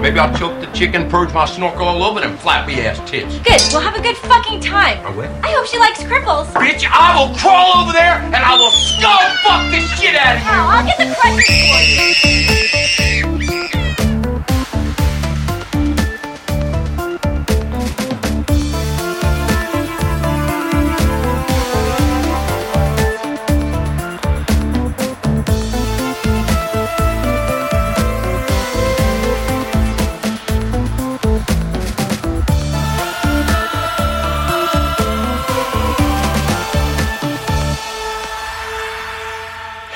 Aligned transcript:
Maybe 0.00 0.18
I'll 0.18 0.36
choke 0.36 0.60
the 0.60 0.70
chicken, 0.72 1.10
purge 1.10 1.34
my 1.34 1.44
snorkel 1.44 1.88
all 1.88 2.04
over 2.04 2.20
them 2.20 2.36
flappy 2.36 2.74
ass 2.74 2.98
tits. 3.10 3.38
Good. 3.40 3.60
We'll 3.72 3.80
have 3.80 3.96
a 3.96 4.00
good 4.00 4.16
fucking 4.16 4.60
time. 4.60 5.04
I 5.04 5.10
will. 5.10 5.30
I 5.42 5.50
hope 5.50 5.66
she 5.66 5.78
likes 5.78 6.00
cripples. 6.04 6.46
Bitch, 6.52 6.86
I 6.88 7.18
will 7.18 7.34
crawl 7.36 7.82
over 7.82 7.92
there 7.92 8.14
and 8.14 8.36
I 8.36 8.56
will 8.56 8.70
skull 8.70 9.18
fuck 9.42 9.70
the 9.72 9.80
shit 9.96 10.14
out 10.14 10.36
of 10.36 10.42
you! 10.42 10.46
Now, 10.46 10.68
I'll 10.70 10.86
get 10.86 10.98
the 10.98 11.14
crutches 11.16 11.46
for 11.46 13.26
you. 13.26 13.29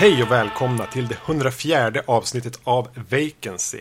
Hej 0.04 0.22
och 0.22 0.30
välkomna 0.30 0.86
till 0.86 1.08
det 1.08 1.16
104 1.26 1.92
avsnittet 2.06 2.60
av 2.64 2.88
Vacancy. 3.10 3.80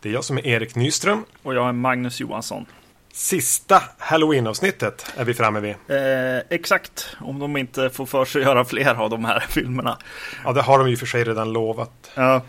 Det 0.00 0.08
är 0.08 0.12
jag 0.12 0.24
som 0.24 0.38
är 0.38 0.46
Erik 0.46 0.74
Nyström. 0.74 1.24
Och 1.42 1.54
jag 1.54 1.68
är 1.68 1.72
Magnus 1.72 2.20
Johansson. 2.20 2.66
Sista 3.12 3.82
Halloween-avsnittet 3.98 5.06
är 5.16 5.24
vi 5.24 5.34
framme 5.34 5.60
vid. 5.60 5.70
Eh, 5.70 6.42
exakt, 6.50 7.16
om 7.20 7.38
de 7.38 7.56
inte 7.56 7.90
får 7.90 8.06
för 8.06 8.24
sig 8.24 8.42
att 8.42 8.46
göra 8.46 8.64
fler 8.64 8.94
av 8.94 9.10
de 9.10 9.24
här 9.24 9.40
filmerna. 9.40 9.98
Ja, 10.44 10.52
det 10.52 10.62
har 10.62 10.78
de 10.78 10.90
ju 10.90 10.96
för 10.96 11.06
sig 11.06 11.24
redan 11.24 11.52
lovat. 11.52 12.10
Ja, 12.14 12.42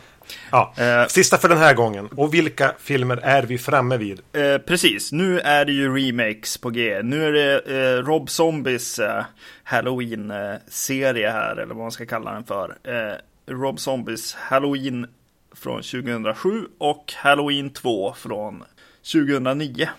Ja, 0.52 0.74
Eh. 0.78 1.08
sista 1.08 1.38
för 1.38 1.50
den 1.50 1.58
här 1.58 1.74
gången. 1.74 2.08
Och 2.16 2.34
vilka 2.34 2.72
filmer 2.80 3.18
är 3.18 3.44
vi 3.44 3.58
framme 3.58 3.98
vid? 3.98 4.20
eh, 4.34 4.58
precis. 4.58 5.12
Nu 5.12 5.40
är 5.40 5.66
det 5.66 5.72
ju 5.72 5.98
remakes 5.98 6.58
på 6.58 6.70
G. 6.70 7.00
Nu 7.04 7.26
är 7.28 7.32
det 7.32 7.60
eh, 7.98 8.04
Rob 8.04 8.30
Zombies 8.30 9.00
eh, 9.00 9.24
Halloween-serie 9.64 11.30
här, 11.32 11.56
eller 11.56 11.74
vad 11.74 11.78
man 11.84 11.92
ska 11.92 12.06
kalla 12.06 12.32
den 12.34 12.44
för. 12.44 12.78
Eh, 12.84 13.16
Rob 13.54 13.80
Zombies 13.80 14.36
Halloween 14.36 15.08
från 15.56 15.82
2007 15.82 16.66
och 16.78 17.14
Halloween 17.18 17.70
2 17.70 18.14
från 18.18 18.64
2009. 19.12 19.90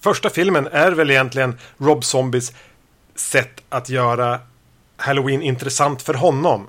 Första 0.00 0.30
filmen 0.30 0.66
är 0.72 0.92
väl 0.92 1.10
egentligen 1.10 1.58
Rob 1.78 2.04
Zombies 2.04 2.52
sätt 3.14 3.62
att 3.68 3.88
göra 3.88 4.40
Halloween 4.96 5.42
intressant 5.42 6.02
för 6.02 6.14
honom. 6.14 6.66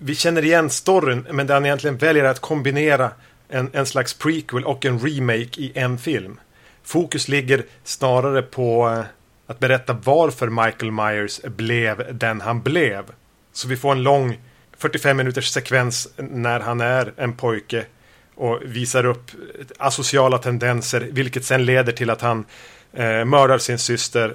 Vi 0.00 0.14
känner 0.14 0.44
igen 0.44 0.70
storyn, 0.70 1.26
men 1.30 1.46
där 1.46 1.54
han 1.54 1.66
egentligen 1.66 1.96
väljer 1.96 2.24
att 2.24 2.40
kombinera 2.40 3.10
en, 3.48 3.70
en 3.72 3.86
slags 3.86 4.14
prequel 4.14 4.64
och 4.64 4.84
en 4.84 4.98
remake 4.98 5.60
i 5.60 5.72
en 5.74 5.98
film. 5.98 6.40
Fokus 6.82 7.28
ligger 7.28 7.64
snarare 7.84 8.42
på 8.42 8.88
eh, 8.88 9.04
att 9.46 9.58
berätta 9.58 9.92
varför 10.04 10.48
Michael 10.48 10.92
Myers 10.92 11.40
blev 11.42 12.18
den 12.18 12.40
han 12.40 12.62
blev. 12.62 13.04
Så 13.52 13.68
vi 13.68 13.76
får 13.76 13.92
en 13.92 14.02
lång 14.02 14.38
45 14.76 15.16
minuters 15.16 15.48
sekvens 15.48 16.08
när 16.16 16.60
han 16.60 16.80
är 16.80 17.12
en 17.16 17.36
pojke 17.36 17.86
och 18.34 18.60
visar 18.64 19.06
upp 19.06 19.30
asociala 19.78 20.38
tendenser, 20.38 21.08
vilket 21.12 21.44
sen 21.44 21.64
leder 21.64 21.92
till 21.92 22.10
att 22.10 22.20
han 22.20 22.44
eh, 22.92 23.24
mördar 23.24 23.58
sin 23.58 23.78
syster 23.78 24.34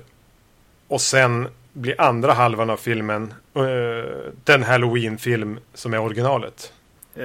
och 0.88 1.02
sen 1.02 1.48
blir 1.74 2.02
andra 2.02 2.34
halvan 2.34 2.70
av 2.70 2.78
filmen 2.78 3.34
eh, 3.54 3.64
den 4.44 4.64
Halloween-film 4.64 5.60
som 5.74 5.94
är 5.94 6.00
originalet. 6.00 6.74
Eh, 7.16 7.24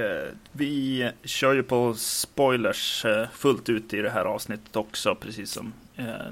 vi 0.53 1.11
kör 1.25 1.55
ju 1.55 1.63
på 1.63 1.95
spoilers 1.95 3.05
eh, 3.05 3.27
fullt 3.33 3.69
ut 3.69 3.95
i 3.95 3.97
det 3.97 4.11
här 4.11 4.25
avsnittet 4.25 4.77
också, 4.77 5.15
precis 5.15 5.51
som 5.51 5.73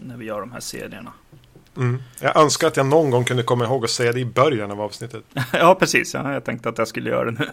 när 0.00 0.16
vi 0.16 0.24
gör 0.24 0.40
de 0.40 0.52
här 0.52 0.60
serierna. 0.60 1.12
Mm. 1.76 2.02
Jag 2.20 2.36
önskar 2.36 2.66
att 2.66 2.76
jag 2.76 2.86
någon 2.86 3.10
gång 3.10 3.24
kunde 3.24 3.42
komma 3.42 3.64
ihåg 3.64 3.84
att 3.84 3.90
säga 3.90 4.12
det 4.12 4.20
i 4.20 4.24
början 4.24 4.70
av 4.70 4.80
avsnittet. 4.80 5.22
ja, 5.52 5.74
precis. 5.74 6.14
Ja, 6.14 6.32
jag 6.32 6.44
tänkte 6.44 6.68
att 6.68 6.78
jag 6.78 6.88
skulle 6.88 7.10
göra 7.10 7.30
det 7.30 7.38
nu. 7.38 7.50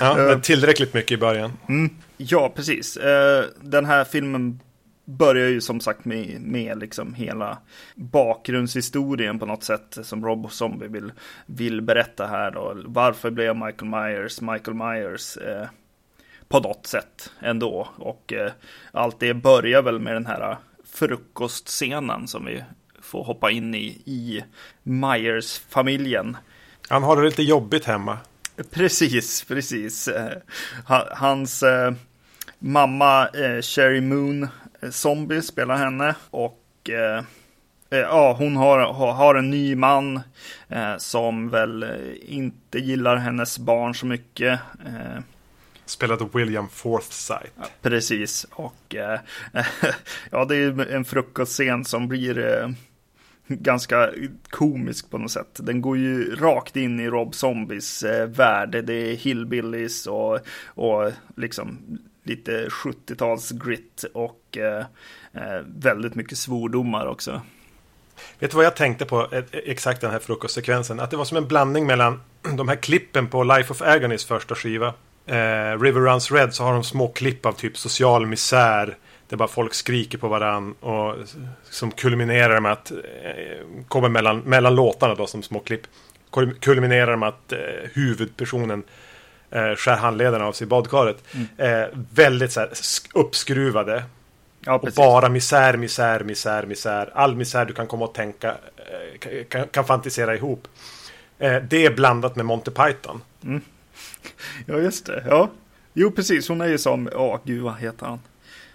Ja, 0.00 0.16
men 0.16 0.42
tillräckligt 0.42 0.94
mycket 0.94 1.12
i 1.12 1.16
början. 1.16 1.52
ja, 2.16 2.52
precis. 2.56 2.98
Den 3.60 3.84
här 3.84 4.04
filmen 4.04 4.60
börjar 5.08 5.48
ju 5.48 5.60
som 5.60 5.80
sagt 5.80 6.04
med, 6.04 6.40
med 6.40 6.78
liksom 6.78 7.14
hela 7.14 7.58
bakgrundshistorien 7.94 9.38
på 9.38 9.46
något 9.46 9.64
sätt 9.64 9.98
som 10.02 10.24
Rob 10.24 10.52
Zombie 10.52 10.88
vill, 10.88 11.12
vill 11.46 11.82
berätta 11.82 12.26
här 12.26 12.50
då. 12.50 12.82
Varför 12.84 13.30
blev 13.30 13.56
Michael 13.56 13.90
Myers 13.90 14.40
Michael 14.40 14.74
Myers? 14.76 15.36
Eh, 15.36 15.66
på 16.48 16.60
något 16.60 16.86
sätt 16.86 17.30
ändå. 17.40 17.88
Och 17.96 18.32
eh, 18.32 18.52
allt 18.92 19.20
det 19.20 19.34
börjar 19.34 19.82
väl 19.82 19.98
med 19.98 20.14
den 20.14 20.26
här 20.26 20.56
frukostscenen 20.94 22.28
som 22.28 22.44
vi 22.44 22.64
får 23.00 23.24
hoppa 23.24 23.50
in 23.50 23.74
i, 23.74 23.86
i 24.04 24.44
Myers-familjen. 24.82 26.36
Han 26.88 27.02
har 27.02 27.16
det 27.16 27.22
lite 27.28 27.42
jobbigt 27.42 27.84
hemma. 27.84 28.18
Precis, 28.70 29.44
precis. 29.44 30.08
Eh, 30.08 30.38
ha- 30.86 31.08
Hans 31.14 31.62
eh, 31.62 31.92
mamma 32.58 33.28
eh, 33.28 33.60
Sherry 33.62 34.00
Moon 34.00 34.48
Zombie 34.90 35.42
spelar 35.42 35.76
henne 35.76 36.14
och 36.30 36.90
eh, 36.90 37.24
eh, 37.90 37.98
ja, 37.98 38.36
hon 38.38 38.56
har, 38.56 38.78
har, 39.12 39.34
en 39.34 39.50
ny 39.50 39.74
man 39.74 40.20
eh, 40.68 40.96
som 40.98 41.48
väl 41.48 41.82
eh, 41.82 41.90
inte 42.20 42.78
gillar 42.78 43.16
hennes 43.16 43.58
barn 43.58 43.94
så 43.94 44.06
mycket. 44.06 44.60
Eh, 44.86 45.22
Spelade 45.84 46.28
William 46.34 46.68
Forsythe. 46.68 47.50
Precis, 47.82 48.46
och 48.50 48.94
eh, 48.94 49.20
ja, 50.30 50.44
det 50.44 50.56
är 50.56 50.90
en 50.94 51.04
frukostscen 51.04 51.84
som 51.84 52.08
blir 52.08 52.38
eh, 52.38 52.68
ganska 53.48 54.10
komisk 54.50 55.10
på 55.10 55.18
något 55.18 55.30
sätt. 55.30 55.60
Den 55.62 55.80
går 55.80 55.98
ju 55.98 56.34
rakt 56.34 56.76
in 56.76 57.00
i 57.00 57.06
Rob 57.08 57.34
Zombies 57.34 58.02
eh, 58.02 58.26
värld. 58.26 58.84
Det 58.84 58.94
är 58.94 59.14
hillbillies 59.14 60.06
och, 60.06 60.38
och 60.66 61.12
liksom 61.36 61.98
lite 62.26 62.68
70-tals 62.68 63.50
grit 63.50 64.04
och 64.14 64.58
eh, 64.58 64.84
eh, 65.32 65.60
väldigt 65.66 66.14
mycket 66.14 66.38
svordomar 66.38 67.06
också. 67.06 67.42
Vet 68.38 68.50
du 68.50 68.56
vad 68.56 68.66
jag 68.66 68.76
tänkte 68.76 69.04
på 69.04 69.28
eh, 69.32 69.44
exakt 69.52 70.00
den 70.00 70.10
här 70.10 70.18
frukostsekvensen? 70.18 71.00
Att 71.00 71.10
det 71.10 71.16
var 71.16 71.24
som 71.24 71.36
en 71.36 71.48
blandning 71.48 71.86
mellan 71.86 72.20
de 72.56 72.68
här 72.68 72.76
klippen 72.76 73.28
på 73.28 73.42
Life 73.42 73.72
of 73.72 73.82
Agonys 73.82 74.24
första 74.24 74.54
skiva. 74.54 74.94
Eh, 75.26 75.80
River 75.80 76.00
Runs 76.00 76.32
Red 76.32 76.54
så 76.54 76.64
har 76.64 76.72
de 76.72 76.84
små 76.84 77.08
klipp 77.08 77.46
av 77.46 77.52
typ 77.52 77.76
social 77.76 78.26
misär. 78.26 78.96
Där 79.28 79.36
bara 79.36 79.48
folk 79.48 79.74
skriker 79.74 80.18
på 80.18 80.28
varann 80.28 80.72
och 80.72 81.14
som 81.70 81.90
kulminerar 81.90 82.60
med 82.60 82.72
att 82.72 82.90
eh, 82.90 82.96
kommer 83.88 84.08
mellan, 84.08 84.38
mellan 84.38 84.74
låtarna 84.74 85.14
då 85.14 85.26
som 85.26 85.42
små 85.42 85.60
klipp. 85.60 85.82
Kulminerar 86.60 87.16
med 87.16 87.28
att 87.28 87.52
eh, 87.52 87.58
huvudpersonen 87.92 88.82
eh, 89.56 89.74
skär 89.76 89.96
handlederna 89.96 90.44
av 90.46 90.52
sig 90.52 90.64
i 90.64 90.68
badkaret. 90.68 91.24
Eh, 91.56 91.84
väldigt 92.14 92.52
så 92.52 92.60
här, 92.60 92.68
sk- 92.68 93.10
uppskruvade. 93.14 94.04
Ja, 94.60 94.74
Och 94.78 94.88
bara 94.96 95.28
misär, 95.28 95.76
misär, 95.76 96.24
misär, 96.24 96.66
misär. 96.66 97.10
All 97.14 97.36
misär 97.36 97.64
du 97.64 97.72
kan 97.74 97.86
komma 97.86 98.04
och 98.04 98.14
tänka 98.14 98.48
eh, 98.76 99.44
kan- 99.48 99.68
kan, 99.68 99.84
fantisera 99.84 100.34
ihop. 100.34 100.68
Eh, 101.38 101.56
Det 101.62 101.86
är 101.86 101.94
blandat 101.94 102.36
med 102.36 102.46
Monty 102.46 102.70
Python. 102.70 103.20
Ja, 104.66 104.78
just 104.78 105.06
det. 105.06 105.24
Ja, 105.28 105.50
jo, 105.94 106.10
precis. 106.10 106.48
Hon 106.48 106.60
är 106.60 106.66
ju 106.68 106.78
som, 106.78 107.08
ja, 107.12 107.40
gud, 107.44 107.62
vad 107.62 107.76
heter 107.76 108.06
han? 108.06 108.20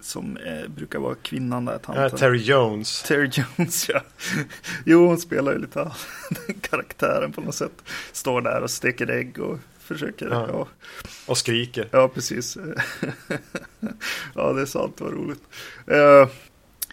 Som 0.00 0.36
eh, 0.36 0.68
brukar 0.68 0.98
vara 0.98 1.14
kvinnan 1.22 1.64
där, 1.64 1.72
Eh, 1.72 1.78
tanten. 1.78 2.18
Terry 2.18 2.38
Jones. 2.38 3.02
Terry 3.02 3.30
Jones, 3.32 3.88
ja. 3.88 4.00
Jo, 4.84 5.06
hon 5.06 5.18
spelar 5.18 5.52
ju 5.52 5.58
lite 5.58 5.80
av 5.80 5.92
den 6.46 6.60
karaktären 6.60 7.32
på 7.32 7.40
något 7.40 7.54
sätt. 7.54 7.72
Står 8.12 8.40
där 8.40 8.60
och 8.62 8.70
steker 8.70 9.10
ägg 9.10 9.38
och 9.38 9.58
försöker. 9.82 10.28
Ja. 10.30 10.46
Ja, 10.52 10.68
Och 11.26 11.38
skriker. 11.38 11.88
ja 11.90 12.08
precis. 12.08 12.56
ja, 14.34 14.52
det 14.52 14.62
är 14.62 14.66
sant, 14.66 14.96
vad 15.00 15.12
roligt. 15.12 15.42
Eh, 15.86 16.28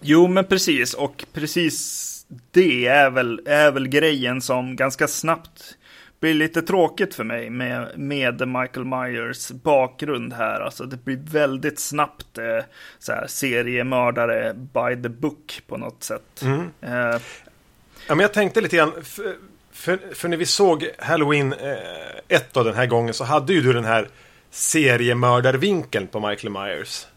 jo, 0.02 0.28
men 0.28 0.46
precis. 0.46 0.94
Och 0.94 1.26
precis 1.34 2.06
det 2.52 2.86
är 2.88 3.10
väl, 3.10 3.42
är 3.46 3.72
väl 3.72 3.88
grejen 3.88 4.42
som 4.42 4.76
ganska 4.76 5.08
snabbt 5.08 5.76
blir 6.20 6.34
lite 6.34 6.62
tråkigt 6.62 7.16
för 7.16 7.24
mig 7.24 7.50
med, 7.50 8.00
med 8.00 8.48
Michael 8.48 8.86
Myers 8.86 9.52
bakgrund 9.52 10.34
här. 10.34 10.60
Alltså 10.60 10.84
det 10.86 11.06
blir 11.06 11.20
väldigt 11.32 11.80
snabbt 11.80 12.38
eh, 12.38 12.66
så 13.00 13.12
här, 13.12 13.28
seriemördare 13.28 14.54
by 14.54 15.04
the 15.04 15.10
book 15.10 15.62
på 15.68 15.78
något 15.78 16.04
sätt. 16.04 16.44
Eh, 16.82 17.18
Ja, 18.08 18.16
men 18.16 18.20
jag 18.24 18.34
tänkte 18.34 18.62
lite 18.62 18.78
grann. 18.78 18.92
För, 19.80 20.00
för, 20.16 20.28
när 20.28 20.38
vi 20.38 20.46
såg 20.46 20.90
Halloween 21.00 21.56
1 22.28 22.54
då 22.54 22.64
den 22.64 22.76
här 22.76 22.86
gången 22.86 23.14
så 23.14 23.24
hade 23.24 23.54
ju 23.54 23.62
du 23.62 23.74
den 23.74 23.86
här 23.86 24.08
seriemördarvinkeln 24.52 26.08
på 26.08 26.20
Michael 26.20 26.54
Myers. 26.54 27.08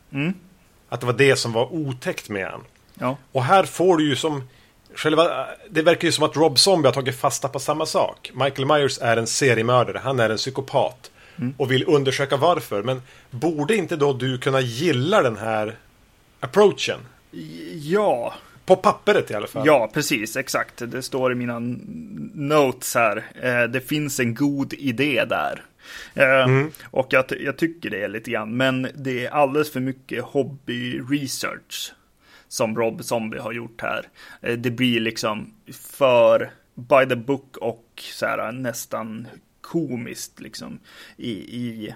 Att 0.88 1.00
det 1.00 1.06
var 1.06 1.12
det 1.12 1.36
som 1.36 1.52
var 1.52 1.72
otäckt 1.72 2.28
med 2.28 2.46
han. 2.46 2.64
ja. 2.94 3.16
Och 3.32 3.44
här 3.44 3.64
får 3.64 3.96
du 3.96 4.08
ju 4.08 4.16
som 4.16 4.48
Själva, 4.94 5.46
det 5.70 5.82
verkar 5.82 6.08
ju 6.08 6.12
som 6.12 6.24
att 6.24 6.36
Rob 6.36 6.58
Zombie 6.58 6.88
har 6.88 6.92
tagit 6.92 7.16
fasta 7.20 7.48
på 7.48 7.58
samma 7.58 7.86
sak. 7.86 8.30
Michael 8.34 8.66
Myers 8.66 8.98
är 8.98 9.16
en 9.16 9.26
seriemördare, 9.26 10.00
han 10.04 10.20
är 10.20 10.30
en 10.30 10.36
psykopat. 10.36 11.10
Och 11.56 11.70
vill 11.70 11.84
undersöka 11.88 12.36
varför. 12.36 12.82
Men 12.82 13.02
borde 13.30 13.76
inte 13.76 13.96
då 13.96 14.12
du 14.12 14.38
kunna 14.38 14.60
gilla 14.60 15.22
den 15.22 15.36
här 15.36 15.76
approachen? 16.40 17.00
Ja, 17.74 18.34
På 18.64 18.76
pappret 18.76 19.30
i 19.30 19.34
alla 19.34 19.46
fall. 19.46 19.66
ja, 19.66 19.90
precis, 19.94 20.36
exakt. 20.36 20.90
Det 20.90 21.02
står 21.02 21.32
i 21.32 21.34
mina 21.34 21.58
notes 22.34 22.94
här. 22.94 23.24
Eh, 23.42 23.62
det 23.62 23.80
finns 23.80 24.20
en 24.20 24.34
god 24.34 24.72
idé 24.72 25.24
där. 25.28 25.62
Eh, 26.14 26.46
Och 26.90 27.06
jag, 27.10 27.24
jag 27.40 27.56
tycker 27.58 27.90
det 27.90 28.02
är 28.04 28.08
lite 28.08 28.30
grann, 28.30 28.56
men 28.56 28.88
det 28.94 29.26
är 29.26 29.30
alldeles 29.30 29.72
för 29.72 29.80
mycket 29.80 30.24
hobby-research 30.24 31.92
som 32.48 32.76
Rob 32.76 33.04
Zombie 33.04 33.38
har 33.38 33.52
gjort 33.52 33.80
här. 33.80 34.08
Eh, 34.40 34.58
det 34.58 34.70
blir 34.70 35.00
liksom 35.00 35.54
för 35.72 36.50
by 36.74 37.06
the 37.08 37.16
book 37.16 37.56
och 37.56 37.84
så 37.96 38.26
här 38.26 38.52
nästan 38.52 39.28
komiskt 39.60 40.40
liksom 40.40 40.78
i, 41.16 41.30
i 41.32 41.94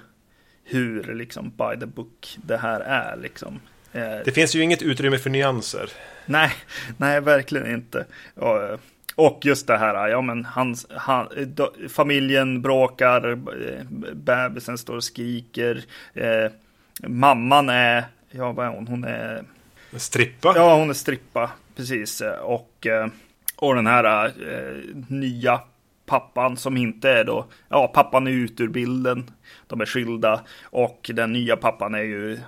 hur 0.64 1.14
liksom 1.14 1.50
by 1.50 1.80
the 1.80 1.86
book 1.86 2.38
det 2.44 2.56
här 2.56 2.80
är 2.80 3.16
liksom. 3.16 3.60
Eh, 3.96 4.18
Det 4.24 4.32
finns 4.32 4.54
ju 4.54 4.62
inget 4.62 4.82
utrymme 4.82 5.18
för 5.18 5.30
nyanser. 5.30 5.90
Nej, 6.26 6.50
nej, 6.96 7.20
verkligen 7.20 7.74
inte. 7.74 8.06
Och, 9.14 9.38
just 9.44 9.66
det 9.66 9.78
här, 9.78 10.08
ja 10.08 10.20
men 10.20 10.44
hans, 10.44 10.86
han, 10.90 11.28
familjen 11.88 12.62
bråkar, 12.62 13.32
eh, 13.32 13.84
bebisen 14.14 14.78
står 14.78 14.96
och 14.96 15.04
skriker, 15.04 15.84
eh, 16.14 16.50
mamman 17.08 17.68
är, 17.68 18.04
ja 18.30 18.52
vad 18.52 18.66
är 18.66 18.70
hon, 18.70 18.86
hon 18.88 19.04
är, 19.04 19.44
Strippa. 19.96 20.52
ja 20.56 20.74
hon 20.78 20.90
är 20.90 20.94
strippa, 20.94 21.50
precis. 21.76 22.22
Och, 22.42 22.86
eh, 22.86 23.06
och 23.56 23.74
den 23.74 23.86
här 23.86 24.26
eh, 24.26 24.96
nya 25.08 25.60
pappan 26.06 26.56
som 26.56 26.76
inte 26.76 27.10
är 27.10 27.24
då, 27.24 27.46
ja 27.68 27.88
pappan 27.94 28.26
är 28.26 28.30
ut 28.30 28.60
ur 28.60 28.68
bilden, 28.68 29.30
de 29.66 29.80
är 29.80 29.86
skilda 29.86 30.40
och 30.62 31.10
den 31.14 31.32
nya 31.32 31.56
pappan 31.56 31.94
är 31.94 32.02
ju 32.02 32.38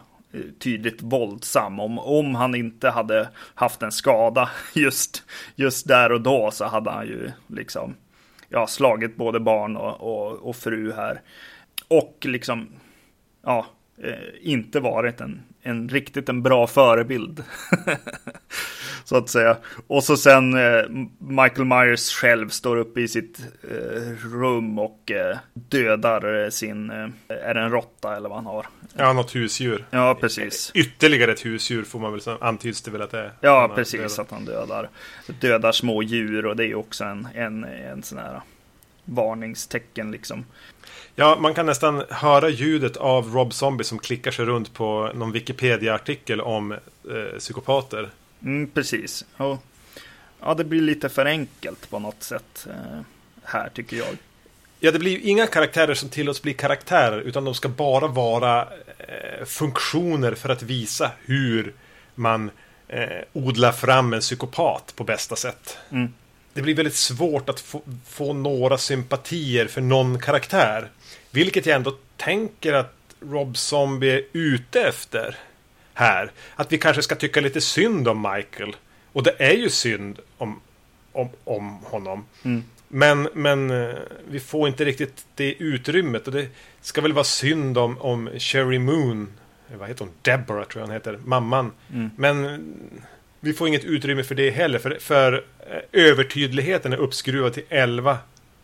tydligt 0.59 1.03
våldsam. 1.03 1.81
Om, 1.81 1.99
om 1.99 2.35
han 2.35 2.55
inte 2.55 2.91
hade 2.91 3.29
haft 3.55 3.83
en 3.83 3.93
skada 3.93 4.51
just, 4.75 5.23
just 5.55 5.89
där 5.89 6.13
och 6.13 6.21
då 6.21 6.51
så 6.51 6.65
hade 6.65 6.91
han 6.91 7.07
ju 7.07 7.31
liksom 7.47 7.95
ja, 8.49 8.67
slagit 8.67 9.17
både 9.17 9.41
barn 9.41 9.77
och, 9.77 10.01
och, 10.01 10.49
och 10.49 10.57
fru 10.57 10.93
här. 10.93 11.21
Och 11.89 12.27
liksom, 12.29 12.69
ja, 13.43 13.67
eh, 14.03 14.13
inte 14.41 14.81
varit 14.81 15.21
en, 15.21 15.43
en 15.63 15.89
riktigt 15.89 16.29
en 16.29 16.43
bra 16.43 16.67
förebild. 16.67 17.45
så 19.09 19.17
att 19.17 19.29
säga. 19.29 19.57
Och 19.87 20.05
så 20.05 20.17
sen 20.17 20.55
eh, 20.55 20.85
Michael 21.19 21.65
Myers 21.65 22.13
själv 22.13 22.49
står 22.49 22.77
uppe 22.77 23.01
i 23.01 23.09
sitt 23.09 23.39
eh, 23.71 24.27
rum 24.33 24.79
och 24.79 25.11
eh, 25.11 25.37
dödar 25.55 26.45
eh, 26.45 26.51
sin, 26.51 26.91
eh, 26.91 27.09
är 27.29 27.55
det 27.55 27.61
en 27.61 27.71
råtta 27.71 28.17
eller 28.17 28.29
vad 28.29 28.39
han 28.39 28.47
har? 28.47 28.67
Ja, 28.97 29.13
något 29.13 29.35
husdjur. 29.35 29.85
Ja, 29.91 30.15
precis. 30.21 30.71
Ytterligare 30.75 31.33
ett 31.33 31.47
husdjur 31.47 31.85
får 31.85 31.99
man 31.99 32.13
väl 32.13 32.21
säga. 32.21 32.37
Antyds 32.41 32.83
det 32.83 32.91
väl 32.91 33.03
att 33.03 33.11
det 33.11 33.19
är. 33.19 33.33
Ja, 33.41 33.73
precis. 33.75 34.01
dödat. 34.01 34.19
Att 34.19 34.31
han 34.31 34.45
dödar, 34.45 34.89
dödar 35.41 35.73
små 35.73 36.03
djur 36.03 36.47
och 36.47 36.57
det 36.57 36.67
är 36.67 36.75
också 36.75 37.05
en, 37.05 37.29
en, 37.35 37.65
en 37.65 38.03
sån 38.03 38.19
här 38.19 38.41
varningstecken 39.05 40.11
liksom. 40.11 40.45
Ja, 41.15 41.37
man 41.41 41.55
kan 41.55 41.67
nästan 41.67 42.03
höra 42.11 42.49
ljudet 42.49 42.97
av 42.97 43.35
Rob 43.35 43.53
Zombie 43.53 43.85
som 43.85 43.99
klickar 43.99 44.31
sig 44.31 44.45
runt 44.45 44.75
på 44.75 45.11
någon 45.15 45.33
Wikipedia-artikel 45.33 46.41
om 46.41 46.73
eh, 46.73 47.39
psykopater. 47.39 48.09
Mm, 48.43 48.71
precis. 48.71 49.25
Och, 49.37 49.63
ja, 50.41 50.55
det 50.55 50.65
blir 50.65 50.81
lite 50.81 51.09
för 51.09 51.27
enkelt 51.27 51.91
på 51.91 51.99
något 51.99 52.23
sätt 52.23 52.67
eh, 52.71 53.01
här 53.45 53.69
tycker 53.69 53.97
jag. 53.97 54.17
Ja, 54.81 54.91
det 54.91 54.99
blir 54.99 55.13
ju 55.13 55.21
inga 55.21 55.47
karaktärer 55.47 55.95
som 55.95 56.09
tillåts 56.09 56.43
bli 56.43 56.55
karaktärer, 56.55 57.21
utan 57.21 57.45
de 57.45 57.55
ska 57.55 57.69
bara 57.69 58.07
vara 58.07 58.69
eh, 58.99 59.45
funktioner 59.47 60.35
för 60.35 60.49
att 60.49 60.63
visa 60.63 61.11
hur 61.25 61.75
man 62.15 62.51
eh, 62.89 63.23
odlar 63.33 63.73
fram 63.73 64.13
en 64.13 64.21
psykopat 64.21 64.93
på 64.97 65.05
bästa 65.05 65.37
sätt. 65.37 65.79
Mm. 65.91 66.15
Det 66.53 66.63
blir 66.63 66.75
väldigt 66.75 66.95
svårt 66.95 67.49
att 67.49 67.61
få, 67.61 67.83
få 68.09 68.33
några 68.33 68.79
sympatier 68.79 69.67
för 69.67 69.81
någon 69.81 70.19
karaktär. 70.19 70.89
Vilket 71.31 71.67
jag 71.67 71.77
ändå 71.77 71.97
tänker 72.17 72.73
att 72.73 72.95
Rob 73.21 73.57
Zombie 73.57 74.13
är 74.13 74.23
ute 74.33 74.81
efter 74.81 75.37
här. 75.99 76.31
Att 76.57 76.73
vi 76.73 76.79
kanske 76.79 77.03
ska 77.03 77.15
tycka 77.15 77.41
lite 77.41 77.61
synd 77.61 78.09
om 78.09 78.23
Michael. 78.35 78.77
Och 79.13 79.23
det 79.23 79.35
är 79.39 79.53
ju 79.55 79.71
synd 79.71 80.19
om, 80.39 80.61
om, 81.13 81.29
om 81.45 81.79
honom. 81.85 82.25
Men, 82.89 83.29
men 83.35 83.71
eh, 83.71 83.95
vi 84.31 84.41
får 84.41 84.69
inte 84.69 84.85
riktigt 84.85 85.27
det 85.35 85.53
utrymmet. 85.55 86.27
Och 86.27 86.33
det 86.33 86.47
ska 86.81 87.01
väl 87.01 87.13
vara 87.13 87.25
synd 87.25 87.79
om, 87.79 87.99
om 87.99 88.31
Sherry 88.39 88.79
Moon. 88.79 89.29
Eh, 89.73 89.77
Vad 89.79 89.89
heter 89.89 90.05
hon? 90.05 90.15
Deborah 90.23 90.65
tror 90.65 90.81
jag 90.81 90.87
hon 90.87 90.95
heter. 90.95 91.19
Mamman. 91.25 91.73
Men 92.17 92.45
eh, 92.45 92.59
vi 93.41 93.53
får 93.53 93.69
inget 93.69 93.85
utrymme 93.85 94.23
för 94.23 94.35
det 94.35 94.51
heller. 94.51 94.79
För, 94.79 94.99
för 95.01 95.45
övertydligheten 95.93 96.93
är 96.93 96.97
uppskruvad 96.97 97.53
till 97.53 97.65
11 97.69 98.19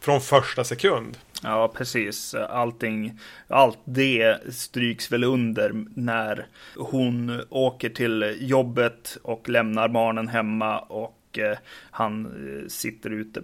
från 0.05 0.21
första 0.21 0.65
sekund. 0.65 1.19
Ja, 1.43 1.73
precis. 1.77 2.35
Allting, 2.35 3.21
allt 3.49 3.79
det 3.85 4.39
stryks 4.55 5.12
väl 5.12 5.25
under 5.25 5.85
när 5.95 6.47
hon 6.77 7.43
åker 7.49 7.89
till 7.89 8.37
jobbet 8.41 9.17
och 9.23 9.49
lämnar 9.49 9.89
barnen 9.89 10.29
hemma 10.29 10.79
och 10.79 11.39
eh, 11.39 11.59
han 11.91 12.27
eh, 12.27 12.69
sitter 12.69 13.11
ute 13.11 13.43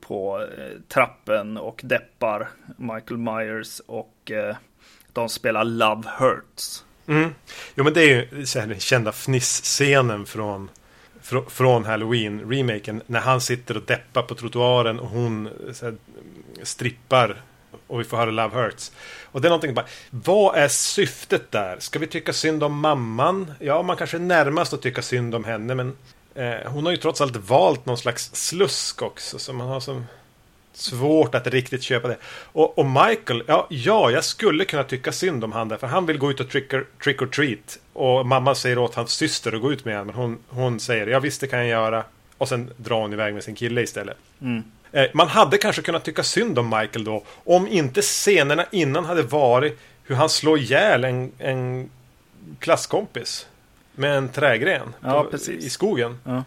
på 0.00 0.40
eh, 0.58 0.80
trappen 0.88 1.56
och 1.56 1.80
deppar 1.84 2.48
Michael 2.76 3.18
Myers 3.18 3.80
och 3.86 4.30
eh, 4.30 4.56
de 5.12 5.28
spelar 5.28 5.64
Love 5.64 6.02
Hurts. 6.18 6.84
Mm. 7.06 7.30
Jo, 7.74 7.84
men 7.84 7.92
det 7.92 8.00
är 8.02 8.32
ju 8.32 8.46
så 8.46 8.60
här, 8.60 8.66
den 8.66 8.80
kända 8.80 9.12
fniss-scenen 9.12 10.26
från, 10.26 10.70
fr- 11.24 11.48
från 11.48 11.84
Halloween-remaken. 11.84 13.02
När 13.06 13.20
han 13.20 13.40
sitter 13.40 13.76
och 13.76 13.82
deppar 13.82 14.22
på 14.22 14.34
trottoaren 14.34 15.00
och 15.00 15.08
hon 15.08 15.46
eh, 15.46 15.72
så 15.72 15.84
här, 15.84 15.94
strippar 16.62 17.42
och 17.86 18.00
vi 18.00 18.04
får 18.04 18.16
höra 18.16 18.30
Love 18.30 18.62
Hurts. 18.62 18.92
Och 19.24 19.40
det 19.40 19.48
är 19.48 19.50
någonting 19.50 19.74
bara, 19.74 19.86
vad 20.10 20.56
är 20.56 20.68
syftet 20.68 21.50
där? 21.50 21.76
Ska 21.78 21.98
vi 21.98 22.06
tycka 22.06 22.32
synd 22.32 22.64
om 22.64 22.80
mamman? 22.80 23.52
Ja, 23.58 23.82
man 23.82 23.96
kanske 23.96 24.16
är 24.16 24.20
närmast 24.20 24.72
att 24.72 24.82
tycka 24.82 25.02
synd 25.02 25.34
om 25.34 25.44
henne, 25.44 25.74
men 25.74 25.96
eh, 26.34 26.70
hon 26.70 26.84
har 26.84 26.92
ju 26.92 26.96
trots 26.98 27.20
allt 27.20 27.36
valt 27.36 27.86
någon 27.86 27.98
slags 27.98 28.34
slusk 28.34 29.02
också, 29.02 29.38
så 29.38 29.52
man 29.52 29.68
har 29.68 29.80
som 29.80 30.06
svårt 30.76 31.34
att 31.34 31.46
riktigt 31.46 31.82
köpa 31.82 32.08
det. 32.08 32.16
Och, 32.52 32.78
och 32.78 32.86
Michael, 32.86 33.42
ja, 33.46 33.66
ja, 33.70 34.10
jag 34.10 34.24
skulle 34.24 34.64
kunna 34.64 34.84
tycka 34.84 35.12
synd 35.12 35.44
om 35.44 35.52
han 35.52 35.68
där, 35.68 35.76
för 35.76 35.86
han 35.86 36.06
vill 36.06 36.18
gå 36.18 36.30
ut 36.30 36.40
och 36.40 36.50
trick 36.50 36.74
or, 36.74 36.86
trick 37.04 37.22
or 37.22 37.26
treat. 37.26 37.78
Och 37.92 38.26
mamma 38.26 38.54
säger 38.54 38.78
åt 38.78 38.94
hans 38.94 39.10
syster 39.12 39.52
att 39.52 39.60
gå 39.62 39.72
ut 39.72 39.84
med 39.84 39.98
honom, 39.98 40.06
men 40.06 40.16
hon, 40.16 40.38
hon 40.48 40.80
säger 40.80 41.06
ja 41.06 41.20
visst 41.20 41.40
det 41.40 41.46
kan 41.46 41.58
jag 41.58 41.68
göra. 41.68 42.04
Och 42.38 42.48
sen 42.48 42.70
drar 42.76 43.00
hon 43.00 43.12
iväg 43.12 43.34
med 43.34 43.44
sin 43.44 43.54
kille 43.54 43.82
istället. 43.82 44.16
Eh, 44.92 45.06
Man 45.14 45.28
hade 45.28 45.58
kanske 45.58 45.82
kunnat 45.82 46.04
tycka 46.04 46.22
synd 46.22 46.58
om 46.58 46.68
Michael 46.80 47.04
då, 47.04 47.24
om 47.44 47.68
inte 47.68 48.02
scenerna 48.02 48.66
innan 48.70 49.04
hade 49.04 49.22
varit 49.22 49.78
hur 50.04 50.14
han 50.14 50.28
slår 50.28 50.58
ihjäl 50.58 51.04
en, 51.04 51.32
en 51.38 51.90
klasskompis 52.58 53.46
med 53.94 54.16
en 54.16 54.28
trägren 54.28 54.94
Ja, 55.00 55.24
på, 55.24 55.36
i 55.52 55.70
skogen. 55.70 56.18
Ja. 56.24 56.44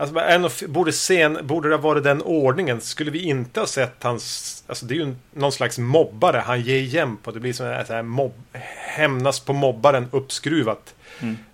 Alltså, 0.00 0.18
en 0.18 0.72
borde, 0.72 0.92
scen, 0.92 1.38
borde 1.42 1.68
det 1.68 1.74
ha 1.74 1.82
varit 1.82 2.04
den 2.04 2.22
ordningen? 2.22 2.80
Skulle 2.80 3.10
vi 3.10 3.22
inte 3.22 3.60
ha 3.60 3.66
sett 3.66 4.02
hans... 4.02 4.64
Alltså 4.66 4.86
det 4.86 4.94
är 4.94 4.96
ju 4.96 5.14
någon 5.32 5.52
slags 5.52 5.78
mobbare 5.78 6.36
han 6.36 6.60
ger 6.60 6.78
igen 6.78 7.16
på. 7.16 7.30
Det 7.30 7.40
blir 7.40 7.52
som 7.52 7.66
här 7.66 8.02
mobb, 8.02 8.32
hämnas 8.76 9.40
på 9.40 9.52
mobbaren 9.52 10.08
uppskruvat. 10.10 10.94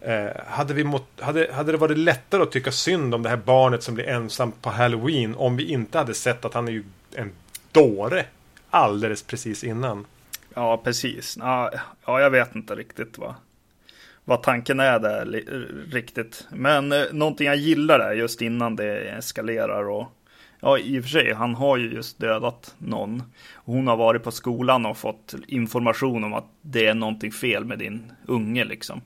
Eh, 0.01 0.27
hade, 0.47 0.75
vi 0.75 0.85
mot, 0.85 1.05
hade, 1.21 1.53
hade 1.53 1.73
det 1.73 1.79
varit 1.79 1.99
lättare 1.99 2.43
att 2.43 2.53
tycka 2.53 2.73
synd 2.73 3.15
om 3.15 3.23
det 3.23 3.29
här 3.29 3.37
barnet 3.37 3.83
som 3.83 3.95
blir 3.95 4.09
ensam 4.09 4.53
på 4.53 4.71
Halloween 4.71 5.35
om 5.35 5.57
vi 5.57 5.65
inte 5.65 5.99
hade 5.99 6.15
sett 6.15 6.45
att 6.45 6.55
han 6.55 6.69
är 6.69 6.73
ju 6.73 6.85
en 7.15 7.33
dåre 7.73 8.27
alldeles 8.71 9.23
precis 9.23 9.65
innan. 9.65 10.07
Ja, 10.55 10.77
precis. 10.77 11.37
Ja, 11.41 11.71
ja, 12.07 12.21
jag 12.21 12.31
vet 12.31 12.55
inte 12.55 12.75
riktigt 12.75 13.19
vad, 13.19 13.35
vad 14.29 14.43
tanken 14.43 14.81
är 14.81 14.99
där 14.99 15.25
riktigt. 15.93 16.47
Men 16.51 16.93
eh, 16.93 17.03
någonting 17.13 17.47
jag 17.47 17.57
gillar 17.57 18.01
är 18.01 18.13
just 18.13 18.43
innan 18.43 18.77
det 18.77 18.99
eskalerar 18.99 19.89
och 19.89 20.07
ja, 20.61 20.79
i 20.79 21.01
och 21.01 21.03
för 21.03 21.11
sig, 21.11 21.33
han 21.33 21.55
har 21.55 21.77
ju 21.77 21.93
just 21.93 22.19
dödat 22.19 22.75
någon. 22.79 23.23
Hon 23.55 23.87
har 23.87 23.97
varit 23.97 24.23
på 24.23 24.31
skolan 24.31 24.87
och 24.87 24.99
fått 24.99 25.35
information 25.47 26.25
om 26.25 26.35
att 26.35 26.47
det 26.63 26.87
är 26.87 26.95
någonting 26.95 27.33
fel 27.33 27.65
med 27.65 27.79
din 27.79 28.13
unge 28.27 28.65
liksom. 28.65 29.01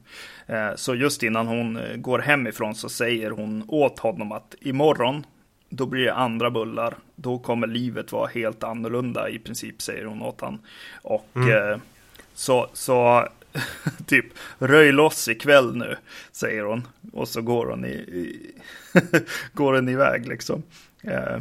Eh, 0.46 0.70
Så 0.76 0.94
just 0.94 1.22
innan 1.22 1.46
hon 1.46 1.76
eh, 1.76 1.96
går 1.96 2.18
hemifrån 2.18 2.74
så 2.74 2.88
säger 2.88 3.30
hon 3.30 3.64
åt 3.68 3.98
honom 3.98 4.32
att 4.32 4.54
imorgon 4.60 5.26
då 5.68 5.86
blir 5.86 6.04
det 6.04 6.14
andra 6.14 6.50
bullar. 6.50 6.94
Då 7.16 7.38
kommer 7.38 7.66
livet 7.66 8.12
vara 8.12 8.26
helt 8.34 8.64
annorlunda 8.64 9.28
i 9.28 9.38
princip, 9.38 9.82
säger 9.82 10.04
hon 10.04 10.22
åt 10.22 10.40
han. 10.40 10.58
Och 11.02 11.36
eh, 11.36 11.78
så, 12.34 12.68
så 12.72 13.28
typ 14.07 14.26
röj 14.59 14.92
loss 14.92 15.28
ikväll 15.28 15.76
nu, 15.76 15.97
säger 16.33 16.64
hon. 16.64 16.88
Och 17.12 17.28
så 17.28 17.42
går 17.42 17.66
hon, 17.66 17.85
i, 17.85 17.88
i 17.88 18.54
går 19.54 19.75
hon 19.75 19.88
iväg 19.88 20.28
liksom. 20.28 20.62
Eh, 21.02 21.38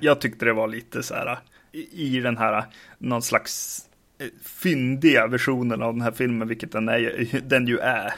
jag 0.00 0.20
tyckte 0.20 0.44
det 0.44 0.52
var 0.52 0.68
lite 0.68 1.02
så 1.02 1.14
här 1.14 1.38
i, 1.72 2.16
i 2.16 2.20
den 2.20 2.36
här 2.36 2.64
någon 2.98 3.22
slags 3.22 3.82
eh, 4.18 4.28
fyndiga 4.42 5.26
versionen 5.26 5.82
av 5.82 5.92
den 5.92 6.02
här 6.02 6.12
filmen, 6.12 6.48
vilket 6.48 6.72
den, 6.72 6.88
är, 6.88 7.40
den 7.48 7.66
ju 7.66 7.78
är, 7.78 8.14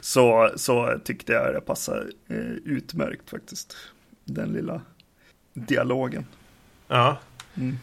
så, 0.00 0.50
så 0.56 0.98
tyckte 1.04 1.32
jag 1.32 1.54
det 1.54 1.60
passar 1.60 2.10
eh, 2.28 2.54
utmärkt 2.64 3.30
faktiskt. 3.30 3.76
Den 4.24 4.52
lilla 4.52 4.80
dialogen. 5.54 6.26
Ja. 6.88 7.18
Mm. 7.54 7.78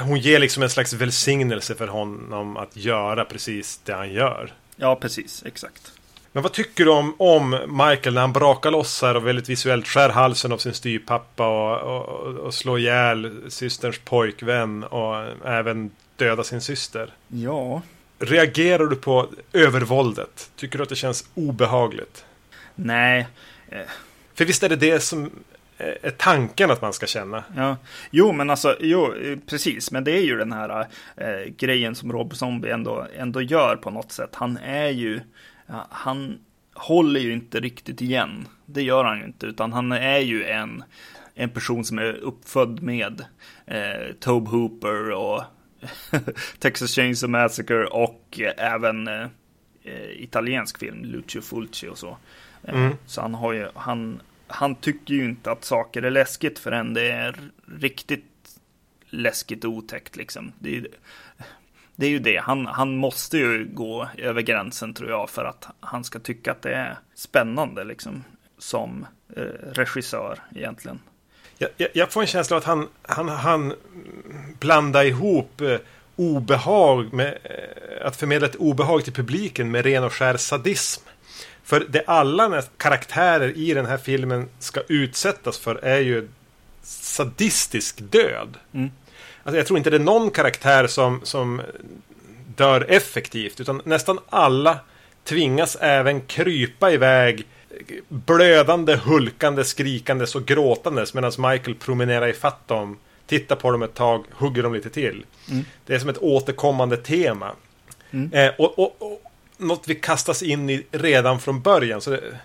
Hon 0.00 0.18
ger 0.18 0.38
liksom 0.38 0.62
en 0.62 0.70
slags 0.70 0.92
välsignelse 0.92 1.74
för 1.74 1.88
honom 1.88 2.56
att 2.56 2.76
göra 2.76 3.24
precis 3.24 3.80
det 3.84 3.92
han 3.92 4.12
gör. 4.12 4.52
Ja, 4.76 4.96
precis. 4.96 5.42
Exakt. 5.46 5.92
Men 6.32 6.42
vad 6.42 6.52
tycker 6.52 6.84
du 6.84 6.90
om, 6.90 7.14
om 7.18 7.50
Michael 7.50 8.14
när 8.14 8.20
han 8.20 8.32
brakar 8.32 8.70
loss 8.70 9.02
här 9.02 9.16
och 9.16 9.26
väldigt 9.26 9.48
visuellt 9.48 9.86
skär 9.86 10.08
halsen 10.08 10.52
av 10.52 10.58
sin 10.58 10.74
styrpappa 10.74 11.48
och, 11.48 11.96
och, 11.96 12.34
och 12.34 12.54
slår 12.54 12.78
ihjäl 12.78 13.40
systerns 13.48 13.98
pojkvän 13.98 14.84
och 14.84 15.16
även 15.44 15.90
döda 16.16 16.44
sin 16.44 16.60
syster? 16.60 17.14
Ja. 17.28 17.82
Reagerar 18.18 18.86
du 18.86 18.96
på 18.96 19.28
övervåldet? 19.52 20.50
Tycker 20.56 20.78
du 20.78 20.82
att 20.82 20.88
det 20.88 20.96
känns 20.96 21.28
obehagligt? 21.34 22.24
Nej. 22.74 23.26
För 24.34 24.44
visst 24.44 24.62
är 24.62 24.68
det 24.68 24.76
det 24.76 25.00
som 25.00 25.30
är 25.78 26.10
tanken 26.10 26.70
att 26.70 26.82
man 26.82 26.92
ska 26.92 27.06
känna. 27.06 27.44
Ja, 27.56 27.76
jo, 28.10 28.32
men 28.32 28.50
alltså, 28.50 28.76
jo, 28.80 29.14
precis, 29.46 29.90
men 29.90 30.04
det 30.04 30.12
är 30.12 30.22
ju 30.22 30.38
den 30.38 30.52
här 30.52 30.86
eh, 31.16 31.52
grejen 31.56 31.94
som 31.94 32.12
Rob 32.12 32.36
Zombie 32.36 32.70
ändå, 32.70 33.06
ändå 33.16 33.42
gör 33.42 33.76
på 33.76 33.90
något 33.90 34.12
sätt. 34.12 34.34
Han 34.34 34.56
är 34.56 34.88
ju, 34.88 35.20
han 35.90 36.38
håller 36.74 37.20
ju 37.20 37.32
inte 37.32 37.60
riktigt 37.60 38.00
igen. 38.00 38.48
Det 38.66 38.82
gör 38.82 39.04
han 39.04 39.18
ju 39.18 39.24
inte, 39.24 39.46
utan 39.46 39.72
han 39.72 39.92
är 39.92 40.18
ju 40.18 40.44
en, 40.44 40.84
en 41.34 41.50
person 41.50 41.84
som 41.84 41.98
är 41.98 42.12
uppfödd 42.12 42.82
med 42.82 43.24
eh, 43.66 44.14
Tobe 44.20 44.50
Hooper 44.50 45.10
och 45.10 45.42
Texas 46.58 46.94
Chainsaw 46.94 47.42
Massacre 47.42 47.86
och 47.86 48.40
eh, 48.40 48.72
även 48.74 49.08
eh, 49.08 49.28
italiensk 50.16 50.78
film, 50.78 51.04
Lucio 51.04 51.40
Fulci 51.40 51.88
och 51.88 51.98
så. 51.98 52.16
Mm. 52.64 52.94
Så 53.06 53.20
han 53.20 53.34
har 53.34 53.52
ju, 53.52 53.68
han, 53.74 54.20
han 54.48 54.74
tycker 54.74 55.14
ju 55.14 55.24
inte 55.24 55.50
att 55.50 55.64
saker 55.64 56.02
är 56.02 56.10
läskigt 56.10 56.58
förrän 56.58 56.94
det 56.94 57.10
är 57.10 57.50
riktigt 57.78 58.24
läskigt 59.10 59.64
och 59.64 59.70
otäckt 59.70 60.16
liksom. 60.16 60.52
Det 60.58 60.76
är, 60.76 60.86
det 61.96 62.06
är 62.06 62.10
ju 62.10 62.18
det, 62.18 62.36
han, 62.36 62.66
han 62.66 62.96
måste 62.96 63.38
ju 63.38 63.68
gå 63.72 64.08
över 64.18 64.42
gränsen 64.42 64.94
tror 64.94 65.10
jag 65.10 65.30
för 65.30 65.44
att 65.44 65.68
han 65.80 66.04
ska 66.04 66.18
tycka 66.18 66.52
att 66.52 66.62
det 66.62 66.74
är 66.74 66.98
spännande 67.14 67.84
liksom 67.84 68.24
som 68.58 69.06
eh, 69.36 69.42
regissör 69.72 70.38
egentligen. 70.54 71.00
Jag, 71.58 71.70
jag, 71.76 71.88
jag, 71.94 72.12
får 72.12 72.20
en 72.20 72.26
känsla 72.26 72.56
av 72.56 72.58
att 72.58 72.66
han, 72.66 72.88
han, 73.02 73.28
han 73.28 73.74
blandar 74.60 75.04
ihop 75.04 75.60
eh, 75.60 75.78
obehag 76.16 77.12
med 77.12 77.38
eh, 77.44 78.06
att 78.06 78.16
förmedla 78.16 78.46
ett 78.46 78.56
obehag 78.56 79.04
till 79.04 79.12
publiken 79.12 79.70
med 79.70 79.84
ren 79.84 80.04
och 80.04 80.12
skär 80.12 80.36
sadism. 80.36 81.02
För 81.68 81.86
det 81.88 82.02
alla 82.06 82.62
karaktärer 82.76 83.56
i 83.56 83.74
den 83.74 83.86
här 83.86 83.96
filmen 83.96 84.48
ska 84.58 84.80
utsättas 84.88 85.58
för 85.58 85.74
är 85.74 85.98
ju 85.98 86.28
sadistisk 86.82 87.98
död. 88.00 88.56
Mm. 88.74 88.90
Alltså 89.42 89.56
jag 89.56 89.66
tror 89.66 89.78
inte 89.78 89.90
det 89.90 89.96
är 89.96 90.00
någon 90.00 90.30
karaktär 90.30 90.86
som, 90.86 91.20
som 91.24 91.62
dör 92.56 92.86
effektivt, 92.88 93.60
utan 93.60 93.82
nästan 93.84 94.18
alla 94.28 94.78
tvingas 95.24 95.76
även 95.80 96.20
krypa 96.20 96.90
iväg 96.90 97.46
blödande, 98.08 98.96
hulkande, 98.96 99.64
skrikandes 99.64 100.34
och 100.34 100.46
gråtandes 100.46 101.14
medan 101.14 101.32
Michael 101.38 101.74
promenerar 101.74 102.28
ifatt 102.28 102.68
dem, 102.68 102.96
tittar 103.26 103.56
på 103.56 103.70
dem 103.70 103.82
ett 103.82 103.94
tag, 103.94 104.24
hugger 104.32 104.62
dem 104.62 104.74
lite 104.74 104.90
till. 104.90 105.24
Mm. 105.50 105.64
Det 105.86 105.94
är 105.94 105.98
som 105.98 106.08
ett 106.08 106.18
återkommande 106.18 106.96
tema. 106.96 107.52
Mm. 108.10 108.32
Eh, 108.32 108.52
och, 108.58 108.78
och, 108.78 108.96
och, 108.98 109.27
något 109.58 109.88
vi 109.88 109.94
kastas 109.94 110.42
in 110.42 110.70
i 110.70 110.86
redan 110.90 111.40
från 111.40 111.60
början. 111.60 112.00
Så 112.00 112.10
det, 112.10 112.38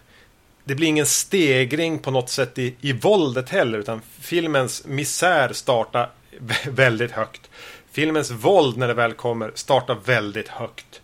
det 0.64 0.76
blir 0.76 0.88
ingen 0.88 1.06
stegring 1.06 2.00
på 2.00 2.12
något 2.12 2.30
sätt 2.30 2.58
i, 2.58 2.76
i 2.82 2.94
våldet 2.94 3.50
heller, 3.50 3.80
utan 3.80 4.02
filmens 4.20 4.86
misär 4.86 5.54
startar 5.54 6.10
väldigt 6.70 7.12
högt. 7.12 7.50
Filmens 7.92 8.32
våld 8.32 8.78
när 8.78 8.88
det 8.88 8.94
väl 8.94 9.14
kommer 9.14 9.52
startar 9.56 9.98
väldigt 10.06 10.48
högt. 10.48 11.02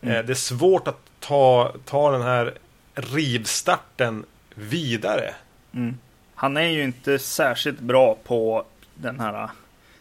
Mm. 0.00 0.16
Eh, 0.16 0.24
det 0.24 0.32
är 0.32 0.34
svårt 0.34 0.88
att 0.88 1.00
ta, 1.20 1.74
ta 1.84 2.10
den 2.10 2.22
här 2.22 2.54
rivstarten 2.94 4.24
vidare. 4.54 5.34
Mm. 5.74 5.98
Han 6.34 6.56
är 6.56 6.68
ju 6.68 6.84
inte 6.84 7.18
särskilt 7.18 7.80
bra 7.80 8.18
på 8.24 8.64
den 8.94 9.20
här 9.20 9.50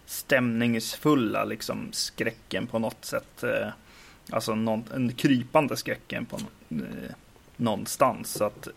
stämningsfulla 0.06 1.44
liksom 1.44 1.90
skräcken 1.92 2.68
på 2.68 2.80
något 2.80 3.06
sätt. 3.06 3.44
Eh, 3.44 3.68
alltså 4.32 4.56
någon, 4.56 4.84
en 4.94 5.14
krypande 5.14 5.78
skräcken 5.78 6.26
på 6.26 6.38
eh, 6.70 7.16
någonstans. 7.58 8.34
Så 8.34 8.44
att 8.44 8.68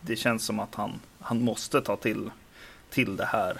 det 0.00 0.16
känns 0.16 0.44
som 0.44 0.60
att 0.60 0.74
han, 0.74 1.00
han 1.20 1.40
måste 1.42 1.80
ta 1.80 1.96
till, 1.96 2.30
till 2.90 3.16
det 3.16 3.24
här. 3.24 3.58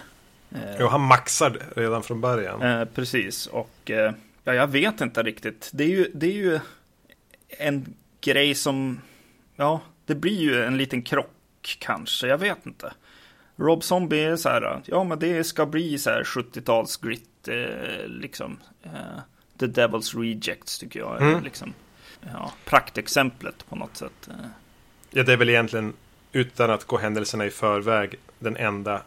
Eh, 0.51 0.75
jo, 0.79 0.87
han 0.87 1.01
maxar 1.01 1.59
redan 1.75 2.03
från 2.03 2.21
början. 2.21 2.61
Eh, 2.61 2.85
precis, 2.85 3.47
och 3.47 3.91
eh, 3.91 4.13
ja, 4.43 4.53
jag 4.53 4.67
vet 4.67 5.01
inte 5.01 5.23
riktigt. 5.23 5.69
Det 5.73 5.83
är, 5.83 5.89
ju, 5.89 6.11
det 6.13 6.27
är 6.27 6.33
ju 6.33 6.59
en 7.49 7.93
grej 8.21 8.55
som, 8.55 9.01
ja, 9.55 9.81
det 10.05 10.15
blir 10.15 10.39
ju 10.39 10.63
en 10.63 10.77
liten 10.77 11.01
krock 11.01 11.77
kanske, 11.79 12.27
jag 12.27 12.37
vet 12.37 12.65
inte. 12.65 12.93
Rob 13.55 13.83
Zombie 13.83 14.23
är 14.23 14.35
så 14.35 14.49
här, 14.49 14.81
ja 14.85 15.03
men 15.03 15.19
det 15.19 15.43
ska 15.43 15.65
bli 15.65 15.97
så 15.97 16.09
här 16.09 16.23
70-tals 16.23 16.97
grit, 16.97 17.47
eh, 17.47 18.07
liksom. 18.07 18.57
Eh, 18.83 19.19
The 19.57 19.65
Devil's 19.65 20.21
Rejects 20.21 20.79
tycker 20.79 20.99
jag 20.99 21.21
är 21.21 21.31
mm. 21.31 21.43
liksom, 21.43 21.73
ja, 22.33 22.53
praktexemplet 22.65 23.69
på 23.69 23.75
något 23.75 23.97
sätt. 23.97 24.29
Eh. 24.29 24.45
Ja, 25.11 25.23
det 25.23 25.33
är 25.33 25.37
väl 25.37 25.49
egentligen, 25.49 25.93
utan 26.31 26.71
att 26.71 26.85
gå 26.85 26.97
händelserna 26.97 27.45
i 27.45 27.49
förväg, 27.49 28.15
den 28.39 28.57
enda 28.57 29.01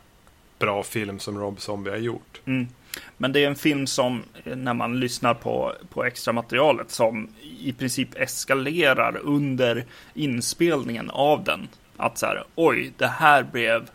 bra 0.59 0.83
film 0.83 1.19
som 1.19 1.39
Rob 1.39 1.61
Zombie 1.61 1.91
har 1.91 1.99
gjort. 1.99 2.41
Mm. 2.45 2.69
Men 3.17 3.33
det 3.33 3.45
är 3.45 3.49
en 3.49 3.57
film 3.57 3.87
som, 3.87 4.23
när 4.45 4.75
man 4.75 5.01
lyssnar 5.01 5.35
på, 5.35 5.73
på 5.91 6.05
extra 6.05 6.33
materialet, 6.33 6.91
som 6.91 7.29
i 7.61 7.73
princip 7.73 8.09
eskalerar 8.15 9.17
under 9.17 9.85
inspelningen 10.15 11.11
av 11.11 11.45
den. 11.45 11.69
Att 11.97 12.19
så 12.19 12.27
här, 12.27 12.45
oj, 12.55 12.93
det 12.97 13.07
här 13.07 13.43
blev 13.43 13.91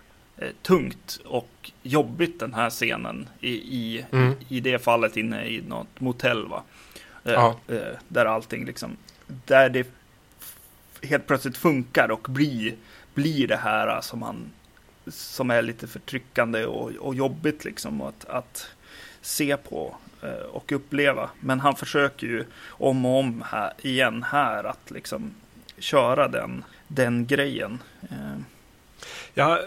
tungt 0.62 1.20
och 1.26 1.72
jobbigt 1.84 2.40
den 2.40 2.54
här 2.54 2.70
scenen 2.70 3.30
i, 3.40 3.54
i, 3.54 4.06
mm. 4.12 4.34
i 4.50 4.60
det 4.60 4.80
fallet 4.80 5.18
inne 5.18 5.46
i 5.46 5.62
något 5.62 6.00
motell. 6.00 6.48
Va? 6.48 6.64
Eh, 7.24 7.34
ja. 7.34 7.60
Eh, 7.68 7.98
där 8.08 8.26
allting 8.26 8.66
liksom, 8.66 8.98
där 9.28 9.70
det 9.70 9.88
helt 11.02 11.28
plötsligt 11.28 11.58
funkar 11.58 12.12
och 12.12 12.28
blir, 12.30 12.76
blir 13.14 13.48
det 13.48 13.58
här 13.58 14.02
som 14.02 14.20
man 14.20 14.52
som 15.08 15.52
är 15.52 15.62
lite 15.62 15.88
förtryckande 15.88 16.66
och, 16.66 16.92
och 16.92 17.16
jobbigt 17.16 17.66
liksom 17.66 18.02
att, 18.02 18.26
att 18.26 18.68
se 19.22 19.58
på 19.58 19.96
eh, 20.22 20.46
och 20.52 20.72
uppleva. 20.72 21.30
Men 21.40 21.60
han 21.60 21.76
försöker 21.76 22.28
ju 22.28 22.46
om 22.68 23.06
och 23.06 23.20
om 23.20 23.44
här, 23.52 23.74
igen 23.82 24.24
här 24.24 24.64
att 24.64 24.92
liksom 24.92 25.32
köra 25.78 26.28
den, 26.28 26.64
den 26.88 27.28
grejen. 27.28 27.80
Eh. 29.36 29.44
Ja, 29.44 29.60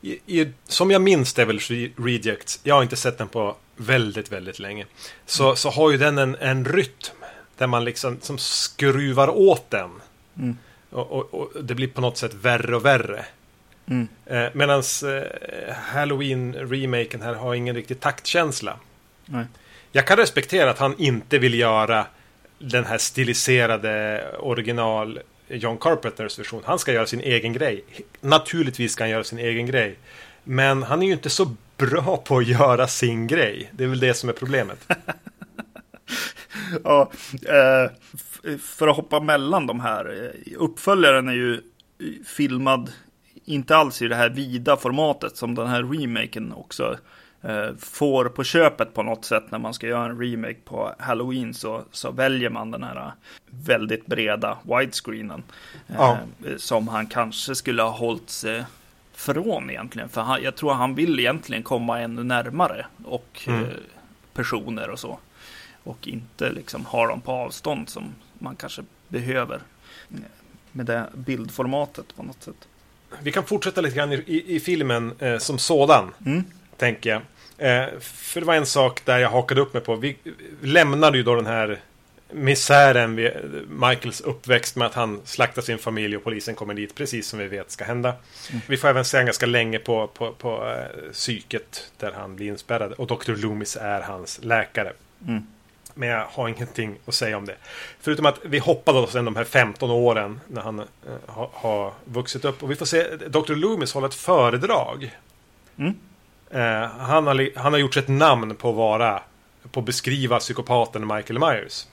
i, 0.00 0.40
i, 0.40 0.52
som 0.66 0.90
jag 0.90 1.02
minns 1.02 1.34
Devil 1.34 1.60
Rejects, 1.96 2.60
jag 2.62 2.74
har 2.74 2.82
inte 2.82 2.96
sett 2.96 3.18
den 3.18 3.28
på 3.28 3.56
väldigt, 3.76 4.32
väldigt 4.32 4.58
länge. 4.58 4.86
Så, 5.26 5.44
mm. 5.44 5.56
så 5.56 5.70
har 5.70 5.90
ju 5.90 5.96
den 5.96 6.18
en, 6.18 6.36
en 6.40 6.64
rytm 6.64 7.16
där 7.56 7.66
man 7.66 7.84
liksom 7.84 8.18
som 8.20 8.38
skruvar 8.38 9.28
åt 9.28 9.70
den. 9.70 9.90
Mm. 10.38 10.58
Och, 10.90 11.12
och, 11.12 11.34
och, 11.34 11.64
det 11.64 11.74
blir 11.74 11.88
på 11.88 12.00
något 12.00 12.16
sätt 12.16 12.34
värre 12.34 12.76
och 12.76 12.84
värre. 12.84 13.24
Mm. 13.86 14.08
Eh, 14.26 14.48
Medan 14.52 14.78
eh, 14.78 15.74
Halloween-remaken 15.74 17.22
här 17.22 17.34
har 17.34 17.54
ingen 17.54 17.74
riktig 17.74 18.00
taktkänsla. 18.00 18.76
Nej. 19.24 19.44
Jag 19.92 20.06
kan 20.06 20.16
respektera 20.16 20.70
att 20.70 20.78
han 20.78 20.94
inte 20.98 21.38
vill 21.38 21.54
göra 21.54 22.06
den 22.58 22.84
här 22.84 22.98
stiliserade 22.98 24.24
original 24.38 25.20
John 25.48 25.78
Carpenters 25.78 26.38
version. 26.38 26.62
Han 26.64 26.78
ska 26.78 26.92
göra 26.92 27.06
sin 27.06 27.20
egen 27.20 27.52
grej. 27.52 27.84
Naturligtvis 28.20 28.92
ska 28.92 29.04
han 29.04 29.10
göra 29.10 29.24
sin 29.24 29.38
egen 29.38 29.66
grej. 29.66 29.98
Men 30.44 30.82
han 30.82 31.02
är 31.02 31.06
ju 31.06 31.12
inte 31.12 31.30
så 31.30 31.54
bra 31.76 32.16
på 32.16 32.38
att 32.38 32.46
göra 32.46 32.88
sin 32.88 33.26
grej. 33.26 33.70
Det 33.72 33.84
är 33.84 33.88
väl 33.88 34.00
det 34.00 34.14
som 34.14 34.28
är 34.28 34.32
problemet. 34.32 34.88
ja, 36.84 37.10
eh, 37.32 37.90
för 38.58 38.88
att 38.88 38.96
hoppa 38.96 39.20
mellan 39.20 39.66
de 39.66 39.80
här. 39.80 40.32
Eh, 40.46 40.52
uppföljaren 40.56 41.28
är 41.28 41.32
ju 41.32 41.54
eh, 41.54 41.60
filmad 42.26 42.92
inte 43.44 43.76
alls 43.76 44.02
i 44.02 44.08
det 44.08 44.16
här 44.16 44.28
vida 44.30 44.76
formatet 44.76 45.36
som 45.36 45.54
den 45.54 45.66
här 45.66 45.82
remaken 45.82 46.52
också 46.52 46.98
får 47.78 48.24
på 48.28 48.44
köpet 48.44 48.94
på 48.94 49.02
något 49.02 49.24
sätt 49.24 49.44
när 49.50 49.58
man 49.58 49.74
ska 49.74 49.86
göra 49.86 50.04
en 50.10 50.20
remake 50.20 50.58
på 50.64 50.94
Halloween 50.98 51.54
så, 51.54 51.82
så 51.92 52.10
väljer 52.10 52.50
man 52.50 52.70
den 52.70 52.82
här 52.82 53.12
väldigt 53.50 54.06
breda 54.06 54.58
widescreenen. 54.62 55.42
Ja. 55.86 56.18
Eh, 56.46 56.56
som 56.56 56.88
han 56.88 57.06
kanske 57.06 57.54
skulle 57.54 57.82
ha 57.82 57.90
hållit 57.90 58.30
sig 58.30 58.64
från 59.12 59.70
egentligen. 59.70 60.08
För 60.08 60.20
han, 60.20 60.42
jag 60.42 60.56
tror 60.56 60.72
han 60.72 60.94
vill 60.94 61.18
egentligen 61.20 61.62
komma 61.62 62.00
ännu 62.00 62.24
närmare 62.24 62.86
och 63.04 63.40
Mm. 63.46 63.64
eh, 63.64 63.70
personer 64.34 64.90
och 64.90 64.98
så. 64.98 65.18
Och 65.84 66.08
inte 66.08 66.50
liksom 66.52 66.84
ha 66.86 67.06
dem 67.06 67.20
på 67.20 67.32
avstånd 67.32 67.88
som 67.88 68.14
man 68.38 68.56
kanske 68.56 68.82
behöver 69.08 69.60
eh, 70.10 70.18
med 70.72 70.86
det 70.86 71.06
bildformatet 71.14 72.16
på 72.16 72.22
något 72.22 72.42
sätt. 72.42 72.68
Vi 73.22 73.32
kan 73.32 73.44
fortsätta 73.44 73.80
lite 73.80 73.96
grann 73.96 74.12
i, 74.12 74.16
i, 74.26 74.56
i 74.56 74.60
filmen 74.60 75.12
eh, 75.18 75.38
som 75.38 75.58
sådan, 75.58 76.10
Mm. 76.26 76.44
Tänker 76.78 77.10
jag. 77.10 77.22
Eh, 77.58 77.88
för 78.00 78.40
det 78.40 78.46
var 78.46 78.54
en 78.54 78.66
sak 78.66 79.00
där 79.04 79.18
jag 79.18 79.30
hakade 79.30 79.60
upp 79.60 79.74
mig 79.74 79.82
på. 79.82 79.96
Vi 79.96 80.16
lämnade 80.62 81.18
ju 81.18 81.24
då 81.24 81.34
den 81.34 81.46
här 81.46 81.78
misären 82.30 83.16
vid 83.16 83.30
Michaels 83.68 84.20
uppväxt 84.20 84.76
med 84.76 84.86
att 84.86 84.94
han 84.94 85.20
slaktar 85.24 85.62
sin 85.62 85.78
familj 85.78 86.16
och 86.16 86.24
polisen 86.24 86.54
kommer 86.54 86.74
dit, 86.74 86.94
precis 86.94 87.28
som 87.28 87.38
vi 87.38 87.46
vet 87.46 87.70
ska 87.70 87.84
hända. 87.84 88.14
Vi 88.66 88.76
får 88.76 88.88
även 88.88 89.04
se 89.04 89.24
ganska 89.24 89.46
länge 89.46 89.78
på, 89.78 90.06
på, 90.06 90.32
på 90.32 90.66
eh, 90.66 91.12
psyket 91.12 91.90
där 91.96 92.12
han 92.12 92.36
blir 92.36 92.48
inspärrad 92.48 92.92
och 92.92 93.06
Dr. 93.06 93.36
Loomis 93.36 93.76
är 93.80 94.00
hans 94.00 94.40
läkare. 94.42 94.92
Mm. 95.26 95.46
Men 95.94 96.08
jag 96.08 96.26
har 96.30 96.48
ingenting 96.48 96.96
att 97.06 97.14
säga 97.14 97.36
om 97.36 97.46
det. 97.46 97.56
Förutom 98.00 98.26
att 98.26 98.38
vi 98.42 98.58
hoppade 98.58 98.98
oss 98.98 99.12
de 99.12 99.36
här 99.36 99.44
15 99.44 99.90
åren 99.90 100.40
när 100.48 100.62
han 100.62 100.78
eh, 100.78 100.84
har, 101.26 101.50
har 101.52 101.92
vuxit 102.04 102.44
upp. 102.44 102.62
Och 102.62 102.70
vi 102.70 102.76
får 102.76 102.86
se 102.86 103.16
Dr. 103.16 103.54
Loomis 103.54 103.92
hålla 103.92 104.06
ett 104.06 104.14
föredrag. 104.14 105.16
Mm. 105.78 105.94
Eh, 106.50 106.86
han, 106.98 107.26
har, 107.26 107.58
han 107.58 107.72
har 107.72 107.80
gjort 107.80 107.94
sig 107.94 108.02
ett 108.02 108.08
namn 108.08 108.54
på 108.54 108.70
att 108.70 108.76
vara 108.76 109.22
på 109.72 109.80
att 109.80 109.86
beskriva 109.86 110.38
psykopaten 110.38 111.06
Michael 111.06 111.38
Myers. 111.38 111.86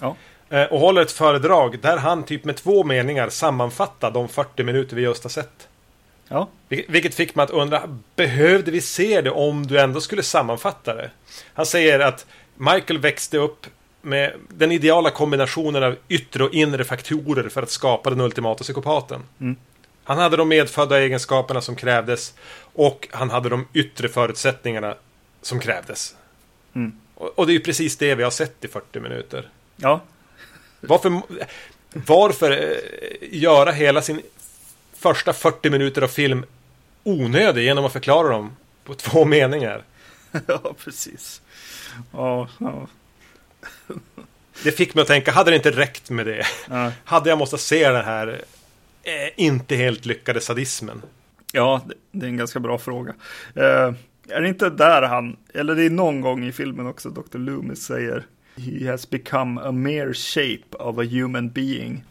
Ja. 0.00 0.16
Eh, 0.50 0.62
och 0.64 0.80
håller 0.80 1.02
ett 1.02 1.12
föredrag 1.12 1.78
där 1.80 1.96
han 1.96 2.22
typ 2.22 2.44
med 2.44 2.56
två 2.56 2.84
meningar 2.84 3.28
sammanfattar 3.28 4.10
de 4.10 4.28
40 4.28 4.62
minuter 4.64 4.96
vi 4.96 5.02
just 5.02 5.22
har 5.22 5.30
sett. 5.30 5.68
Ja. 6.28 6.48
Vil- 6.68 6.84
Vilket 6.88 7.14
fick 7.14 7.34
mig 7.34 7.42
att 7.44 7.50
undra, 7.50 7.82
behövde 8.16 8.70
vi 8.70 8.80
se 8.80 9.20
det 9.20 9.30
om 9.30 9.66
du 9.66 9.80
ändå 9.80 10.00
skulle 10.00 10.22
sammanfatta 10.22 10.94
det? 10.94 11.10
Han 11.54 11.66
säger 11.66 12.00
att 12.00 12.26
Michael 12.54 12.98
växte 12.98 13.38
upp 13.38 13.66
med 14.02 14.32
den 14.48 14.72
ideala 14.72 15.10
kombinationen 15.10 15.82
av 15.82 15.96
yttre 16.08 16.44
och 16.44 16.54
inre 16.54 16.84
faktorer 16.84 17.48
för 17.48 17.62
att 17.62 17.70
skapa 17.70 18.10
den 18.10 18.20
ultimata 18.20 18.64
psykopaten. 18.64 19.20
Mm. 19.40 19.56
Han 20.08 20.18
hade 20.18 20.36
de 20.36 20.48
medfödda 20.48 21.00
egenskaperna 21.00 21.60
som 21.60 21.76
krävdes 21.76 22.34
och 22.60 23.08
han 23.10 23.30
hade 23.30 23.48
de 23.48 23.68
yttre 23.72 24.08
förutsättningarna 24.08 24.94
som 25.42 25.60
krävdes. 25.60 26.16
Mm. 26.74 26.92
Och, 27.14 27.38
och 27.38 27.46
det 27.46 27.52
är 27.52 27.54
ju 27.54 27.60
precis 27.60 27.96
det 27.96 28.14
vi 28.14 28.22
har 28.22 28.30
sett 28.30 28.64
i 28.64 28.68
40 28.68 29.00
minuter. 29.00 29.48
Ja. 29.76 30.00
Varför, 30.80 31.22
varför 31.92 32.50
eh, 32.50 32.78
göra 33.20 33.72
hela 33.72 34.02
sin 34.02 34.22
första 34.98 35.32
40 35.32 35.70
minuter 35.70 36.02
av 36.02 36.08
film 36.08 36.44
onödig 37.04 37.64
genom 37.64 37.84
att 37.84 37.92
förklara 37.92 38.28
dem 38.28 38.56
på 38.84 38.94
två 38.94 39.24
meningar? 39.24 39.82
ja, 40.46 40.74
precis. 40.84 41.40
Ja, 42.12 42.48
ja. 42.58 42.86
Det 44.62 44.72
fick 44.72 44.94
mig 44.94 45.02
att 45.02 45.08
tänka, 45.08 45.32
hade 45.32 45.50
det 45.50 45.56
inte 45.56 45.70
räckt 45.70 46.10
med 46.10 46.26
det? 46.26 46.46
Ja. 46.70 46.92
Hade 47.04 47.30
jag 47.30 47.38
måste 47.38 47.58
se 47.58 47.90
den 47.90 48.04
här 48.04 48.44
eh, 49.08 49.30
inte 49.36 49.76
helt 49.76 50.06
lyckade 50.06 50.40
sadismen? 50.40 51.02
Ja, 51.52 51.82
det, 52.12 52.26
är 52.26 52.30
en 52.30 52.36
ganska 52.36 52.60
bra 52.60 52.78
fråga. 52.78 53.14
Eh, 53.54 53.94
är 54.28 54.40
det 54.40 54.48
inte 54.48 54.70
där 54.70 55.02
han, 55.02 55.36
eller 55.54 55.74
det 55.74 55.84
är 55.84 55.90
någon 55.90 56.20
gång 56.20 56.44
i 56.44 56.52
filmen 56.52 56.86
också, 56.86 57.10
Dr. 57.10 57.38
Loomis 57.38 57.82
säger 57.82 58.26
He 58.56 58.90
has 58.90 59.10
become 59.10 59.60
a 59.60 59.72
mere 59.72 60.14
shape 60.14 60.76
of 60.78 60.98
a 60.98 61.02
human 61.02 61.50
being. 61.50 62.04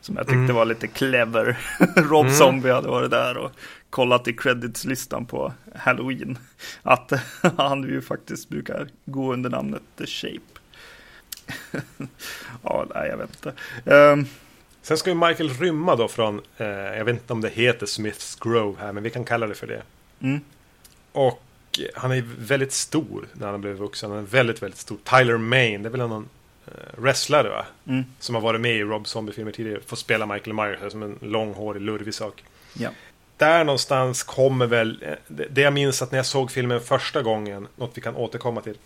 Som 0.00 0.16
jag 0.16 0.26
tyckte 0.26 0.52
var 0.52 0.64
lite 0.64 0.86
clever. 0.86 1.58
Rob 1.96 2.30
Zombie 2.30 2.70
hade 2.70 2.88
varit 2.88 3.10
där 3.10 3.36
och 3.36 3.50
kollat 3.90 4.28
i 4.28 4.32
creditslistan 4.32 5.26
på 5.26 5.52
Halloween. 5.74 6.38
Att 6.82 7.12
han 7.56 7.82
ju 7.82 8.00
faktiskt 8.00 8.48
brukar 8.48 8.88
gå 9.04 9.32
under 9.32 9.50
namnet 9.50 9.82
The 9.98 10.06
Shape. 10.06 10.40
ja, 12.62 12.86
nej, 12.94 13.08
jag 13.08 13.16
vet 13.16 13.30
inte. 13.30 13.52
Ehm, 13.96 14.26
Sen 14.86 14.98
ska 14.98 15.10
ju 15.10 15.16
Michael 15.16 15.50
rymma 15.50 15.96
då 15.96 16.08
från, 16.08 16.40
eh, 16.56 16.66
jag 16.66 17.04
vet 17.04 17.12
inte 17.12 17.32
om 17.32 17.40
det 17.40 17.48
heter 17.48 17.86
Smiths 17.86 18.36
Grove 18.40 18.76
här, 18.80 18.92
men 18.92 19.02
vi 19.02 19.10
kan 19.10 19.24
kalla 19.24 19.46
det 19.46 19.54
för 19.54 19.66
det. 19.66 19.82
Mm. 20.20 20.40
Och 21.12 21.42
han 21.94 22.12
är 22.12 22.24
väldigt 22.38 22.72
stor 22.72 23.28
när 23.32 23.46
han 23.46 23.60
blev 23.60 23.76
vuxen. 23.76 24.10
Han 24.10 24.18
är 24.18 24.22
väldigt, 24.22 24.62
väldigt 24.62 24.78
stor. 24.78 24.98
Tyler 25.04 25.36
Main, 25.36 25.82
det 25.82 25.88
är 25.88 25.90
väl 25.90 26.08
någon 26.08 26.28
eh, 26.66 26.72
wrestlare 26.96 27.48
va? 27.48 27.66
Mm. 27.86 28.04
Som 28.18 28.34
har 28.34 28.42
varit 28.42 28.60
med 28.60 28.76
i 28.76 28.82
Rob 28.82 29.06
Zombie-filmer 29.06 29.52
tidigare. 29.52 29.80
Får 29.86 29.96
spela 29.96 30.26
Michael 30.26 30.52
Myers 30.56 30.92
som 30.92 31.02
en 31.02 31.18
långhårig, 31.20 31.82
lurvig 31.82 32.14
sak. 32.14 32.44
Ja. 32.74 32.90
Där 33.36 33.64
någonstans 33.64 34.22
kommer 34.22 34.66
väl, 34.66 35.02
eh, 35.02 35.14
det 35.28 35.46
det 35.50 35.60
jag 35.60 35.72
minns 35.72 36.02
att 36.02 36.10
när 36.10 36.18
jag 36.18 36.26
såg 36.26 36.50
filmen 36.50 36.80
första 36.80 37.22
gången, 37.22 37.68
något 37.76 37.90
vi 37.94 38.00
kan 38.00 38.16
återkomma 38.16 38.60
till. 38.60 38.76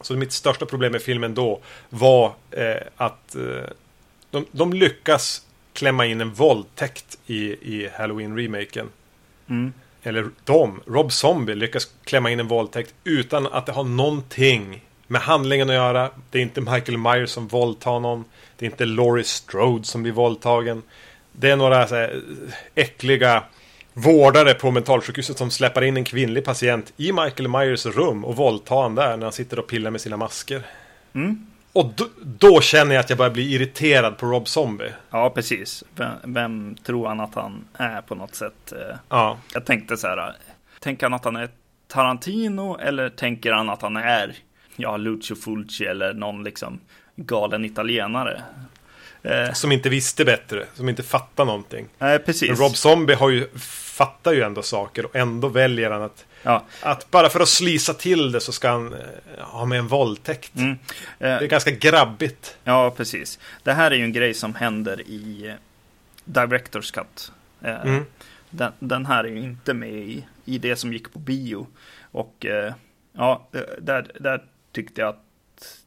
Så 0.00 0.14
mitt 0.14 0.32
största 0.32 0.66
problem 0.66 0.92
med 0.92 1.02
filmen 1.02 1.34
då 1.34 1.60
var 1.88 2.34
eh, 2.50 2.76
att 2.96 3.34
eh, 3.34 3.70
de, 4.30 4.46
de 4.50 4.72
lyckas 4.72 5.42
klämma 5.72 6.06
in 6.06 6.20
en 6.20 6.32
våldtäkt 6.32 7.18
i, 7.26 7.36
i 7.46 7.88
Halloween-remaken. 7.94 8.88
Mm. 9.48 9.72
Eller 10.02 10.30
de, 10.44 10.80
Rob 10.86 11.12
Zombie, 11.12 11.54
lyckas 11.54 11.88
klämma 12.04 12.30
in 12.30 12.40
en 12.40 12.48
våldtäkt 12.48 12.94
utan 13.04 13.46
att 13.46 13.66
det 13.66 13.72
har 13.72 13.84
någonting 13.84 14.84
med 15.06 15.20
handlingen 15.20 15.68
att 15.70 15.74
göra. 15.74 16.10
Det 16.30 16.38
är 16.38 16.42
inte 16.42 16.60
Michael 16.60 16.98
Myers 16.98 17.30
som 17.30 17.48
våldtar 17.48 18.00
någon. 18.00 18.24
Det 18.56 18.66
är 18.66 18.70
inte 18.70 18.84
Laurie 18.84 19.24
Strode 19.24 19.84
som 19.84 20.02
blir 20.02 20.12
våldtagen. 20.12 20.82
Det 21.32 21.50
är 21.50 21.56
några 21.56 21.86
så 21.86 21.94
här, 21.94 22.22
äckliga 22.74 23.42
vårdare 23.92 24.54
på 24.54 24.70
mentalsjukhuset 24.70 25.38
som 25.38 25.50
släpper 25.50 25.84
in 25.84 25.96
en 25.96 26.04
kvinnlig 26.04 26.44
patient 26.44 26.92
i 26.96 27.12
Michael 27.12 27.48
Myers 27.48 27.86
rum 27.86 28.24
och 28.24 28.36
våldtar 28.36 28.82
han 28.82 28.94
där 28.94 29.16
när 29.16 29.26
han 29.26 29.32
sitter 29.32 29.58
och 29.58 29.66
pillar 29.66 29.90
med 29.90 30.00
sina 30.00 30.16
masker. 30.16 30.62
Mm. 31.14 31.46
Och 31.76 31.92
då, 31.96 32.08
då 32.22 32.60
känner 32.60 32.94
jag 32.94 33.00
att 33.00 33.10
jag 33.10 33.18
börjar 33.18 33.32
bli 33.32 33.54
irriterad 33.54 34.18
på 34.18 34.26
Rob 34.26 34.48
Zombie. 34.48 34.92
Ja, 35.10 35.30
precis. 35.30 35.84
Vem, 35.96 36.12
vem 36.24 36.74
tror 36.74 37.08
han 37.08 37.20
att 37.20 37.34
han 37.34 37.64
är 37.74 38.00
på 38.02 38.14
något 38.14 38.34
sätt? 38.34 38.72
Ja, 39.08 39.38
Jag 39.54 39.64
tänkte 39.66 39.96
så 39.96 40.06
här, 40.06 40.32
tänker 40.80 41.06
han 41.06 41.14
att 41.14 41.24
han 41.24 41.36
är 41.36 41.48
Tarantino 41.88 42.78
eller 42.78 43.08
tänker 43.08 43.52
han 43.52 43.70
att 43.70 43.82
han 43.82 43.96
är, 43.96 44.34
ja, 44.76 44.96
Lucio 44.96 45.34
Fulci 45.36 45.84
eller 45.84 46.14
någon 46.14 46.44
liksom 46.44 46.80
galen 47.16 47.64
italienare? 47.64 48.42
Eh, 49.22 49.52
som 49.52 49.72
inte 49.72 49.88
visste 49.88 50.24
bättre, 50.24 50.64
som 50.74 50.88
inte 50.88 51.02
fattar 51.02 51.44
någonting. 51.44 51.86
nej, 51.98 52.18
precis. 52.18 52.48
Men 52.48 52.58
Rob 52.58 52.76
Zombie 52.76 53.14
har 53.14 53.30
ju, 53.30 53.48
fattar 53.96 54.32
ju 54.32 54.42
ändå 54.42 54.62
saker 54.62 55.06
och 55.06 55.16
ändå 55.16 55.48
väljer 55.48 55.90
han 55.90 56.02
att, 56.02 56.24
Ja. 56.42 56.64
att 56.82 57.10
bara 57.10 57.28
för 57.28 57.40
att 57.40 57.48
slisa 57.48 57.94
till 57.94 58.32
det 58.32 58.40
så 58.40 58.52
ska 58.52 58.68
han 58.70 58.92
eh, 58.92 58.98
ha 59.44 59.64
med 59.64 59.78
en 59.78 59.86
våldtäkt. 59.88 60.56
Mm. 60.56 60.78
Det 61.18 61.26
är 61.26 61.42
Eh, 61.42 61.48
ganska 61.48 61.70
grabbigt. 61.70 62.56
ja, 62.64 62.90
precis. 62.96 63.38
Det 63.62 63.72
här 63.72 63.90
är 63.90 63.94
ju 63.94 64.04
en 64.04 64.12
grej 64.12 64.34
som 64.34 64.54
händer 64.54 65.00
i 65.00 65.46
eh, 65.48 65.54
Directors 66.24 66.90
Cut. 66.90 67.32
Eh, 67.62 67.80
Mm. 67.80 68.04
den, 68.50 68.72
den 68.78 69.06
här 69.06 69.24
är 69.24 69.28
ju 69.28 69.38
inte 69.38 69.74
med 69.74 69.90
i, 69.92 70.24
i 70.44 70.58
det 70.58 70.76
som 70.76 70.92
gick 70.92 71.12
på 71.12 71.18
bio. 71.18 71.66
Och 72.12 72.46
eh, 72.46 72.72
ja, 73.12 73.48
eh, 73.52 73.60
där, 73.80 74.10
där 74.20 74.42
tyckte 74.72 75.00
jag 75.00 75.08
att 75.08 75.22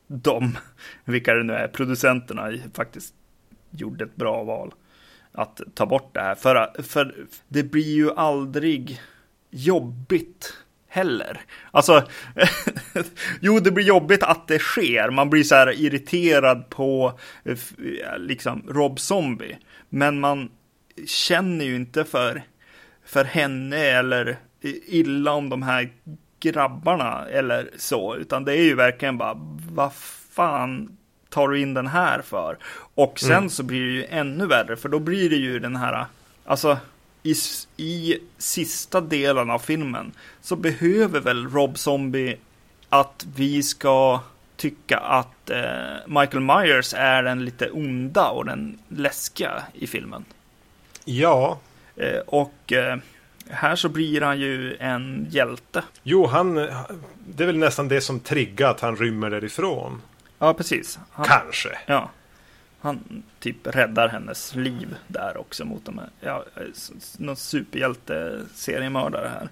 de, 0.07 0.57
vilka 1.05 1.33
det 1.33 1.43
nu 1.43 1.53
är, 1.53 1.67
producenterna 1.67 2.51
faktiskt 2.73 3.13
gjorde 3.71 4.03
ett 4.03 4.15
bra 4.15 4.43
val. 4.43 4.73
Att 5.33 5.61
ta 5.73 5.85
bort 5.85 6.13
det 6.13 6.21
här. 6.21 6.35
För, 6.35 6.83
för 6.83 7.15
det 7.47 7.63
blir 7.63 7.95
ju 7.95 8.11
aldrig 8.11 9.01
jobbigt 9.49 10.53
heller. 10.87 11.41
Alltså, 11.71 12.03
jo 13.39 13.59
det 13.59 13.71
blir 13.71 13.85
jobbigt 13.85 14.23
att 14.23 14.47
det 14.47 14.59
sker. 14.59 15.09
Man 15.09 15.29
blir 15.29 15.43
så 15.43 15.55
här 15.55 15.81
irriterad 15.81 16.69
på 16.69 17.19
eh, 17.43 17.57
liksom 18.17 18.63
Rob 18.67 18.99
Zombie. 18.99 19.57
Men 19.89 20.19
man 20.19 20.49
känner 21.05 21.65
ju 21.65 21.75
inte 21.75 22.05
för, 22.05 22.43
för 23.05 23.23
henne 23.23 23.77
eller 23.77 24.37
illa 24.87 25.31
om 25.31 25.49
de 25.49 25.63
här 25.63 25.89
grabbarna 26.39 27.25
eller 27.25 27.69
så. 27.77 28.15
Utan 28.15 28.45
det 28.45 28.53
är 28.53 28.63
ju 28.63 28.75
verkligen 28.75 29.17
bara, 29.17 29.37
vad 29.71 29.93
fan 30.31 30.97
tar 31.29 31.47
du 31.47 31.59
in 31.59 31.73
den 31.73 31.87
här 31.87 32.21
för? 32.21 32.57
Och 32.95 33.19
sen 33.19 33.49
så 33.49 33.63
blir 33.63 33.85
det 33.85 33.91
ju 33.91 34.05
ännu 34.05 34.45
värre, 34.45 34.75
för 34.75 34.89
då 34.89 34.99
blir 34.99 35.29
det 35.29 35.35
ju 35.35 35.59
den 35.59 35.75
här, 35.75 36.05
alltså 36.45 36.77
i, 37.23 37.35
i 37.77 38.19
sista 38.37 39.01
delen 39.01 39.49
av 39.49 39.59
filmen 39.59 40.11
så 40.41 40.55
behöver 40.55 41.19
väl 41.19 41.49
Rob 41.49 41.77
Zombie 41.77 42.37
att 42.89 43.25
vi 43.35 43.63
ska 43.63 44.21
tycka 44.57 44.97
att 44.97 45.49
eh, 45.49 45.95
Michael 46.07 46.39
Myers 46.39 46.93
är 46.93 47.23
den 47.23 47.45
lite 47.45 47.69
onda 47.69 48.29
och 48.29 48.45
den 48.45 48.79
läskiga 48.87 49.63
i 49.73 49.87
filmen. 49.87 50.25
Ja, 51.05 51.59
Eh, 51.99 52.19
och 52.25 52.73
eh, 52.73 52.97
här 53.49 53.75
så 53.75 53.89
blir 53.89 54.21
han 54.21 54.39
ju 54.39 54.75
en 54.79 55.27
hjälte. 55.29 55.83
Jo, 56.03 56.25
han... 56.25 56.55
Det 57.27 57.43
är 57.43 57.47
väl 57.47 57.57
nästan 57.57 57.87
det 57.87 58.01
som 58.01 58.19
triggar 58.19 58.69
att 58.69 58.79
han 58.79 58.95
rymmer 58.95 59.29
därifrån. 59.29 60.01
Ja, 60.39 60.53
precis. 60.53 60.99
Han, 61.11 61.25
Kanske. 61.25 61.77
Ja. 61.85 62.09
Han 62.81 63.23
typ 63.39 63.67
räddar 63.67 64.07
hennes 64.07 64.55
liv 64.55 64.95
där 65.07 65.37
också 65.37 65.65
mot 65.65 65.85
de 65.85 65.97
här, 65.97 66.09
ja, 66.19 66.45
någon 67.17 67.35
superhjälte-seriemördare 67.35 69.27
här. 69.27 69.49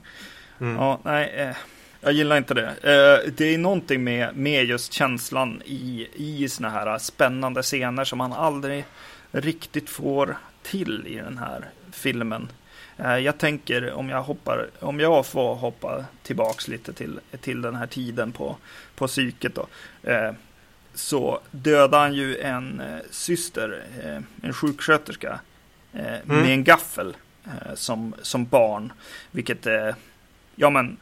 Mm. 0.60 0.76
Ja, 0.76 1.00
nej, 1.04 1.30
eh, 1.36 1.56
jag 2.02 2.14
gillar 2.14 2.38
inte 2.38 2.54
det. 2.54 2.68
Eh, 2.68 3.32
det 3.38 3.54
är 3.54 3.58
någonting 3.58 4.04
med, 4.04 4.36
med 4.36 4.66
just 4.66 4.94
känslan 4.94 5.62
i, 5.66 6.08
i 6.16 6.50
såna 6.50 6.70
här 6.70 6.98
spännande 6.98 7.64
scener 7.64 8.04
som 8.04 8.18
man 8.18 8.34
aldrig 8.34 8.86
riktigt 9.32 9.90
får 9.90 10.38
till 10.64 11.08
i 11.08 11.16
den 11.16 11.38
här 11.38 11.66
filmen. 11.92 12.50
Eh, 12.98 13.18
jag 13.18 13.38
tänker 13.38 13.94
om 13.94 14.10
jag 14.10 14.24
hoppar, 14.24 14.68
om 14.80 15.00
jag 15.00 15.26
får 15.26 15.56
hoppa 15.56 16.06
tillbaks 16.24 16.68
lite 16.68 16.94
till, 16.94 17.20
till 17.42 17.62
den 17.62 17.76
här 17.76 17.88
tiden 17.88 18.32
på, 18.32 18.58
på 18.96 19.08
psyket 19.08 19.56
då. 19.56 19.68
Så 20.98 21.40
dödar 21.52 22.00
han 22.00 22.14
ju 22.14 22.38
en 22.38 22.80
eh, 22.80 23.00
syster, 23.12 23.84
eh, 24.04 24.22
en 24.42 24.54
sjuksköterska, 24.54 25.40
eh, 25.94 26.16
med 26.24 26.46
en 26.46 26.64
gaffel 26.64 27.18
som, 27.76 28.16
som 28.22 28.46
barn. 28.46 28.94
Vilket 29.32 29.68
ja, 30.56 30.70
men, 30.70 30.98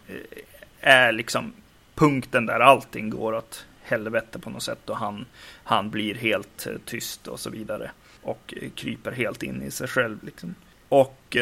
är 0.80 1.12
liksom 1.12 1.54
punkten 1.96 2.46
där 2.46 2.60
allting 2.60 3.10
går 3.10 3.34
åt 3.34 3.66
helvete 3.84 4.40
på 4.40 4.50
något 4.50 4.64
sätt 4.64 4.90
och 4.90 4.98
han, 4.98 5.26
han 5.64 5.90
blir 5.90 6.16
helt 6.16 6.68
tyst 6.86 7.28
och 7.28 7.40
så 7.40 7.50
vidare. 7.50 7.92
Och 8.22 8.54
kryper 8.76 9.12
helt 9.12 9.44
in 9.44 9.62
i 9.62 9.72
sig 9.72 9.88
själv. 9.88 10.24
Liksom. 10.24 10.56
Och 10.90 11.38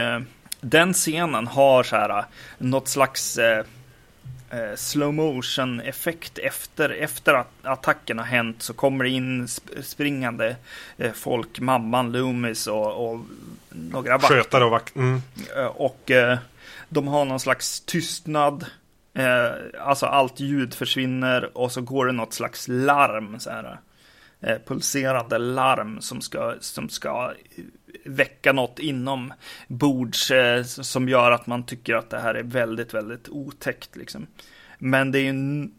den 0.61 0.93
scenen 0.93 1.47
har 1.47 1.83
så 1.83 1.95
här 1.95 2.25
något 2.57 2.87
slags 2.87 3.39
eh, 4.53 4.75
slow 4.75 5.13
motion 5.13 5.79
effekt 5.79 6.37
efter, 6.37 6.89
efter 6.89 7.33
att 7.33 7.51
attacken 7.63 8.19
har 8.19 8.25
hänt 8.25 8.61
så 8.61 8.73
kommer 8.73 9.03
det 9.03 9.09
in 9.09 9.45
sp- 9.45 9.81
springande 9.81 10.55
eh, 10.97 11.11
folk, 11.11 11.59
mamman 11.59 12.11
Loomis 12.11 12.67
och, 12.67 13.11
och 13.13 13.19
några 13.69 14.17
vakter. 14.17 14.35
Skötare 14.37 14.65
och 14.65 14.71
vakt. 14.71 14.95
Mm. 14.95 15.21
Eh, 15.57 15.65
Och 15.65 16.11
eh, 16.11 16.37
de 16.89 17.07
har 17.07 17.25
någon 17.25 17.39
slags 17.39 17.81
tystnad. 17.81 18.65
Eh, 19.13 19.51
alltså 19.81 20.05
allt 20.05 20.39
ljud 20.39 20.73
försvinner 20.73 21.57
och 21.57 21.71
så 21.71 21.81
går 21.81 22.05
det 22.05 22.11
något 22.11 22.33
slags 22.33 22.67
larm. 22.67 23.39
Så 23.39 23.49
här, 23.49 23.79
Eh, 24.43 24.57
pulserande 24.65 25.37
larm 25.37 26.01
som 26.01 26.21
ska, 26.21 26.55
som 26.59 26.89
ska 26.89 27.33
väcka 28.05 28.53
något 28.53 28.79
inom 28.79 29.33
bords 29.67 30.31
eh, 30.31 30.63
som 30.63 31.09
gör 31.09 31.31
att 31.31 31.47
man 31.47 31.65
tycker 31.65 31.95
att 31.95 32.09
det 32.09 32.19
här 32.19 32.35
är 32.35 32.43
väldigt, 32.43 32.93
väldigt 32.93 33.29
otäckt. 33.29 33.95
Liksom. 33.95 34.27
Men 34.79 35.11
det 35.11 35.19
är 35.19 35.33
ju 35.33 35.69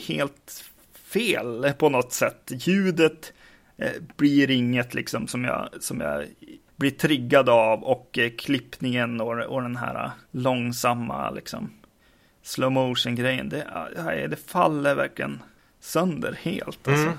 helt 0.00 0.64
fel 0.94 1.72
på 1.78 1.88
något 1.88 2.12
sätt. 2.12 2.50
Ljudet 2.50 3.32
eh, 3.76 3.92
blir 4.16 4.50
inget 4.50 4.94
liksom 4.94 5.26
som 5.26 5.44
jag, 5.44 5.68
som 5.80 6.00
jag 6.00 6.24
blir 6.76 6.90
triggad 6.90 7.48
av 7.48 7.84
och 7.84 8.18
klippningen 8.38 9.20
och, 9.20 9.38
och 9.38 9.62
den 9.62 9.76
här 9.76 10.10
långsamma 10.30 11.30
liksom 11.30 11.70
slow 12.42 12.72
motion 12.72 13.14
grejen. 13.14 13.48
Det, 13.48 13.66
det 14.30 14.36
faller 14.36 14.94
verkligen 14.94 15.42
sönder 15.80 16.38
helt. 16.42 16.88
Alltså. 16.88 17.02
Mm. 17.02 17.18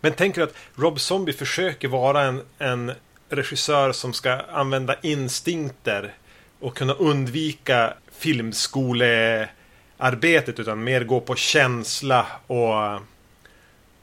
Men 0.00 0.12
tänker 0.12 0.40
du 0.40 0.46
att 0.46 0.54
Rob 0.74 1.00
Zombie 1.00 1.32
försöker 1.32 1.88
vara 1.88 2.22
en, 2.22 2.42
en 2.58 2.92
regissör 3.28 3.92
som 3.92 4.12
ska 4.12 4.32
använda 4.32 4.96
instinkter 5.02 6.14
och 6.60 6.76
kunna 6.76 6.92
undvika 6.92 7.94
filmskolearbetet 8.12 10.60
utan 10.60 10.84
mer 10.84 11.04
gå 11.04 11.20
på 11.20 11.34
känsla 11.34 12.26
och 12.46 13.00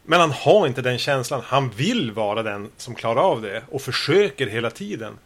men 0.06 0.20
han 0.20 0.32
har 0.32 0.68
inte 0.68 0.82
den 0.82 0.98
känslan. 0.98 1.42
Han 1.46 1.70
vill 1.70 2.12
vara 2.12 2.44
den 2.44 2.70
som 2.78 2.96
klarar 2.96 3.22
av 3.22 3.42
det 3.42 3.64
och 3.70 3.82
försöker 3.82 4.48
hela 4.48 4.70
tiden. 4.70 5.18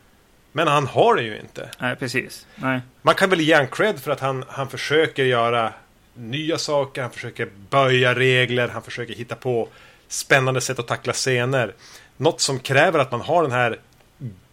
Men 0.52 0.68
han 0.68 0.88
har 0.88 1.16
det 1.16 1.24
ju 1.24 1.40
inte. 1.40 1.70
Nej, 1.80 1.96
precis. 1.96 2.48
Nej. 2.56 2.82
Man 3.02 3.16
kan 3.16 3.30
väl 3.30 3.42
ge 3.42 3.56
han 3.56 3.68
cred 3.68 4.00
för 4.00 4.12
att 4.12 4.20
han, 4.20 4.46
han 4.48 4.70
försöker 4.70 5.24
göra 5.24 5.74
nya 6.14 6.58
saker, 6.58 7.02
han 7.02 7.12
försöker 7.12 7.50
böja 7.70 8.16
regler, 8.16 8.68
han 8.68 8.82
försöker 8.82 9.14
hitta 9.14 9.36
på 9.36 9.68
spännande 10.08 10.62
sätt 10.62 10.80
att 10.80 10.88
tackla 10.88 11.14
scener. 11.14 11.74
Något 12.18 12.42
som 12.42 12.60
kräver 12.60 13.00
att 13.00 13.12
man 13.12 13.22
har 13.22 13.44
den 13.44 13.52
här 13.52 13.80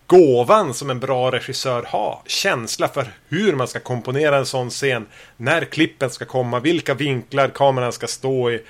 gåvan 0.06 0.74
som 0.74 0.90
en 0.90 1.00
bra 1.00 1.30
regissör 1.32 1.82
har. 1.82 2.22
Känsla 2.26 2.88
för 2.88 3.06
hur 3.28 3.54
man 3.54 3.68
ska 3.68 3.80
komponera 3.80 4.36
en 4.36 4.46
sån 4.46 4.70
scen. 4.70 5.06
När 5.36 5.64
klippen 5.64 6.10
ska 6.10 6.24
komma, 6.24 6.60
vilka 6.60 6.94
vinklar 6.94 7.48
kameran 7.48 7.92
ska 7.92 8.06
stå 8.06 8.50
i. 8.50 8.62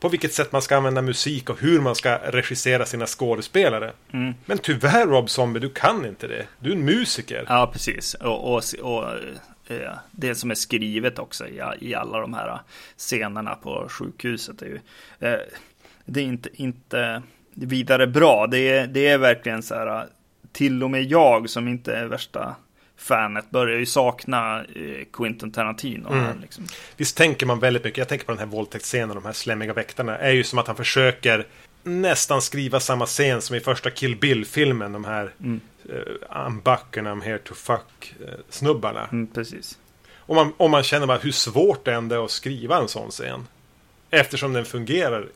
På 0.00 0.08
vilket 0.08 0.32
sätt 0.32 0.52
man 0.52 0.62
ska 0.62 0.76
använda 0.76 1.02
musik 1.02 1.50
och 1.50 1.60
hur 1.60 1.80
man 1.80 1.94
ska 1.94 2.16
regissera 2.16 2.86
sina 2.86 3.06
skådespelare. 3.06 3.92
Mm. 4.12 4.34
Men 4.46 4.58
tyvärr 4.58 5.06
Rob 5.06 5.30
Zombie, 5.30 5.60
du 5.60 5.70
kan 5.70 6.06
inte 6.06 6.26
det. 6.26 6.46
Du 6.58 6.70
är 6.70 6.74
en 6.74 6.84
musiker. 6.84 7.44
Ja, 7.48 7.70
precis. 7.72 8.14
Och, 8.14 8.54
och, 8.54 8.62
och 8.80 9.04
eh, 9.66 9.92
det 10.10 10.34
som 10.34 10.50
är 10.50 10.54
skrivet 10.54 11.18
också 11.18 11.46
i, 11.46 11.62
i 11.80 11.94
alla 11.94 12.20
de 12.20 12.34
här 12.34 12.60
scenerna 12.96 13.54
på 13.54 13.86
sjukhuset 13.88 14.62
är 14.62 14.66
ju 14.66 14.80
eh, 15.20 15.40
det 16.10 16.20
är 16.20 16.24
inte, 16.24 16.48
inte 16.52 17.22
vidare 17.54 18.06
bra. 18.06 18.46
Det 18.46 18.58
är, 18.58 18.86
det 18.86 19.08
är 19.08 19.18
verkligen 19.18 19.62
så 19.62 19.74
här, 19.74 20.06
till 20.52 20.82
och 20.82 20.90
med 20.90 21.04
jag 21.04 21.50
som 21.50 21.68
inte 21.68 21.96
är 21.96 22.06
värsta 22.06 22.56
fanet 22.96 23.50
börjar 23.50 23.78
ju 23.78 23.86
sakna 23.86 24.64
eh, 24.64 25.04
Quentin 25.12 25.52
Tarantino. 25.52 26.08
Mm. 26.08 26.24
Här, 26.24 26.34
liksom. 26.40 26.66
Visst 26.96 27.16
tänker 27.16 27.46
man 27.46 27.60
väldigt 27.60 27.84
mycket, 27.84 27.98
jag 27.98 28.08
tänker 28.08 28.26
på 28.26 28.32
den 28.32 28.38
här 28.38 28.46
våldtäktsscenen, 28.46 29.14
de 29.14 29.24
här 29.24 29.32
slemmiga 29.32 29.72
väktarna, 29.72 30.18
är 30.18 30.32
ju 30.32 30.44
som 30.44 30.58
att 30.58 30.66
han 30.66 30.76
försöker 30.76 31.46
nästan 31.82 32.42
skriva 32.42 32.80
samma 32.80 33.06
scen 33.06 33.42
som 33.42 33.56
i 33.56 33.60
första 33.60 33.90
Kill 33.90 34.16
Bill-filmen, 34.16 34.92
de 34.92 35.04
här 35.04 35.32
Mm. 35.40 35.60
uh, 35.88 35.94
I'm 36.30 36.60
and 36.98 37.08
I'm 37.08 37.22
here 37.22 37.38
to 37.38 37.54
fuck 37.54 38.14
eh. 38.20 39.08
Mm, 39.12 39.26
precis. 39.26 39.78
Och 40.16 40.34
man, 40.34 40.52
man 40.70 40.82
känner 40.82 41.06
bara 41.06 41.18
hur 41.18 41.32
svårt 41.32 41.84
det 41.84 41.94
ändå 41.94 42.14
är 42.14 42.24
att 42.24 42.30
skriva 42.30 42.78
en 42.78 42.88
sån 42.88 43.10
scen. 43.10 43.46
Eftersom 44.10 44.52
den 44.52 44.64
fungerar 44.64 45.26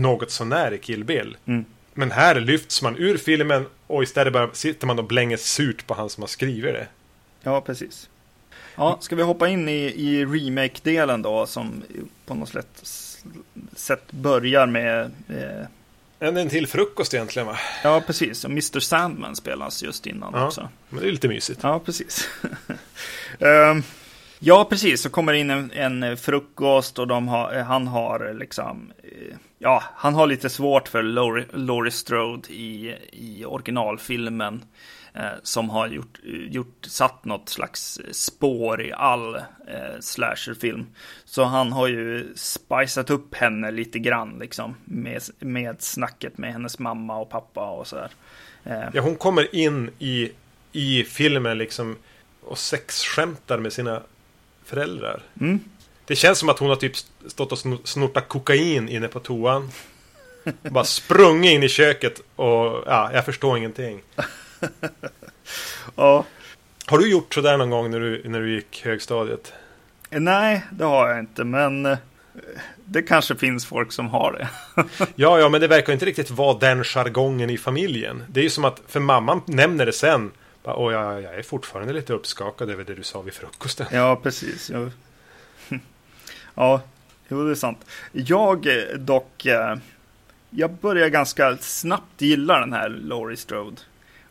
något 0.00 0.30
sånär 0.30 0.72
i 0.72 0.78
Kill 0.78 1.04
Bill. 1.04 1.36
Mm. 1.46 1.64
Men 1.94 2.10
här 2.10 2.40
lyfts 2.40 2.82
man 2.82 2.96
ur 2.96 3.16
filmen 3.18 3.66
och 3.86 4.02
istället 4.02 4.32
bara 4.32 4.52
sitter 4.52 4.86
man 4.86 4.98
och 4.98 5.04
blänger 5.04 5.36
surt 5.36 5.86
på 5.86 5.94
han 5.94 6.10
som 6.10 6.22
har 6.22 6.28
skrivit 6.28 6.74
det. 6.74 6.86
Ja, 7.42 7.60
precis. 7.60 8.08
Ja, 8.76 8.98
ska 9.00 9.16
vi 9.16 9.22
hoppa 9.22 9.48
in 9.48 9.68
i, 9.68 9.72
i 9.84 10.24
remake-delen 10.24 11.22
då 11.22 11.46
som 11.46 11.82
på 12.26 12.34
något 12.34 12.48
sätt, 12.48 12.82
sätt 13.76 14.12
börjar 14.12 14.66
med 14.66 15.00
eh, 15.28 15.66
En, 16.28 16.36
en 16.36 16.48
till 16.48 16.66
frukost 16.66 17.14
egentligen 17.14 17.46
va? 17.46 17.58
Ja, 17.84 18.02
precis. 18.06 18.44
Och 18.44 18.50
Mr 18.50 18.80
Sandman 18.80 19.36
spelas 19.36 19.82
just 19.82 20.06
innan 20.06 20.32
Ja. 20.34 20.46
också. 20.46 20.68
Men 20.88 21.00
det 21.00 21.08
är 21.08 21.12
lite 21.12 21.28
mysigt. 21.28 21.60
Ja, 21.62 21.78
precis. 21.80 22.28
Ehm, 23.38 23.82
ja, 24.38 24.64
precis. 24.70 25.02
Så 25.02 25.10
kommer 25.10 25.32
in 25.32 25.50
en, 25.50 25.70
en 25.72 26.16
frukost 26.16 26.98
och 26.98 27.08
har, 27.08 27.54
han 27.62 27.86
har 27.86 28.34
liksom... 28.38 28.92
eh, 29.02 29.36
Ja, 29.64 29.82
han 29.94 30.14
har 30.14 30.26
lite 30.26 30.48
svårt 30.50 30.88
för 30.88 31.02
Laurie, 31.02 31.46
Laurie 31.52 31.90
Strode 31.90 32.52
i, 32.52 32.96
i 33.12 33.44
originalfilmen. 33.44 34.64
Eh, 35.14 35.32
som 35.42 35.70
har 35.70 35.88
gjort, 35.88 36.18
gjort, 36.24 36.84
satt 36.86 37.24
något 37.24 37.48
slags 37.48 38.00
spår 38.10 38.82
i 38.82 38.92
all 38.92 39.34
eh, 39.34 39.42
slasherfilm. 40.00 40.86
Så 41.24 41.44
han 41.44 41.72
har 41.72 41.88
ju 41.88 42.32
spicat 42.36 43.10
upp 43.10 43.34
henne 43.34 43.70
lite 43.70 43.98
grann 43.98 44.38
liksom. 44.38 44.74
Med, 44.84 45.22
med 45.38 45.82
snacket 45.82 46.38
med 46.38 46.52
hennes 46.52 46.78
mamma 46.78 47.16
och 47.18 47.30
pappa 47.30 47.70
och 47.70 47.86
sådär. 47.86 48.10
Eh, 48.64 48.82
Ja, 48.92 49.02
hon 49.02 49.16
kommer 49.16 49.54
in 49.54 49.90
i, 49.98 50.32
i 50.72 51.04
filmen 51.04 51.58
liksom 51.58 51.96
och 52.40 52.58
sexskämtar 52.58 53.58
med 53.58 53.72
sina 53.72 54.02
föräldrar. 54.64 55.22
Mm. 55.40 55.60
Det 56.06 56.16
känns 56.16 56.38
som 56.38 56.48
att 56.48 56.58
hon 56.58 56.68
har 56.68 56.76
typ 56.76 56.92
stått 57.26 57.52
och 57.52 57.58
snor- 57.58 57.84
snortat 57.84 58.28
kokain 58.28 58.88
inne 58.88 59.08
på 59.08 59.20
toan. 59.20 59.70
Bara 60.62 60.84
sprungit 60.84 61.52
in 61.52 61.62
i 61.62 61.68
köket 61.68 62.20
och 62.36 62.82
ja, 62.86 63.10
jag 63.12 63.24
förstår 63.24 63.58
ingenting. 63.58 64.02
ja. 65.96 66.24
Har 66.86 66.98
du 66.98 67.10
gjort 67.10 67.34
sådär 67.34 67.56
någon 67.56 67.70
gång 67.70 67.90
när 67.90 68.00
du, 68.00 68.22
när 68.28 68.40
du 68.40 68.54
gick 68.54 68.84
högstadiet? 68.84 69.52
Nej, 70.10 70.64
det 70.70 70.84
har 70.84 71.08
jag 71.08 71.18
inte, 71.18 71.44
men 71.44 71.86
eh, 71.86 71.98
det 72.84 73.02
kanske 73.02 73.36
finns 73.36 73.66
folk 73.66 73.92
som 73.92 74.08
har 74.08 74.32
det. 74.32 74.48
Ja, 75.14 75.38
ja, 75.38 75.48
men 75.48 75.60
det 75.60 75.68
verkar 75.68 75.92
inte 75.92 76.06
riktigt 76.06 76.30
vara 76.30 76.58
den 76.58 76.84
jargongen 76.84 77.50
i 77.50 77.58
familjen. 77.58 78.24
Det 78.28 78.40
är 78.40 78.44
ju 78.44 78.50
som 78.50 78.64
att, 78.64 78.80
för 78.86 79.00
mamman 79.00 79.42
nämner 79.46 79.86
det 79.86 79.92
sen. 79.92 80.30
Bara, 80.64 80.76
Åh, 80.76 80.92
jag, 80.92 81.22
jag 81.22 81.34
är 81.34 81.42
fortfarande 81.42 81.92
lite 81.92 82.12
uppskakad 82.12 82.70
över 82.70 82.84
det 82.84 82.94
du 82.94 83.02
sa 83.02 83.22
vid 83.22 83.34
frukosten. 83.34 83.86
Ja, 83.92 84.16
precis. 84.22 84.70
Jag... 84.70 84.90
Ja, 86.54 86.80
jo, 87.28 87.44
det 87.44 87.50
är 87.50 87.54
sant. 87.54 87.84
Jag 88.12 88.66
eh, 88.66 88.98
dock, 88.98 89.46
eh, 89.46 89.76
jag 90.50 90.70
börjar 90.72 91.08
ganska 91.08 91.56
snabbt 91.56 92.20
gilla 92.22 92.60
den 92.60 92.72
här 92.72 92.88
Laurie 92.88 93.36
Strode. 93.36 93.76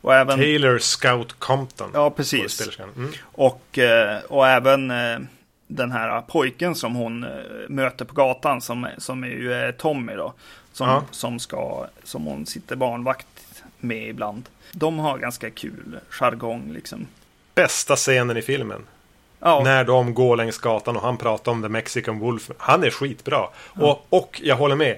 Och 0.01 0.13
även... 0.15 0.39
Taylor 0.39 0.79
Scout 0.79 1.33
Compton. 1.39 1.89
Ja, 1.93 2.09
precis. 2.09 2.77
Mm. 2.95 3.11
Och, 3.21 3.77
eh, 3.77 4.19
och 4.23 4.47
även 4.47 4.87
den 5.67 5.91
här 5.91 6.21
pojken 6.21 6.75
som 6.75 6.95
hon 6.95 7.25
möter 7.67 8.05
på 8.05 8.13
gatan 8.13 8.61
som, 8.61 8.87
som 8.97 9.23
är 9.23 9.27
ju 9.27 9.71
Tommy 9.77 10.13
då. 10.13 10.33
Som, 10.73 10.87
Ja. 10.87 11.03
som, 11.11 11.39
ska, 11.39 11.87
som 12.03 12.25
hon 12.25 12.45
sitter 12.45 12.75
barnvakt 12.75 13.27
med 13.79 14.09
ibland. 14.09 14.49
De 14.71 14.99
har 14.99 15.17
ganska 15.17 15.49
kul 15.49 15.99
jargong 16.09 16.71
liksom. 16.73 17.07
Bästa 17.55 17.95
scenen 17.95 18.37
i 18.37 18.41
filmen. 18.41 18.81
Ja, 19.45 19.61
När 19.63 19.83
de 19.83 20.13
går 20.13 20.37
längs 20.37 20.57
gatan 20.57 20.95
och 20.95 21.01
han 21.01 21.17
pratar 21.17 21.51
om 21.51 21.61
The 21.61 21.69
Mexican 21.69 22.19
Wolf. 22.19 22.51
Han 22.57 22.83
är 22.83 22.89
skitbra. 22.89 23.47
Och, 23.63 24.05
och 24.09 24.41
jag 24.43 24.55
håller 24.55 24.75
med. 24.75 24.97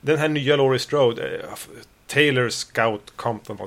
Den 0.00 0.18
här 0.18 0.28
nya 0.28 0.56
Laurie 0.56 0.78
Strode, 0.78 1.36
eh, 1.36 1.42
Taylor 2.06 2.48
Scout 2.48 3.12
Compton, 3.16 3.58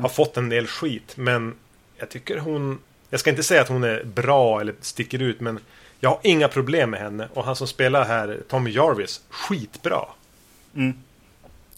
har 0.00 0.08
fått 0.08 0.36
en 0.36 0.48
del 0.48 0.66
skit. 0.66 1.16
Men 1.16 1.54
jag 1.96 2.08
tycker 2.08 2.38
hon... 2.38 2.78
Jag 3.10 3.20
ska 3.20 3.30
inte 3.30 3.42
säga 3.42 3.60
att 3.60 3.68
hon 3.68 3.84
är 3.84 4.04
bra 4.04 4.60
eller 4.60 4.74
sticker 4.80 5.22
ut, 5.22 5.40
men 5.40 5.58
jag 6.00 6.10
har 6.10 6.18
inga 6.22 6.48
problem 6.48 6.90
med 6.90 7.00
henne. 7.00 7.28
Och 7.34 7.44
han 7.44 7.56
som 7.56 7.66
spelar 7.66 8.04
här, 8.04 8.40
Tommy 8.48 8.70
Jarvis, 8.70 9.20
skitbra. 9.28 10.04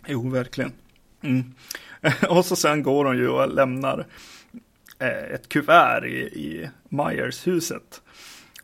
Jo, 0.06 0.30
verkligen. 0.30 0.72
Mm. 1.22 1.54
och 2.28 2.44
så 2.44 2.56
sen 2.56 2.82
går 2.82 3.04
hon 3.04 3.16
ju 3.16 3.28
och 3.28 3.54
lämnar 3.54 4.06
ett 4.98 5.48
kuvert 5.48 6.04
i, 6.04 6.18
i 6.18 6.70
Myers-huset. 6.88 8.00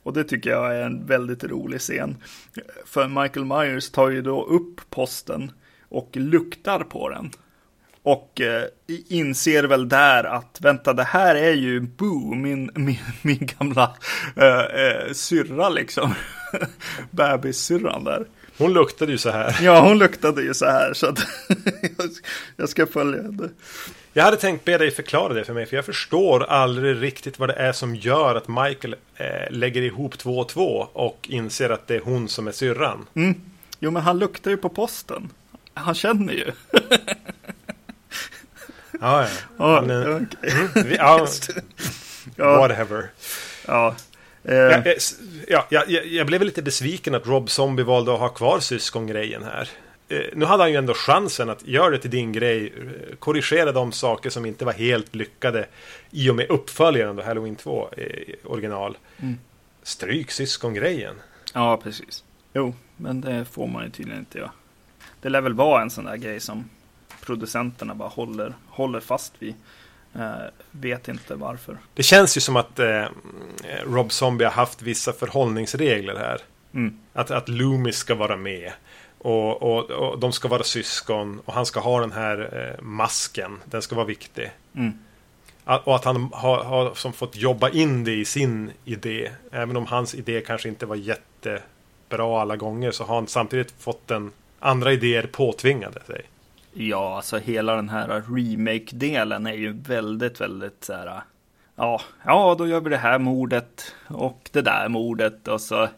Och 0.02 0.12
det 0.12 0.24
tycker 0.24 0.50
jag 0.50 0.76
är 0.76 0.82
en 0.82 1.06
väldigt 1.06 1.44
rolig 1.44 1.80
scen. 1.80 2.16
För 2.86 3.08
Michael 3.08 3.46
Myers 3.46 3.90
tar 3.90 4.10
ju 4.10 4.22
då 4.22 4.44
upp 4.44 4.90
posten 4.90 5.52
och 5.88 6.10
luktar 6.12 6.80
på 6.80 7.08
den. 7.08 7.30
Och 8.02 8.40
eh, 8.40 8.64
inser 9.08 9.64
väl 9.64 9.88
där 9.88 10.24
att 10.24 10.58
vänta, 10.60 10.92
det 10.92 11.04
här 11.04 11.34
är 11.34 11.52
ju 11.52 11.80
Boo, 11.80 12.34
min, 12.34 12.70
min, 12.74 12.98
min 13.22 13.48
gamla 13.58 13.96
eh, 14.36 14.84
eh, 14.84 15.12
syrra 15.12 15.68
liksom. 15.68 16.14
Bebissyrran 17.10 18.04
där. 18.04 18.26
Hon 18.58 18.72
luktade 18.72 19.12
ju 19.12 19.18
så 19.18 19.30
här. 19.30 19.58
Ja, 19.62 19.80
hon 19.80 19.98
luktade 19.98 20.42
ju 20.42 20.54
så 20.54 20.66
här 20.66 20.92
så 20.94 21.06
att 21.06 21.26
jag 22.56 22.68
ska 22.68 22.86
följa 22.86 23.22
henne. 23.22 23.48
Jag 24.12 24.24
hade 24.24 24.36
tänkt 24.36 24.64
be 24.64 24.78
dig 24.78 24.90
förklara 24.90 25.32
det 25.34 25.44
för 25.44 25.52
mig, 25.54 25.66
för 25.66 25.76
jag 25.76 25.84
förstår 25.84 26.42
aldrig 26.44 27.02
riktigt 27.02 27.38
vad 27.38 27.48
det 27.48 27.52
är 27.54 27.72
som 27.72 27.96
gör 27.96 28.34
att 28.34 28.48
Michael 28.48 28.96
eh, 29.16 29.26
lägger 29.50 29.82
ihop 29.82 30.18
två 30.18 30.38
och 30.38 30.48
två 30.48 30.88
och 30.92 31.26
inser 31.30 31.70
att 31.70 31.86
det 31.86 31.94
är 31.96 32.00
hon 32.00 32.28
som 32.28 32.48
är 32.48 32.52
syrran. 32.52 33.06
Jo, 33.80 33.90
men 33.90 34.02
han 34.02 34.18
luktar 34.18 34.50
ju 34.50 34.56
på 34.56 34.68
posten. 34.68 35.30
Han 35.74 35.94
känner 35.94 36.32
ju. 36.32 36.52
Ja, 39.00 39.26
ja. 39.26 39.28
Ja, 39.58 39.92
är- 39.92 40.16
okej. 40.16 40.52
Mm, 40.52 40.88
vi- 40.88 40.96
ja, 40.98 41.26
Ja, 42.36 42.56
whatever. 42.58 43.10
ja. 43.66 43.94
Eh, 44.44 44.54
jag- 44.54 44.84
ja, 45.48 45.66
jag, 45.88 46.06
jag 46.06 46.26
blev 46.26 46.42
lite 46.42 46.62
besviken 46.62 47.14
att 47.14 47.26
Rob 47.26 47.50
Zombie 47.50 47.82
valde 47.82 48.14
att 48.14 48.20
ha 48.20 48.28
kvar 48.28 48.60
syskongrejen 48.60 49.42
här. 49.44 49.68
Eh, 50.12 50.20
nu 50.34 50.44
hade 50.44 50.62
han 50.62 50.70
ju 50.70 50.76
ändå 50.76 50.94
chansen 50.94 51.50
att 51.50 51.66
göra 51.66 51.90
det 51.90 51.98
till 51.98 52.10
din 52.10 52.32
grej. 52.32 52.72
eh, 52.76 53.16
Korrigera 53.16 53.72
de 53.72 53.92
saker 53.92 54.30
som 54.30 54.46
inte 54.46 54.64
var 54.64 54.72
helt 54.72 55.14
lyckade 55.14 55.66
i 56.10 56.30
och 56.30 56.34
med 56.34 56.50
uppföljaren 56.50 57.16
då, 57.16 57.22
Halloween 57.22 57.56
2 57.56 57.88
eh, 57.96 58.06
original. 58.44 58.96
Stryk 59.82 60.30
syskongrejen. 60.30 61.14
ja, 61.54 61.76
precis. 61.82 62.24
Jo, 62.54 62.74
men 62.96 63.20
det 63.20 63.44
får 63.44 63.66
man 63.66 63.84
ju 63.84 63.90
tydligen 63.90 64.18
inte 64.20 64.38
göra. 64.38 64.50
Det 65.20 65.28
lär 65.28 65.40
väl 65.40 65.54
vara 65.54 65.82
en 65.82 65.90
sån 65.90 66.04
där 66.04 66.16
grej 66.16 66.40
som 66.40 66.70
producenterna 67.20 67.94
bara 67.94 68.08
håller, 68.08 68.54
håller 68.68 69.00
fast 69.00 69.32
vid. 69.38 69.54
Eh, 70.14 70.30
vet 70.70 71.08
inte 71.08 71.34
varför. 71.34 71.78
Det 71.94 72.02
känns 72.02 72.36
ju 72.36 72.40
som 72.40 72.56
att 72.56 72.78
eh, 72.78 73.04
Rob 73.86 74.12
Zombie 74.12 74.44
har 74.44 74.52
haft 74.52 74.82
vissa 74.82 75.12
förhållningsregler 75.12 76.16
här. 76.16 76.40
Mm. 76.74 76.98
Att, 77.12 77.30
att 77.30 77.48
Loomis 77.48 77.96
ska 77.96 78.14
vara 78.14 78.36
med. 78.36 78.72
Och, 79.22 79.62
och, 79.62 79.90
och 79.90 80.18
de 80.18 80.32
ska 80.32 80.48
vara 80.48 80.62
syskon. 80.62 81.40
Och 81.44 81.54
han 81.54 81.66
ska 81.66 81.80
ha 81.80 82.00
den 82.00 82.12
här 82.12 82.38
eh, 82.78 82.82
masken. 82.84 83.58
Den 83.64 83.82
ska 83.82 83.94
vara 83.96 84.06
viktig. 84.06 84.50
Mm. 84.74 84.92
Att- 85.64 85.86
Och 85.86 85.94
att 85.96 86.04
han 86.04 86.30
har, 86.32 86.64
har 86.64 86.94
som 86.94 87.12
fått 87.12 87.36
jobba 87.36 87.68
in 87.70 88.04
det 88.04 88.12
i 88.14 88.24
sin 88.24 88.70
idé. 88.84 89.30
Även 89.52 89.76
om 89.76 89.86
hans 89.86 90.14
idé 90.14 90.40
kanske 90.46 90.68
inte 90.68 90.86
var 90.86 90.96
jättebra 90.96 92.40
alla 92.40 92.56
gånger. 92.56 92.90
Så 92.90 93.04
har 93.04 93.14
han 93.14 93.26
samtidigt 93.26 93.74
fått 93.78 94.08
den 94.08 94.30
andra 94.60 94.92
idéer 94.92 95.26
påtvingade 95.32 96.00
sig. 96.06 96.22
Ja, 96.74 97.16
alltså 97.16 97.38
hela 97.38 97.76
den 97.76 97.88
här 97.88 98.08
remake-delen 98.28 99.46
är 99.46 99.52
ju 99.54 99.72
väldigt, 99.72 100.40
väldigt 100.40 100.84
så 100.84 100.92
här. 100.92 101.20
Ja, 101.76 102.00
ja, 102.24 102.54
då 102.58 102.66
gör 102.66 102.80
vi 102.80 102.90
det 102.90 102.96
här 102.96 103.18
mordet 103.18 103.94
och 104.08 104.48
det 104.52 104.62
där 104.62 104.88
mordet 104.88 105.48
och 105.48 105.60
så 105.60 105.88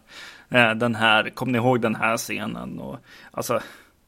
Eh, 0.55 0.75
den 0.75 0.95
här. 0.95 1.31
kom 1.31 1.53
ni 1.53 1.59
ihåg 1.59 1.81
den 1.81 1.95
här 1.95 2.17
scenen? 2.17 2.79
Och 2.79 2.99
alltså 3.31 3.61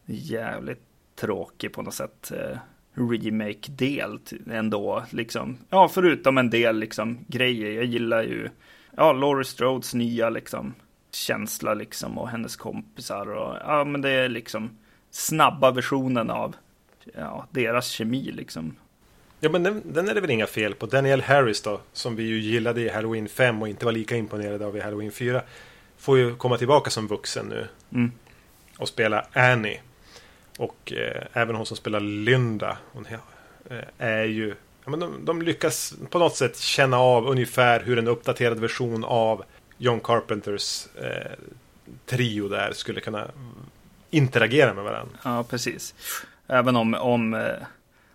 jävligt 0.06 0.82
tråkig 1.20 1.72
på 1.72 1.82
något 1.82 1.94
sätt. 1.94 2.32
Eh, 2.32 2.58
remake-del 2.94 4.18
ändå 4.50 5.04
liksom. 5.10 5.58
Ja, 5.70 5.88
förutom 5.88 6.38
en 6.38 6.50
del 6.50 6.78
liksom 6.78 7.18
grejer. 7.26 7.70
Jag 7.70 7.84
gillar 7.84 8.22
ju 8.22 8.48
ja, 8.96 9.12
Laurie 9.12 9.44
Strodes 9.44 9.94
nya 9.94 10.30
liksom 10.30 10.74
känsla 11.10 11.74
liksom 11.74 12.18
och 12.18 12.28
hennes 12.28 12.56
kompisar 12.56 13.30
och 13.30 13.56
ja, 13.60 13.84
men 13.84 14.00
det 14.00 14.10
är 14.10 14.28
liksom 14.28 14.70
snabba 15.10 15.70
versionen 15.70 16.30
av 16.30 16.56
ja, 17.14 17.46
deras 17.50 17.88
kemi 17.88 18.32
liksom. 18.32 18.76
Ja 19.40 19.50
men 19.50 19.62
den, 19.62 19.82
den 19.84 20.08
är 20.08 20.14
det 20.14 20.20
väl 20.20 20.30
inga 20.30 20.46
fel 20.46 20.74
på. 20.74 20.86
Daniel 20.86 21.20
Harris 21.20 21.62
då, 21.62 21.80
som 21.92 22.16
vi 22.16 22.22
ju 22.22 22.38
gillade 22.38 22.80
i 22.80 22.88
Halloween 22.88 23.28
5 23.28 23.62
och 23.62 23.68
inte 23.68 23.84
var 23.84 23.92
lika 23.92 24.16
imponerade 24.16 24.66
av 24.66 24.76
i 24.76 24.80
Halloween 24.80 25.12
4. 25.12 25.42
Får 26.06 26.18
ju 26.18 26.36
komma 26.36 26.58
tillbaka 26.58 26.90
som 26.90 27.06
vuxen 27.06 27.46
nu. 27.46 27.68
Mm. 27.92 28.12
Och 28.78 28.88
spela 28.88 29.26
Annie. 29.32 29.80
Och 30.58 30.92
eh, 30.92 31.26
även 31.32 31.56
hon 31.56 31.66
som 31.66 31.76
spelar 31.76 32.00
Linda. 32.00 32.78
Hon 32.92 33.06
eh, 33.70 33.78
är 33.98 34.24
ju... 34.24 34.54
Ja, 34.84 34.90
men 34.90 35.00
de, 35.00 35.24
de 35.24 35.42
lyckas 35.42 35.94
på 36.10 36.18
något 36.18 36.36
sätt 36.36 36.58
känna 36.58 36.98
av 36.98 37.26
ungefär 37.26 37.80
hur 37.80 37.98
en 37.98 38.08
uppdaterad 38.08 38.60
version 38.60 39.04
av 39.04 39.44
John 39.78 40.00
Carpenters 40.00 40.86
eh, 40.96 41.32
trio 42.06 42.48
där 42.48 42.72
skulle 42.72 43.00
kunna 43.00 43.30
interagera 44.10 44.74
med 44.74 44.84
varandra. 44.84 45.18
Ja, 45.24 45.44
precis. 45.44 45.94
Även 46.46 46.76
om, 46.76 46.94
om 46.94 47.34
eh, 47.34 47.50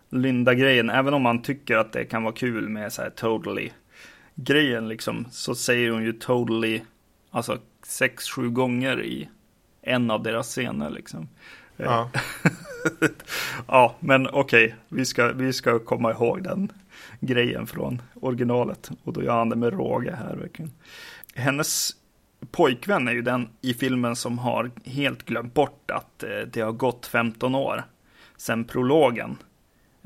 Linda-grejen, 0.10 0.89
även 0.89 1.13
om 1.13 1.21
man 1.21 1.41
tycker 1.41 1.77
att 1.77 1.93
det 1.93 2.06
kan 2.06 2.23
vara 2.23 2.34
kul 2.34 2.69
med 2.69 2.93
så 2.93 3.01
här 3.01 3.10
totally 3.10 3.71
grejen 4.36 4.88
liksom, 4.88 5.25
så 5.32 5.56
säger 5.56 5.91
hon 5.91 6.04
ju 6.04 6.13
totally, 6.13 6.82
alltså 7.32 7.60
sex, 7.86 8.30
sju 8.30 8.50
gånger 8.50 9.04
i 9.04 9.30
en 9.82 10.12
av 10.12 10.24
deras 10.24 10.48
scener 10.48 10.89
liksom. 10.89 11.30
Ja. 11.78 12.10
Ja, 13.67 13.96
men 14.00 14.28
okej, 14.28 14.76
vi, 14.89 15.06
ska, 15.06 15.32
vi 15.32 15.54
ska 15.54 15.80
komma 15.80 16.12
ihåg 16.12 16.44
den 16.44 16.72
grejen 17.20 17.67
från 17.67 18.02
originalet. 18.13 18.91
Och 19.04 19.13
då 19.13 19.24
gör 19.24 19.38
han 19.38 19.50
det 19.50 19.56
med 19.56 19.74
råge 19.74 20.15
här 20.15 20.36
verkligen. 20.36 20.72
Hennes 21.36 21.91
pojkvän 22.52 23.08
är 23.08 23.12
ju 23.12 23.22
den 23.22 23.50
i 23.62 23.74
filmen 23.74 24.15
som 24.15 24.39
har 24.39 24.72
helt 24.86 25.26
glömt 25.26 25.54
bort 25.54 25.91
att 25.91 26.24
eh, 26.24 26.30
det 26.52 26.62
har 26.62 26.72
gått 26.72 27.06
15 27.06 27.56
år 27.56 27.84
sedan 28.38 28.63
prologen. 28.63 29.38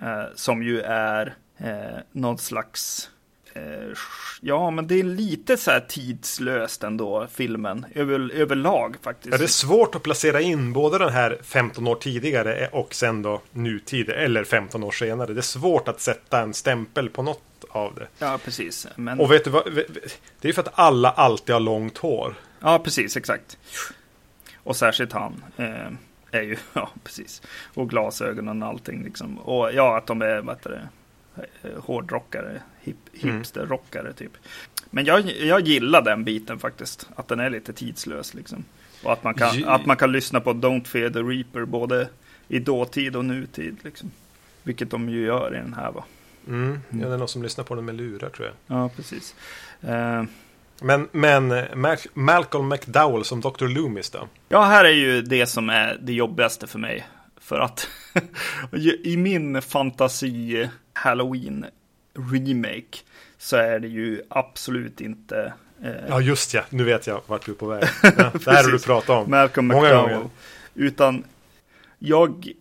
Eh, 0.01 0.25
som 0.35 0.63
ju 0.63 0.81
är 0.81 1.35
eh, 1.57 1.99
någon 2.11 2.37
slags 2.37 3.09
eh, 3.09 3.14
Ja, 4.41 4.71
men 4.71 4.87
det 4.87 4.99
är 4.99 5.03
lite 5.03 5.57
så 5.57 5.71
här 5.71 5.79
tidslöst 5.79 6.83
ändå, 6.83 7.27
filmen. 7.31 7.85
Över, 7.95 8.31
överlag 8.33 8.95
faktiskt. 9.01 9.31
Ja, 9.31 9.37
det 9.37 9.43
är 9.43 9.47
svårt 9.47 9.95
att 9.95 10.03
placera 10.03 10.41
in 10.41 10.73
både 10.73 10.97
den 10.97 11.09
här 11.09 11.37
15 11.43 11.87
år 11.87 11.95
tidigare 11.95 12.69
och 12.71 12.93
sen 12.93 13.21
då 13.21 13.41
nutid 13.51 14.09
eller 14.09 14.43
15 14.43 14.83
år 14.83 14.91
senare. 14.91 15.33
Det 15.33 15.39
är 15.39 15.41
svårt 15.41 15.87
att 15.87 16.01
sätta 16.01 16.41
en 16.41 16.53
stämpel 16.53 17.09
på 17.09 17.21
något 17.21 17.65
av 17.69 17.95
det. 17.95 18.07
Ja, 18.19 18.39
precis. 18.45 18.87
Men... 18.95 19.19
Och 19.19 19.31
vet 19.31 19.43
du 19.43 19.49
vad? 19.49 19.63
Det 20.41 20.49
är 20.49 20.53
för 20.53 20.61
att 20.61 20.79
alla 20.79 21.09
alltid 21.09 21.53
har 21.53 21.59
långt 21.59 21.97
hår. 21.97 22.35
Ja, 22.59 22.79
precis, 22.79 23.17
exakt. 23.17 23.57
Och 24.57 24.75
särskilt 24.75 25.11
han 25.11 25.43
eh, 25.57 25.91
är 26.31 26.41
ju, 26.41 26.57
ja 26.73 26.89
precis. 27.03 27.41
Och 27.73 27.89
glasögonen 27.89 28.63
och 28.63 28.69
allting 28.69 29.03
liksom. 29.03 29.37
Och 29.37 29.73
ja, 29.73 29.97
att 29.97 30.07
de 30.07 30.21
är, 30.21 30.41
vad 30.41 30.55
heter 30.55 30.69
det, 30.69 30.75
eh, 30.75 30.87
hårdrockare, 31.79 32.61
hip, 32.81 32.95
Mm. 33.23 33.37
hipsterrockare 33.37 34.13
typ. 34.13 34.31
Men 34.89 35.05
jag, 35.05 35.21
jag 35.31 35.61
gillar 35.61 36.01
den 36.01 36.23
biten 36.23 36.59
faktiskt. 36.59 37.09
Att 37.15 37.27
den 37.27 37.39
är 37.39 37.49
lite 37.49 37.73
tidslös 37.73 38.33
liksom. 38.33 38.63
Och 39.03 39.13
att 39.13 39.23
man 39.23 39.33
kan, 39.33 39.55
Ju- 39.55 39.65
att 39.65 39.85
man 39.85 39.97
kan 39.97 40.11
lyssna 40.11 40.39
på 40.41 40.53
Don't 40.53 40.85
Fear 40.87 41.09
the 41.09 41.19
Reaper 41.19 41.65
både 41.65 42.07
i 42.47 42.59
dåtid 42.59 43.15
och 43.15 43.25
nutid 43.25 43.77
liksom. 43.81 44.11
Vilket 44.63 44.89
de 44.91 45.09
ju 45.09 45.25
gör 45.25 45.55
i 45.55 45.57
den 45.57 45.73
här 45.73 45.91
va. 45.91 46.03
Mm. 46.47 46.79
Ja, 46.89 47.07
det 47.07 47.13
är 47.13 47.17
någon 47.17 47.27
som 47.27 47.43
lyssnar 47.43 47.63
på 47.65 47.75
den 47.75 47.85
med 47.85 47.95
lurar 47.95 48.29
tror 48.29 48.47
jag. 48.47 48.77
Ja, 48.77 48.89
precis. 48.95 49.35
Eh, 49.81 50.23
Men, 50.81 51.07
men 51.11 51.51
eh, 51.51 51.63
Mal- 51.75 52.07
Malcolm 52.13 52.69
McDowell 52.69 53.23
som 53.25 53.41
Dr. 53.41 53.67
Loomis 53.67 54.09
då? 54.09 54.27
Ja, 54.49 54.63
här 54.63 54.85
är 54.85 54.89
ju 54.93 55.21
det 55.21 55.45
som 55.47 55.69
är 55.69 55.97
det 56.01 56.13
jobbigaste 56.13 56.67
för 56.67 56.79
mig. 56.79 57.05
För 57.37 57.59
att 57.59 57.87
i 59.03 59.17
min 59.17 59.61
fantasi 59.61 60.69
Halloween 61.05 61.65
remake 62.13 62.97
så 63.37 63.57
är 63.57 63.79
det 63.79 63.87
ju 63.87 64.21
absolut 64.29 65.01
inte 65.01 65.53
eh, 65.83 65.91
Ja, 66.09 66.21
just 66.21 66.53
ja. 66.53 66.61
Nu 66.69 66.83
vet 66.83 67.07
jag 67.07 67.21
vart 67.27 67.45
du 67.45 67.51
är 67.51 67.55
på 67.55 67.67
väg. 67.67 67.83
Ja, 68.03 68.11
det 68.33 68.51
här 68.51 68.63
har 68.63 68.71
du 68.71 68.79
pratat 68.79 69.09
om. 69.09 69.29
Malcolm 69.31 69.67
Många 69.67 69.81
McDowell. 69.81 70.13
gånger. 70.13 70.29
Utan 70.73 71.23
jag, 71.99 72.51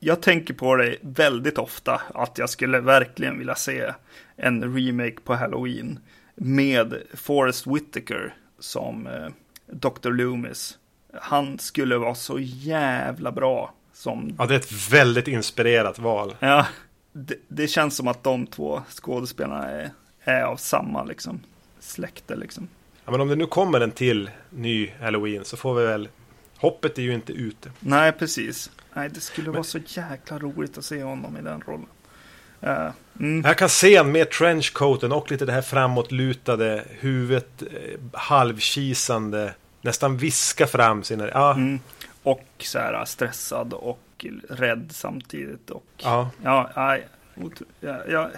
jag 0.00 0.22
tänker 0.22 0.54
på 0.54 0.76
det 0.76 0.96
väldigt 1.00 1.58
ofta 1.58 2.02
att 2.14 2.38
jag 2.38 2.50
skulle 2.50 2.80
verkligen 2.80 3.38
vilja 3.38 3.54
se 3.54 3.92
en 4.36 4.76
remake 4.76 5.16
på 5.24 5.34
Halloween 5.34 5.98
med 6.34 6.94
Forrest 7.14 7.66
Whitaker 7.66 8.34
som 8.58 9.06
eh, 9.06 9.26
Dr. 9.66 10.10
Loomis. 10.10 10.78
Han 11.20 11.58
skulle 11.58 11.96
vara 11.96 12.14
så 12.14 12.38
jävla 12.40 13.32
bra 13.32 13.74
som 13.92 14.34
Ja, 14.38 14.46
det 14.46 14.54
är 14.54 14.58
ett 14.58 14.90
väldigt 14.92 15.28
inspirerat 15.28 15.98
val. 15.98 16.36
Ja, 16.40 16.66
det, 17.16 17.34
det 17.48 17.68
känns 17.68 17.96
som 17.96 18.08
att 18.08 18.24
de 18.24 18.46
två 18.46 18.82
skådespelarna 18.90 19.70
är, 19.70 19.90
är 20.24 20.42
av 20.42 20.56
samma 20.56 21.04
liksom, 21.04 21.40
släkte. 21.80 22.36
Liksom. 22.36 22.68
Ja, 23.04 23.10
men 23.10 23.20
om 23.20 23.28
det 23.28 23.36
nu 23.36 23.46
kommer 23.46 23.80
en 23.80 23.90
till 23.90 24.30
ny 24.50 24.90
Halloween 25.00 25.44
så 25.44 25.56
får 25.56 25.74
vi 25.74 25.86
väl... 25.86 26.08
Hoppet 26.56 26.98
är 26.98 27.02
ju 27.02 27.14
inte 27.14 27.32
ute. 27.32 27.70
Nej, 27.80 28.12
precis. 28.12 28.70
Nej, 28.94 29.08
det 29.08 29.20
skulle 29.20 29.50
vara 29.50 29.62
så 29.62 29.78
jäkla 29.86 30.38
roligt 30.38 30.78
att 30.78 30.84
se 30.84 31.02
honom 31.02 31.36
i 31.36 31.42
den 31.42 31.60
rollen. 31.60 31.86
Eh, 32.60 32.90
mm, 33.20 33.42
Jag 33.44 33.58
kan 33.58 33.68
se 33.68 33.96
en 33.96 34.12
med 34.12 34.30
trenchcoaten 34.30 35.12
och 35.12 35.30
lite 35.30 35.44
det 35.44 35.52
här 35.52 35.62
framåtlutade 35.62 36.84
huvudet 36.88 37.62
eh, 37.62 38.00
halvkisande. 38.12 39.54
Nästan 39.80 40.16
viska 40.16 40.66
fram 40.66 41.02
sina... 41.02 41.28
Ja, 41.28 41.52
mm. 41.54 41.80
Och 42.22 42.48
så 42.58 42.78
här 42.78 43.04
stressad 43.04 43.72
och 43.72 44.00
rädd 44.48 44.90
samtidigt. 44.92 45.70
Och, 45.70 45.84
ja. 45.96 46.30
ja, 46.42 46.70
nej, 46.76 47.08
ot- 47.36 47.62
ja, 47.80 47.96
jag, 48.08 48.30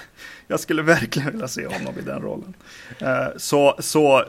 jag 0.47 0.61
skulle 0.61 0.83
verkligen 0.83 1.31
vilja 1.33 1.49
se 1.49 1.67
honom 1.67 1.99
i 1.99 2.03
den 2.03 2.23
rollen. 2.23 2.55
Eh, 2.99 3.27
så, 3.37 3.77
så 3.79 4.25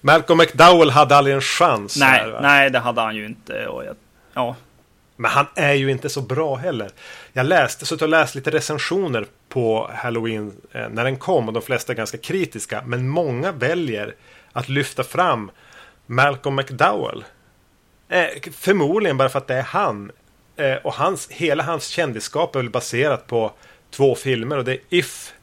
Malcolm 0.00 0.38
McDowell 0.38 0.90
hade 0.90 1.16
aldrig 1.16 1.34
en 1.34 1.40
chans. 1.40 1.96
nej, 1.96 2.20
här, 2.20 2.40
nej, 2.42 2.70
det 2.70 2.78
hade 2.78 3.00
han 3.00 3.16
ju 3.16 3.26
inte. 3.26 3.66
Och 3.66 3.84
jag, 3.84 3.96
ja, 4.34 4.56
Men 5.16 5.30
han 5.30 5.46
är 5.54 5.72
ju 5.72 5.90
inte 5.90 6.08
så 6.08 6.20
bra 6.20 6.54
heller. 6.56 6.90
Jag 7.32 7.46
läste, 7.46 7.86
så 7.86 7.94
och 7.94 8.08
läste 8.08 8.38
lite 8.38 8.50
recensioner 8.50 9.26
på 9.48 9.90
Halloween 9.94 10.52
eh, 10.72 10.88
när 10.88 11.04
den 11.04 11.16
kom 11.16 11.48
och 11.48 11.54
de 11.54 11.62
flesta 11.62 11.92
är 11.92 11.96
ganska 11.96 12.18
kritiska. 12.18 12.82
Men 12.86 13.08
många 13.08 13.52
väljer 13.52 14.14
att 14.52 14.68
lyfta 14.68 15.04
fram 15.04 15.50
Malcolm 16.06 16.56
McDowell. 16.56 17.24
Eh, 18.08 18.26
förmodligen 18.52 19.16
bara 19.16 19.28
för 19.28 19.38
att 19.38 19.46
det 19.46 19.54
är 19.54 19.62
han. 19.62 20.10
Eh, 20.56 20.76
och 20.76 20.92
hans, 20.92 21.30
hela 21.30 21.62
hans 21.62 21.86
kändisskap 21.86 22.56
är 22.56 22.60
väl 22.60 22.70
baserat 22.70 23.26
på 23.26 23.52
två 23.90 24.14
filmer 24.14 24.58
och 24.58 24.64
det 24.64 24.72
är 24.72 24.80
If 24.88 25.34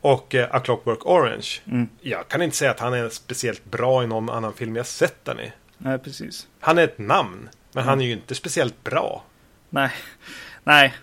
och 0.00 0.34
eh, 0.34 0.48
A 0.50 0.60
Clockwork 0.60 1.06
Orange. 1.06 1.48
Mm. 1.66 1.88
Jag 2.00 2.28
kan 2.28 2.42
inte 2.42 2.56
säga 2.56 2.70
att 2.70 2.80
han 2.80 2.94
är 2.94 3.08
speciellt 3.08 3.64
bra 3.64 4.04
i 4.04 4.06
någon 4.06 4.30
annan 4.30 4.52
film 4.52 4.76
jag 4.76 4.86
sett 4.86 5.24
den 5.24 5.40
i. 5.40 5.52
nej, 5.78 5.98
precis. 5.98 6.46
Han 6.60 6.78
är 6.78 6.84
ett 6.84 6.98
namn, 6.98 7.48
men 7.72 7.84
han 7.84 8.00
är 8.00 8.04
ju 8.04 8.12
inte 8.12 8.34
speciellt 8.34 8.84
bra. 8.84 9.24
Nej, 9.70 9.90
nej, 10.64 10.94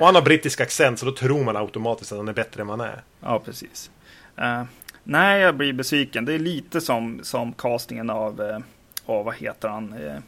Och 0.00 0.06
han 0.06 0.14
har 0.14 0.22
brittisk 0.22 0.60
accent 0.60 0.98
så 0.98 1.06
då 1.06 1.12
tror 1.12 1.44
man 1.44 1.56
automatiskt 1.56 2.12
att 2.12 2.18
han 2.18 2.28
är 2.28 2.32
bättre 2.32 2.60
än 2.60 2.66
man 2.66 2.80
är. 2.80 3.02
ja 3.20 3.38
precis. 3.44 3.90
Eh, 4.36 4.64
nej, 5.04 5.40
jag 5.40 5.56
blir 5.56 5.72
besviken. 5.72 6.24
Det 6.24 6.32
är 6.34 6.38
lite 6.38 6.80
som, 6.80 7.20
som 7.22 7.52
castingen 7.52 8.10
av, 8.10 8.40
uh, 8.40 8.58
av, 9.06 9.24
vad 9.24 9.34
heter 9.34 9.68
han, 9.68 9.92
eh, 9.92 10.18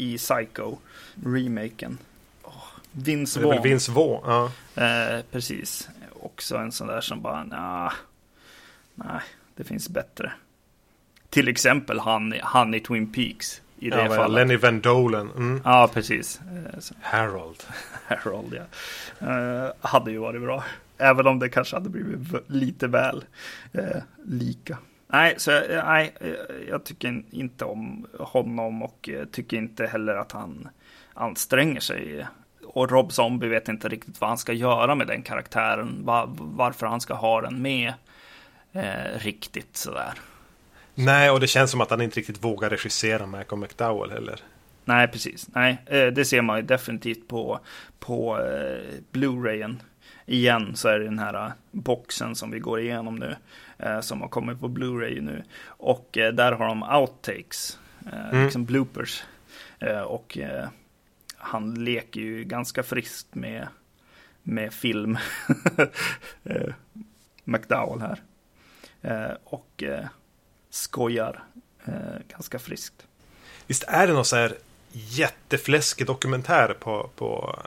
i 0.00 0.18
Psycho, 0.18 0.76
remaken. 1.24 1.98
Oh, 2.42 2.64
Vince 2.92 3.40
Vaughn. 3.40 3.62
Vince 3.62 3.92
Vaughn. 3.92 4.22
Ja. 4.26 4.50
Eh, 4.84 5.24
precis. 5.30 5.88
Också 6.20 6.56
en 6.56 6.72
sån 6.72 6.86
där 6.86 7.00
som 7.00 7.22
bara, 7.22 7.44
nah, 7.44 7.92
nej, 8.94 9.20
det 9.56 9.64
finns 9.64 9.88
bättre. 9.88 10.32
Till 11.30 11.48
exempel 11.48 11.98
han, 12.00 12.34
han 12.42 12.74
i 12.74 12.80
Twin 12.80 13.12
Peaks. 13.12 13.62
I 13.78 13.90
det 13.90 14.02
Ja, 14.02 14.08
fallet. 14.16 14.30
Lenny 14.34 14.56
Van 14.56 14.80
Dolen. 14.80 15.30
Mm. 15.30 15.60
Ja, 15.64 15.90
precis. 15.94 16.40
Eh, 16.40 16.96
Harold. 17.00 17.62
Harold, 18.06 18.54
ja. 18.54 18.64
Eh, 19.28 19.72
hade 19.80 20.10
ju 20.10 20.18
varit 20.18 20.40
bra. 20.42 20.64
Även 20.98 21.26
om 21.26 21.38
det 21.38 21.48
kanske 21.48 21.76
hade 21.76 21.88
blivit 21.88 22.28
lite 22.46 22.86
väl 22.86 23.24
eh, 23.72 24.02
lika. 24.24 24.78
Nej, 25.12 25.34
så 25.38 25.50
eh, 25.50 25.84
nej, 25.84 26.14
eh, 26.20 26.30
jag 26.68 26.84
tycker 26.84 27.22
inte 27.30 27.64
om 27.64 28.06
honom 28.18 28.82
och 28.82 29.08
eh, 29.08 29.24
tycker 29.24 29.56
inte 29.56 29.86
heller 29.86 30.14
att 30.14 30.32
han 30.32 30.68
anstränger 31.14 31.80
sig. 31.80 32.26
Och 32.64 32.90
Rob 32.90 33.12
Zombie 33.12 33.48
vet 33.48 33.68
inte 33.68 33.88
riktigt 33.88 34.20
vad 34.20 34.30
han 34.30 34.38
ska 34.38 34.52
göra 34.52 34.94
med 34.94 35.06
den 35.06 35.22
karaktären. 35.22 36.04
Va- 36.04 36.34
varför 36.38 36.86
han 36.86 37.00
ska 37.00 37.14
ha 37.14 37.40
den 37.40 37.62
med 37.62 37.92
eh, 38.72 39.18
riktigt 39.18 39.76
sådär. 39.76 40.12
Nej, 40.94 41.30
och 41.30 41.40
det 41.40 41.46
känns 41.46 41.70
som 41.70 41.80
att 41.80 41.90
han 41.90 42.00
inte 42.00 42.20
riktigt 42.20 42.44
vågar 42.44 42.70
regissera 42.70 43.26
Malcolm 43.26 43.60
McDowell 43.60 44.10
heller. 44.10 44.40
Nej, 44.84 45.08
precis. 45.08 45.48
Nej, 45.54 45.78
det 45.88 46.24
ser 46.24 46.42
man 46.42 46.56
ju 46.56 46.62
definitivt 46.62 47.28
på, 47.28 47.60
på 47.98 48.38
Blu-rayen. 49.12 49.82
Igen 50.26 50.76
så 50.76 50.88
är 50.88 50.98
det 50.98 51.04
den 51.04 51.18
här 51.18 51.52
boxen 51.70 52.34
som 52.34 52.50
vi 52.50 52.58
går 52.58 52.80
igenom 52.80 53.16
nu. 53.16 53.36
Eh, 53.82 54.00
som 54.00 54.20
har 54.20 54.28
kommit 54.28 54.60
på 54.60 54.68
Blu-ray 54.68 55.20
nu. 55.20 55.44
Och 55.66 56.18
eh, 56.18 56.32
där 56.32 56.52
har 56.52 56.66
de 56.66 56.82
outtakes. 56.82 57.78
Eh, 58.06 58.28
Mm. 58.30 58.44
Liksom 58.44 58.64
bloopers. 58.64 59.22
Och 60.06 60.38
han 61.36 61.84
leker 61.84 62.20
ju 62.20 62.44
ganska 62.44 62.82
friskt 62.82 63.34
med, 63.34 63.68
med 64.42 64.74
film. 64.74 65.18
McDowell 67.44 68.00
här. 68.00 68.20
Och 69.44 69.82
skojar 70.70 71.44
ganska 72.28 72.58
friskt. 72.58 73.06
Visst 73.66 73.84
är 73.88 74.06
det 74.06 74.12
någon 74.12 74.24
så 74.24 74.36
här 74.36 74.54
jättefläskig 74.92 76.06
dokumentär 76.06 76.76
på, 76.80 77.10
på, 77.16 77.58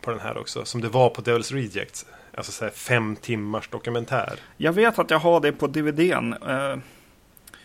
på 0.00 0.10
den 0.10 0.20
här 0.20 0.38
också? 0.38 0.64
Som 0.64 0.80
det 0.80 0.88
var 0.88 1.10
på 1.10 1.22
Devil's 1.22 1.52
Rejects. 1.52 2.06
Alltså 2.36 2.52
så 2.52 2.70
fem 2.70 3.16
timmars 3.16 3.68
dokumentär. 3.68 4.38
Jag 4.56 4.72
vet 4.72 4.98
att 4.98 5.10
jag 5.10 5.18
har 5.18 5.40
det 5.40 5.52
på 5.52 5.66
DVDn. 5.66 6.32
Eh, 6.32 6.78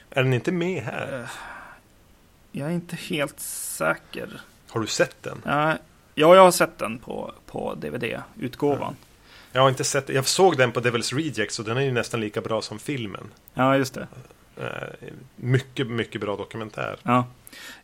Är 0.10 0.24
den 0.24 0.34
inte 0.34 0.52
med 0.52 0.84
här? 0.84 1.30
jag 2.52 2.68
är 2.70 2.74
inte 2.74 2.96
helt 2.96 3.40
säker. 3.40 4.42
Har 4.70 4.82
du 4.82 4.88
sett 4.88 5.24
den? 5.24 5.38
Uh, 5.46 5.74
ja, 6.16 6.36
jag 6.36 6.44
har 6.44 6.52
sett 6.52 6.78
den 6.78 7.00
på, 7.00 7.32
på 7.46 7.76
DVD-utgåvan. 7.76 8.96
Jag 9.52 9.62
har 9.62 9.70
inte 9.70 9.84
sett 9.84 10.10
Jag 10.10 10.28
såg 10.28 10.58
den 10.58 10.72
på 10.72 10.80
Devil's 10.80 11.16
Rejects 11.16 11.60
och 11.60 11.66
den 11.66 11.78
är 11.78 11.82
ju 11.82 11.92
nästan 11.92 12.20
lika 12.20 12.42
bra 12.42 12.62
som 12.62 12.80
filmen. 12.80 13.28
Ja, 13.54 13.78
just 13.78 13.94
det. 13.94 14.08
Eh, 14.58 15.10
Mycket, 15.36 15.88
mycket 15.88 16.22
bra 16.22 16.36
dokumentär. 16.36 16.98
Ja. 17.04 17.26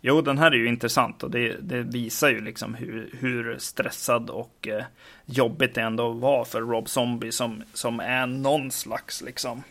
Jo, 0.01 0.21
den 0.21 0.37
här 0.37 0.51
är 0.51 0.55
ju 0.55 0.67
intressant 0.67 1.23
och 1.23 1.31
det, 1.31 1.55
det 1.61 1.81
visar 1.81 2.29
ju 2.29 2.41
liksom 2.41 2.75
hur, 2.75 3.09
hur 3.19 3.57
stressad 3.59 4.29
och 4.29 4.67
eh, 4.67 4.83
jobbigt 5.25 5.75
det 5.75 5.81
ändå 5.81 6.11
var 6.11 6.45
för 6.45 6.61
Rob 6.61 6.89
Zombie 6.89 7.31
som, 7.31 7.63
som 7.73 7.99
är 7.99 8.25
någon 8.27 8.71
slags 8.71 9.21
liksom, 9.21 9.63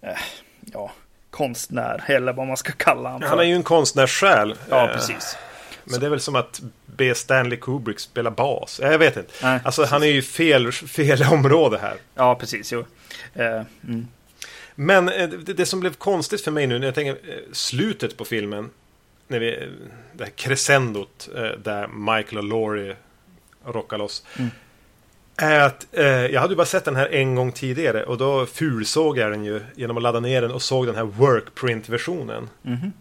eh, 0.00 0.18
ja, 0.72 0.92
konstnär 1.30 2.04
eller 2.06 2.32
vad 2.32 2.46
man 2.46 2.56
ska 2.56 2.72
kalla 2.72 3.10
honom. 3.10 3.28
Han 3.28 3.38
är 3.38 3.44
ju 3.44 3.54
en 3.54 3.62
konstnärssjäl. 3.62 4.54
Ja, 4.68 4.86
Eh, 4.88 4.92
precis. 4.94 5.36
Men 5.84 6.00
det 6.00 6.06
är 6.06 6.10
väl 6.10 6.20
som 6.20 6.36
att 6.36 6.60
be 6.86 7.14
Stanley 7.14 7.58
Kubrick 7.58 7.98
spela 8.00 8.30
bas. 8.30 8.80
Jag 8.82 8.98
vet 8.98 9.16
inte. 9.16 9.32
Nej, 9.42 9.60
alltså 9.64 9.84
han 9.84 10.02
är 10.02 10.06
ju 10.06 10.22
fel, 10.22 10.72
fel 10.72 11.22
område 11.32 11.78
här. 11.78 11.94
Ja, 12.14 12.34
precis. 12.34 12.72
Jo. 12.72 12.84
Eh, 13.34 13.62
mm. 13.84 14.08
Men 14.80 15.08
eh, 15.08 15.28
det, 15.28 15.66
som 15.66 15.80
blev 15.80 15.94
konstigt 15.94 16.40
för 16.40 16.50
mig 16.50 16.66
nu 16.66 16.78
när 16.78 16.86
jag 16.86 16.94
tänker 16.94 17.12
eh, 17.12 17.38
slutet 17.52 18.16
på 18.16 18.24
filmen. 18.24 18.70
När 19.28 19.38
vi, 19.38 19.54
eh, 19.54 19.68
det 20.12 20.24
här 20.24 20.30
crescendot 20.30 21.28
där 21.58 21.88
Michael 21.88 22.38
och 22.38 22.44
Laurie 22.44 22.96
rockar 23.64 23.98
loss. 23.98 24.26
Mm. 24.38 24.50
Är 25.36 25.60
att 25.60 25.86
eh, 25.92 26.04
jag 26.06 26.40
hade 26.40 26.52
ju 26.52 26.56
bara 26.56 26.66
sett 26.66 26.84
den 26.84 26.96
här 26.96 27.08
en 27.14 27.34
gång 27.34 27.52
tidigare 27.52 28.04
och 28.04 28.18
då 28.18 28.46
fulsåg 28.46 29.18
jag 29.18 29.30
den 29.30 29.44
ju 29.44 29.60
genom 29.74 29.96
att 29.96 30.02
ladda 30.02 30.20
ner 30.20 30.42
den 30.42 30.50
och 30.50 30.62
såg 30.62 30.86
den 30.86 30.94
här 30.94 31.04
workprint-versionen. 31.04 32.48
Mhm. 32.62 32.92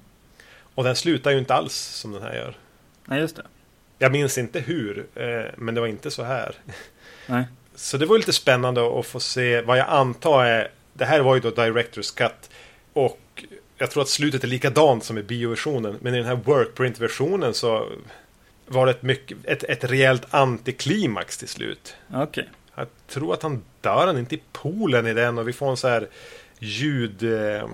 Och 0.76 0.84
den 0.84 0.96
slutar 0.96 1.32
ju 1.32 1.38
inte 1.38 1.54
alls 1.54 1.74
som 1.76 2.12
den 2.12 2.22
här 2.22 2.36
gör. 2.36 2.58
Nej, 3.06 3.20
just 3.20 3.36
det. 3.36 3.44
Jag 3.98 4.12
minns 4.12 4.38
inte 4.38 4.60
hur, 4.60 5.06
eh, 5.16 5.46
men 5.58 5.76
det 5.76 5.82
var 5.82 5.88
inte 5.88 6.12
så 6.12 6.24
här. 6.24 6.56
Nej. 7.28 7.44
Så 7.76 7.98
det 7.98 8.06
var 8.06 8.18
lite 8.18 8.34
spännande 8.34 9.00
att 9.00 9.06
få 9.06 9.20
se 9.20 9.62
vad 9.62 9.78
jag 9.78 9.90
antar 9.90 10.46
är... 10.46 10.72
Det 11.00 11.06
här 11.06 11.20
var 11.20 11.36
ju 11.36 11.42
då 11.42 11.52
Directors 11.52 12.12
Cut. 12.12 12.50
Och 12.94 13.46
jag 13.78 13.92
tror 13.92 14.04
att 14.04 14.10
slutet 14.10 14.44
är 14.44 14.48
likadant 14.48 15.04
som 15.04 15.18
i 15.18 15.24
bioversionen. 15.24 15.98
Men 16.02 16.14
i 16.14 16.18
den 16.18 16.26
här 16.26 16.36
workprint-versionen 16.36 17.54
så 17.54 17.90
var 18.66 18.86
det 18.86 18.92
ett, 18.92 19.02
mycket, 19.02 19.38
ett, 19.44 19.64
ett 19.64 19.84
rejält 19.84 20.34
antiklimax 20.34 21.38
till 21.38 21.48
slut. 21.48 21.96
Okej. 22.14 22.50
Jag 22.76 22.88
tror 23.08 23.34
att 23.34 23.44
han 23.44 23.64
dör 23.82 24.08
han 24.08 24.18
inte 24.18 24.36
i 24.36 24.42
poolen 24.52 25.08
i 25.08 25.14
den 25.14 25.38
och 25.38 25.48
vi 25.48 25.54
får 25.54 25.70
en 25.70 25.78
så 25.78 25.88
här 25.88 26.08
ljud... 26.60 27.24
Eh, 27.24 27.70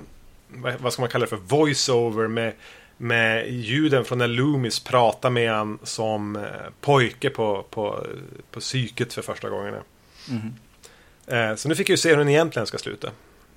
vad, 0.79 0.93
ska 0.93 1.01
man 1.01 1.09
kalla 1.09 1.25
det 1.25 1.29
för? 1.29 1.37
Voice-over 1.37 2.27
med, 2.27 2.53
med 2.97 3.49
ljuden 3.53 4.05
från 4.05 4.17
när 4.17 4.27
Loomis 4.27 4.79
pratar 4.79 5.29
med 5.29 5.51
han 5.51 5.79
som 5.83 6.35
eh, 6.35 6.41
pojke 6.81 7.29
på, 7.29 7.65
på, 7.69 8.07
på 8.51 8.59
psyket 8.59 9.13
för 9.13 9.21
första 9.21 9.49
gången. 9.49 9.75
Mhm. 10.29 10.53
Eh, 11.27 11.55
så 11.55 11.69
nu 11.69 11.75
fick 11.75 11.89
jag 11.89 11.93
ju 11.93 11.97
se 11.97 12.09
hur 12.09 12.17
den 12.17 12.29
egentligen 12.29 12.67
ska 12.67 12.77
sluta. 12.77 13.11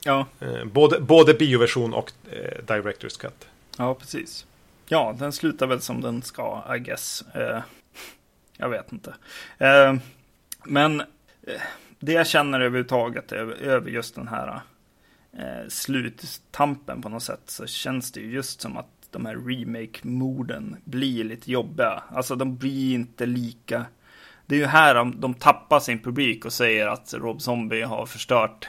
Ja, 0.05 0.27
Eh, 0.41 0.65
både, 0.65 1.01
både 1.01 1.35
bioversion 1.35 1.95
och 1.95 2.13
eh, 2.31 2.65
Director's 2.67 3.21
Cut. 3.21 3.47
ja 3.79 3.95
precis. 3.95 4.47
Ja, 4.89 5.17
den 5.19 5.33
slutar 5.33 5.67
väl 5.67 5.81
som 5.81 6.01
den 6.01 6.23
ska, 6.23 6.77
I 6.77 6.79
guess. 6.79 7.25
Eh, 7.35 7.63
jag 8.57 8.69
vet 8.69 8.93
inte. 8.93 9.15
Eh, 9.59 9.95
men 10.65 11.03
det 12.01 12.13
jag 12.13 12.27
känner 12.27 12.61
överhuvudtaget 12.61 13.33
över, 13.33 13.55
över 13.55 13.91
just 13.91 14.15
den 14.15 14.29
här 14.29 14.61
eh, 15.33 15.69
sluttampen 15.69 17.03
på 17.03 17.09
något 17.09 17.23
sätt 17.23 17.41
så 17.47 17.67
känns 17.67 18.13
det 18.13 18.21
ju 18.21 18.31
just 18.33 18.61
som 18.61 18.77
att 18.77 18.87
de 19.11 19.27
här 19.27 19.37
remake-morden 19.37 20.77
blir 20.85 21.25
lite 21.25 21.51
jobbiga. 21.53 22.03
Alltså 22.15 22.35
de 22.37 22.57
blir 22.57 22.95
inte 22.95 23.27
lika. 23.27 23.85
Det 24.47 24.55
är 24.55 24.59
ju 24.59 24.67
här 24.67 24.95
de, 24.95 25.21
de 25.21 25.35
tappar 25.35 25.81
sin 25.81 25.99
publik 26.03 26.45
och 26.45 26.53
säger 26.53 26.87
att 26.87 27.15
Rob 27.15 27.43
Zombie 27.43 27.83
har 27.83 28.07
förstört 28.07 28.69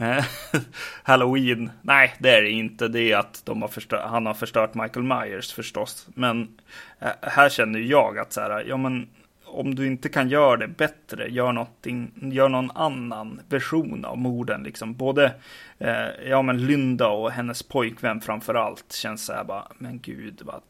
Halloween. 1.02 1.70
Nej, 1.82 2.14
det 2.18 2.30
är 2.30 2.42
det 2.42 2.50
inte. 2.50 2.88
Det 2.88 3.12
är 3.12 3.16
att 3.16 3.42
de 3.44 3.62
har 3.62 3.68
förstört, 3.68 4.04
han 4.04 4.26
har 4.26 4.34
förstört 4.34 4.74
Michael 4.74 5.06
Myers 5.06 5.52
förstås. 5.52 6.06
Men 6.14 6.48
eh, 6.98 7.08
här 7.22 7.48
känner 7.48 7.78
jag 7.80 8.18
att 8.18 8.32
så 8.32 8.40
här, 8.40 8.64
ja 8.68 8.76
men 8.76 9.08
om 9.44 9.74
du 9.74 9.86
inte 9.86 10.08
kan 10.08 10.28
göra 10.28 10.56
det 10.56 10.68
bättre, 10.68 11.28
gör, 11.28 11.66
gör 12.14 12.48
någon 12.48 12.70
annan 12.70 13.40
version 13.48 14.04
av 14.04 14.18
morden. 14.18 14.62
Liksom. 14.62 14.94
Både 14.94 15.34
eh, 15.78 16.28
ja, 16.28 16.42
men 16.42 16.66
Lynda 16.66 17.08
och 17.08 17.30
hennes 17.30 17.62
pojkvän 17.62 18.20
framför 18.20 18.54
allt 18.54 18.92
känns 18.92 19.24
så 19.24 19.32
här 19.32 19.44
bara, 19.44 19.68
men 19.78 20.00
gud 20.00 20.40
vad 20.44 20.60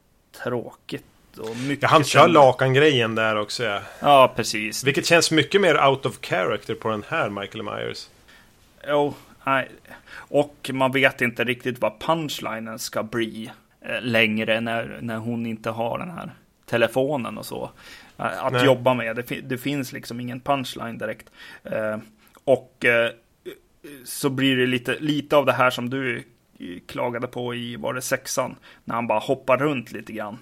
tråkigt. 0.44 1.04
Och 1.38 1.56
mycket 1.56 1.82
Ja, 1.82 1.88
han 1.88 2.04
kör 2.04 2.28
lakan-grejen 2.28 3.14
där 3.14 3.36
också. 3.36 3.64
Ja. 3.64 3.80
Ja, 4.00 4.32
precis. 4.36 4.84
Vilket 4.84 5.06
känns 5.06 5.30
mycket 5.30 5.60
mer 5.60 5.86
out 5.88 6.06
of 6.06 6.18
character 6.20 6.74
på 6.74 6.88
den 6.88 7.04
här 7.08 7.30
Michael 7.30 7.62
Myers. 7.62 8.08
Jo, 8.88 9.14
nej. 9.44 9.68
Och 10.12 10.70
man 10.72 10.92
vet 10.92 11.20
inte 11.20 11.44
riktigt 11.44 11.78
vad 11.80 12.00
punchlinen 12.00 12.78
ska 12.78 13.02
bli 13.02 13.50
eh, 13.80 14.02
längre 14.02 14.60
när, 14.60 14.98
när 15.02 15.16
hon 15.16 15.46
inte 15.46 15.70
har 15.70 15.98
den 15.98 16.10
här 16.10 16.30
telefonen 16.66 17.38
och 17.38 17.46
så. 17.46 17.70
Eh, 18.18 18.44
att 18.44 18.52
Nej. 18.52 18.64
jobba 18.64 18.94
med. 18.94 19.16
Det, 19.16 19.40
det 19.40 19.58
finns 19.58 19.92
liksom 19.92 20.20
ingen 20.20 20.40
punchline 20.40 20.98
direkt. 20.98 21.30
Eh, 21.64 21.98
och 22.44 22.84
så 24.04 24.30
blir 24.30 24.56
det 24.56 24.66
lite, 24.66 24.96
lite 25.00 25.36
av 25.36 25.46
det 25.46 25.52
här 25.52 25.70
som 25.70 25.90
du 25.90 26.22
klagade 26.86 27.26
på 27.26 27.54
i, 27.54 27.76
var 27.76 27.94
det 27.94 28.02
sexan? 28.02 28.56
När 28.84 28.94
han 28.94 29.06
bara 29.06 29.18
hoppar 29.18 29.56
runt 29.58 29.92
lite 29.92 30.12
grann. 30.12 30.38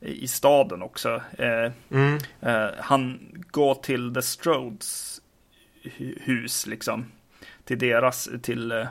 I 0.00 0.28
staden 0.28 0.82
också. 0.82 1.22
Eh, 1.38 1.72
Mm. 1.90 2.18
Eh, 2.40 2.66
han 2.78 3.18
går 3.50 3.74
till 3.74 4.14
The 4.14 4.22
Strodes 4.22 5.20
hu- 5.82 6.18
hus 6.22 6.66
liksom. 6.66 7.06
Till 7.64 7.78
deras, 7.78 8.28
till... 8.42 8.72
eh, 8.72 8.86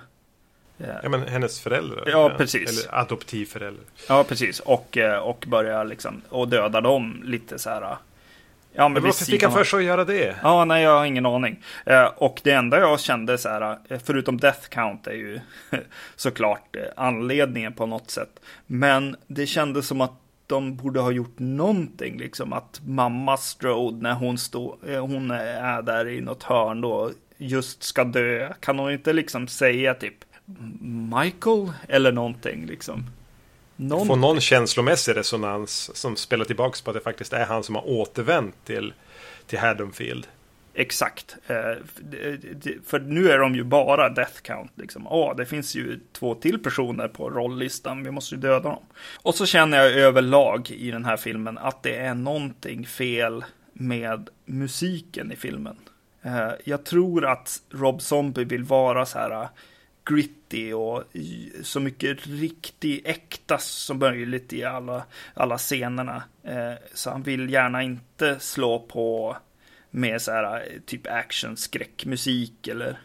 Ja, 1.03 1.09
men 1.09 1.27
hennes 1.27 1.59
föräldrar. 1.61 2.03
Ja, 2.07 2.31
precis. 2.37 2.69
Eller 2.87 2.99
adoptivföräldrar. 2.99 3.83
ja, 4.09 4.23
precis. 4.23 4.59
Och, 4.59 4.97
eh, 4.97 5.17
och 5.19 5.45
börjar 5.47 5.85
liksom, 5.85 6.21
och 6.29 6.47
döda 6.47 6.81
dem 6.81 7.21
lite 7.25 7.59
så 7.59 7.69
här. 7.69 7.81
Ja, 7.81 7.97
men 8.87 8.93
Men 8.93 9.03
varför 9.03 9.25
fick 9.25 9.43
han 9.43 9.51
för 9.51 9.63
sig 9.63 9.79
att 9.79 9.85
göra 9.85 10.05
det? 10.05 10.35
Ja, 10.43 10.65
nej, 10.65 10.83
jag 10.83 10.97
har 10.97 11.05
ingen 11.05 11.25
aning. 11.25 11.63
Eh, 11.85 12.03
och 12.05 12.41
det 12.43 12.51
enda 12.51 12.79
jag 12.79 12.99
kände 12.99 13.37
så 13.37 13.49
här, 13.49 13.77
eh, 13.89 13.99
förutom 14.03 14.37
Death 14.39 14.67
Count 14.69 15.07
är 15.07 15.13
ju 15.13 15.39
såklart 16.15 16.75
eh, 16.75 16.83
anledningen 16.97 17.73
på 17.73 17.85
något 17.85 18.11
sätt. 18.11 18.39
Men 18.67 19.15
det 19.27 19.45
kändes 19.45 19.87
som 19.87 20.01
att 20.01 20.13
de 20.47 20.75
borde 20.75 20.99
ha 20.99 21.11
gjort 21.11 21.35
någonting, 21.39 22.17
liksom 22.17 22.53
att 22.53 22.81
mamma 22.85 23.37
Strode 23.37 23.97
när 24.03 24.13
hon, 24.13 24.37
stod, 24.37 24.77
eh, 24.89 25.01
hon 25.05 25.31
är 25.31 25.81
där 25.81 26.07
i 26.07 26.21
något 26.21 26.43
hörn 26.43 26.81
då, 26.81 27.11
just 27.37 27.83
ska 27.83 28.03
dö. 28.03 28.53
Kan 28.59 28.79
hon 28.79 28.91
inte 28.91 29.13
liksom 29.13 29.47
säga 29.47 29.93
typ 29.93 30.15
Michael 31.21 31.71
eller 31.87 32.11
någonting 32.11 32.65
liksom? 32.65 33.05
Någon... 33.75 34.07
Få 34.07 34.15
någon 34.15 34.41
känslomässig 34.41 35.15
resonans 35.15 35.95
som 35.97 36.15
spelar 36.15 36.45
tillbaka 36.45 36.77
på 36.83 36.91
att 36.91 36.95
det 36.97 37.03
faktiskt 37.03 37.33
är 37.33 37.45
han 37.45 37.63
som 37.63 37.75
har 37.75 37.89
återvänt 37.89 38.55
till, 38.65 38.93
till 39.47 39.59
Haddonfield. 39.59 40.27
Exakt. 40.75 41.35
Eh, 41.47 41.55
För 42.85 42.99
nu 42.99 43.31
är 43.31 43.39
de 43.39 43.55
ju 43.55 43.63
bara 43.63 44.09
death 44.09 44.41
count. 44.41 44.71
Liksom. 44.75 45.07
Åh, 45.07 45.35
det 45.35 45.45
finns 45.45 45.75
ju 45.75 45.99
två 46.11 46.35
till 46.35 46.59
personer 46.59 47.07
på 47.07 47.29
rolllistan. 47.29 48.03
Vi 48.03 48.11
måste 48.11 48.35
ju 48.35 48.41
döda 48.41 48.69
dem. 48.69 48.83
Och 49.21 49.35
så 49.35 49.45
känner 49.45 49.77
jag 49.77 49.91
överlag 49.91 50.71
i 50.71 50.91
den 50.91 51.05
här 51.05 51.17
filmen 51.17 51.57
att 51.57 51.83
det 51.83 51.95
är 51.95 52.13
någonting 52.13 52.85
fel 52.85 53.43
med 53.73 54.29
musiken 54.45 55.31
i 55.31 55.35
filmen. 55.35 55.75
Eh, 56.23 56.51
jag 56.63 56.83
tror 56.83 57.25
att 57.25 57.61
Rob 57.69 58.01
Zombie 58.01 58.43
vill 58.43 58.63
vara 58.63 59.05
så 59.05 59.19
här 59.19 59.31
eh, 59.41 59.47
gritty 60.05 60.73
och 60.73 61.03
så 61.61 61.79
mycket 61.79 62.27
riktig 62.27 63.01
äkta 63.05 63.57
som 63.57 63.99
möjligt 63.99 64.53
i 64.53 64.63
alla, 64.63 65.03
alla 65.33 65.57
scenerna. 65.57 66.23
Eh, 66.43 66.73
så 66.93 67.09
han 67.09 67.23
vill 67.23 67.49
gärna 67.49 67.83
inte 67.83 68.39
slå 68.39 68.79
på 68.79 69.37
med 69.89 70.21
så 70.21 70.31
här 70.31 70.67
typ 70.85 71.07
action 71.07 71.57
skräckmusik 71.57 72.67
eller, 72.67 72.99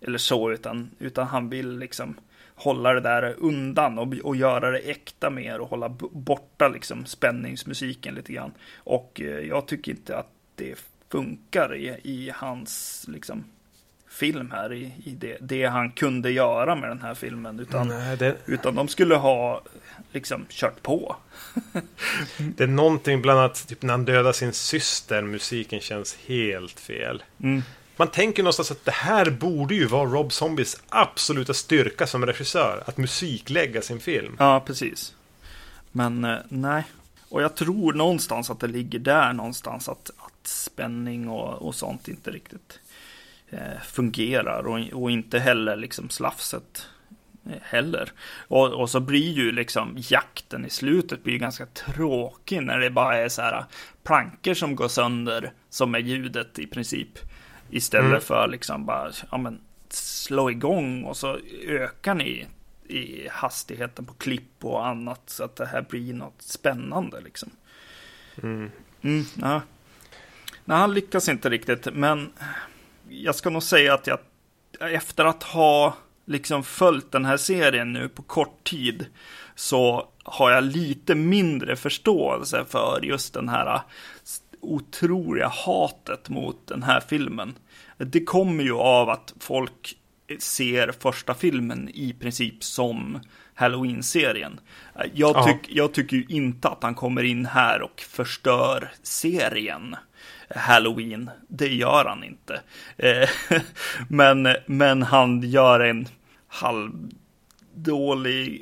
eller 0.00 0.18
så, 0.18 0.52
utan, 0.52 0.90
utan 0.98 1.26
han 1.26 1.48
vill 1.48 1.78
liksom 1.78 2.20
hålla 2.54 2.92
det 2.92 3.00
där 3.00 3.34
undan 3.38 3.98
och, 3.98 4.14
och 4.22 4.36
göra 4.36 4.70
det 4.70 4.78
äkta 4.78 5.30
mer 5.30 5.60
och 5.60 5.68
hålla 5.68 5.88
borta 6.12 6.68
liksom 6.68 7.06
spänningsmusiken 7.06 8.14
lite 8.14 8.32
grann. 8.32 8.52
Och 8.76 9.20
jag 9.48 9.68
tycker 9.68 9.92
inte 9.92 10.16
att 10.16 10.30
det 10.54 10.78
funkar 11.12 11.74
i, 11.74 12.00
i 12.02 12.32
hans 12.34 13.04
liksom 13.08 13.44
film 14.08 14.50
här, 14.50 14.72
i, 14.72 14.92
i 15.04 15.10
det, 15.10 15.36
det 15.40 15.64
han 15.64 15.90
kunde 15.90 16.30
göra 16.30 16.74
med 16.74 16.90
den 16.90 17.00
här 17.00 17.14
filmen, 17.14 17.60
utan, 17.60 17.88
Nej, 17.88 18.16
det, 18.16 18.36
utan 18.46 18.74
de 18.74 18.88
skulle 18.88 19.14
ha 19.14 19.62
liksom 20.12 20.46
kört 20.48 20.82
på. 20.82 21.16
det 22.56 22.64
är 22.64 22.68
någonting 22.68 23.22
bland 23.22 23.38
annat 23.38 23.68
typ 23.68 23.82
när 23.82 23.90
han 23.92 24.04
dödar 24.04 24.32
sin 24.32 24.52
syster. 24.52 25.22
Musiken 25.22 25.80
känns 25.80 26.16
helt 26.26 26.80
fel. 26.80 27.22
Mm. 27.42 27.62
Man 27.96 28.08
tänker 28.08 28.42
någonstans 28.42 28.70
att 28.70 28.84
det 28.84 28.90
här 28.90 29.30
borde 29.30 29.74
ju 29.74 29.86
vara 29.86 30.10
Rob 30.10 30.32
Zombies 30.32 30.82
absoluta 30.88 31.54
styrka 31.54 32.06
som 32.06 32.26
regissör. 32.26 32.82
Att 32.86 32.96
musiklägga 32.96 33.82
sin 33.82 34.00
film. 34.00 34.36
Ja, 34.38 34.62
precis. 34.66 35.14
Men 35.92 36.24
eh, 36.24 36.38
nej. 36.48 36.84
Och 37.28 37.42
jag 37.42 37.54
tror 37.54 37.92
någonstans 37.92 38.50
att 38.50 38.60
det 38.60 38.66
ligger 38.66 38.98
där 38.98 39.32
någonstans 39.32 39.88
att, 39.88 40.10
att 40.18 40.21
spänning 40.46 41.28
och, 41.28 41.62
och 41.62 41.74
sånt 41.74 42.08
inte 42.08 42.30
riktigt 42.30 42.80
eh, 43.50 43.80
fungerar 43.84 44.66
och, 44.66 45.02
och 45.02 45.10
inte 45.10 45.38
heller 45.38 45.76
liksom 45.76 46.10
slafset 46.10 46.86
eh, 47.46 47.62
heller. 47.62 48.12
Och, 48.48 48.72
och 48.72 48.90
så 48.90 49.00
blir 49.00 49.32
ju 49.32 49.52
liksom 49.52 49.96
jakten 50.08 50.64
i 50.66 50.70
slutet 50.70 51.24
blir 51.24 51.38
ganska 51.38 51.66
tråkig 51.66 52.62
när 52.62 52.78
det 52.78 52.90
bara 52.90 53.16
är 53.16 53.28
så 53.28 53.42
här 53.42 53.64
plankor 54.02 54.54
som 54.54 54.76
går 54.76 54.88
sönder 54.88 55.52
som 55.70 55.94
är 55.94 55.98
ljudet 55.98 56.58
i 56.58 56.66
princip. 56.66 57.18
Istället 57.70 58.06
Mm. 58.08 58.20
för 58.20 58.48
liksom 58.48 58.86
bara, 58.86 59.10
ja 59.30 59.38
men 59.38 59.60
slå 59.88 60.50
igång 60.50 61.04
och 61.04 61.16
så 61.16 61.38
ökar 61.66 62.14
ni 62.14 62.46
i 62.88 63.28
hastigheten 63.28 64.04
på 64.04 64.14
klipp 64.14 64.64
och 64.64 64.86
annat 64.86 65.20
så 65.26 65.44
att 65.44 65.56
det 65.56 65.66
här 65.66 65.82
blir 65.82 66.14
något 66.14 66.42
spännande 66.42 67.20
liksom. 67.20 67.50
Mm. 68.42 68.70
Mm, 69.02 69.24
ja. 69.40 69.60
Nej, 70.64 70.78
han 70.78 70.94
lyckas 70.94 71.28
inte 71.28 71.50
riktigt, 71.50 71.88
men 71.92 72.32
jag 73.08 73.34
ska 73.34 73.50
nog 73.50 73.62
säga 73.62 73.94
att 73.94 74.06
jag 74.06 74.18
efter 74.80 75.24
att 75.24 75.42
ha 75.42 75.96
liksom 76.24 76.64
följt 76.64 77.12
den 77.12 77.24
här 77.24 77.36
serien 77.36 77.92
nu 77.92 78.08
på 78.08 78.22
kort 78.22 78.64
tid 78.64 79.06
så 79.54 80.08
har 80.24 80.50
jag 80.50 80.64
lite 80.64 81.14
mindre 81.14 81.76
förståelse 81.76 82.64
för 82.68 83.00
just 83.02 83.34
den 83.34 83.48
här 83.48 83.80
otroliga 84.60 85.48
hatet 85.48 86.28
mot 86.28 86.66
den 86.66 86.82
här 86.82 87.00
filmen. 87.00 87.54
Det 87.98 88.24
kommer 88.24 88.64
ju 88.64 88.72
av 88.74 89.10
att 89.10 89.34
folk 89.40 89.96
ser 90.38 90.92
första 91.00 91.34
filmen 91.34 91.90
i 91.94 92.12
princip 92.12 92.64
som 92.64 93.20
Halloween-serien. 93.54 94.60
Jag, 94.94 95.36
Ja. 95.36 95.44
tyck, 95.44 95.76
jag 95.76 95.94
tycker 95.94 96.16
ju 96.16 96.24
inte 96.28 96.68
att 96.68 96.82
han 96.82 96.94
kommer 96.94 97.22
in 97.22 97.46
här 97.46 97.82
och 97.82 98.00
förstör 98.00 98.92
serien 99.02 99.96
Halloween. 100.56 101.30
Det 101.48 101.68
gör 101.68 102.04
han 102.04 102.24
inte. 102.24 102.60
Eh, 102.96 103.28
men, 104.08 104.48
men 104.66 105.02
han 105.02 105.42
gör 105.42 105.80
en 105.80 106.08
halvdålig 106.48 108.60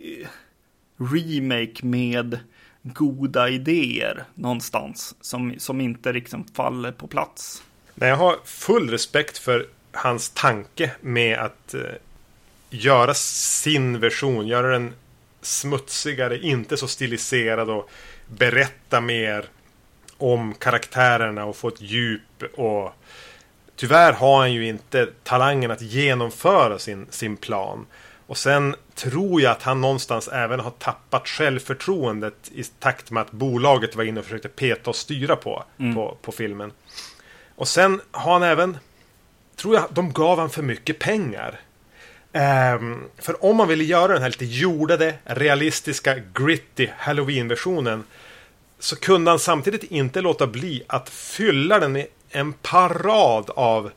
remake 0.98 1.86
med 1.86 2.38
goda 2.82 3.48
idéer 3.48 4.24
någonstans 4.34 5.14
som, 5.20 5.54
som 5.58 5.80
inte 5.80 6.12
liksom 6.12 6.44
faller 6.44 6.92
på 6.92 7.06
plats. 7.06 7.62
Nej, 7.94 8.08
jag 8.08 8.16
har 8.16 8.36
full 8.44 8.90
respekt 8.90 9.38
för 9.38 9.66
hans 9.92 10.30
tanke 10.30 10.90
med 11.00 11.38
att 11.38 11.74
eh, 11.74 11.80
göra 12.70 13.14
sin 13.14 14.00
version, 14.00 14.46
göra 14.46 14.72
den 14.72 14.94
smutsigare, 15.42 16.38
inte 16.38 16.76
så 16.76 16.88
stiliserad 16.88 17.70
och 17.70 17.90
berätta 18.26 19.00
mer 19.00 19.44
om 20.22 20.54
karaktärerna 20.54 21.44
och 21.44 21.56
få 21.56 21.68
ett 21.68 21.80
djup 21.80 22.42
och 22.54 22.92
tyvärr 23.76 24.12
har 24.12 24.38
han 24.38 24.52
ju 24.52 24.66
inte 24.66 25.08
talangen 25.22 25.70
att 25.70 25.82
genomföra 25.82 26.78
sin, 26.78 27.06
sin 27.10 27.36
plan. 27.36 27.86
Och 28.26 28.36
sen 28.36 28.76
tror 28.94 29.42
jag 29.42 29.52
att 29.52 29.62
han 29.62 29.80
någonstans 29.80 30.28
även 30.28 30.60
har 30.60 30.70
tappat 30.70 31.28
självförtroendet 31.28 32.50
i 32.54 32.64
takt 32.64 33.10
med 33.10 33.20
att 33.20 33.30
bolaget 33.30 33.96
var 33.96 34.04
inne 34.04 34.20
och 34.20 34.26
försökte 34.26 34.48
peta 34.48 34.90
och 34.90 34.96
styra 34.96 35.36
på, 35.36 35.64
på, 35.94 36.16
på 36.22 36.32
filmen. 36.32 36.72
Och 37.56 37.68
sen 37.68 38.00
har 38.10 38.32
han 38.32 38.42
även, 38.42 38.78
tror 39.56 39.74
jag, 39.74 39.84
de 39.90 40.12
gav 40.12 40.38
han 40.38 40.50
för 40.50 40.62
mycket 40.62 40.98
pengar. 40.98 41.60
Ehm, 42.32 43.04
för 43.18 43.44
om 43.44 43.56
man 43.56 43.68
ville 43.68 43.84
göra 43.84 44.12
den 44.12 44.22
här 44.22 44.28
lite 44.28 44.44
jordade, 44.44 45.14
realistiska, 45.24 46.18
gritty 46.34 46.88
Halloween-versionen 46.98 48.04
så 48.80 48.96
kunde 48.96 49.30
han 49.30 49.38
samtidigt 49.38 49.84
inte 49.84 50.20
låta 50.20 50.46
bli 50.46 50.82
att 50.86 51.08
fylla 51.08 51.78
den 51.78 51.92
med 51.92 52.06
en 52.30 52.52
parad 52.52 53.50
av 53.50 53.90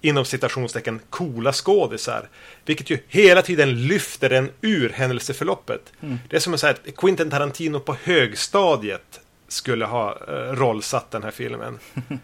inom 0.00 0.24
citationstecken 0.24 1.00
coola 1.10 1.52
skådisar. 1.52 2.28
Vilket 2.64 2.90
ju 2.90 2.98
hela 3.08 3.42
tiden 3.42 3.86
lyfter 3.86 4.28
den 4.28 4.50
ur 4.60 4.90
händelseförloppet. 4.90 5.92
Det 6.28 6.36
är 6.36 6.40
som 6.40 6.54
att 6.54 6.60
säga 6.60 6.70
att 6.72 6.96
Quentin 6.96 7.30
Tarantino 7.30 7.80
på 7.80 7.96
högstadiet 8.02 9.20
skulle 9.48 9.84
ha 9.84 10.18
eh, 10.28 10.32
rollsatt 10.34 11.10
den 11.10 11.22
här 11.22 11.30
filmen. 11.30 11.78
Han 11.94 12.20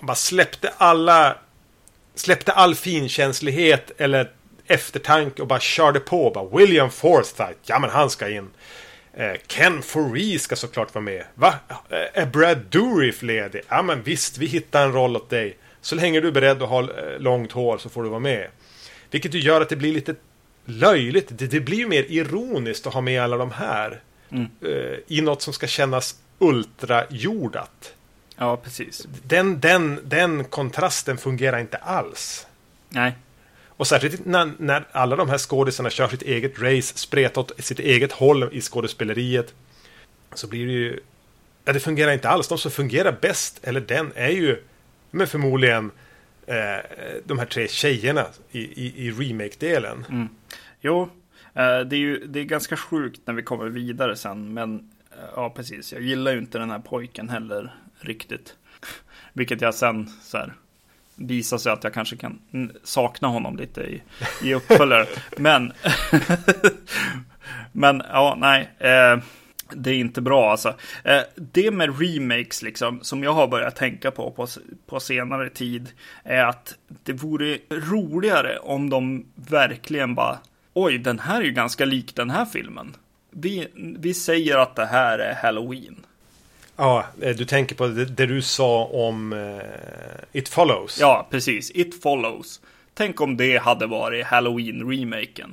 bara 0.06 0.14
släppte 0.14 0.72
alla 0.76 1.36
släppte 2.14 2.52
all 2.52 2.74
finkänslighet 2.74 3.90
eller 3.96 4.30
eftertanke 4.66 5.42
och 5.42 5.48
bara 5.48 5.60
körde 5.60 6.00
på. 6.00 6.30
Bara, 6.30 6.58
William 6.58 6.90
Forsythe, 6.90 7.54
ja 7.62 7.78
men 7.78 7.90
han 7.90 8.10
ska 8.10 8.28
in. 8.28 8.50
Eh, 9.14 9.32
Ken 9.46 9.82
Foree 9.82 10.38
ska 10.38 10.56
såklart 10.56 10.94
vara 10.94 11.04
med. 11.04 11.24
Va? 11.34 11.54
Eh, 11.68 12.22
Är 12.22 12.26
Brad 12.26 12.58
Dourif 12.70 13.22
ledig? 13.22 13.62
Ja 13.68 13.82
men 13.82 14.02
visst, 14.02 14.38
vi 14.38 14.46
hittar 14.46 14.84
en 14.84 14.92
roll 14.92 15.16
åt 15.16 15.30
dig. 15.30 15.56
Så 15.80 15.94
länge 15.94 16.20
du 16.20 16.28
är 16.28 16.32
beredd 16.32 16.62
att 16.62 16.68
ha 16.68 16.80
eh, 16.80 17.18
långt 17.18 17.52
hår 17.52 17.78
så 17.78 17.88
får 17.88 18.02
du 18.02 18.08
vara 18.08 18.20
med. 18.20 18.48
Vilket 19.10 19.34
ju 19.34 19.38
gör 19.40 19.60
att 19.60 19.68
det 19.68 19.76
blir 19.76 19.92
lite 19.92 20.14
löjligt. 20.64 21.28
Det, 21.30 21.46
det 21.46 21.60
blir 21.60 21.86
mer 21.86 22.04
ironiskt 22.08 22.86
att 22.86 22.94
ha 22.94 23.00
med 23.00 23.22
alla 23.22 23.36
de 23.36 23.50
här. 23.50 24.00
Eh, 24.32 24.98
I 25.06 25.20
något 25.20 25.42
som 25.42 25.52
ska 25.52 25.66
kännas 25.66 26.16
ultrajordat. 26.38 27.94
Ja, 28.36 28.56
precis. 28.56 29.06
Den, 29.26 29.60
den, 29.60 30.00
den 30.04 30.44
kontrasten 30.44 31.18
fungerar 31.18 31.58
inte 31.58 31.76
alls. 31.76 32.46
Nej. 32.88 33.12
Och 33.80 33.86
särskilt 33.86 34.26
när, 34.26 34.52
när 34.58 34.86
alla 34.92 35.16
de 35.16 35.28
här 35.28 35.38
skådisarna 35.38 35.90
kör 35.90 36.08
sitt 36.08 36.22
eget 36.22 36.58
race, 36.62 36.98
spretar 36.98 37.40
åt 37.40 37.64
sitt 37.64 37.78
eget 37.78 38.12
håll 38.12 38.48
i 38.52 38.60
skådespeleriet. 38.60 39.54
Så 40.34 40.46
blir 40.46 40.66
det 40.66 40.72
ju... 40.72 41.00
Ja, 41.64 41.72
det 41.72 41.80
fungerar 41.80 42.12
inte 42.12 42.28
alls. 42.28 42.48
De 42.48 42.58
som 42.58 42.70
fungerar 42.70 43.16
bäst, 43.20 43.60
eller 43.62 43.80
den, 43.80 44.12
är 44.14 44.28
ju 44.28 44.62
men 45.10 45.26
förmodligen 45.26 45.90
eh, 46.46 46.56
de 47.24 47.38
här 47.38 47.46
tre 47.46 47.68
tjejerna 47.68 48.26
i, 48.50 48.60
i, 48.60 49.06
i 49.06 49.10
remake-delen. 49.10 50.06
Mm. 50.08 50.28
Jo, 50.80 51.02
eh, 51.54 51.80
det 51.80 51.96
är 51.96 52.00
ju 52.00 52.26
det 52.26 52.40
är 52.40 52.44
ganska 52.44 52.76
sjukt 52.76 53.20
när 53.24 53.34
vi 53.34 53.42
kommer 53.42 53.68
vidare 53.68 54.16
sen. 54.16 54.54
Men 54.54 54.90
eh, 55.10 55.24
ja, 55.36 55.50
precis. 55.50 55.92
Jag 55.92 56.02
gillar 56.02 56.32
ju 56.32 56.38
inte 56.38 56.58
den 56.58 56.70
här 56.70 56.78
pojken 56.78 57.28
heller 57.28 57.74
riktigt. 58.00 58.56
Vilket 59.32 59.60
jag 59.60 59.74
sen 59.74 60.10
så 60.22 60.38
här 60.38 60.54
visar 61.20 61.58
sig 61.58 61.72
att 61.72 61.84
jag 61.84 61.94
kanske 61.94 62.16
kan 62.16 62.38
sakna 62.84 63.28
honom 63.28 63.56
lite 63.56 63.80
i, 63.80 64.02
i 64.42 64.54
uppföljare. 64.54 65.06
men, 65.36 65.72
men 67.72 68.02
ja, 68.12 68.36
nej. 68.38 68.70
Eh, 68.78 69.18
det 69.74 69.90
är 69.90 69.94
inte 69.94 70.20
bra 70.20 70.50
alltså. 70.50 70.74
Eh, 71.04 71.20
det 71.34 71.70
med 71.70 72.00
remakes 72.00 72.62
liksom, 72.62 72.98
som 73.02 73.24
jag 73.24 73.32
har 73.32 73.48
börjat 73.48 73.76
tänka 73.76 74.10
på, 74.10 74.30
på 74.30 74.46
på 74.86 75.00
senare 75.00 75.48
tid, 75.48 75.88
är 76.24 76.44
att 76.44 76.74
det 77.02 77.12
vore 77.12 77.58
roligare 77.70 78.58
om 78.58 78.90
de 78.90 79.26
verkligen 79.34 80.14
bara, 80.14 80.38
oj, 80.74 80.98
den 80.98 81.18
här 81.18 81.40
är 81.40 81.44
ju 81.44 81.52
ganska 81.52 81.84
lik 81.84 82.16
den 82.16 82.30
här 82.30 82.44
filmen. 82.44 82.96
Vi, 83.30 83.68
vi 83.98 84.14
säger 84.14 84.58
att 84.58 84.76
det 84.76 84.86
här 84.86 85.18
är 85.18 85.34
Halloween. 85.34 86.06
Ja, 86.80 87.06
eh, 87.22 87.36
du 87.36 87.44
tänker 87.44 87.74
på 87.74 87.86
det, 87.86 88.04
det 88.04 88.26
du 88.26 88.42
sa 88.42 88.84
om 88.84 89.32
eh, 89.32 90.38
It 90.40 90.48
Follows. 90.48 91.00
Ja, 91.00 91.28
precis. 91.30 91.70
It 91.74 92.02
follows. 92.02 92.60
Tänk 92.94 93.20
om 93.20 93.36
det 93.36 93.58
hade 93.58 93.86
varit 93.86 94.26
Halloween-remaken. 94.26 95.50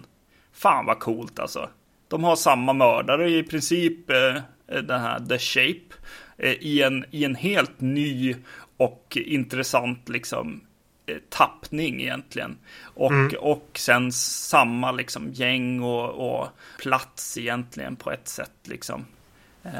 Fan 0.53 0.86
vad 0.86 0.99
coolt 0.99 1.39
alltså. 1.39 1.69
De 2.07 2.23
har 2.23 2.36
samma 2.36 2.73
mördare 2.73 3.30
i 3.30 3.43
princip, 3.43 4.09
eh, 4.09 4.41
den 4.67 5.01
här 5.01 5.19
The 5.19 5.39
Shape, 5.39 5.95
eh, 6.38 6.51
i, 6.51 6.82
en, 6.82 7.05
i 7.11 7.23
en 7.23 7.36
helt 7.36 7.82
ny 7.82 8.36
och 8.78 9.17
intressant 9.25 10.09
liksom 10.09 10.61
eh, 11.05 11.17
tappning 11.30 12.01
egentligen. 12.01 12.57
Och, 12.84 13.34
och 13.39 13.69
sen 13.73 14.11
samma 14.11 14.91
liksom 14.91 15.30
gäng 15.34 15.82
och, 15.82 16.09
och 16.09 16.47
plats 16.80 17.38
egentligen 17.38 17.95
på 17.95 18.11
ett 18.11 18.28
sätt 18.28 18.57
liksom. 18.63 19.05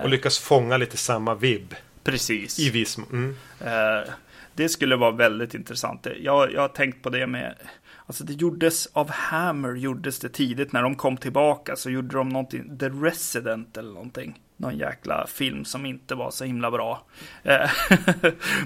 Och 0.04 0.10
lyckas 0.10 0.40
fånga 0.40 0.78
lite 0.78 0.98
samma 0.98 1.36
vibb. 1.36 1.76
Precis. 2.04 2.60
I 2.60 2.70
viss. 2.70 2.98
Mm. 2.98 3.36
Eh, 3.60 4.10
det 4.54 4.70
skulle 4.70 4.96
vara 4.96 5.12
väldigt 5.12 5.54
intressant. 5.54 6.08
Jag, 6.20 6.54
jag 6.54 6.62
har 6.62 6.68
tänkt 6.68 7.04
på 7.04 7.10
det 7.10 7.28
med, 7.28 7.56
alltså 8.06 8.24
det 8.24 8.34
gjordes 8.34 8.88
av 8.94 9.10
Hammer, 9.10 9.76
gjordes 9.76 10.20
det 10.20 10.30
tidigt 10.30 10.74
när 10.74 10.84
de 10.84 10.96
kom 10.96 11.18
tillbaka 11.18 11.76
så 11.76 11.90
gjorde 11.90 12.18
de 12.18 12.30
någonting, 12.30 12.78
The 12.78 12.90
Resident 12.90 13.78
eller 13.78 13.94
någonting. 13.94 14.40
Någon 14.58 14.78
jäkla 14.78 15.28
film 15.28 15.66
som 15.66 15.86
inte 15.86 16.16
var 16.16 16.32
så 16.32 16.46
himla 16.46 16.72
bra. 16.72 17.06
Eh, 17.44 17.52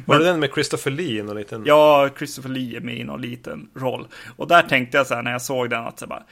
Var 0.05 0.19
det 0.19 0.25
den 0.25 0.39
med 0.39 0.49
Christopher 0.53 0.91
Lee? 0.91 1.19
i 1.19 1.23
Någon 1.23 1.37
liten... 1.37 1.63
Ja, 1.65 2.09
Christopher 2.17 2.49
Lee 2.49 2.77
är 2.77 2.81
med 2.81 2.97
i 2.97 3.03
någon 3.03 3.21
liten 3.21 3.69
roll. 3.75 4.07
Och 4.35 4.47
där 4.47 4.61
tänkte 4.61 4.97
jag 4.97 5.07
så 5.07 5.15
här 5.15 5.21
när 5.21 5.31
jag 5.31 5.41
såg 5.41 5.69
den 5.69 5.83
att 5.83 5.99
så 5.99 6.07
bara, 6.07 6.23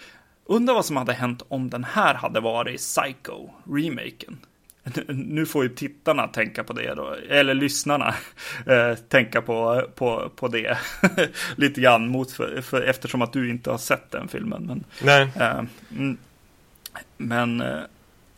undrar 0.46 0.74
vad 0.74 0.86
som 0.86 0.98
hade 0.98 1.14
hänt 1.14 1.42
om 1.48 1.70
den 1.70 1.84
här 1.84 2.14
hade 2.14 2.40
varit 2.40 2.78
Psycho, 2.78 3.50
remaken. 3.74 4.38
Nu 5.07 5.45
får 5.45 5.63
ju 5.63 5.69
tittarna 5.69 6.27
tänka 6.27 6.63
på 6.63 6.73
det 6.73 6.95
då, 6.95 7.15
eller 7.30 7.53
lyssnarna 7.53 8.15
eh, 8.65 8.95
tänka 8.95 9.41
på, 9.41 9.88
på, 9.95 10.32
på 10.36 10.47
det 10.47 10.77
lite 11.55 11.82
grann 11.82 12.07
mot 12.07 12.32
för, 12.32 12.61
för, 12.61 12.82
eftersom 12.82 13.21
att 13.21 13.34
du 13.34 13.49
inte 13.49 13.71
har 13.71 13.77
sett 13.77 14.11
den 14.11 14.27
filmen. 14.27 14.65
Men, 14.65 14.84
Nej. 15.03 15.30
eh, 15.36 15.63
mm, 15.91 16.17
men 17.17 17.61
eh, 17.61 17.80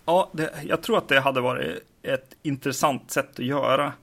ja, 0.06 0.30
det, 0.34 0.54
jag 0.64 0.82
tror 0.82 0.98
att 0.98 1.08
det 1.08 1.20
hade 1.20 1.42
varit 1.42 1.84
ett 2.02 2.34
intressant 2.44 3.12
sätt 3.12 3.30
att 3.40 3.46
göra 3.46 3.94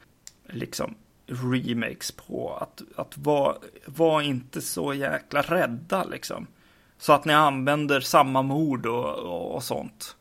liksom 0.46 0.94
remakes 1.26 2.12
på. 2.12 2.58
Att, 2.60 2.82
att 2.96 3.18
vara 3.18 3.56
var 3.84 4.22
inte 4.22 4.60
så 4.60 4.94
jäkla 4.94 5.42
rädda 5.42 6.04
liksom. 6.04 6.46
Så 6.98 7.12
att 7.12 7.24
ni 7.24 7.32
använder 7.32 8.00
samma 8.00 8.42
mord 8.42 8.86
och, 8.86 9.14
och, 9.14 9.54
och 9.54 9.62
sånt. 9.62 10.16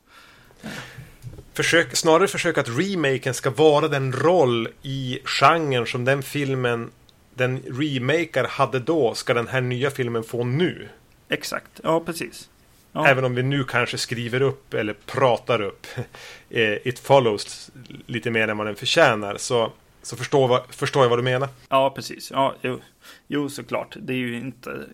Försök, 1.57 1.95
snarare 1.95 2.27
försök 2.27 2.57
att 2.57 2.69
remaken 2.69 3.33
ska 3.33 3.49
vara 3.49 3.87
den 3.87 4.13
roll 4.13 4.67
i 4.81 5.19
genren 5.23 5.85
som 5.85 6.05
den 6.05 6.23
filmen 6.23 6.91
den 7.33 7.59
remaker 7.59 8.43
hade 8.43 8.79
då 8.79 9.13
ska 9.13 9.33
den 9.33 9.47
här 9.47 9.61
nya 9.61 9.91
filmen 9.91 10.23
få 10.23 10.43
nu. 10.43 10.89
Exakt, 11.29 11.79
ja 11.83 11.99
precis. 11.99 12.49
Ja. 12.91 13.07
Även 13.07 13.23
om 13.23 13.35
vi 13.35 13.43
nu 13.43 13.63
kanske 13.63 13.97
skriver 13.97 14.41
upp 14.41 14.73
eller 14.73 14.93
pratar 14.93 15.61
upp 15.61 15.87
eh, 16.49 16.87
It 16.87 16.99
Follows 16.99 17.71
lite 18.05 18.31
mer 18.31 18.47
än 18.47 18.57
vad 18.57 18.67
den 18.67 18.75
förtjänar 18.75 19.37
så, 19.37 19.71
så 20.01 20.15
förstår, 20.15 20.47
vad, 20.47 20.61
förstår 20.69 21.03
jag 21.03 21.09
vad 21.09 21.19
du 21.19 21.23
menar. 21.23 21.49
Ja, 21.69 21.89
precis. 21.89 22.31
Ja, 22.31 22.55
jo, 22.61 22.79
jo, 23.27 23.49
såklart. 23.49 23.95
Det 23.99 24.13
är 24.13 24.17
ju 24.17 24.37
inte, 24.37 24.85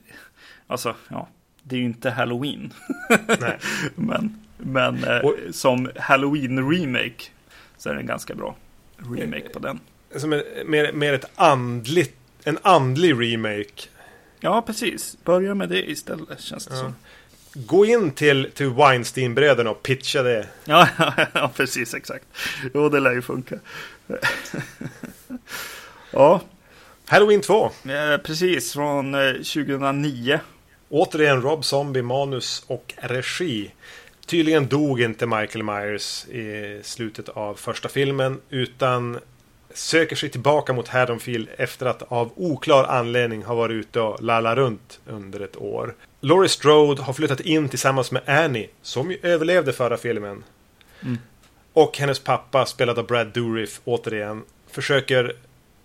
alltså, 0.67 0.95
ja, 1.07 1.27
det 1.63 1.75
är 1.75 1.79
ju 1.79 1.85
inte 1.85 2.09
Halloween. 2.09 2.73
Nej. 3.39 3.59
men 3.95 4.43
men 4.65 5.03
eh, 5.03 5.17
Och- 5.17 5.35
som 5.51 5.89
Halloween-remake 5.95 7.29
så 7.77 7.89
är 7.89 7.93
det 7.93 7.99
en 7.99 8.05
ganska 8.07 8.35
bra 8.35 8.55
remake 8.97 9.49
på 9.49 9.59
den. 9.59 9.79
Som 10.15 10.33
en, 10.33 10.43
mer, 10.65 10.91
mer 10.91 11.13
ett 11.13 11.25
andligt, 11.35 12.15
en 12.43 12.57
andlig 12.61 13.11
remake. 13.21 13.87
Ja, 14.39 14.61
precis. 14.61 15.17
Börja 15.23 15.55
med 15.55 15.69
det 15.69 15.89
istället, 15.89 16.39
känns 16.41 16.65
det 16.65 16.73
Ja. 16.75 16.79
som. 16.81 16.95
Gå 17.65 17.85
in 17.85 18.11
till, 18.11 18.51
till 18.53 18.69
Weinstein-bröderna 18.69 19.69
och 19.69 19.83
pitcha 19.83 20.23
det. 20.23 20.47
Ja, 20.65 20.87
ja, 21.33 21.51
precis, 21.55 21.93
exakt. 21.93 22.25
Jo, 22.73 22.89
det 22.89 22.99
lär 22.99 23.11
ju 23.11 23.21
funka. 23.21 23.55
ja, 26.11 26.41
Halloween 27.05 27.41
2. 27.41 27.65
eh, 27.65 28.17
precis. 28.23 28.73
Från 28.73 29.13
eh, 29.15 29.31
2009. 29.33 30.39
Återigen 30.89 31.41
Rob 31.41 31.65
Zombie, 31.65 32.01
manus 32.01 32.63
och 32.67 32.93
regi. 32.97 33.71
Tydligen 34.25 34.67
dog 34.67 35.01
inte 35.01 35.25
Michael 35.25 35.63
Myers 35.63 36.25
i 36.25 36.79
slutet 36.83 37.29
av 37.29 37.55
första 37.55 37.89
filmen 37.89 38.41
utan 38.49 39.19
söker 39.73 40.15
sig 40.15 40.29
tillbaka 40.29 40.73
mot 40.73 40.87
Haddonfield 40.87 41.49
efter 41.57 41.85
att 41.85 42.01
av 42.01 42.31
oklar 42.35 42.83
anledning 42.83 43.43
ha 43.43 43.55
varit 43.55 43.73
ute 43.73 43.99
och 43.99 44.23
lallat 44.23 44.57
runt 44.57 44.99
under 45.07 45.39
ett 45.39 45.57
år. 45.57 45.95
Laurie 46.21 46.49
Strode 46.49 47.01
har 47.01 47.13
flyttat 47.13 47.39
in 47.39 47.69
tillsammans 47.69 48.11
med 48.11 48.21
Annie, 48.29 48.69
som 48.81 49.11
ju 49.11 49.17
överlevde 49.21 49.73
förra 49.73 49.97
filmen. 49.97 50.43
Och 51.73 51.97
hennes 51.97 52.19
pappa, 52.19 52.65
spelad 52.65 52.99
av 52.99 53.05
Brad 53.07 53.27
Dourif, 53.27 53.81
återigen, 53.85 54.43
försöker 54.67 55.33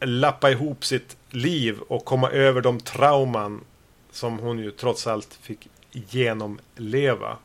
lappa 0.01 0.51
ihop 0.51 0.85
sitt 0.85 1.17
liv 1.31 1.79
och 1.89 2.05
komma 2.05 2.31
över 2.31 2.61
de 2.61 2.81
trauman 2.81 3.61
som 4.13 4.39
hon 4.39 4.59
ju 4.59 4.71
trots 4.71 5.07
allt 5.07 5.39
fick 5.43 5.69
genomleva 5.93 7.37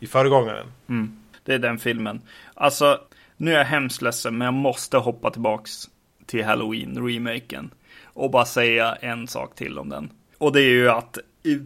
i 0.00 0.06
föregångaren. 0.06 0.66
Mm. 0.88 1.18
Det 1.44 1.54
är 1.54 1.58
den 1.58 1.78
filmen. 1.78 2.20
Alltså, 2.54 3.00
nu 3.36 3.52
är 3.52 3.58
jag 3.58 3.64
hemskt 3.64 4.02
ledsen, 4.02 4.38
men 4.38 4.44
jag 4.44 4.54
måste 4.54 4.96
hoppa 4.96 5.30
tillbaks 5.30 5.88
till 6.26 6.44
Halloween-remaken 6.44 7.70
och 8.04 8.30
bara 8.30 8.44
säga 8.44 8.94
en 8.94 9.28
sak 9.28 9.54
till 9.54 9.78
om 9.78 9.88
den. 9.88 10.10
Och 10.38 10.52
det 10.52 10.60
är 10.60 10.70
ju 10.70 10.90
att 10.90 11.18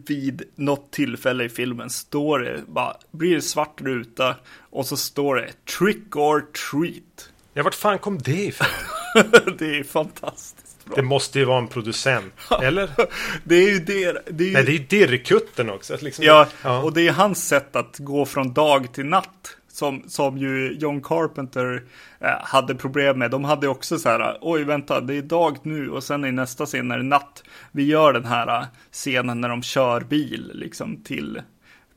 vid 0.07 0.43
något 0.55 0.91
tillfälle 0.91 1.43
i 1.43 1.49
filmen 1.49 1.89
står 1.89 2.39
det 2.39 2.61
bara, 2.67 2.97
blir 3.11 3.35
det 3.35 3.41
svart 3.41 3.81
ruta 3.81 4.35
och 4.59 4.85
så 4.85 4.97
står 4.97 5.35
det 5.35 5.65
trick 5.77 6.15
or 6.15 6.45
treat. 6.71 7.29
Ja, 7.53 7.63
vart 7.63 7.75
fan 7.75 7.99
kom 7.99 8.17
det 8.17 8.45
ifrån? 8.45 8.67
det 9.57 9.79
är 9.79 9.83
fantastiskt 9.83 10.62
bra. 10.85 10.95
Det 10.95 11.01
måste 11.01 11.39
ju 11.39 11.45
vara 11.45 11.57
en 11.57 11.67
producent, 11.67 12.33
eller? 12.61 12.89
Det 13.43 13.55
är 13.55 13.69
ju 13.69 13.79
det. 13.79 14.21
det 14.29 14.43
är 14.43 14.47
ju... 14.47 14.53
Nej, 14.53 14.63
det 14.63 14.71
är 14.71 14.73
ju 14.73 15.07
Dirrkutten 15.07 15.69
också. 15.69 15.97
Liksom, 16.01 16.25
Ja, 16.25 16.47
och 16.83 16.93
det 16.93 17.07
är 17.07 17.11
hans 17.11 17.47
sätt 17.47 17.75
att 17.75 17.99
gå 17.99 18.25
från 18.25 18.53
dag 18.53 18.93
till 18.93 19.05
natt. 19.05 19.57
Som, 19.71 20.03
som 20.07 20.37
ju 20.37 20.77
John 20.79 21.01
Carpenter 21.01 21.83
eh, 22.19 22.29
hade 22.43 22.75
problem 22.75 23.19
med. 23.19 23.31
De 23.31 23.43
hade 23.43 23.67
också 23.67 23.99
så 23.99 24.09
här, 24.09 24.37
oj 24.41 24.63
vänta, 24.63 25.01
det 25.01 25.15
är 25.15 25.21
dag 25.21 25.57
nu 25.63 25.89
och 25.89 26.03
sen 26.03 26.25
i 26.25 26.31
nästa 26.31 26.65
scen 26.65 26.91
är 26.91 26.97
det 26.97 27.03
natt. 27.03 27.43
Vi 27.71 27.83
gör 27.83 28.13
den 28.13 28.25
här 28.25 28.47
eh, 28.47 28.65
scenen 28.91 29.41
när 29.41 29.49
de 29.49 29.63
kör 29.63 30.01
bil 30.01 30.51
liksom 30.53 31.03
till 31.03 31.41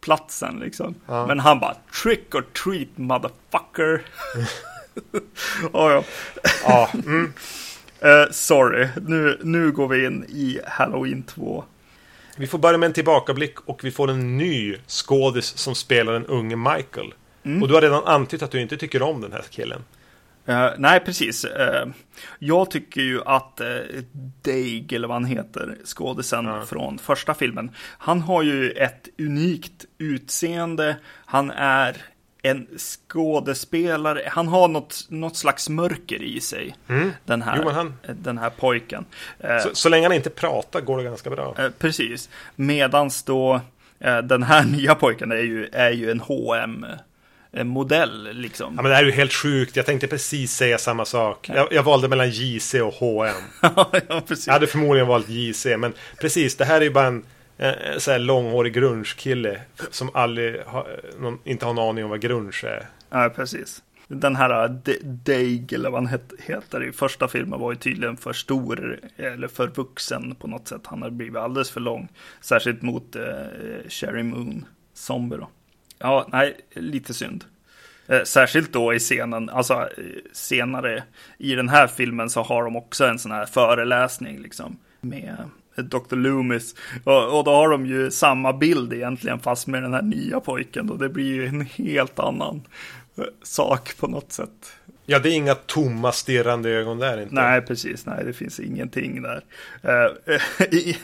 platsen 0.01 0.59
liksom. 0.61 0.95
Men 1.07 1.41
han 1.41 1.61
bara, 1.61 1.76
trick 2.03 2.34
or 2.34 2.45
treat 2.64 2.89
motherfucker. 2.95 4.03
oh, 5.72 5.93
ja. 5.93 6.05
Ja, 6.64 6.91
mm. 6.95 7.32
Eh, 8.01 8.31
sorry, 8.31 8.89
nu, 9.07 9.39
nu 9.43 9.73
går 9.73 9.89
vi 9.89 10.07
in 10.07 10.25
i 10.29 10.61
Halloween 10.67 11.23
2. 11.23 11.65
Vi 12.37 12.47
får 12.47 12.59
börja 12.59 12.79
med 12.79 12.87
en 12.87 12.93
tillbakablick 12.93 13.61
och 13.61 13.85
vi 13.85 13.91
får 13.91 14.11
en 14.11 14.39
ny 14.39 14.77
skådis 14.87 15.47
som 15.47 15.75
spelar 15.75 16.13
den 16.13 16.27
unge 16.27 16.57
Michael. 16.57 17.15
Och 17.63 17.69
du 17.69 17.75
har 17.75 17.83
redan 17.83 18.05
antytt 18.05 18.43
att 18.43 18.51
du 18.51 18.61
inte 18.61 18.77
tycker 18.77 19.03
om 19.03 19.21
den 19.21 19.33
här 19.33 19.45
killen. 19.51 19.85
Eh, 20.47 20.71
nej, 20.79 21.01
precis. 21.01 21.45
Eh, 21.45 21.87
jag 22.39 22.71
tycker 22.71 23.01
ju 23.01 23.23
att 23.25 23.61
uh, 23.61 24.03
Daig, 24.43 24.93
eller 24.93 25.09
vad 25.09 25.15
han 25.15 25.25
heter, 25.25 25.77
skådisen 25.85 26.67
från 26.67 26.99
första 26.99 27.35
filmen, 27.35 27.71
han 27.79 28.21
har 28.21 28.43
ju 28.43 28.71
ett 28.71 29.09
unikt 29.19 29.85
utseende. 29.99 30.97
Han 31.27 31.51
är 31.51 31.97
en 32.51 32.67
skådespelare. 32.79 34.23
Han 34.27 34.49
har 34.49 34.69
något, 34.69 35.07
något 35.09 35.37
slags 35.37 35.69
mörker 35.69 36.23
i 36.23 36.41
sig, 36.41 36.77
den, 37.25 37.43
här, 37.43 37.53
Mm. 37.57 37.65
Jo, 37.67 37.73
han- 37.73 37.95
den 38.23 38.39
här 38.39 38.51
pojken. 38.51 39.05
Eh, 39.41 39.59
Så, 39.59 39.69
så 39.73 39.89
länge 39.89 40.05
han 40.07 40.13
inte 40.17 40.31
pratar 40.31 40.81
går 40.81 40.99
det 40.99 41.05
ganska 41.05 41.31
bra. 41.31 41.55
Eh, 41.59 41.69
precis. 41.79 42.29
Medans 42.57 43.23
då 43.23 43.61
eh, 44.01 44.19
den 44.19 44.43
här 44.43 44.65
nya 44.77 44.95
pojken 44.95 45.33
är 45.33 45.37
ju, 45.37 45.69
är 45.73 45.91
ju 45.91 46.11
en 46.11 46.21
hm 46.21 46.87
modell 47.65 48.29
liksom. 48.33 48.73
Ja, 48.77 48.83
men 48.83 48.91
det 48.91 48.97
här 48.97 49.03
är 49.03 49.07
ju 49.07 49.13
helt 49.13 49.33
sjukt. 49.33 49.77
Jag 49.77 49.87
tänkte 49.87 50.07
precis 50.07 50.53
säga 50.53 50.79
samma 50.79 51.05
sak. 51.05 51.51
Jag, 51.55 51.69
jag 51.73 51.83
valde 51.83 52.09
mellan 52.09 52.31
JC 52.31 52.75
och 52.75 52.95
HM. 52.95 53.27
ja, 54.09 54.23
precis. 54.29 54.47
Jag 54.47 54.55
hade 54.55 54.67
förmodligen 54.67 55.07
valt 55.09 55.29
JC, 55.29 55.67
men 55.79 55.93
precis, 56.21 56.57
det 56.57 56.65
här 56.65 56.77
är 56.81 56.85
ju 56.85 56.91
bara 56.91 57.07
en 57.07 57.25
en 57.57 58.01
så 58.01 58.11
här 58.11 58.19
långhårig 58.19 58.75
grunge-kille 58.75 59.61
som 59.91 60.11
aldrig 60.15 60.61
har, 60.67 60.81
eh, 60.81 61.21
någon, 61.21 61.39
inte 61.45 61.65
har 61.65 61.73
en 61.73 61.79
aning 61.79 62.05
om 62.05 62.11
vad 62.11 62.21
grunge 62.21 62.61
är. 62.65 62.87
Ja, 63.11 63.33
precis. 63.37 63.83
Den 64.09 64.37
här 64.37 64.65
uh, 64.65 65.73
eller 65.73 65.91
vad 65.91 66.07
han 66.07 66.21
heter 66.39 66.85
i 66.85 66.93
första 66.93 67.29
filmen, 67.29 67.61
var 67.61 67.73
ju 67.73 67.79
tydligen 67.79 68.17
för 68.17 68.33
stor, 68.33 69.01
eller 69.17 69.49
för 69.49 69.69
vuxen 69.69 70.35
på 70.35 70.47
något 70.47 70.69
sätt. 70.69 70.81
Han 70.85 71.03
har 71.03 71.11
blivit 71.11 71.37
alldeles 71.37 71.71
för 71.71 71.81
lång. 71.81 72.09
Särskilt 72.41 72.83
mot 72.83 73.17
eh, 73.17 73.23
Sherry 73.89 74.23
Moon, 74.23 74.67
Zombie 74.95 75.37
då. 75.37 75.49
Ja, 75.99 76.29
nej, 76.33 76.57
lite 76.75 77.15
synd. 77.15 77.45
Särskilt 78.25 78.73
då 78.73 78.95
i 78.95 78.99
scenen, 78.99 79.51
alltså 79.51 79.89
senare 80.33 81.03
i 81.39 81.55
den 81.55 81.69
här 81.69 81.87
filmen 81.87 82.31
så 82.31 82.43
har 82.43 82.65
de 82.65 82.77
också 82.77 83.07
en 83.07 83.19
sån 83.19 83.33
här 83.33 83.47
föreläsning 83.47 84.39
liksom 84.39 84.77
med 85.01 85.37
Dr. 85.77 86.16
Loomis. 86.16 86.74
Och, 87.05 87.39
och 87.39 87.45
då 87.45 87.51
har 87.51 87.68
de 87.68 87.87
ju 87.87 88.11
samma 88.11 88.53
bild 88.53 88.93
egentligen 88.93 89.39
fast 89.39 89.66
med 89.66 89.83
den 89.83 89.95
här 89.95 90.03
nya 90.03 90.41
pojken 90.41 90.91
och 90.91 90.99
det 90.99 91.09
blir 91.09 91.35
ju 91.35 91.47
en 91.47 91.61
helt 91.61 92.18
annan 92.18 92.62
eh, 93.18 93.24
sak 93.43 93.97
på 93.99 94.07
något 94.07 94.33
sätt. 94.33 94.72
Ja, 95.09 95.18
det 95.18 95.29
är 95.29 95.33
inga 95.33 95.55
tomma 95.55 96.12
stirrande 96.12 96.70
ögon 96.70 96.99
där 96.99 97.22
inte. 97.22 97.35
Nej, 97.35 97.62
precis. 97.62 98.07
Nej, 98.07 98.24
det 98.24 98.33
finns 98.33 98.61
ingenting 98.61 99.22
där. 99.22 99.45
Eh, 99.83 100.41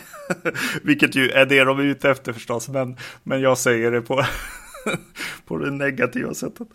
vilket 0.82 1.14
ju 1.14 1.30
är 1.30 1.46
det 1.46 1.64
de 1.64 1.78
är 1.78 1.84
ute 1.84 2.10
efter 2.10 2.32
förstås. 2.32 2.68
Men, 2.68 2.96
men 3.22 3.40
jag 3.40 3.58
säger 3.58 3.90
det 3.90 4.02
på, 4.02 4.24
på 5.46 5.58
det 5.58 5.70
negativa 5.70 6.34
sättet 6.34 6.68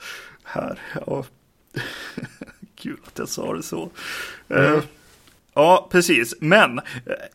här. 0.44 0.80
Ja. 1.06 1.26
Kul 2.76 2.98
att 3.08 3.20
jag 3.20 3.30
sa 3.30 3.54
det 3.54 3.64
så. 3.64 3.90
Eh, 4.50 4.80
Ja, 5.58 5.88
precis. 5.92 6.36
Men 6.42 6.78
eh, 6.80 6.84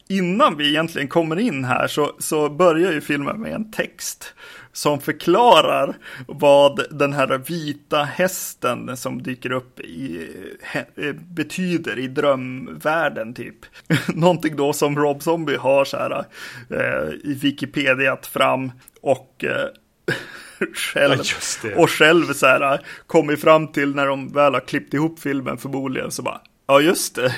innan 0.08 0.56
vi 0.56 0.68
egentligen 0.68 1.08
kommer 1.08 1.38
in 1.38 1.64
här 1.64 1.86
så, 1.86 2.12
så 2.18 2.48
börjar 2.50 2.92
ju 2.92 3.00
filmen 3.00 3.40
med 3.40 3.52
en 3.52 3.70
text 3.70 4.34
som 4.72 5.00
förklarar 5.00 5.96
vad 6.28 6.80
den 6.90 7.12
här 7.12 7.38
vita 7.38 8.02
hästen 8.02 8.96
som 8.96 9.22
dyker 9.22 9.52
upp 9.52 9.80
i 9.80 10.28
he- 10.72 11.08
eh, 11.08 11.14
betyder 11.14 11.98
i 11.98 12.06
drömvärlden 12.08 13.34
typ. 13.34 13.56
Någonting 14.14 14.56
då 14.56 14.72
som 14.72 14.96
Rob 14.98 15.22
Zombie 15.22 15.56
har 15.56 15.84
så 15.84 15.96
här 15.96 16.24
eh, 16.70 17.08
i 17.24 17.34
Wikipedia 17.42 18.16
fram 18.22 18.72
och 19.00 19.44
eh, 19.44 19.66
själv, 20.74 21.22
Ja, 21.64 21.70
och 21.76 21.90
själv 21.90 22.32
så 22.32 22.46
här 22.46 22.80
kommit 23.06 23.40
fram 23.40 23.72
till 23.72 23.94
när 23.94 24.06
de 24.06 24.32
väl 24.32 24.54
har 24.54 24.60
klippt 24.60 24.94
ihop 24.94 25.20
filmen 25.20 25.58
förmodligen 25.58 26.10
så 26.10 26.22
bara 26.22 26.40
ja 26.66 26.80
just 26.80 27.14
det 27.14 27.34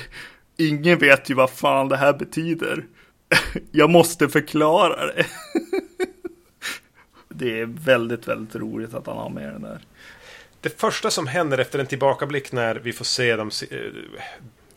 ingen 0.57 0.97
vet 0.97 1.29
ju 1.29 1.33
vad 1.33 1.49
fan 1.49 1.89
det 1.89 1.97
här 1.97 2.13
betyder. 2.13 2.85
Jag 3.71 3.89
måste 3.89 4.29
förklara 4.29 5.05
det. 5.05 5.25
Det 7.29 7.59
är 7.59 7.65
väldigt 7.65 8.27
väldigt 8.27 8.55
roligt 8.55 8.93
att 8.93 9.07
han 9.07 9.17
har 9.17 9.29
med 9.29 9.53
den 9.53 9.61
där. 9.61 9.79
Det 10.61 10.79
första 10.79 11.11
som 11.11 11.27
händer 11.27 11.57
efter 11.57 11.79
en 11.79 11.85
tillbakablick 11.85 12.51
när 12.51 12.75
vi 12.75 12.93
får 12.93 13.05
se 13.05 13.35
dem, 13.35 13.51
eh, 13.71 13.77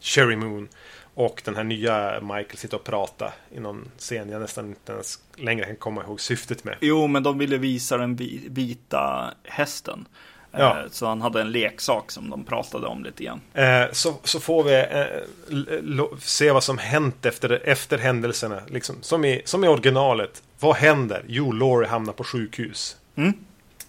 Cherry 0.00 0.36
Moon 0.36 0.68
och 1.14 1.42
den 1.44 1.56
här 1.56 1.64
nya 1.64 2.20
Michael 2.20 2.56
sitta 2.56 2.76
och 2.76 2.84
prata 2.84 3.32
i 3.50 3.60
någon 3.60 3.90
scen 3.98 4.30
jag 4.30 4.40
nästan 4.40 4.66
inte 4.66 4.92
ens 4.92 5.18
längre 5.36 5.64
kan 5.66 5.76
komma 5.76 6.02
ihåg 6.02 6.20
syftet 6.20 6.64
med. 6.64 6.76
jo 6.80 7.06
men 7.06 7.22
de 7.22 7.38
ville 7.38 7.58
visa 7.58 7.96
den 7.96 8.16
vi- 8.16 8.46
vita 8.50 9.34
hästen 9.44 10.06
Ja. 10.52 10.80
Eh, 10.80 10.90
så 10.90 11.06
han 11.06 11.20
hade 11.20 11.40
en 11.40 11.52
leksak 11.52 12.10
som 12.10 12.30
de 12.30 12.44
pratade 12.44 12.86
om 12.86 13.04
lite 13.04 13.24
grann 13.24 13.40
Eh, 13.54 13.84
så, 13.92 14.14
så 14.24 14.40
får 14.40 14.64
vi 14.64 14.74
eh, 14.74 16.04
se 16.20 16.50
vad 16.50 16.64
som 16.64 16.78
hänt 16.78 17.26
efter, 17.26 17.62
efter 17.64 17.98
händelserna. 17.98 18.60
Liksom, 18.68 18.96
som, 19.00 19.24
i, 19.24 19.42
som 19.44 19.64
i 19.64 19.68
originalet. 19.68 20.42
Vad 20.60 20.76
händer? 20.76 21.24
Jo, 21.26 21.52
Laurie 21.52 21.88
hamnar 21.88 22.12
på 22.12 22.24
sjukhus. 22.24 22.96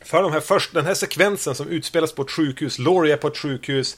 För 0.02 0.24
de 0.24 0.32
här 0.32 0.40
först, 0.40 0.74
den 0.74 0.86
här 0.86 0.94
sekvensen 0.94 1.56
som 1.56 1.68
utspelas 1.68 2.12
på 2.12 2.22
ett 2.22 2.32
sjukhus. 2.32 2.80
Laurie 2.80 3.14
är 3.14 3.18
på 3.18 3.28
ett 3.28 3.38
sjukhus. 3.38 3.98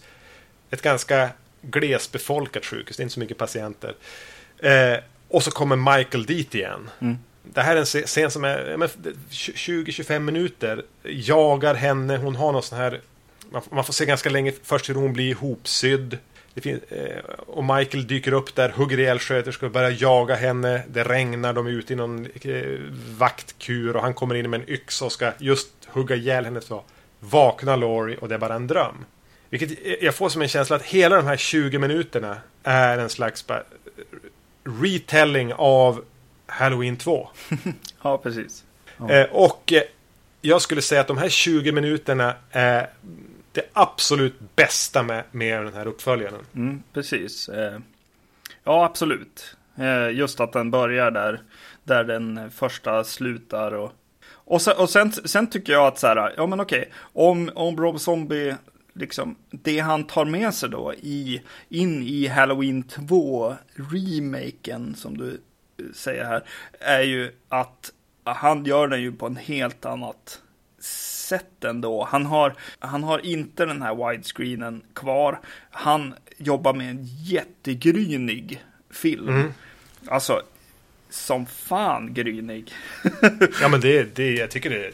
Ett 0.70 0.82
ganska 0.82 1.30
glesbefolkat 1.62 2.66
sjukhus. 2.66 2.98
Det 2.98 3.02
är 3.02 3.04
inte 3.04 3.14
så 3.14 3.20
mycket 3.20 3.38
patienter. 3.38 3.96
Eh, 4.58 4.98
och 5.28 5.44
så 5.44 5.52
kommer 5.52 5.98
Michael 5.98 6.26
dit 6.26 6.56
igen. 6.56 6.90
Det 7.44 7.62
här 7.62 7.76
är 7.76 7.80
en 7.80 8.06
scen 8.06 8.32
som 8.32 8.44
är 8.44 8.78
20-25 9.30 10.20
minuter. 10.20 10.84
Jagar 11.04 11.76
henne. 11.76 12.18
Hon 12.18 12.36
har 12.36 12.52
någon 12.52 12.64
sån 12.64 12.78
här 12.78 13.02
man, 13.72 13.84
får 13.84 13.94
se 13.94 14.06
ganska 14.06 14.30
länge 14.30 14.54
först 14.64 14.90
hur 14.90 14.96
hon 14.96 15.14
blir 15.14 15.30
ihopsydd. 15.30 16.18
Det 16.54 16.62
finns, 16.62 16.84
eh, 16.84 17.24
och 17.48 17.64
Michael 17.64 18.08
dyker 18.08 18.34
upp 18.34 18.56
där, 18.56 18.70
hugger 18.70 19.00
ihjäl 19.00 19.20
sköterskor, 19.20 19.70
börjar 19.70 19.98
jaga 20.00 20.36
henne. 20.36 20.84
Det 20.88 21.04
regnar, 21.04 21.54
de 21.54 21.68
är 21.68 21.72
ute 21.72 21.94
i 21.94 21.96
någon 21.96 22.28
eh, 22.42 22.80
vaktkur 23.18 23.96
och 23.96 24.02
han 24.02 24.14
kommer 24.14 24.36
in 24.36 24.50
med 24.50 24.62
en 24.62 24.70
yxa 24.70 25.06
och 25.06 25.12
ska 25.12 25.32
just 25.38 25.70
hugga 25.88 26.16
ihjäl 26.16 26.46
henne. 26.46 26.62
Så 26.62 26.84
vaknar 27.20 27.78
Laurie 27.78 28.18
och 28.18 28.30
det 28.30 28.36
är 28.36 28.40
bara 28.40 28.56
en 28.56 28.68
dröm. 28.68 29.06
Vilket 29.50 30.02
jag 30.02 30.16
får 30.16 30.30
som 30.30 30.42
en 30.42 30.48
känsla 30.48 30.76
att 30.76 30.84
hela 30.84 31.16
de 31.16 31.26
här 31.26 31.38
20 31.38 31.78
minuterna 31.78 32.38
är 32.64 32.98
en 32.98 33.10
slags 33.10 33.46
retelling 34.82 35.54
av 35.54 36.04
Halloween 36.52 36.98
2. 36.98 37.30
ja 38.04 38.18
precis 38.18 38.66
Eh, 39.10 39.28
och 39.32 39.74
eh, 39.74 39.82
jag 40.42 40.62
skulle 40.62 40.82
säga 40.82 41.02
att 41.02 41.08
de 41.08 41.18
här 41.18 41.30
20 41.30 41.72
minuterna 41.72 42.36
är 42.52 42.90
det 43.52 43.70
absolut 43.74 44.56
bästa 44.56 45.04
med, 45.04 45.24
med 45.32 45.64
den 45.64 45.74
här 45.74 45.88
uppföljaren. 45.88 46.46
Mm, 46.56 46.84
precis. 46.94 47.50
Eh, 47.50 47.80
Ja, 48.64 48.86
absolut. 48.86 49.56
Just 50.12 50.40
att 50.40 50.54
den 50.54 50.72
börjar 50.72 51.12
där, 51.12 51.42
där 51.84 52.04
den 52.04 52.52
första 52.52 53.04
slutar. 53.04 53.72
Och, 53.72 53.92
och, 54.30 54.62
sen, 54.62 54.78
och 54.78 54.90
sen, 54.90 55.12
sen 55.12 55.48
tycker 55.48 55.74
jag 55.74 55.88
att 55.88 56.00
så 56.00 56.08
här, 56.08 56.34
ja 56.38 56.48
men 56.48 56.60
okej, 56.60 56.92
om, 57.14 57.52
om 57.56 57.78
Rob 57.78 58.00
Zombie 58.00 58.56
liksom, 58.94 59.36
det 59.50 59.80
han 59.80 60.04
tar 60.04 60.26
med 60.26 60.54
sig 60.54 60.70
då 60.70 60.94
i, 60.94 61.42
in 61.70 62.04
i 62.04 62.28
Halloween 62.28 62.84
2 62.84 63.56
remaken 63.76 64.96
som 64.96 65.18
du 65.18 65.42
säger 65.94 66.26
här, 66.26 66.44
är 66.80 67.02
ju 67.02 67.32
att 67.50 67.92
han 68.24 68.66
gör 68.66 68.88
den 68.88 69.02
ju 69.02 69.12
på 69.12 69.26
en 69.26 69.36
helt 69.36 69.86
annat 69.86 70.42
sätt 71.32 71.64
ändå. 71.64 72.04
Han 72.04 72.26
har, 72.26 72.54
han 72.80 73.04
har 73.04 73.26
inte 73.26 73.66
den 73.66 73.82
här 73.82 74.10
widescreenen 74.10 74.82
kvar. 74.94 75.40
Han 75.72 76.14
jobbar 76.38 76.74
med 76.74 76.90
en 76.90 77.00
jättegrynig 77.04 78.64
film. 78.90 79.30
Mm. 79.30 79.54
Alltså, 80.08 80.42
som 81.10 81.46
fan 81.46 82.14
grynig. 82.14 82.74
ja, 83.62 83.68
men 83.68 83.82
det, 83.82 84.16
det, 84.16 84.34
jag 84.36 84.52
tycker 84.52 84.70
det 84.70 84.86
är 84.86 84.92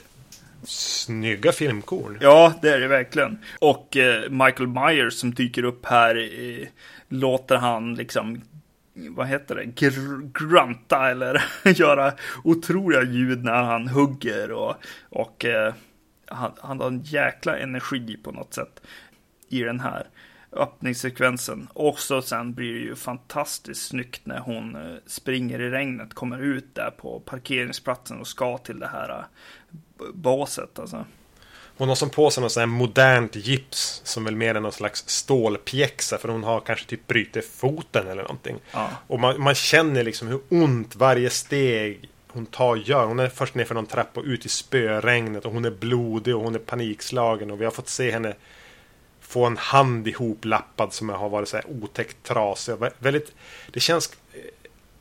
snygga 0.64 1.52
filmkorn. 1.52 2.18
Ja, 2.22 2.54
det 2.62 2.70
är 2.70 2.80
det 2.80 2.88
verkligen. 2.88 3.40
Och 3.60 3.98
eh, 3.98 4.30
Michael 4.30 4.68
Myers 4.68 5.14
som 5.14 5.34
dyker 5.34 5.64
upp 5.64 5.86
här 5.86 6.16
eh, 6.16 6.68
låter 7.10 7.56
han 7.56 7.96
liksom 7.96 8.42
vad 9.10 9.28
heter 9.28 9.56
det, 9.56 9.66
gr 9.66 10.22
grunta 10.34 11.10
eller 11.10 11.44
göra 11.66 12.14
otroliga 12.44 13.04
ljud 13.04 13.44
när 13.44 13.64
han 13.64 13.88
hugger 13.88 14.52
och, 14.52 14.76
och 15.10 15.46
eh, 15.46 15.74
han, 16.26 16.52
han 16.62 16.80
har 16.80 16.88
en 16.88 17.04
jäkla 17.04 17.58
energi 17.58 18.18
på 18.24 18.32
något 18.32 18.54
sätt 18.54 18.82
i 19.50 19.64
den 19.64 19.80
här 19.80 20.08
öppningssekvensen. 20.52 21.68
Och 21.74 22.00
så 22.00 22.22
sen 22.22 22.54
blir 22.54 22.74
det 22.74 22.80
ju 22.80 22.96
fantastiskt 22.96 23.88
snyggt 23.88 24.26
när 24.26 24.40
hon 24.40 24.76
eh, 24.76 24.98
springer 25.06 25.62
i 25.62 25.70
regnet, 25.70 26.14
kommer 26.14 26.40
ut 26.40 26.76
där 26.76 26.92
på 26.92 27.20
parkeringsplatsen 27.20 28.20
och 28.20 28.28
ska 28.28 28.58
till 28.58 28.80
det 28.80 28.88
här 28.88 29.10
eh, 29.10 29.26
baset. 30.14 30.80
Alltså. 30.80 31.06
Hon 31.78 31.90
har 31.90 31.96
som 31.96 32.10
på 32.10 32.32
sig 32.32 32.44
något 32.44 32.52
sånt 32.52 32.62
här 32.62 32.66
modernt 32.66 33.36
gips 33.36 34.02
som 34.04 34.24
väl 34.24 34.36
mer 34.36 34.56
är 34.56 34.60
någon 34.60 34.72
slags 34.72 35.04
stålpjäxa 35.08 36.18
för 36.18 36.30
hon 36.30 36.44
har 36.44 36.60
kanske 36.60 36.86
typ 36.86 37.08
brutit 37.08 37.46
foten 37.46 38.08
eller 38.08 38.22
någonting. 38.22 38.56
Ja. 38.72 38.90
Och 39.08 39.20
man, 39.20 39.42
man, 39.42 39.56
känner 39.56 40.04
liksom 40.04 40.28
hur 40.28 40.40
ont 40.50 40.96
varje 40.96 41.30
steg 41.30 42.10
hon 42.28 42.46
tar 42.46 42.76
gör. 42.76 43.06
Hon 43.06 43.20
är 43.20 43.30
först 43.30 43.56
ner 43.56 43.66
för 43.66 43.76
någon 43.76 43.86
trappa 43.86 44.20
och 44.20 44.26
ut 44.26 44.46
i 44.46 44.50
spöregnet 44.50 45.46
och 45.46 45.54
hon 45.54 45.66
är 45.66 45.72
blodig 45.72 46.36
och 46.36 46.42
hon 46.42 46.56
är 46.56 46.60
panikslagen 46.60 47.52
och 47.52 47.62
vi 47.62 47.66
har 47.66 47.72
fått 47.72 47.90
se 47.90 48.12
henne 48.12 48.36
få 49.22 49.46
en 49.46 49.58
hand 49.58 50.08
ihoplappad 50.08 50.94
som 50.94 51.10
har 51.10 51.30
varit 51.30 51.50
så 51.50 51.58
här 51.58 51.66
otäckt 51.70 52.24
trasig. 52.24 52.76
Väldigt, 53.00 53.32
det 53.74 53.80
känns 53.80 54.12
eh, 54.34 54.40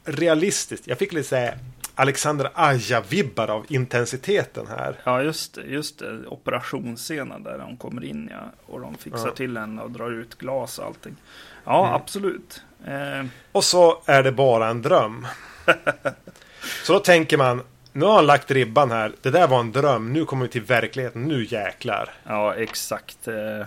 realistiskt. 0.04 0.86
Jag 0.86 0.98
fick 0.98 1.12
lite 1.12 1.28
så 1.28 1.36
här 1.36 1.58
Alexander 1.98 2.50
Aja-vibbar 2.54 3.48
av 3.48 3.66
intensiteten 3.68 4.66
här. 4.66 5.00
Ja, 5.04 5.22
just 5.22 5.54
det. 5.54 5.62
Just 5.62 5.98
det. 5.98 6.26
Operationsscenen 6.26 7.42
där 7.42 7.58
de 7.58 7.76
kommer 7.76 8.04
in 8.04 8.30
ja, 8.32 8.52
och 8.66 8.80
de 8.80 8.94
fixar 8.94 9.28
ja. 9.28 9.34
till 9.34 9.56
henne 9.56 9.82
och 9.82 9.90
drar 9.90 10.10
ut 10.10 10.38
glas 10.38 10.78
och 10.78 10.84
allting. 10.84 11.16
Ja, 11.64 11.86
mm. 11.86 11.94
absolut. 11.94 12.62
Eh. 12.86 13.26
Och 13.52 13.64
så 13.64 14.02
är 14.06 14.22
det 14.22 14.32
bara 14.32 14.68
en 14.68 14.82
dröm. 14.82 15.26
så 16.84 16.92
då 16.92 16.98
tänker 16.98 17.36
man, 17.36 17.62
nu 17.92 18.04
har 18.04 18.14
han 18.14 18.26
lagt 18.26 18.50
ribban 18.50 18.90
här. 18.90 19.12
Det 19.22 19.30
där 19.30 19.48
var 19.48 19.60
en 19.60 19.72
dröm. 19.72 20.12
Nu 20.12 20.24
kommer 20.24 20.42
vi 20.42 20.50
till 20.50 20.62
verkligheten. 20.62 21.22
Nu 21.22 21.44
jäklar. 21.44 22.10
Ja, 22.24 22.54
exakt. 22.54 23.28
Eh. 23.28 23.66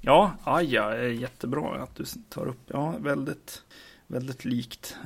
Ja, 0.00 0.32
Aja 0.44 0.84
är 0.84 1.08
jättebra 1.08 1.82
att 1.82 1.96
du 1.96 2.04
tar 2.28 2.48
upp. 2.48 2.62
Ja, 2.66 2.94
väldigt, 3.00 3.62
väldigt 4.06 4.44
likt. 4.44 4.96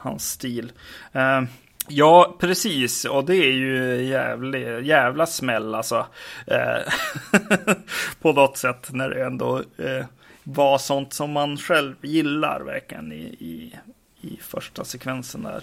Hans 0.00 0.30
stil. 0.30 0.72
Uh, 1.16 1.42
ja, 1.88 2.36
precis. 2.40 3.04
Och 3.04 3.24
det 3.24 3.36
är 3.36 3.52
ju 3.52 4.02
jävlig, 4.04 4.86
jävla 4.86 5.26
smäll 5.26 5.74
alltså. 5.74 6.06
Uh, 6.50 6.92
på 8.20 8.32
något 8.32 8.56
sätt 8.56 8.88
när 8.92 9.10
det 9.10 9.24
ändå 9.24 9.58
uh, 9.58 10.04
var 10.42 10.78
sånt 10.78 11.12
som 11.12 11.32
man 11.32 11.56
själv 11.56 11.94
gillar 12.02 12.60
verkligen 12.60 13.12
i, 13.12 13.36
i, 13.38 13.74
i 14.20 14.38
första 14.42 14.84
sekvensen 14.84 15.42
där. 15.42 15.62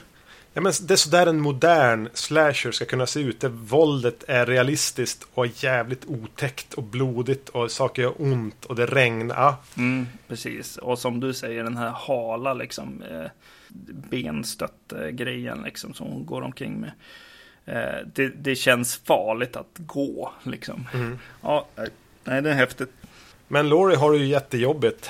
Ja, 0.57 0.61
men 0.61 0.73
det 0.81 0.93
är 0.93 0.97
sådär 0.97 1.27
en 1.27 1.39
modern 1.39 2.09
slasher 2.13 2.71
ska 2.71 2.85
kunna 2.85 3.05
se 3.05 3.19
ut. 3.19 3.39
Där 3.41 3.49
våldet 3.49 4.23
är 4.27 4.45
realistiskt 4.45 5.27
och 5.33 5.63
jävligt 5.63 6.05
otäckt 6.05 6.73
och 6.73 6.83
blodigt 6.83 7.49
och 7.49 7.71
saker 7.71 8.01
gör 8.01 8.21
ont 8.21 8.65
och 8.65 8.75
det 8.75 8.85
regnar. 8.85 9.53
Mm, 9.77 10.07
precis, 10.27 10.77
och 10.77 10.99
som 10.99 11.19
du 11.19 11.33
säger 11.33 11.63
den 11.63 11.77
här 11.77 11.89
hala 11.89 12.53
liksom. 12.53 13.03
Eh, 13.11 13.29
benstött-grejen 14.11 15.63
liksom 15.63 15.93
som 15.93 16.07
hon 16.07 16.25
går 16.25 16.41
omkring 16.41 16.79
med. 16.79 16.91
Eh, 17.65 18.07
det, 18.13 18.27
det, 18.27 18.55
känns 18.55 18.97
farligt 18.97 19.55
att 19.55 19.75
gå 19.77 20.33
liksom. 20.43 20.87
Mm. 20.93 21.19
Ja, 21.41 21.67
nej, 22.23 22.41
det 22.41 22.49
är 22.49 22.53
häftigt. 22.53 22.91
Men 23.47 23.69
Laurie 23.69 23.97
har 23.97 24.11
det 24.11 24.17
ju 24.17 24.25
jättejobbigt. 24.25 25.09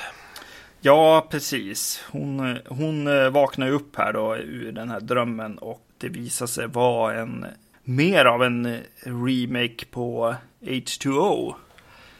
Ja, 0.82 1.28
precis. 1.32 2.04
Hon, 2.12 2.58
hon 2.68 3.08
eh, 3.08 3.30
vaknar 3.30 3.72
upp 3.72 3.96
här 3.96 4.14
då 4.14 4.38
ur 4.38 4.72
den 4.72 4.90
här 4.90 5.00
drömmen 5.00 5.58
och 5.58 5.88
det 5.98 6.10
visar 6.10 6.48
sig 6.48 6.68
vara 6.68 7.22
en 7.22 7.46
mer 7.84 8.26
av 8.26 8.44
en 8.44 8.80
remake 9.04 9.86
på 9.92 10.36
H2O. 10.62 11.56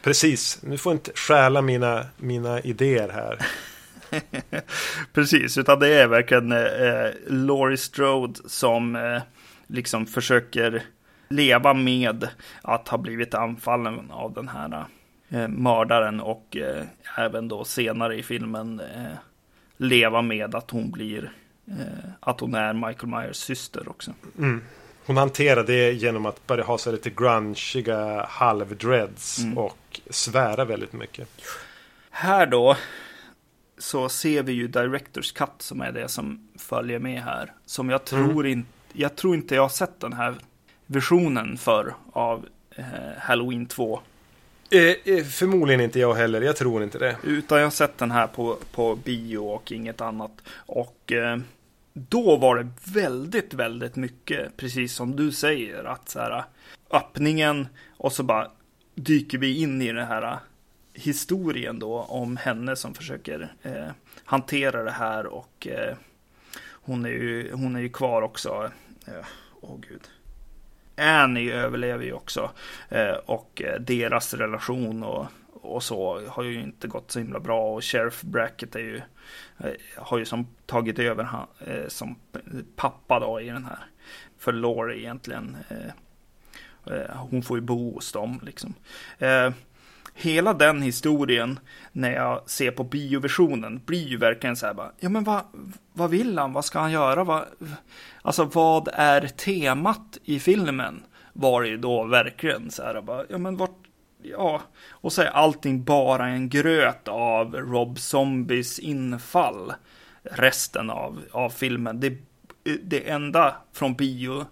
Precis, 0.02 0.58
nu 0.62 0.78
får 0.78 0.92
inte 0.92 1.12
stjäla 1.14 1.62
mina, 1.62 2.06
mina 2.16 2.60
idéer 2.60 3.08
här. 3.08 3.46
Precis, 5.12 5.58
utan 5.58 5.78
det 5.78 5.88
är 5.88 6.06
verkligen 6.06 6.52
eh, 6.52 7.10
Laurie 7.26 7.76
Strode 7.76 8.40
som 8.46 8.96
eh, 8.96 9.22
liksom 9.66 10.06
försöker 10.06 10.82
leva 11.28 11.74
med 11.74 12.28
att 12.62 12.88
ha 12.88 12.98
blivit 12.98 13.34
anfallen 13.34 14.10
av 14.10 14.32
den 14.32 14.48
här 14.48 14.84
eh, 15.28 15.48
mördaren 15.48 16.20
och 16.20 16.56
eh, 16.56 16.84
även 17.16 17.48
då 17.48 17.64
senare 17.64 18.16
i 18.16 18.22
filmen 18.22 18.80
eh, 18.80 19.16
leva 19.76 20.22
med 20.22 20.54
att 20.54 20.70
hon 20.70 20.90
blir 20.90 21.32
eh, 21.66 22.10
att 22.20 22.40
hon 22.40 22.54
är 22.54 22.72
Michael 22.72 23.08
Myers 23.08 23.36
syster 23.36 23.88
också. 23.88 24.12
Mm. 24.38 24.62
Hon 25.06 25.16
hanterar 25.16 25.64
det 25.64 25.92
genom 25.92 26.26
att 26.26 26.46
börja 26.46 26.64
ha 26.64 26.78
sig 26.78 26.92
lite 26.92 27.10
grungiga 27.10 28.26
halvdreads 28.28 29.38
mm. 29.38 29.58
och 29.58 30.00
svära 30.10 30.64
väldigt 30.64 30.92
mycket. 30.92 31.28
Här 32.10 32.46
då 32.46 32.76
så 33.78 34.08
ser 34.08 34.42
vi 34.42 34.52
ju 34.52 34.68
Directors 34.68 35.32
Cut 35.32 35.48
som 35.58 35.80
är 35.80 35.92
det 35.92 36.08
som 36.08 36.48
följer 36.58 36.98
med 36.98 37.22
här. 37.22 37.52
Som 37.66 37.90
jag 37.90 38.04
tror, 38.04 38.30
mm. 38.30 38.46
in, 38.46 38.66
jag 38.92 39.16
tror 39.16 39.34
inte 39.34 39.54
jag 39.54 39.62
har 39.62 39.68
sett 39.68 40.00
den 40.00 40.12
här 40.12 40.34
versionen 40.86 41.56
för 41.56 41.94
av 42.12 42.46
eh, 42.70 42.84
Halloween 43.18 43.66
2. 43.66 44.00
Eh, 44.70 45.14
eh, 45.14 45.24
förmodligen 45.24 45.80
inte 45.80 46.00
jag 46.00 46.14
heller, 46.14 46.42
jag 46.42 46.56
tror 46.56 46.82
inte 46.82 46.98
det. 46.98 47.16
Utan 47.22 47.58
jag 47.58 47.66
har 47.66 47.70
sett 47.70 47.98
den 47.98 48.10
här 48.10 48.26
på, 48.26 48.58
på 48.72 48.96
bio 48.96 49.38
och 49.38 49.72
inget 49.72 50.00
annat. 50.00 50.32
Och 50.52 51.12
eh, 51.12 51.38
då 51.92 52.36
var 52.36 52.56
det 52.56 52.68
väldigt, 52.84 53.54
väldigt 53.54 53.96
mycket, 53.96 54.56
precis 54.56 54.94
som 54.94 55.16
du 55.16 55.32
säger, 55.32 55.84
att 55.84 56.08
så 56.08 56.18
här 56.18 56.44
öppningen 56.90 57.68
och 57.96 58.12
så 58.12 58.22
bara 58.22 58.50
dyker 58.94 59.38
vi 59.38 59.58
in 59.60 59.82
i 59.82 59.92
det 59.92 60.04
här 60.04 60.38
historien 60.96 61.78
då 61.78 62.00
om 62.00 62.36
henne 62.36 62.76
som 62.76 62.94
försöker 62.94 63.52
eh, 63.62 63.88
hantera 64.24 64.82
det 64.82 64.90
här 64.90 65.26
och 65.26 65.66
eh, 65.66 65.96
hon, 66.70 67.04
är 67.04 67.10
ju, 67.10 67.52
hon 67.52 67.76
är 67.76 67.80
ju 67.80 67.88
kvar 67.88 68.22
också. 68.22 68.70
Eh, 69.06 69.26
åh 69.60 69.70
oh, 69.70 69.80
gud. 69.80 70.10
Annie 70.96 71.52
överlever 71.52 72.04
ju 72.04 72.12
också 72.12 72.50
eh, 72.88 73.14
och 73.26 73.62
eh, 73.64 73.80
deras 73.80 74.34
relation 74.34 75.02
och, 75.02 75.26
och 75.52 75.82
så 75.82 76.28
har 76.28 76.42
ju 76.42 76.62
inte 76.62 76.88
gått 76.88 77.10
så 77.10 77.18
himla 77.18 77.40
bra 77.40 77.74
och 77.74 77.84
Sheriff 77.84 78.22
Bracket 78.22 78.74
är 78.74 78.80
ju 78.80 79.00
eh, 79.58 79.72
har 79.96 80.18
ju 80.18 80.24
som 80.24 80.46
tagit 80.66 80.98
över 80.98 81.24
han, 81.24 81.46
eh, 81.66 81.88
som 81.88 82.16
pappa 82.76 83.20
då 83.20 83.40
i 83.40 83.48
den 83.48 83.64
här 83.64 83.78
för 84.38 84.52
Laurie 84.52 84.98
egentligen. 84.98 85.56
Eh, 85.68 85.90
hon 87.14 87.42
får 87.42 87.56
ju 87.56 87.60
bo 87.60 87.94
hos 87.94 88.12
dem 88.12 88.40
liksom 88.42 88.74
hela 90.16 90.54
den 90.54 90.82
historien 90.82 91.58
när 91.92 92.12
jag 92.12 92.50
ser 92.50 92.70
på 92.70 92.84
bioversionen 92.84 93.80
blir 93.86 94.08
ju 94.08 94.16
verkligen 94.16 94.56
så 94.56 94.66
här 94.66 94.74
bara, 94.74 94.92
ja 94.98 95.08
men 95.08 95.24
vad, 95.24 95.40
vad 95.92 96.10
vill 96.10 96.38
han, 96.38 96.52
vad 96.52 96.64
ska 96.64 96.78
han 96.78 96.92
göra, 96.92 97.24
vad, 97.24 97.44
alltså 98.22 98.44
vad 98.44 98.88
är 98.92 99.20
temat 99.26 100.18
i 100.24 100.40
filmen? 100.40 101.02
Var 101.32 101.62
det 101.62 101.68
ju 101.68 101.76
då 101.76 102.04
verkligen 102.04 102.70
så 102.70 102.82
här 102.82 103.00
bara, 103.00 103.24
ja 103.28 103.38
men 103.38 103.56
vart, 103.56 103.78
ja, 104.22 104.62
och 104.90 105.12
så 105.12 105.22
är 105.22 105.26
allting 105.26 105.84
bara 105.84 106.26
en 106.26 106.48
gröt 106.48 107.08
av 107.08 107.54
Rob 107.54 107.98
Zombies 107.98 108.78
infall 108.78 109.72
resten 110.22 110.90
av, 110.90 111.22
av 111.32 111.50
filmen. 111.50 112.00
Det 112.00 112.18
det 112.82 113.10
enda 113.10 113.56
från 113.72 113.94
bio, 113.94 114.46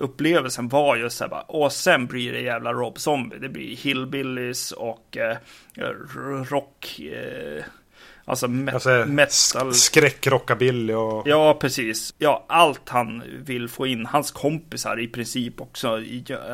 bioupplevelsen 0.00 0.68
var 0.68 0.96
just 0.96 1.16
så 1.16 1.24
här 1.24 1.28
bara, 1.28 1.42
och 1.42 1.72
sen 1.72 2.06
blir 2.06 2.32
det 2.32 2.40
jävla 2.40 2.72
Rob 2.72 2.98
Zombie. 2.98 3.38
Det 3.38 3.48
blir 3.48 3.76
Hillbillies 3.76 4.72
och 4.72 5.16
eh, 5.16 5.36
rock, 6.50 7.00
eh, 7.00 7.64
Alltså, 8.24 8.48
me 8.48 8.72
Alltså, 8.72 9.04
metal. 9.08 9.74
skräckrockabilly 9.74 10.94
och... 10.94 11.28
Ja, 11.28 11.58
precis. 11.60 12.14
Ja, 12.18 12.44
allt 12.48 12.88
han 12.88 13.22
vill 13.44 13.68
få 13.68 13.86
in. 13.86 14.06
Hans 14.06 14.30
kompisar 14.30 15.00
i 15.00 15.08
princip 15.08 15.60
också 15.60 15.88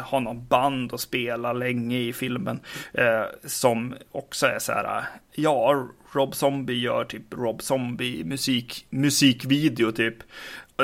har 0.04 0.20
någon 0.20 0.46
band 0.46 0.92
och 0.92 1.00
spela 1.00 1.52
länge 1.52 1.98
i 1.98 2.12
filmen. 2.12 2.60
Eh, 2.94 3.22
som 3.44 3.94
också 4.12 4.46
är 4.46 4.58
så 4.58 4.72
här, 4.72 5.04
ja, 5.34 5.88
Rob 6.12 6.34
Zombie 6.34 6.80
gör 6.80 7.04
typ 7.04 7.34
Rob 7.34 7.62
Zombie 7.62 8.24
musik, 8.24 8.86
musikvideo 8.90 9.92
typ. 9.92 10.16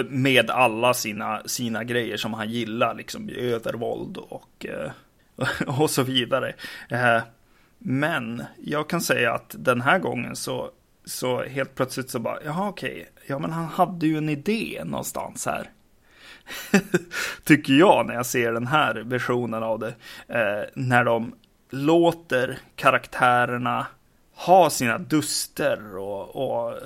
Med 0.08 0.50
alla 0.50 0.94
sina, 0.94 1.42
sina 1.46 1.84
grejer 1.84 2.16
som 2.16 2.34
han 2.34 2.50
gillar, 2.50 2.94
liksom 2.94 3.28
övervåld 3.28 4.16
och, 4.16 4.66
eh, 4.66 4.90
och 5.80 5.90
så 5.90 6.02
vidare. 6.02 6.54
Eh, 6.90 7.22
men 7.78 8.44
jag 8.64 8.88
kan 8.88 9.00
säga 9.00 9.34
att 9.34 9.54
den 9.58 9.80
här 9.80 9.98
gången 9.98 10.36
så 10.36 10.70
så 11.04 11.42
helt 11.42 11.74
plötsligt 11.74 12.10
så 12.10 12.18
bara, 12.18 12.38
jaha 12.44 12.68
okej, 12.68 13.08
ja 13.26 13.38
men 13.38 13.50
han 13.52 13.64
hade 13.64 14.06
ju 14.06 14.18
en 14.18 14.28
idé 14.28 14.82
någonstans 14.84 15.46
här. 15.46 15.70
Tycker 17.44 17.72
jag 17.72 18.06
när 18.06 18.14
jag 18.14 18.26
ser 18.26 18.52
den 18.52 18.66
här 18.66 18.94
versionen 18.94 19.62
av 19.62 19.78
det. 19.78 19.94
Eh, 20.28 20.64
när 20.74 21.04
de 21.04 21.34
låter 21.70 22.58
karaktärerna 22.76 23.86
ha 24.34 24.70
sina 24.70 24.98
duster 24.98 25.96
och, 25.96 26.36
och 26.36 26.78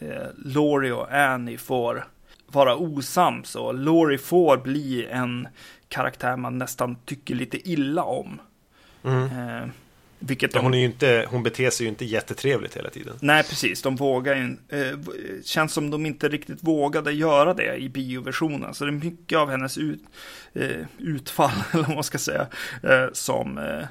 eh, 0.00 0.26
Laurie 0.44 0.92
och 0.92 1.12
Annie 1.12 1.58
får 1.58 2.06
vara 2.46 2.76
osams 2.76 3.56
och 3.56 3.74
Laurie 3.74 4.18
får 4.18 4.56
bli 4.56 5.06
en 5.06 5.48
karaktär 5.88 6.36
man 6.36 6.58
nästan 6.58 6.96
tycker 7.04 7.34
lite 7.34 7.70
illa 7.70 8.04
om. 8.04 8.40
Mm. 9.04 9.22
Eh, 9.24 9.68
vilket 10.22 10.54
Ja, 10.54 10.60
hon, 10.60 10.74
är 10.74 10.78
ju 10.78 10.84
inte, 10.84 11.26
hon 11.30 11.42
beter 11.42 11.70
sig 11.70 11.84
ju 11.84 11.90
inte 11.90 12.04
jättetrevligt 12.04 12.76
hela 12.76 12.90
tiden. 12.90 13.16
Nej, 13.20 13.42
precis. 13.42 13.82
De 13.82 13.96
vågar 13.96 14.34
ju 14.34 14.56
eh, 14.68 14.98
Känns 15.44 15.72
som 15.72 15.90
de 15.90 16.06
inte 16.06 16.28
riktigt 16.28 16.62
vågade 16.62 17.12
göra 17.12 17.54
det 17.54 17.76
i 17.76 17.88
bioversionen. 17.88 18.74
Så 18.74 18.84
det 18.84 18.90
är 18.90 18.92
mycket 18.92 19.38
av 19.38 19.50
hennes 19.50 19.78
ut, 19.78 20.02
eh, 20.52 20.86
utfall, 20.98 21.50
eller 21.72 21.82
vad 21.82 21.94
man 21.94 22.04
ska 22.04 22.18
säga, 22.18 22.46
eh, 22.82 23.06
som 23.12 23.58
eh, 23.58 23.86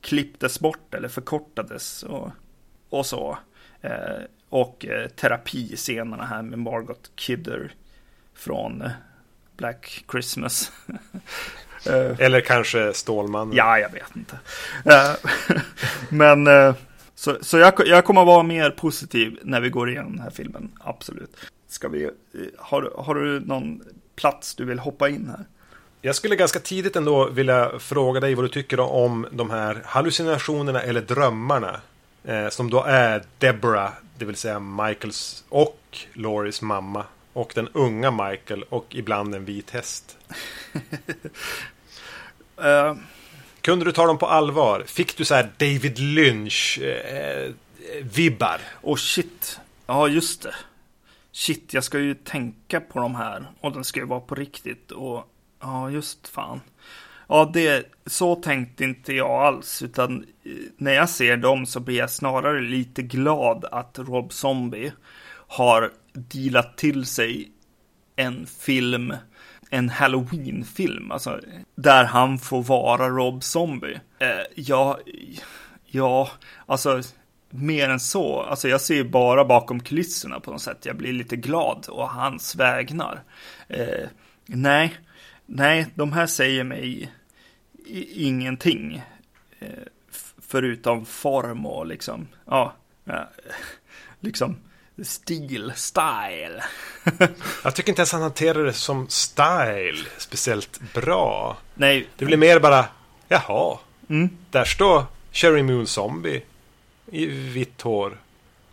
klipptes 0.00 0.60
bort 0.60 0.94
eller 0.94 1.08
förkortades 1.08 2.02
och, 2.02 2.30
och 2.90 3.06
så. 3.06 3.38
Och 4.54 4.86
eh, 4.86 5.08
terapiscenerna 5.08 6.24
här 6.24 6.42
med 6.42 6.58
Margot 6.58 7.10
Kidder 7.14 7.72
från 8.34 8.82
eh, 8.82 8.90
Black 9.56 10.04
Christmas. 10.10 10.72
Eh, 11.86 12.20
Eller 12.20 12.40
kanske 12.40 12.92
Stålmannen. 12.92 13.56
Ja, 13.56 13.78
jag 13.78 13.90
vet 13.92 14.16
inte. 14.16 14.38
Eh, 14.84 15.14
Men 16.08 16.48
så, 17.14 17.36
så 17.40 17.58
jag, 17.58 17.86
jag 17.86 18.04
kommer 18.04 18.24
vara 18.24 18.42
mer 18.42 18.70
positiv 18.70 19.38
när 19.42 19.60
vi 19.60 19.70
går 19.70 19.90
igenom 19.90 20.12
den 20.12 20.20
här 20.20 20.30
filmen. 20.30 20.70
Absolut. 20.80 21.36
Ska 21.68 21.88
vi, 21.88 22.10
har, 22.58 22.92
har 22.96 23.14
du 23.14 23.40
någon 23.40 23.82
plats 24.16 24.54
du 24.54 24.64
vill 24.64 24.78
hoppa 24.78 25.08
in 25.08 25.28
här? 25.36 25.44
Jag 26.00 26.14
skulle 26.14 26.36
ganska 26.36 26.58
tidigt 26.58 26.96
ändå 26.96 27.28
vilja 27.30 27.78
fråga 27.78 28.20
dig 28.20 28.34
vad 28.34 28.44
du 28.44 28.48
tycker 28.48 28.80
om 28.80 29.26
de 29.30 29.50
här 29.50 29.82
hallucinationerna 29.84 30.82
eller 30.82 31.00
drömmarna. 31.00 31.80
Eh, 32.24 32.48
som 32.48 32.70
då 32.70 32.82
är 32.82 33.22
Deborah, 33.38 33.92
det 34.18 34.24
vill 34.24 34.36
säga 34.36 34.60
Michaels 34.60 35.44
och 35.48 35.98
Loris 36.12 36.62
mamma. 36.62 37.04
Och 37.32 37.52
den 37.54 37.68
unga 37.68 38.10
Michael 38.10 38.62
och 38.62 38.86
ibland 38.94 39.34
en 39.34 39.44
vit 39.44 39.70
häst. 39.70 40.16
Eh, 42.56 42.96
Kunde 43.60 43.84
du 43.84 43.92
ta 43.92 44.06
dem 44.06 44.18
på 44.18 44.26
allvar? 44.26 44.84
Fick 44.86 45.16
du 45.16 45.24
så 45.24 45.34
här 45.34 45.52
David 45.58 45.98
Lynch-vibbar? 45.98 48.58
och 48.72 49.00
shit, 49.00 49.60
ja 49.86 50.08
just 50.08 50.42
det. 50.42 50.54
Shit, 51.32 51.74
jag 51.74 51.84
ska 51.84 51.98
ju 51.98 52.14
tänka 52.14 52.80
på 52.80 53.00
de 53.00 53.14
här 53.14 53.46
och 53.60 53.72
den 53.72 53.84
ska 53.84 54.00
ju 54.00 54.06
vara 54.06 54.20
på 54.20 54.34
riktigt 54.34 54.90
och 54.90 55.28
ja, 55.60 55.90
just 55.90 56.28
fan. 56.28 56.60
Ja, 57.28 57.50
det, 57.52 57.86
så 58.06 58.34
tänkte 58.34 58.84
inte 58.84 59.12
jag 59.12 59.30
alls, 59.30 59.82
utan 59.82 60.24
eh, 60.44 60.52
när 60.76 60.92
jag 60.92 61.08
ser 61.08 61.36
dem 61.36 61.66
så 61.66 61.80
blir 61.80 61.98
jag 61.98 62.10
snarare 62.10 62.60
lite 62.60 63.02
glad 63.02 63.64
att 63.64 63.98
Rob 63.98 64.32
Zombie 64.32 64.92
har 65.48 65.92
dealat 66.12 66.76
till 66.76 67.06
sig 67.06 67.50
en 68.16 68.46
film, 68.46 69.14
en 69.70 69.88
Halloween-film, 69.88 71.10
alltså 71.10 71.40
där 71.74 72.04
han 72.04 72.38
får 72.38 72.62
vara 72.62 73.08
Rob 73.08 73.42
Zombie. 73.42 74.00
Eh, 74.18 74.44
ja, 74.54 74.98
ja, 75.86 76.30
alltså 76.66 77.02
mer 77.50 77.88
än 77.88 78.00
så. 78.00 78.40
Alltså 78.40 78.68
jag 78.68 78.80
ser 78.80 78.94
ju 78.94 79.04
bara 79.04 79.44
bakom 79.44 79.80
kulisserna 79.80 80.40
på 80.40 80.50
något 80.50 80.62
sätt. 80.62 80.86
Jag 80.86 80.96
blir 80.96 81.12
lite 81.12 81.36
glad 81.36 81.86
och 81.88 82.08
hans 82.08 82.56
vägnar. 82.56 83.22
Eh, 83.68 84.08
nej, 84.46 84.94
nej, 85.46 85.86
de 85.94 86.12
här 86.12 86.26
säger 86.26 86.64
mig 86.64 87.12
ingenting. 88.14 89.02
Eh, 89.60 89.68
förutom 90.48 91.06
form 91.06 91.66
och 91.66 91.86
liksom, 91.86 92.28
ja, 92.46 92.74
liksom 94.20 94.56
stil, 95.02 95.72
style. 95.74 96.64
Jag 97.64 97.74
tycker 97.74 97.88
inte 97.88 98.00
ens 98.00 98.12
han 98.12 98.22
hanterar 98.22 98.64
det 98.64 98.72
som 98.72 99.08
style 99.08 99.98
speciellt 100.18 100.80
bra. 100.94 101.56
nej, 101.74 102.08
Det 102.16 102.24
blir 102.24 102.36
mer 102.36 102.60
bara, 102.60 102.86
jaha, 103.28 103.78
Mm. 104.08 104.28
där 104.50 104.64
står 104.64 105.04
Cherry 105.32 105.62
Moon 105.62 105.86
Zombie 105.86 106.42
i 107.06 107.26
vitt 107.26 107.80
hår 107.82 108.18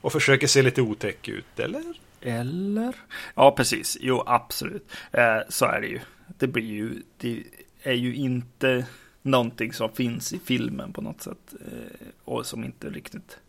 och 0.01 0.11
försöker 0.11 0.47
se 0.47 0.61
lite 0.61 0.81
otäck 0.81 1.27
ut, 1.27 1.59
eller? 1.59 1.83
Eller? 2.21 2.95
Ja, 3.35 3.51
precis. 3.51 3.97
Jo, 4.01 4.23
absolut. 4.25 4.89
Eh, 5.11 5.37
så 5.49 5.65
är 5.65 5.81
det 5.81 5.87
ju. 5.87 5.99
Det 6.41 6.47
blir 6.47 6.65
ju, 6.65 7.01
det 7.17 7.43
är 7.83 7.93
ju 7.93 8.15
inte 8.15 8.85
någonting 9.21 9.73
som 9.73 9.91
finns 9.91 10.33
i 10.33 10.39
filmen 10.39 10.93
på 10.93 11.01
något 11.01 11.21
sätt. 11.21 11.53
Eh, 11.65 12.07
och 12.23 12.45
som 12.45 12.63
inte 12.63 12.89
riktigt, 12.89 13.39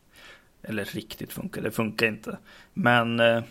eller 0.63 0.85
riktigt 0.85 1.33
funkar. 1.33 1.63
Det 1.63 1.71
funkar 1.71 2.07
inte. 2.07 2.39
Men 2.75 3.21
eh, 3.21 3.43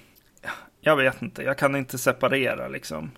jag 0.82 0.96
vet 0.96 1.22
inte, 1.22 1.44
jag 1.44 1.58
kan 1.58 1.76
inte 1.76 1.98
separera 1.98 2.68
liksom 2.68 3.12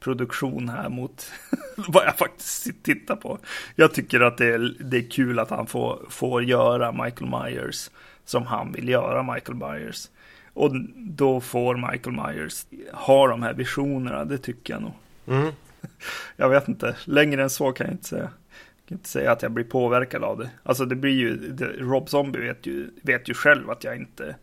produktion 0.00 0.68
här 0.68 0.88
mot 0.88 1.32
vad 1.76 2.06
jag 2.06 2.16
faktiskt 2.18 2.82
tittar 2.82 3.16
på. 3.16 3.38
Jag 3.76 3.94
tycker 3.94 4.20
att 4.20 4.38
det 4.38 4.54
är, 4.54 4.76
det 4.80 4.96
är 4.96 5.10
kul 5.10 5.38
att 5.38 5.50
han 5.50 5.66
får, 5.66 6.06
får 6.10 6.44
göra 6.44 6.92
Michael 6.92 7.30
Myers 7.30 7.90
som 8.24 8.46
han 8.46 8.72
vill 8.72 8.88
göra 8.88 9.34
Michael 9.34 9.58
Myers. 9.58 10.10
Och 10.54 10.70
då 10.96 11.40
får 11.40 11.90
Michael 11.92 12.16
Myers 12.16 12.66
ha 12.92 13.26
de 13.26 13.42
här 13.42 13.54
visionerna, 13.54 14.24
det 14.24 14.38
tycker 14.38 14.74
jag 14.74 14.82
nog. 14.82 14.92
Mm. 15.26 15.52
Jag 16.36 16.48
vet 16.48 16.68
inte, 16.68 16.96
längre 17.04 17.42
än 17.42 17.50
så 17.50 17.72
kan 17.72 17.86
jag 17.86 17.94
inte 17.94 18.08
säga. 18.08 18.22
Jag 18.22 18.88
kan 18.88 18.98
inte 18.98 19.08
säga 19.08 19.32
att 19.32 19.42
jag 19.42 19.52
blir 19.52 19.64
påverkad 19.64 20.24
av 20.24 20.38
det. 20.38 20.50
Alltså 20.62 20.84
det 20.84 20.96
blir 20.96 21.12
ju, 21.12 21.36
det, 21.36 21.66
Rob 21.66 22.08
Zombie 22.08 22.40
vet 22.40 22.66
ju, 22.66 22.90
vet 23.02 23.28
ju 23.28 23.34
själv 23.34 23.70
att 23.70 23.84
jag 23.84 23.96
inte 23.96 24.36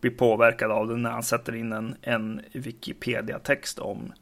blir 0.00 0.10
påverkad 0.10 0.70
av 0.70 0.88
det 0.88 0.96
när 0.96 1.10
han 1.10 1.22
sätter 1.22 1.54
in 1.54 1.72
en, 1.72 1.96
en 2.02 2.40
Wikipedia-text 2.52 3.78
om 3.78 4.12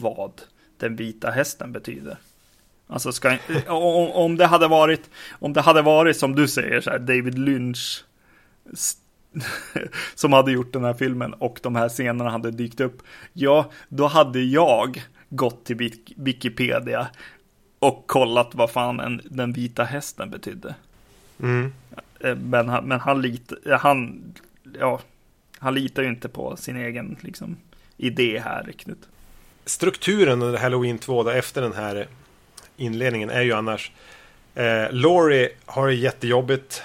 vad 0.00 0.32
den 0.76 0.96
vita 0.96 1.30
hästen 1.30 1.72
betyder. 1.72 2.16
Alltså 2.86 3.12
ska, 3.12 3.30
eh, 3.30 3.38
om, 3.66 4.10
om 4.10 4.36
det 4.36 4.46
hade 4.46 4.68
varit, 4.68 5.10
om 5.38 5.52
det 5.52 5.60
hade 5.60 5.82
varit 5.82 6.16
som 6.16 6.34
du 6.34 6.48
säger 6.48 6.80
så 6.80 6.90
här, 6.90 6.98
David 6.98 7.38
Lynch 7.38 8.04
som 10.14 10.32
hade 10.32 10.52
gjort 10.52 10.72
den 10.72 10.84
här 10.84 10.94
filmen 10.94 11.34
och 11.34 11.58
de 11.62 11.76
här 11.76 11.88
scenerna 11.88 12.30
hade 12.30 12.50
dykt 12.50 12.80
upp. 12.80 13.02
Ja, 13.32 13.70
då 13.88 14.06
hade 14.06 14.40
jag 14.40 15.02
gått 15.28 15.64
till 15.64 15.76
Wik- 15.76 16.12
Wikipedia 16.16 17.06
och 17.78 18.06
kollat 18.06 18.54
vad 18.54 18.70
fan 18.70 19.00
en, 19.00 19.20
den 19.24 19.52
vita 19.52 19.84
hästen 19.84 20.30
betydde. 20.30 20.74
Mm. 21.42 21.72
Eh, 22.20 22.36
Men 22.36 22.68
han, 22.68 22.84
men 22.84 23.00
han, 23.00 23.22
lit, 23.22 23.52
han, 23.78 24.22
ja, 24.80 25.00
han 25.58 25.74
litar 25.74 26.02
ju 26.02 26.08
inte 26.08 26.28
på 26.28 26.56
sin 26.56 26.76
egen 26.76 27.16
liksom, 27.20 27.56
idé 27.96 28.42
här 28.44 28.64
riktigt. 28.64 29.08
Strukturen 29.64 30.42
under 30.42 30.58
Halloween 30.58 30.98
2 30.98 31.22
då, 31.22 31.30
efter 31.30 31.62
den 31.62 31.72
här 31.72 32.06
inledningen 32.76 33.30
är 33.30 33.42
ju 33.42 33.52
annars 33.52 33.92
eh, 34.54 34.84
Laurie 34.90 35.48
har 35.64 35.86
det 35.86 35.94
jättejobbigt 35.94 36.82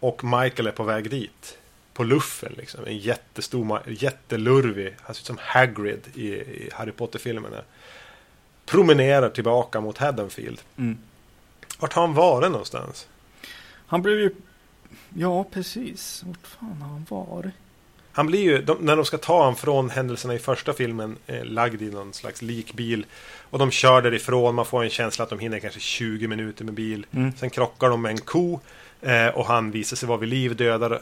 och 0.00 0.24
Michael 0.24 0.66
är 0.66 0.70
på 0.72 0.82
väg 0.84 1.10
dit. 1.10 1.58
På 1.94 2.04
luffen 2.04 2.52
liksom. 2.56 2.84
En 2.84 2.98
jättestor, 2.98 3.82
jättelurvig. 3.86 4.94
Han 5.02 5.14
ser 5.14 5.22
ut 5.22 5.26
som 5.26 5.38
Hagrid 5.40 6.00
i, 6.14 6.28
i 6.28 6.70
Harry 6.72 6.92
Potter-filmerna. 6.92 7.62
Promenerar 8.66 9.30
tillbaka 9.30 9.80
mot 9.80 9.98
Haddonfield. 9.98 10.60
Mm. 10.76 10.98
Vart 11.78 11.92
har 11.92 12.02
han 12.02 12.14
varit 12.14 12.50
någonstans? 12.50 13.08
Han 13.86 14.02
blev 14.02 14.18
ju, 14.18 14.30
ja 15.14 15.44
precis, 15.44 16.22
vart 16.26 16.46
fan 16.46 16.82
har 16.82 16.88
han 16.88 17.06
varit? 17.08 17.54
Han 18.12 18.26
blir 18.26 18.40
ju, 18.40 18.62
de, 18.62 18.78
när 18.80 18.96
de 18.96 19.04
ska 19.04 19.18
ta 19.18 19.38
honom 19.38 19.56
från 19.56 19.90
händelserna 19.90 20.34
i 20.34 20.38
första 20.38 20.72
filmen, 20.72 21.16
eh, 21.26 21.44
lagd 21.44 21.82
i 21.82 21.90
någon 21.90 22.12
slags 22.12 22.42
likbil. 22.42 23.06
Och 23.50 23.58
de 23.58 23.70
kör 23.70 24.02
därifrån, 24.02 24.54
man 24.54 24.66
får 24.66 24.84
en 24.84 24.90
känsla 24.90 25.22
att 25.22 25.30
de 25.30 25.38
hinner 25.38 25.58
kanske 25.58 25.80
20 25.80 26.28
minuter 26.28 26.64
med 26.64 26.74
bil. 26.74 27.06
Mm. 27.10 27.32
Sen 27.36 27.50
krockar 27.50 27.88
de 27.90 28.02
med 28.02 28.10
en 28.10 28.20
ko. 28.20 28.60
Eh, 29.02 29.28
och 29.28 29.46
han 29.46 29.70
visar 29.70 29.96
sig 29.96 30.08
vara 30.08 30.18
vid 30.18 30.28
liv, 30.28 30.56
dödar 30.56 30.90
eh, 30.92 30.98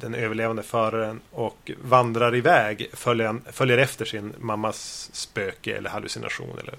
den 0.00 0.14
överlevande 0.14 0.62
föraren 0.62 1.20
och 1.30 1.70
vandrar 1.82 2.34
iväg, 2.34 2.90
följer, 2.92 3.36
följer 3.52 3.78
efter 3.78 4.04
sin 4.04 4.32
mammas 4.38 5.10
spöke 5.12 5.76
eller 5.76 5.90
hallucination 5.90 6.58
eller 6.60 6.74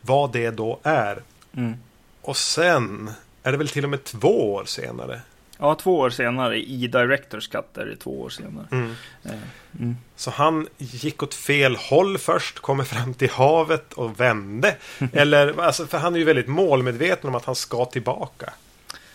vad 0.00 0.32
det 0.32 0.50
då 0.50 0.80
är. 0.82 1.22
Mm. 1.56 1.74
Och 2.22 2.36
sen 2.36 3.10
är 3.42 3.52
det 3.52 3.58
väl 3.58 3.68
till 3.68 3.84
och 3.84 3.90
med 3.90 4.04
två 4.04 4.54
år 4.54 4.64
senare. 4.64 5.20
Ja, 5.58 5.74
två 5.74 5.98
år 5.98 6.10
senare 6.10 6.58
i 6.58 6.86
Directors 6.86 7.48
Cut 7.48 7.76
är 7.76 7.86
det 7.86 7.96
två 7.96 8.20
år 8.20 8.28
senare. 8.28 8.66
Mm. 8.70 8.94
Eh, 9.24 9.32
mm. 9.78 9.96
Så 10.16 10.30
han 10.30 10.68
gick 10.78 11.22
åt 11.22 11.34
fel 11.34 11.76
håll 11.76 12.18
först, 12.18 12.58
kommer 12.58 12.84
fram 12.84 13.14
till 13.14 13.30
havet 13.30 13.92
och 13.92 14.20
vände. 14.20 14.76
Eller, 15.12 15.60
alltså, 15.60 15.86
för 15.86 15.98
han 15.98 16.14
är 16.14 16.18
ju 16.18 16.24
väldigt 16.24 16.48
målmedveten 16.48 17.28
om 17.28 17.34
att 17.34 17.44
han 17.44 17.54
ska 17.54 17.84
tillbaka. 17.84 18.52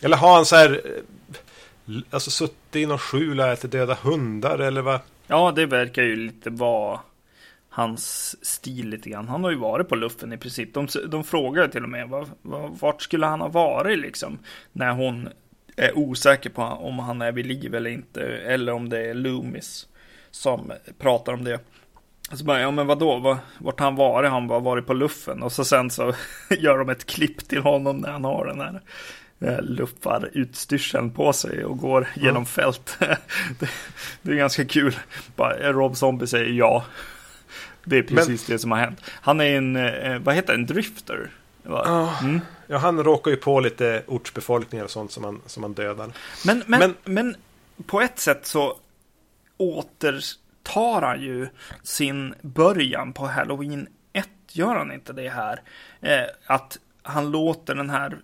Eller 0.04 0.18
har 0.18 0.36
han 0.36 0.46
så 0.46 0.56
här, 0.56 0.82
eh, 0.86 2.02
alltså 2.10 2.32
suttit 2.32 2.76
i 2.76 2.86
någon 2.86 2.98
skjul 2.98 3.40
och 3.40 3.48
ätit 3.48 3.72
döda 3.72 3.98
hundar 4.04 4.60
eller 4.60 4.82
vad? 4.82 5.00
Ja, 5.28 5.52
det 5.56 5.66
verkar 5.66 6.04
ju 6.04 6.16
lite 6.16 6.50
vara 6.50 7.00
hans 7.70 8.36
stil 8.46 8.90
lite 8.90 9.10
grann. 9.10 9.28
Han 9.28 9.44
har 9.44 9.52
ju 9.52 9.58
varit 9.58 9.90
på 9.90 9.96
luffen 9.96 10.34
i 10.34 10.38
princip. 10.38 10.74
De, 10.74 10.88
de 11.08 11.24
frågar 11.24 11.68
till 11.68 11.84
och 11.84 11.90
med 11.90 12.10
var, 12.10 12.28
var, 12.42 12.70
vart 12.80 13.02
skulle 13.02 13.26
han 13.26 13.42
ha 13.42 13.48
varit 13.48 14.00
liksom 14.00 14.40
när 14.72 14.92
hon 14.92 15.30
är 15.76 15.98
osäker 15.98 16.50
på 16.50 16.62
om 16.62 17.00
han 17.00 17.22
är 17.22 17.32
vid 17.32 17.46
liv 17.46 17.76
eller 17.76 17.90
inte. 17.90 18.22
Eller 18.24 18.72
om 18.72 18.90
det 18.90 19.10
är 19.10 19.14
Loomis 19.14 19.88
som 20.32 20.72
pratar 21.00 21.34
om 21.34 21.44
det. 21.44 21.60
Så 22.32 22.46
bara, 22.46 22.62
ja 22.62 22.72
men 22.72 22.88
vadå, 22.88 23.38
vart 23.58 23.80
har 23.80 23.86
han 23.88 23.96
varit? 23.96 24.32
Han 24.32 24.50
har 24.50 24.60
varit 24.60 24.86
på 24.86 24.94
luffen. 24.94 25.44
Och 25.44 25.52
så 25.52 25.66
sen 25.66 25.90
så 25.90 26.14
gör 26.50 26.78
de 26.78 26.90
ett 26.90 27.06
klipp 27.06 27.48
till 27.48 27.62
honom 27.62 27.98
när 27.98 28.12
han 28.12 28.24
har 28.24 28.46
den 28.46 28.62
här 28.62 28.82
eh, 29.44 29.62
luffarutstyrseln 29.62 31.12
på 31.12 31.34
sig 31.34 31.66
och 31.66 31.78
går 31.78 32.08
genom 32.16 32.36
mm. 32.36 32.46
fält. 32.46 32.98
det, 33.60 33.70
det, 34.22 34.32
är 34.32 34.36
ganska 34.36 34.66
kul. 34.66 34.96
Bara, 35.36 35.72
Rob 35.72 35.98
Zombie 35.98 36.28
säger 36.28 36.54
ja. 36.54 36.86
Det 37.84 37.98
är 37.98 38.04
precis 38.04 38.48
men, 38.48 38.56
det 38.56 38.60
som 38.60 38.72
har 38.72 38.78
hänt. 38.78 39.02
Han 39.08 39.42
är 39.42 39.58
en, 39.58 39.76
eh, 39.76 40.20
vad 40.20 40.36
heter 40.36 40.54
det, 40.54 40.60
en 40.60 40.66
drifter? 40.66 41.32
Mm. 42.22 42.42
Ja, 42.68 42.78
han 42.78 43.04
råkar 43.04 43.32
ju 43.32 43.38
på 43.38 43.60
lite 43.60 44.04
ortsbefolkningar 44.08 44.86
och 44.86 44.92
sånt 44.92 45.12
som 45.12 45.24
han, 45.24 45.42
som 45.46 45.64
han 45.64 45.74
dödar. 45.74 46.12
Men, 46.46 46.64
men, 46.68 46.80
men, 46.80 46.96
men 47.04 47.36
på 47.86 48.02
ett 48.02 48.20
sätt 48.20 48.46
så 48.46 48.78
återtar 49.58 51.02
han 51.02 51.22
ju 51.22 51.48
sin 51.84 52.36
början 52.42 53.14
på 53.14 53.28
Halloween 53.28 53.88
1. 54.14 54.30
Gör 54.52 54.76
han 54.76 54.92
inte 54.92 55.14
det 55.14 55.30
här? 55.30 55.62
Eh, 56.02 56.26
att 56.46 56.78
han 57.02 57.32
låter 57.32 57.76
den 57.76 57.90
här 57.90 58.18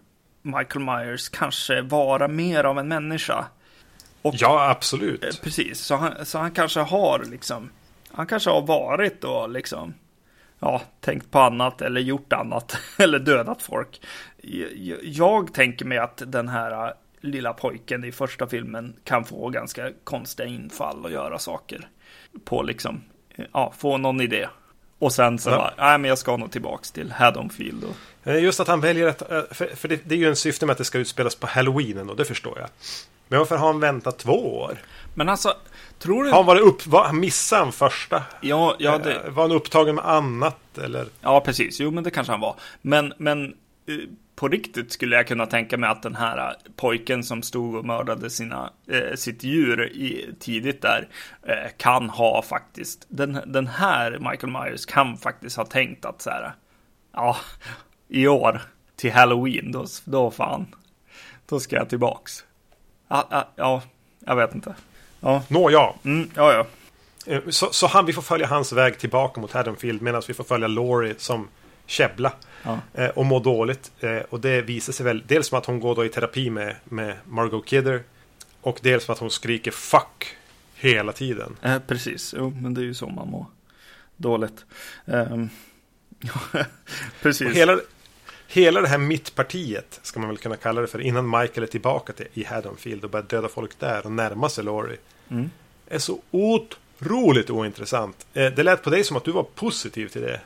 Michael 0.57 0.85
Myers 0.85 1.29
kanske 1.29 1.81
vara 1.81 2.27
mer 2.27 2.63
av 2.63 2.79
en 2.79 2.87
människa. 2.87 3.45
Och, 4.21 4.35
ja, 4.37 4.69
absolut. 4.69 5.23
Eh, 5.23 5.29
precis, 5.43 5.79
så 5.79 5.95
han, 5.95 6.25
så 6.25 6.37
han 6.37 6.51
kanske 6.51 6.79
har 6.79 7.23
liksom, 7.31 7.69
han 8.11 8.27
kanske 8.27 8.49
har 8.49 8.61
varit 8.61 9.21
då 9.21 9.47
liksom 9.47 9.93
ja, 10.59 10.81
tänkt 10.99 11.31
på 11.31 11.39
annat 11.39 11.81
eller 11.81 12.01
gjort 12.01 12.33
annat 12.33 12.77
eller 12.97 13.19
dödat 13.19 13.61
folk. 13.61 14.01
Jag 15.03 15.53
tänker 15.53 15.85
mig 15.85 15.97
att 15.97 16.23
den 16.27 16.47
här 16.47 16.87
äh, 16.87 16.93
lilla 17.21 17.53
pojken 17.53 18.03
i 18.03 18.11
första 18.11 18.47
filmen 18.47 18.95
kan 19.03 19.25
få 19.25 19.49
ganska 19.49 19.91
konstiga 20.03 20.49
infall 20.49 21.05
och 21.05 21.11
göra 21.11 21.39
saker 21.39 21.87
på 22.45 22.63
liksom, 22.63 23.01
ja, 23.53 23.73
få 23.77 23.97
någon 23.97 24.21
idé. 24.21 24.47
Och 24.99 25.13
sen 25.13 25.39
så, 25.39 25.49
ja. 25.49 25.71
nej 25.77 25.97
men 25.97 26.09
jag 26.09 26.17
ska 26.17 26.37
nog 26.37 26.51
tillbaks 26.51 26.91
till 26.91 27.11
Haddonfield. 27.11 27.83
Och... 27.83 28.27
Eh, 28.31 28.43
just 28.43 28.59
att 28.59 28.67
han 28.67 28.81
väljer 28.81 29.07
att, 29.07 29.31
äh, 29.31 29.41
för, 29.51 29.75
för 29.75 29.87
det, 29.87 29.99
det, 30.03 30.15
är 30.15 30.19
ju 30.19 30.29
en 30.29 30.35
syfte 30.35 30.65
med 30.65 30.71
att 30.71 30.77
det 30.77 30.85
ska 30.85 30.97
utspelas 30.97 31.35
på 31.35 31.47
Halloween 31.47 32.09
och 32.09 32.15
det 32.15 32.25
förstår 32.25 32.59
jag. 32.59 32.69
Men 33.27 33.39
varför 33.39 33.57
har 33.57 33.67
han 33.67 33.79
väntat 33.79 34.17
två 34.17 34.57
år? 34.57 34.77
Men 35.13 35.29
alltså, 35.29 35.53
tror 35.99 36.23
du... 36.23 36.29
Har 36.29 36.37
han 36.37 36.45
varit 36.45 36.61
upp... 36.61 36.87
Var, 36.87 37.13
missade 37.13 37.63
han 37.63 37.71
första? 37.71 38.23
Ja, 38.41 38.75
ja 38.79 38.97
det... 38.97 39.13
Eh, 39.13 39.31
var 39.31 39.43
han 39.43 39.51
upptagen 39.51 39.95
med 39.95 40.05
annat 40.05 40.77
eller? 40.77 41.07
Ja, 41.21 41.41
precis. 41.41 41.79
Jo, 41.79 41.91
men 41.91 42.03
det 42.03 42.11
kanske 42.11 42.33
han 42.33 42.41
var. 42.41 42.55
Men, 42.81 43.13
men 43.17 43.45
eh, 43.45 43.51
på 44.35 44.47
riktigt 44.47 44.91
skulle 44.91 45.15
jag 45.15 45.27
kunna 45.27 45.45
tänka 45.45 45.77
mig 45.77 45.89
att 45.89 46.03
den 46.03 46.15
här 46.15 46.55
pojken 46.75 47.23
som 47.23 47.41
stod 47.41 47.75
och 47.75 47.85
mördade 47.85 48.29
sina, 48.29 48.73
eh, 48.87 49.15
sitt 49.15 49.43
djur 49.43 49.87
i, 49.91 50.35
tidigt 50.39 50.81
där 50.81 51.07
eh, 51.43 51.71
kan 51.77 52.09
ha 52.09 52.41
faktiskt, 52.41 53.05
den, 53.07 53.39
den 53.45 53.67
här 53.67 54.11
Michael 54.11 54.53
Myers 54.53 54.85
kan 54.85 55.17
faktiskt 55.17 55.57
ha 55.57 55.65
tänkt 55.65 56.05
att 56.05 56.21
så 56.21 56.29
här, 56.29 56.53
ja, 57.13 57.37
i 58.07 58.27
år 58.27 58.61
till 58.95 59.11
Halloween, 59.11 59.71
då, 59.71 59.85
då 60.05 60.31
fan, 60.31 60.75
då 61.45 61.59
ska 61.59 61.75
jag 61.75 61.89
tillbaks. 61.89 62.43
Ja, 63.07 63.27
ja, 63.31 63.49
ja 63.55 63.81
jag 64.25 64.35
vet 64.35 64.55
inte. 64.55 64.75
Ja. 65.19 65.43
Nåja. 65.47 65.93
Mm, 66.03 66.29
ja, 66.35 66.53
ja. 66.53 66.65
Eh, 67.33 67.41
så, 67.49 67.67
så 67.71 67.87
han, 67.87 68.05
vi 68.05 68.13
får 68.13 68.21
följa 68.21 68.47
hans 68.47 68.73
väg 68.73 68.99
tillbaka 68.99 69.41
mot 69.41 69.51
Haddonfield 69.51 70.01
medan 70.01 70.21
vi 70.27 70.33
får 70.33 70.43
följa 70.43 70.67
Laurie 70.67 71.15
som 71.17 71.47
käbbla 71.89 72.33
ja. 72.63 72.79
Eh, 72.93 73.09
och 73.09 73.25
må 73.25 73.39
dåligt. 73.39 73.91
Eh, 73.99 74.17
och 74.29 74.39
det 74.39 74.61
visar 74.61 74.93
sig 74.93 75.05
väl 75.05 75.23
dels 75.27 75.47
som 75.47 75.57
att 75.57 75.65
hon 75.65 75.79
går 75.79 75.95
då 75.95 76.05
i 76.05 76.09
terapi 76.09 76.49
med, 76.49 76.75
med 76.83 77.15
Margot 77.27 77.65
Kidder 77.65 78.03
och 78.61 78.79
dels 78.81 79.05
för 79.05 79.13
att 79.13 79.19
hon 79.19 79.31
skriker 79.31 79.71
fuck 79.71 80.35
hela 80.75 81.11
tiden. 81.11 81.57
Eh, 81.61 81.79
precis, 81.87 82.33
jo, 82.37 82.49
men 82.61 82.73
det 82.73 82.81
är 82.81 82.85
ju 82.85 82.93
så 82.93 83.09
man 83.09 83.27
mår 83.27 83.45
dåligt. 84.17 84.65
Um, 85.05 85.49
precis. 87.21 87.47
Och 87.47 87.53
hela, 87.53 87.79
hela 88.47 88.81
det 88.81 88.87
här 88.87 88.97
mittpartiet 88.97 89.99
ska 90.03 90.19
man 90.19 90.29
väl 90.29 90.37
kunna 90.37 90.55
kalla 90.55 90.81
det 90.81 90.87
för 90.87 91.01
innan 91.01 91.29
Michael 91.29 91.63
är 91.63 91.67
tillbaka 91.67 92.13
till, 92.13 92.27
i 92.33 92.43
Haddonfield 92.43 93.03
och 93.03 93.09
börjar 93.09 93.25
döda 93.25 93.47
folk 93.47 93.79
där 93.79 94.05
och 94.05 94.11
närma 94.11 94.49
sig 94.49 94.63
Laurie. 94.63 94.97
Mm. 95.29 95.49
Är 95.87 95.99
så 95.99 96.21
otroligt 96.31 97.49
ointressant. 97.49 98.27
Eh, 98.33 98.53
det 98.53 98.63
lät 98.63 98.83
på 98.83 98.89
dig 98.89 99.03
som 99.03 99.17
att 99.17 99.23
du 99.23 99.31
var 99.31 99.43
positiv 99.43 100.07
till 100.07 100.21
det. 100.21 100.41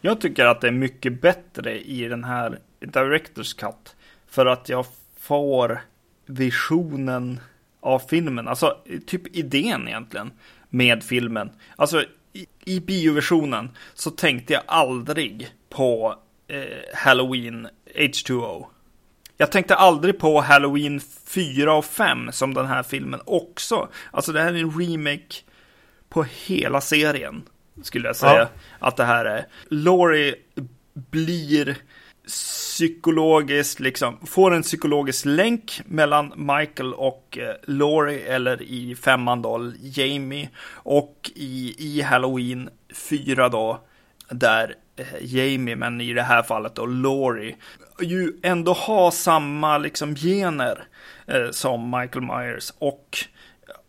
Jag 0.00 0.20
tycker 0.20 0.46
att 0.46 0.60
det 0.60 0.68
är 0.68 0.72
mycket 0.72 1.20
bättre 1.20 1.80
i 1.80 2.08
den 2.08 2.24
här 2.24 2.58
Directors 2.80 3.54
Cut. 3.54 3.96
För 4.26 4.46
att 4.46 4.68
jag 4.68 4.86
får 5.18 5.80
visionen 6.26 7.40
av 7.80 7.98
filmen. 7.98 8.48
Alltså 8.48 8.76
typ 9.06 9.36
idén 9.36 9.88
egentligen 9.88 10.30
med 10.68 11.02
filmen. 11.02 11.50
Alltså 11.76 12.04
i, 12.32 12.46
i 12.64 12.80
bioversionen 12.80 13.70
så 13.94 14.10
tänkte 14.10 14.52
jag 14.52 14.62
aldrig 14.66 15.48
på 15.68 16.14
eh, 16.48 16.64
Halloween 16.94 17.68
H2O. 17.94 18.66
Jag 19.36 19.52
tänkte 19.52 19.74
aldrig 19.74 20.18
på 20.18 20.40
Halloween 20.40 21.00
4 21.26 21.74
och 21.74 21.84
5 21.84 22.32
som 22.32 22.54
den 22.54 22.66
här 22.66 22.82
filmen 22.82 23.20
också. 23.24 23.88
Alltså 24.10 24.32
det 24.32 24.40
här 24.42 24.54
är 24.54 24.58
en 24.58 24.80
remake 24.80 25.34
på 26.08 26.22
hela 26.22 26.80
serien. 26.80 27.42
Skulle 27.82 28.08
jag 28.08 28.16
säga. 28.16 28.38
Ja. 28.38 28.48
Att 28.78 28.96
det 28.96 29.04
här 29.04 29.24
är. 29.24 29.46
Laurie 29.68 30.34
blir 30.94 31.76
psykologiskt, 32.26 33.80
liksom, 33.80 34.26
får 34.26 34.54
en 34.54 34.62
psykologisk 34.62 35.24
länk 35.24 35.80
mellan 35.84 36.32
Michael 36.36 36.94
och 36.94 37.38
eh, 37.40 37.54
Laurie, 37.62 38.34
eller 38.34 38.62
i 38.62 38.94
femman 38.94 39.42
då, 39.42 39.72
Jamie, 39.80 40.48
och 40.72 41.30
i, 41.34 41.74
i 41.78 42.02
Halloween 42.02 42.70
4 42.94 43.48
då, 43.48 43.80
där 44.28 44.74
eh, 44.96 45.06
Jamie, 45.20 45.76
men 45.76 46.00
i 46.00 46.12
det 46.12 46.22
här 46.22 46.42
fallet 46.42 46.74
då 46.74 46.86
Laurie, 46.86 47.56
ju 48.00 48.32
ändå 48.42 48.72
har 48.72 49.10
samma 49.10 49.78
liksom 49.78 50.14
gener 50.14 50.84
eh, 51.26 51.50
som 51.50 51.90
Michael 51.90 52.24
Myers 52.24 52.72
och 52.78 53.18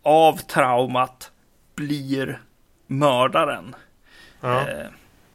av 0.02 0.36
traumat 0.36 1.30
blir 1.74 2.42
mördaren. 2.86 3.74
Ja. 4.42 4.68
Eh, 4.68 4.86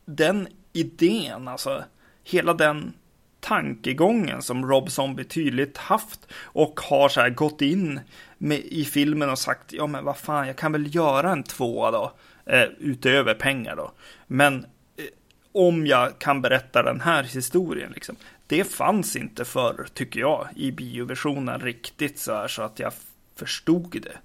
den 0.05 0.47
idén, 0.73 1.47
alltså 1.47 1.83
hela 2.23 2.53
den 2.53 2.93
tankegången 3.39 4.41
som 4.41 4.65
Rob 4.65 4.91
Zombie 4.91 5.23
tydligt 5.23 5.77
haft 5.77 6.27
och 6.41 6.79
har 6.79 7.09
så 7.09 7.21
här 7.21 7.29
gått 7.29 7.61
in 7.61 7.99
med, 8.37 8.59
i 8.59 8.85
filmen 8.85 9.29
och 9.29 9.39
sagt 9.39 9.73
ja 9.73 9.87
men 9.87 10.05
vad 10.05 10.17
fan 10.17 10.47
jag 10.47 10.55
kan 10.55 10.71
väl 10.71 10.95
göra 10.95 11.31
en 11.31 11.43
tvåa 11.43 11.91
då 11.91 12.13
eh, 12.45 12.63
utöver 12.79 13.33
pengar 13.33 13.75
då 13.75 13.91
men 14.27 14.65
eh, 14.97 15.03
om 15.51 15.87
jag 15.87 16.19
kan 16.19 16.41
berätta 16.41 16.83
den 16.83 17.01
här 17.01 17.23
historien 17.23 17.91
liksom 17.91 18.15
det 18.47 18.63
fanns 18.63 19.15
inte 19.15 19.45
förr 19.45 19.85
tycker 19.93 20.19
jag 20.19 20.47
i 20.55 20.71
bioversionen 20.71 21.59
riktigt 21.59 22.19
så 22.19 22.33
här 22.33 22.47
så 22.47 22.61
att 22.61 22.79
jag 22.79 22.93
förstod 23.35 24.01
det 24.01 24.17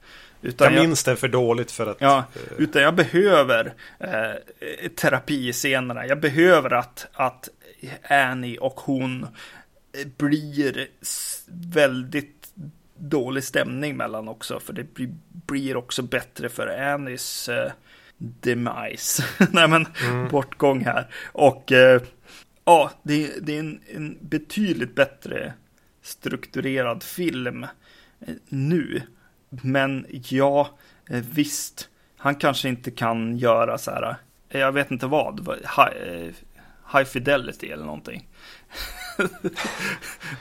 utan 0.42 0.74
jag 0.74 0.82
minns 0.82 1.04
den 1.04 1.16
för 1.16 1.28
dåligt 1.28 1.70
för 1.70 1.86
att... 1.86 1.96
Ja, 2.00 2.24
utan 2.58 2.82
jag 2.82 2.94
behöver 2.94 3.74
eh, 3.98 4.90
terapiscenerna. 4.96 6.06
Jag 6.06 6.20
behöver 6.20 6.72
att, 6.72 7.06
att 7.12 7.48
Annie 8.10 8.58
och 8.58 8.80
hon 8.80 9.26
blir 10.16 10.88
väldigt 11.46 12.52
dålig 12.96 13.44
stämning 13.44 13.96
mellan 13.96 14.28
också. 14.28 14.60
För 14.60 14.72
det 14.72 14.86
blir 15.46 15.76
också 15.76 16.02
bättre 16.02 16.48
för 16.48 16.66
Annies 16.66 17.48
eh, 17.48 17.72
demise. 18.18 19.24
Nej 19.50 19.68
men, 19.68 19.86
mm. 20.04 20.28
bortgång 20.28 20.84
här. 20.84 21.06
Och 21.32 21.72
eh, 21.72 22.02
ja, 22.64 22.90
det, 23.02 23.46
det 23.46 23.54
är 23.56 23.60
en, 23.60 23.80
en 23.94 24.18
betydligt 24.20 24.94
bättre 24.94 25.52
strukturerad 26.02 27.02
film 27.02 27.66
eh, 28.20 28.34
nu. 28.48 29.02
Men 29.62 30.06
ja, 30.10 30.70
eh, 31.10 31.24
visst, 31.30 31.88
han 32.16 32.34
kanske 32.34 32.68
inte 32.68 32.90
kan 32.90 33.38
göra 33.38 33.78
så 33.78 33.90
här, 33.90 34.16
eh, 34.48 34.60
jag 34.60 34.72
vet 34.72 34.90
inte 34.90 35.06
vad, 35.06 35.48
high, 35.48 36.32
high 36.92 37.04
fidelity 37.04 37.70
eller 37.70 37.84
någonting. 37.84 38.28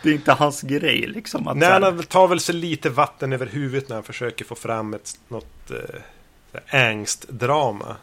det 0.03 0.09
är 0.09 0.13
inte 0.13 0.31
hans 0.31 0.61
grej 0.61 1.07
liksom. 1.07 1.47
Att 1.47 1.57
Nej, 1.57 1.81
han 1.81 2.03
tar 2.03 2.27
väl 2.27 2.39
sig 2.39 2.55
lite 2.55 2.89
vatten 2.89 3.33
över 3.33 3.45
huvudet 3.45 3.89
när 3.89 3.95
han 3.95 4.03
försöker 4.03 4.45
få 4.45 4.55
fram 4.55 4.93
ett, 4.93 5.19
något 5.27 5.71
eh, 5.71 6.85
angstdrama. 6.89 7.95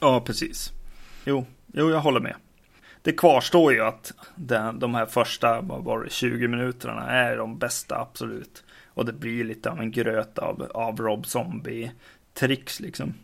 Ja, 0.00 0.20
precis. 0.20 0.72
Jo, 1.24 1.46
jo, 1.72 1.90
jag 1.90 2.00
håller 2.00 2.20
med. 2.20 2.34
Det 3.02 3.12
kvarstår 3.12 3.72
ju 3.72 3.80
att 3.80 4.12
den, 4.34 4.78
de 4.78 4.94
här 4.94 5.06
första 5.06 5.60
vad 5.60 5.84
var 5.84 6.04
det, 6.04 6.10
20 6.10 6.48
minuterna 6.48 7.10
är 7.10 7.36
de 7.36 7.58
bästa, 7.58 7.98
absolut. 8.00 8.63
Och 8.94 9.04
det 9.04 9.12
blir 9.12 9.44
lite 9.44 9.70
av 9.70 9.80
en 9.80 9.90
gröt 9.90 10.38
av, 10.38 10.70
av 10.74 10.96
Rob 10.96 11.26
Zombie-tricks 11.26 12.80
liksom. 12.80 13.14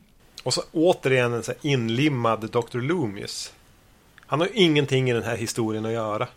Och 0.43 0.55
så 0.55 0.63
återigen 0.73 1.33
en 1.33 1.43
så 1.43 1.53
inlimmad 1.63 2.51
Dr. 2.51 2.79
Loomis. 2.79 3.53
Han 4.27 4.41
har 4.41 4.47
ju 4.47 4.53
ingenting 4.55 5.11
i 5.11 5.13
den 5.13 5.23
här 5.23 5.37
historien 5.37 5.87
att 5.87 5.93
göra. 5.93 6.29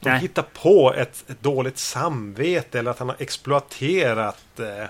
De 0.00 0.10
Nej. 0.10 0.20
hittar 0.20 0.42
på 0.42 0.94
ett, 0.94 1.24
ett, 1.30 1.42
dåligt 1.42 1.78
samvete 1.78 2.78
eller 2.78 2.90
att 2.90 2.98
han 2.98 3.08
har 3.08 3.16
exploaterat 3.18 4.60
eh, 4.60 4.86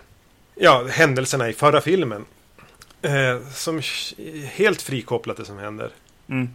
ja, 0.54 0.86
händelserna 0.90 1.48
i 1.48 1.52
förra 1.52 1.80
filmen. 1.80 2.24
Eh, 3.02 3.48
som 3.48 3.80
helt 4.44 4.82
frikopplat 4.82 5.36
det 5.36 5.44
som 5.44 5.58
händer. 5.58 5.90
Mm. 6.28 6.48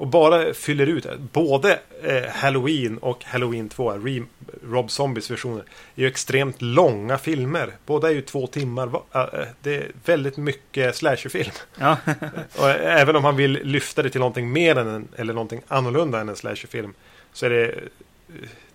Och 0.00 0.06
bara 0.06 0.54
fyller 0.54 0.86
ut 0.86 1.06
både 1.32 1.78
eh, 2.02 2.30
Halloween 2.30 2.98
och 2.98 3.24
Halloween 3.24 3.68
2, 3.68 3.92
Re 3.92 4.22
Rob 4.62 4.90
Zombies 4.90 5.30
versioner, 5.30 5.64
är 5.94 6.02
ju 6.02 6.06
extremt 6.06 6.62
långa 6.62 7.18
filmer. 7.18 7.72
Båda 7.86 8.08
är 8.08 8.12
ju 8.12 8.22
två 8.22 8.46
timmar. 8.46 9.00
Äh, 9.14 9.24
det 9.62 9.76
är 9.76 9.90
väldigt 10.04 10.36
mycket 10.36 10.96
slasherfilm. 10.96 11.50
Ja. 11.78 11.96
och 12.58 12.70
även 12.70 13.16
om 13.16 13.24
han 13.24 13.36
vill 13.36 13.52
lyfta 13.52 14.02
det 14.02 14.10
till 14.10 14.20
någonting 14.20 14.52
mer 14.52 14.78
än 14.78 14.88
en, 14.88 15.08
eller 15.16 15.34
någonting 15.34 15.60
annorlunda 15.68 16.20
än 16.20 16.28
en 16.28 16.36
slasherfilm 16.36 16.94
så 17.32 17.46
är 17.46 17.50
det 17.50 17.68
eh, 17.68 17.78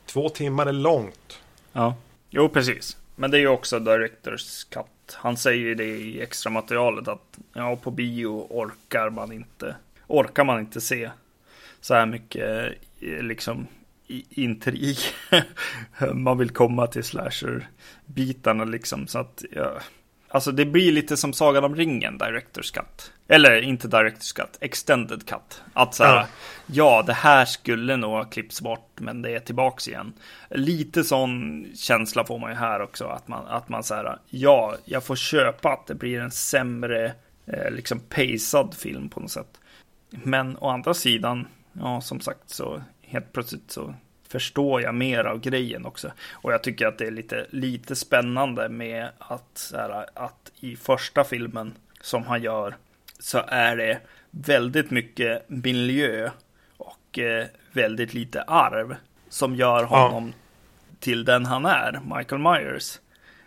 två 0.05 0.29
timmar 0.29 0.65
är 0.65 0.73
långt. 0.73 1.39
Ja, 1.73 1.95
jo 2.29 2.49
precis. 2.49 2.97
Men 3.15 3.31
det 3.31 3.37
är 3.37 3.41
ju 3.41 3.47
också 3.47 3.79
Directors 3.79 4.63
Cut. 4.63 4.85
Han 5.13 5.37
säger 5.37 5.61
ju 5.61 5.75
det 5.75 5.85
i 5.85 6.21
extra 6.21 6.49
materialet 6.49 7.07
att 7.07 7.37
ja, 7.53 7.75
på 7.75 7.91
bio 7.91 8.47
orkar 8.49 9.09
man 9.09 9.31
inte 9.31 9.75
orkar 10.07 10.43
man 10.43 10.59
inte 10.59 10.81
se 10.81 11.09
så 11.81 11.93
här 11.93 12.05
mycket 12.05 12.73
eh, 12.99 13.23
liksom 13.23 13.67
intrig. 14.29 14.97
man 16.13 16.37
vill 16.37 16.49
komma 16.49 16.87
till 16.87 17.03
slasher-bitarna 17.03 18.65
liksom. 18.65 19.07
Så 19.07 19.19
att, 19.19 19.43
ja. 19.51 19.79
Alltså 20.27 20.51
det 20.51 20.65
blir 20.65 20.91
lite 20.91 21.17
som 21.17 21.33
Sagan 21.33 21.63
om 21.63 21.75
ringen, 21.75 22.17
Directors 22.17 22.71
Cut. 22.71 23.11
Eller 23.27 23.61
inte 23.61 23.87
Directors 23.87 24.33
Cut, 24.33 24.57
Extended 24.61 25.27
Cut. 25.27 25.61
Att 25.73 25.95
så 25.95 26.03
här, 26.03 26.15
ja. 26.15 26.27
ja, 26.65 27.03
det 27.07 27.13
här 27.13 27.45
skulle 27.45 27.97
nog 27.97 28.11
ha 28.11 28.23
klippts 28.23 28.61
bort, 28.61 28.91
men 28.95 29.21
det 29.21 29.35
är 29.35 29.39
tillbaks 29.39 29.87
igen. 29.87 30.13
Lite 30.49 31.03
sån 31.03 31.65
känsla 31.75 32.25
får 32.25 32.39
man 32.39 32.49
ju 32.49 32.55
här 32.55 32.81
också, 32.81 33.05
att 33.05 33.27
man, 33.27 33.47
att 33.47 33.69
man 33.69 33.83
så 33.83 33.95
här, 33.95 34.19
ja, 34.29 34.75
jag 34.85 35.03
får 35.03 35.15
köpa 35.15 35.69
att 35.69 35.87
det 35.87 35.95
blir 35.95 36.19
en 36.19 36.31
sämre, 36.31 37.13
eh, 37.45 37.71
liksom 37.71 37.99
pacad 37.99 38.73
film 38.73 39.09
på 39.09 39.19
något 39.19 39.31
sätt. 39.31 39.59
Men 40.23 40.57
å 40.57 40.69
andra 40.69 40.93
sidan, 40.93 41.47
ja 41.73 42.01
som 42.01 42.19
sagt 42.19 42.49
så 42.49 42.81
helt 43.01 43.33
plötsligt 43.33 43.71
så 43.71 43.93
förstår 44.27 44.81
jag 44.81 44.95
mer 44.95 45.23
av 45.23 45.39
grejen 45.39 45.85
också. 45.85 46.11
Och 46.31 46.53
jag 46.53 46.63
tycker 46.63 46.87
att 46.87 46.97
det 46.97 47.07
är 47.07 47.11
lite, 47.11 47.45
lite 47.49 47.95
spännande 47.95 48.69
med 48.69 49.09
att, 49.17 49.73
här, 49.75 50.05
att 50.13 50.51
i 50.59 50.75
första 50.75 51.23
filmen 51.23 51.73
som 52.01 52.23
han 52.23 52.41
gör 52.41 52.75
så 53.19 53.43
är 53.47 53.77
det 53.77 53.99
väldigt 54.31 54.91
mycket 54.91 55.49
miljö 55.49 56.29
och 56.77 57.19
eh, 57.19 57.45
väldigt 57.71 58.13
lite 58.13 58.41
arv 58.41 58.95
som 59.29 59.55
gör 59.55 59.83
honom 59.83 60.27
ja. 60.27 60.95
till 60.99 61.25
den 61.25 61.45
han 61.45 61.65
är, 61.65 61.99
Michael 62.15 62.41
Myers. 62.41 62.99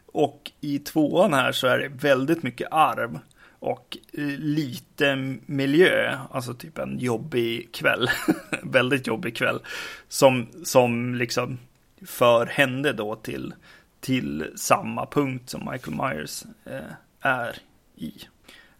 Och 0.07 0.51
i 0.61 0.79
tvåan 0.79 1.35
här 1.35 1.53
så 1.53 1.67
är 1.67 1.79
det 1.79 1.89
väldigt 1.89 2.43
mycket 2.43 2.69
arv 2.71 3.19
och 3.61 3.97
eh, 4.13 4.25
lite 4.39 5.17
miljö, 5.47 6.19
alltså 6.31 6.55
typ 6.55 6.79
en 6.79 6.99
jobbig 6.99 7.73
kväll, 7.73 8.11
väldigt 8.63 9.07
jobbig 9.07 9.37
kväll, 9.37 9.61
som, 10.09 10.47
som 10.65 11.15
liksom 11.15 11.59
för 12.07 12.47
henne 12.47 12.93
då 12.93 13.17
till, 13.17 13.55
till 14.01 14.53
samma 14.57 15.07
punkt 15.07 15.51
som 15.51 15.71
Michael 15.73 15.97
Myers 15.97 16.45
eh, 16.65 16.93
är 17.21 17.57
i. 17.97 18.13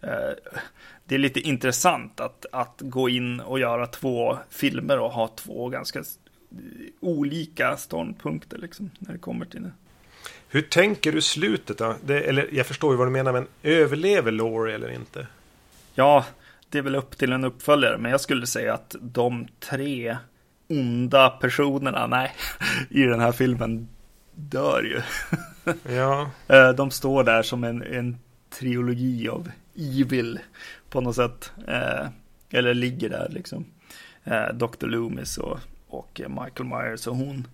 Eh, 0.01 0.33
det 1.05 1.15
är 1.15 1.19
lite 1.19 1.39
intressant 1.39 2.19
att, 2.19 2.45
att 2.51 2.81
gå 2.81 3.09
in 3.09 3.39
och 3.39 3.59
göra 3.59 3.87
två 3.87 4.37
filmer 4.49 4.99
och 4.99 5.11
ha 5.11 5.27
två 5.27 5.69
ganska 5.69 6.03
olika 6.99 7.77
ståndpunkter 7.77 8.57
liksom, 8.57 8.89
när 8.99 9.13
det 9.13 9.19
kommer 9.19 9.45
till 9.45 9.63
det. 9.63 9.71
Hur 10.51 10.61
tänker 10.61 11.11
du 11.11 11.21
slutet 11.21 11.77
då? 11.77 11.95
Det, 12.05 12.21
eller 12.21 12.49
jag 12.51 12.65
förstår 12.65 12.93
ju 12.93 12.97
vad 12.97 13.07
du 13.07 13.11
menar, 13.11 13.33
men 13.33 13.47
överlever 13.63 14.31
Laurie 14.31 14.75
eller 14.75 14.89
inte? 14.91 15.27
Ja, 15.95 16.25
det 16.69 16.77
är 16.77 16.81
väl 16.81 16.95
upp 16.95 17.17
till 17.17 17.31
en 17.31 17.43
uppföljare, 17.43 17.97
men 17.97 18.11
jag 18.11 18.21
skulle 18.21 18.47
säga 18.47 18.73
att 18.73 18.95
de 19.01 19.47
tre 19.59 20.17
onda 20.67 21.29
personerna, 21.29 22.07
nej, 22.07 22.31
i 22.89 23.01
den 23.01 23.19
här 23.19 23.31
filmen 23.31 23.87
dör 24.35 24.83
ju. 24.83 25.01
Ja. 25.95 26.29
Eh, 26.47 26.69
de 26.69 26.91
står 26.91 27.23
där 27.23 27.41
som 27.41 27.63
en, 27.63 27.83
en 27.83 28.17
trilogi 28.49 29.29
av 29.29 29.51
evil 29.75 30.39
på 30.89 31.01
något 31.01 31.15
sätt. 31.15 31.51
Eh, 31.67 32.07
eller 32.49 32.73
ligger 32.73 33.09
där 33.09 33.27
liksom. 33.29 33.65
Eh, 34.23 34.47
Dr. 34.53 34.87
Loomis 34.87 35.37
och, 35.37 35.59
och 35.87 36.21
Michael 36.27 36.69
Myers 36.69 37.07
och 37.07 37.15
hon. 37.15 37.47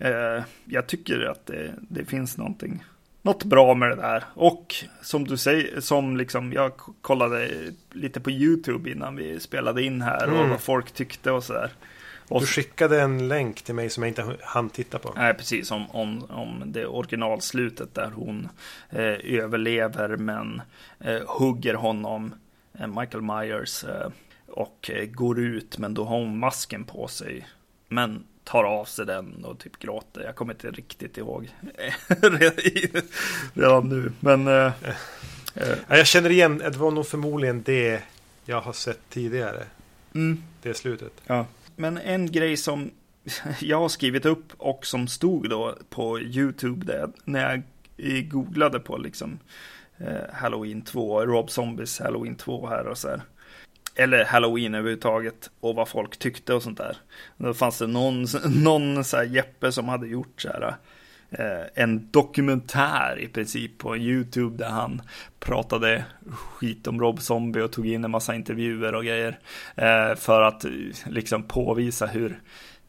Eh, 0.00 0.42
jag 0.64 0.86
tycker 0.86 1.30
att 1.30 1.46
det, 1.46 1.74
det, 1.80 2.04
finns 2.04 2.38
någonting, 2.38 2.84
något 3.22 3.44
bra 3.44 3.74
med 3.74 3.90
det 3.90 3.96
där. 3.96 4.24
Och 4.34 4.74
som 5.02 5.24
du 5.24 5.36
säger, 5.36 5.80
som 5.80 6.16
liksom 6.16 6.52
jag 6.52 6.72
kollade 7.00 7.50
lite 7.92 8.20
på 8.20 8.30
YouTube 8.30 8.90
innan 8.90 9.16
vi 9.16 9.40
spelade 9.40 9.82
in 9.82 10.02
här 10.02 10.24
mm. 10.24 10.40
och 10.40 10.48
vad 10.48 10.60
folk 10.60 10.92
tyckte 10.92 11.30
och 11.30 11.44
sådär. 11.44 11.70
Du 12.38 12.46
skickade 12.46 13.00
en 13.00 13.28
länk 13.28 13.62
till 13.62 13.74
mig 13.74 13.90
som 13.90 14.02
jag 14.02 14.10
inte 14.10 14.36
hann 14.42 14.70
titta 14.70 14.98
på. 14.98 15.12
Nej, 15.16 15.34
precis. 15.34 15.70
Om, 15.70 15.90
om, 15.90 16.24
om 16.30 16.62
det 16.66 16.86
originalslutet 16.86 17.94
där 17.94 18.10
hon 18.14 18.48
eh, 18.90 19.40
överlever 19.40 20.16
men 20.16 20.62
eh, 20.98 21.20
hugger 21.26 21.74
honom, 21.74 22.34
eh, 22.78 22.86
Michael 22.86 23.22
Myers, 23.22 23.84
eh, 23.84 24.10
och 24.46 24.90
eh, 24.94 25.04
går 25.04 25.40
ut. 25.40 25.78
Men 25.78 25.94
då 25.94 26.04
har 26.04 26.18
hon 26.18 26.38
masken 26.38 26.84
på 26.84 27.08
sig. 27.08 27.46
Men 27.88 28.24
tar 28.44 28.64
av 28.64 28.84
sig 28.84 29.06
den 29.06 29.44
och 29.44 29.58
typ 29.58 29.78
gråter. 29.78 30.20
Jag 30.20 30.34
kommer 30.34 30.52
inte 30.52 30.70
riktigt 30.70 31.18
ihåg 31.18 31.48
redan 33.54 33.88
nu. 33.88 34.12
Men 34.20 34.48
äh, 34.48 34.72
äh. 35.54 35.76
jag 35.88 36.06
känner 36.06 36.30
igen, 36.30 36.58
det 36.58 36.76
var 36.76 36.90
nog 36.90 37.06
förmodligen 37.06 37.62
det 37.62 38.02
jag 38.44 38.60
har 38.60 38.72
sett 38.72 39.00
tidigare. 39.08 39.64
Mm. 40.14 40.42
Det 40.62 40.74
slutet. 40.74 41.12
Ja. 41.26 41.46
Men 41.76 41.98
en 41.98 42.32
grej 42.32 42.56
som 42.56 42.90
jag 43.60 43.80
har 43.80 43.88
skrivit 43.88 44.26
upp 44.26 44.52
och 44.56 44.86
som 44.86 45.08
stod 45.08 45.50
då 45.50 45.76
på 45.90 46.20
YouTube 46.20 46.86
där, 46.86 47.10
när 47.24 47.40
jag 47.96 48.28
googlade 48.28 48.80
på 48.80 48.98
liksom 48.98 49.38
eh, 49.98 50.32
Halloween 50.32 50.82
2, 50.82 51.26
Rob 51.26 51.50
Zombies 51.50 51.98
Halloween 51.98 52.36
2 52.36 52.66
här 52.66 52.86
och 52.86 52.98
så 52.98 53.08
här 53.08 53.22
eller 54.00 54.24
halloween 54.24 54.74
överhuvudtaget 54.74 55.50
och 55.60 55.74
vad 55.74 55.88
folk 55.88 56.18
tyckte 56.18 56.54
och 56.54 56.62
sånt 56.62 56.78
där. 56.78 56.96
Då 57.36 57.54
fanns 57.54 57.78
det 57.78 57.86
någon, 57.86 58.26
någon 58.62 59.04
så 59.04 59.16
här 59.16 59.24
Jeppe 59.24 59.72
som 59.72 59.88
hade 59.88 60.06
gjort 60.06 60.40
så 60.40 60.48
här 60.48 60.74
eh, 61.30 61.66
en 61.74 62.08
dokumentär 62.10 63.18
i 63.18 63.28
princip 63.28 63.78
på 63.78 63.96
YouTube 63.96 64.56
där 64.56 64.70
han 64.70 65.02
pratade 65.40 66.04
skit 66.30 66.86
om 66.86 67.00
Rob 67.00 67.20
Zombie 67.20 67.60
och 67.60 67.72
tog 67.72 67.86
in 67.86 68.04
en 68.04 68.10
massa 68.10 68.34
intervjuer 68.34 68.94
och 68.94 69.04
grejer 69.04 69.38
eh, 69.74 70.14
för 70.14 70.42
att 70.42 70.64
eh, 70.64 70.70
liksom 71.06 71.42
påvisa 71.42 72.06
hur 72.06 72.40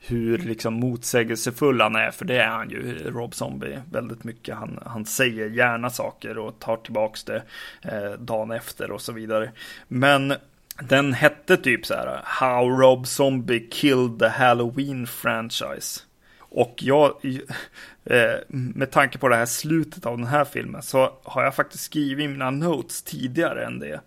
hur 0.03 0.38
liksom 0.38 0.73
motsägelsefull 0.73 1.81
han 1.81 1.95
är, 1.95 2.11
för 2.11 2.25
det 2.25 2.41
är 2.41 2.47
han 2.47 2.69
ju, 2.69 3.11
Rob 3.11 3.35
Zombie, 3.35 3.81
väldigt 3.91 4.23
mycket. 4.23 4.55
Han, 4.55 4.79
han 4.85 5.05
säger 5.05 5.49
gärna 5.49 5.89
saker 5.89 6.38
och 6.38 6.59
tar 6.59 6.77
tillbaks 6.77 7.23
det 7.23 7.43
eh, 7.81 8.11
dagen 8.11 8.51
efter 8.51 8.91
och 8.91 9.01
så 9.01 9.11
vidare. 9.11 9.51
Men 9.88 10.33
den 10.80 11.14
hette 11.14 11.57
typ 11.57 11.85
så 11.85 11.93
här 11.93 12.22
How 12.23 12.69
Rob 12.69 13.07
Zombie 13.07 13.68
Killed 13.72 14.19
the 14.19 14.27
Halloween 14.27 15.07
Franchise. 15.07 16.02
Och 16.39 16.76
jag, 16.77 17.11
eh, 18.06 18.39
med 18.48 18.91
tanke 18.91 19.18
på 19.18 19.27
det 19.27 19.35
här 19.35 19.45
slutet 19.45 20.06
av 20.06 20.18
den 20.18 20.27
här 20.27 20.45
filmen 20.45 20.81
så 20.81 21.19
har 21.23 21.43
jag 21.43 21.56
faktiskt 21.56 21.84
skrivit 21.84 22.30
mina 22.30 22.52
notes 22.52 23.03
tidigare 23.03 23.65
än 23.65 23.80
det. 23.80 24.02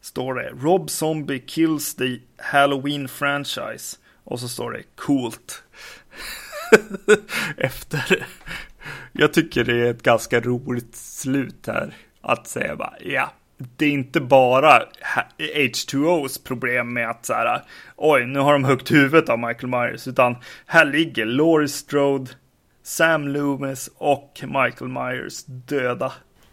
Står 0.00 0.34
det 0.34 0.50
Rob 0.50 0.90
Zombie 0.90 1.38
kills 1.46 1.94
the 1.94 2.18
Halloween 2.36 3.08
franchise. 3.08 3.96
Och 4.24 4.40
så 4.40 4.48
står 4.48 4.70
det 4.72 4.82
coolt. 4.96 5.62
Efter 7.56 8.26
Jag 9.12 9.32
tycker 9.32 9.64
det 9.64 9.86
är 9.86 9.90
ett 9.90 10.02
ganska 10.02 10.40
roligt 10.40 10.96
slut 10.96 11.66
här. 11.66 11.94
Att 12.20 12.46
säga 12.46 12.76
bara, 12.76 12.94
ja, 13.00 13.32
det 13.76 13.86
är 13.86 13.90
inte 13.90 14.20
bara 14.20 14.82
H2Os 15.38 16.44
problem 16.44 16.92
med 16.92 17.10
att 17.10 17.26
så 17.26 17.34
här, 17.34 17.62
oj, 17.96 18.26
nu 18.26 18.38
har 18.38 18.52
de 18.52 18.64
huggt 18.64 18.90
huvudet 18.90 19.28
av 19.28 19.38
Michael 19.38 19.68
Myers, 19.68 20.08
utan 20.08 20.36
här 20.66 20.84
ligger 20.84 21.26
Laurie 21.26 21.68
Strode, 21.68 22.30
Sam 22.82 23.28
Loomis 23.28 23.90
och 23.96 24.40
Michael 24.42 24.90
Myers 24.90 25.44
döda. 25.44 26.12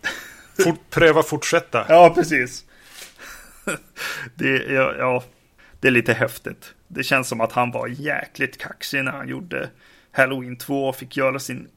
Fort, 0.63 0.89
pröva 0.89 1.23
fortsätta. 1.23 1.85
Ja, 1.89 2.11
precis. 2.15 2.65
Det, 4.35 4.73
ja, 4.73 4.93
ja, 4.97 5.23
det 5.79 5.87
är 5.87 5.91
lite 5.91 6.13
häftigt. 6.13 6.73
Det 6.87 7.03
känns 7.03 7.27
som 7.27 7.41
att 7.41 7.51
han 7.51 7.71
var 7.71 7.87
jäkligt 7.87 8.57
kaxig 8.57 9.03
när 9.03 9.11
han 9.11 9.27
gjorde 9.27 9.69
Halloween 10.11 10.57
2 10.57 10.87
och 10.87 10.95
fick 10.95 11.17
göra 11.17 11.39
sin, 11.39 11.67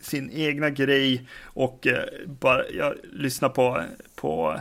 sin 0.00 0.30
egna 0.30 0.70
grej. 0.70 1.28
Och 1.42 1.86
eh, 1.86 2.04
bara, 2.26 2.68
jag 2.68 2.94
lyssnade 3.12 3.54
på, 3.54 3.82
på 4.16 4.60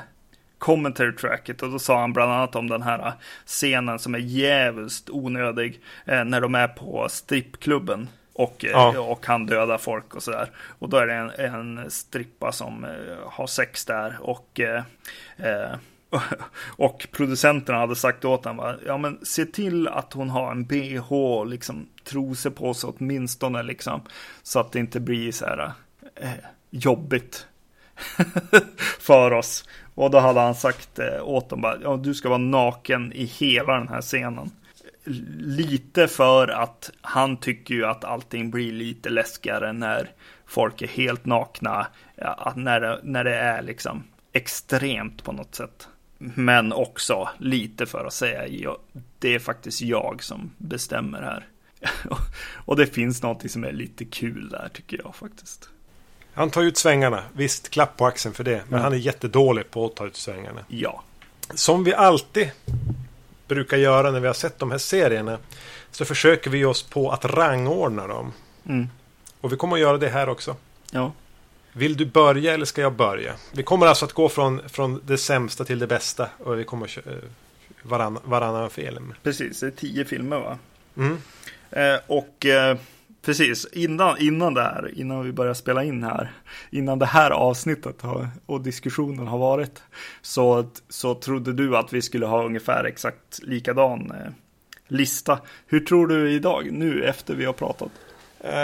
commentary 0.57 1.15
tracket 1.15 1.63
och 1.63 1.71
då 1.71 1.79
sa 1.79 1.99
han 1.99 2.13
bland 2.13 2.31
annat 2.31 2.55
om 2.55 2.69
den 2.69 2.81
här 2.81 3.13
scenen 3.45 3.99
som 3.99 4.15
är 4.15 4.19
jävligt 4.19 5.09
onödig 5.09 5.81
eh, 6.05 6.23
när 6.23 6.41
de 6.41 6.55
är 6.55 6.67
på 6.67 7.07
strippklubben. 7.09 8.09
Och, 8.33 8.65
eh, 8.65 8.71
Ja. 8.71 8.99
och 8.99 9.25
han 9.25 9.45
dödar 9.45 9.77
folk 9.77 10.15
och 10.15 10.23
sådär. 10.23 10.49
Och 10.79 10.89
då 10.89 10.97
är 10.97 11.07
det 11.07 11.13
en, 11.13 11.29
en 11.77 11.91
strippa 11.91 12.51
som 12.51 12.83
eh, 12.85 12.91
har 13.25 13.47
sex 13.47 13.85
där 13.85 14.17
och 14.21 14.59
eh, 14.59 15.75
och 16.77 17.07
producenterna 17.11 17.79
hade 17.79 17.95
sagt 17.95 18.25
åt 18.25 18.45
honom, 18.45 18.75
ja 18.85 18.97
men 18.97 19.25
se 19.25 19.45
till 19.45 19.87
att 19.87 20.13
hon 20.13 20.29
har 20.29 20.51
en 20.51 20.65
bh, 20.65 21.45
liksom 21.45 21.87
trosor 22.03 22.49
på 22.49 22.73
sig 22.73 22.89
åtminstone 22.97 23.63
liksom. 23.63 24.01
Så 24.43 24.59
att 24.59 24.71
det 24.71 24.79
inte 24.79 24.99
blir 24.99 25.31
så 25.31 25.45
här 25.45 25.71
eh, 26.15 26.29
jobbigt 26.69 27.47
för 28.99 29.31
oss. 29.31 29.65
Och 29.95 30.11
då 30.11 30.19
hade 30.19 30.39
han 30.39 30.55
sagt 30.55 30.99
eh, 30.99 31.23
åt 31.23 31.49
dem 31.49 31.61
bara, 31.61 31.77
ja 31.81 31.97
du 31.97 32.13
ska 32.13 32.29
vara 32.29 32.37
naken 32.37 33.13
i 33.13 33.25
hela 33.25 33.77
den 33.77 33.87
här 33.87 34.01
scenen. 34.01 34.51
Lite 35.37 36.07
för 36.07 36.47
att 36.47 36.91
han 37.01 37.37
tycker 37.37 37.73
ju 37.73 37.85
att 37.85 38.03
allting 38.03 38.51
blir 38.51 38.71
lite 38.71 39.09
läskigare 39.09 39.73
när 39.73 40.11
folk 40.45 40.81
är 40.81 40.87
helt 40.87 41.25
nakna. 41.25 41.87
Ja, 42.15 42.53
när, 42.55 42.81
det, 42.81 42.99
när 43.03 43.23
det 43.23 43.35
är 43.35 43.61
liksom 43.61 44.03
extremt 44.33 45.23
på 45.23 45.31
något 45.31 45.55
sätt. 45.55 45.87
Men 46.17 46.73
också 46.73 47.29
lite 47.37 47.85
för 47.85 48.05
att 48.05 48.13
säga, 48.13 48.47
ja, 48.47 48.77
det 49.19 49.35
är 49.35 49.39
faktiskt 49.39 49.81
jag 49.81 50.23
som 50.23 50.51
bestämmer 50.57 51.21
här. 51.21 51.47
Och 52.65 52.75
det 52.75 52.87
finns 52.87 53.23
någonting 53.23 53.49
som 53.49 53.63
är 53.63 53.71
lite 53.71 54.05
kul 54.05 54.49
där 54.49 54.69
tycker 54.73 55.01
jag 55.03 55.15
faktiskt. 55.15 55.69
Han 56.35 56.49
tar 56.49 56.61
ut 56.61 56.77
svängarna. 56.77 57.23
Visst, 57.33 57.69
klapp 57.69 57.97
på 57.97 58.05
axeln 58.05 58.35
för 58.35 58.43
det. 58.43 58.61
Men 58.69 58.77
Ja. 58.79 58.83
han 58.83 58.93
är 58.93 58.97
jättedålig 58.97 59.71
på 59.71 59.85
att 59.85 59.95
ta 59.95 60.05
ut 60.07 60.15
svängarna. 60.15 60.65
Ja, 60.67 61.03
Som 61.53 61.83
vi 61.83 61.93
alltid 61.93 62.51
brukar 63.47 63.77
göra 63.77 64.11
när 64.11 64.19
vi 64.19 64.27
har 64.27 64.33
sett 64.33 64.59
de 64.59 64.71
här 64.71 64.77
serierna. 64.77 65.37
Så 65.91 66.05
försöker 66.05 66.49
vi 66.49 66.65
oss 66.65 66.83
på 66.83 67.11
att 67.11 67.25
rangordna 67.25 68.07
dem. 68.07 68.33
Mm. 68.65 68.87
Och 69.41 69.51
vi 69.53 69.55
kommer 69.57 69.75
att 69.75 69.81
göra 69.81 69.97
det 69.97 70.09
här 70.09 70.29
också. 70.29 70.55
ja, 70.91 71.11
Vill 71.73 71.97
du 71.97 72.05
börja 72.05 72.53
eller 72.53 72.65
ska 72.65 72.81
jag 72.81 72.93
börja? 72.93 73.33
Vi 73.51 73.63
kommer 73.63 73.85
alltså 73.87 74.05
att 74.05 74.13
gå 74.13 74.29
från, 74.29 74.69
från 74.69 75.01
det 75.05 75.17
sämsta 75.17 75.65
till 75.65 75.79
det 75.79 75.87
bästa. 75.87 76.29
Och 76.43 76.59
vi 76.59 76.63
kommer 76.63 76.87
köra 76.87 77.03
varann, 77.81 78.19
varannan 78.23 78.69
film. 78.69 79.13
precis. 79.23 79.59
Det 79.59 79.67
är 79.67 79.71
tio 79.71 80.05
filmer 80.05 80.39
va? 80.39 80.57
Mm. 80.97 81.17
Eh, 81.71 81.99
och 82.07 82.45
eh, 82.45 82.77
precis, 83.25 83.67
innan, 83.71 84.17
innan 84.17 84.53
det 84.53 84.61
här, 84.61 84.91
innan 84.95 85.23
vi 85.23 85.31
börjar 85.31 85.53
spela 85.53 85.83
in 85.83 86.03
här, 86.03 86.31
innan 86.69 86.99
det 86.99 87.05
här 87.05 87.31
avsnittet 87.31 88.01
har, 88.01 88.27
och 88.45 88.61
diskussionen 88.61 89.27
har 89.27 89.37
varit, 89.37 89.83
så, 90.21 90.69
så 90.89 91.15
trodde 91.15 91.53
du 91.53 91.77
att 91.77 91.93
vi 91.93 92.01
skulle 92.01 92.25
ha 92.25 92.43
ungefär 92.45 92.83
exakt 92.83 93.39
likadan 93.43 94.11
eh, 94.11 94.31
lista. 94.87 95.39
Hur 95.67 95.79
tror 95.79 96.07
du 96.07 96.31
idag, 96.31 96.71
nu 96.71 97.03
efter 97.03 97.35
vi 97.35 97.45
har 97.45 97.53
pratat? 97.53 97.91
Eh, 98.39 98.55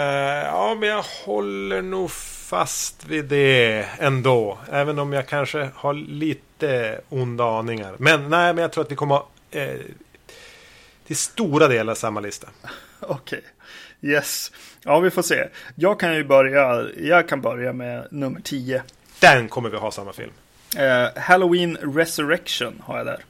ja, 0.44 0.76
men 0.80 0.88
jag 0.88 1.04
håller 1.24 1.82
nog 1.82 2.10
fast 2.10 3.06
vid 3.06 3.24
det 3.24 3.86
ändå. 3.98 4.58
Även 4.70 4.98
om 4.98 5.12
jag 5.12 5.28
kanske 5.28 5.70
har 5.74 5.94
lite 5.94 7.00
onda 7.08 7.44
aningar. 7.44 7.94
Men 7.98 8.30
nej, 8.30 8.54
men 8.54 8.62
jag 8.62 8.72
tror 8.72 8.84
att 8.84 8.90
vi 8.90 8.96
kommer 8.96 9.14
ha, 9.14 9.28
eh, 9.50 9.80
till 11.06 11.16
stora 11.16 11.68
delar 11.68 11.94
samma 11.94 12.20
lista. 12.20 12.48
Okej, 13.00 13.42
yes. 14.02 14.52
Ja, 14.84 15.00
vi 15.00 15.10
får 15.10 15.22
se. 15.22 15.48
Jag 15.74 16.00
kan 16.00 16.14
ju 16.14 16.24
börja, 16.24 16.86
jag 16.96 17.28
kan 17.28 17.40
börja 17.40 17.72
med 17.72 18.06
nummer 18.10 18.40
10. 18.40 18.82
Den 19.20 19.48
kommer 19.48 19.70
vi 19.70 19.76
ha 19.76 19.90
samma 19.90 20.12
film. 20.12 20.32
Eh, 20.76 21.22
Halloween 21.22 21.76
Resurrection 21.76 22.82
har 22.84 22.96
jag 22.98 23.06
där. 23.06 23.24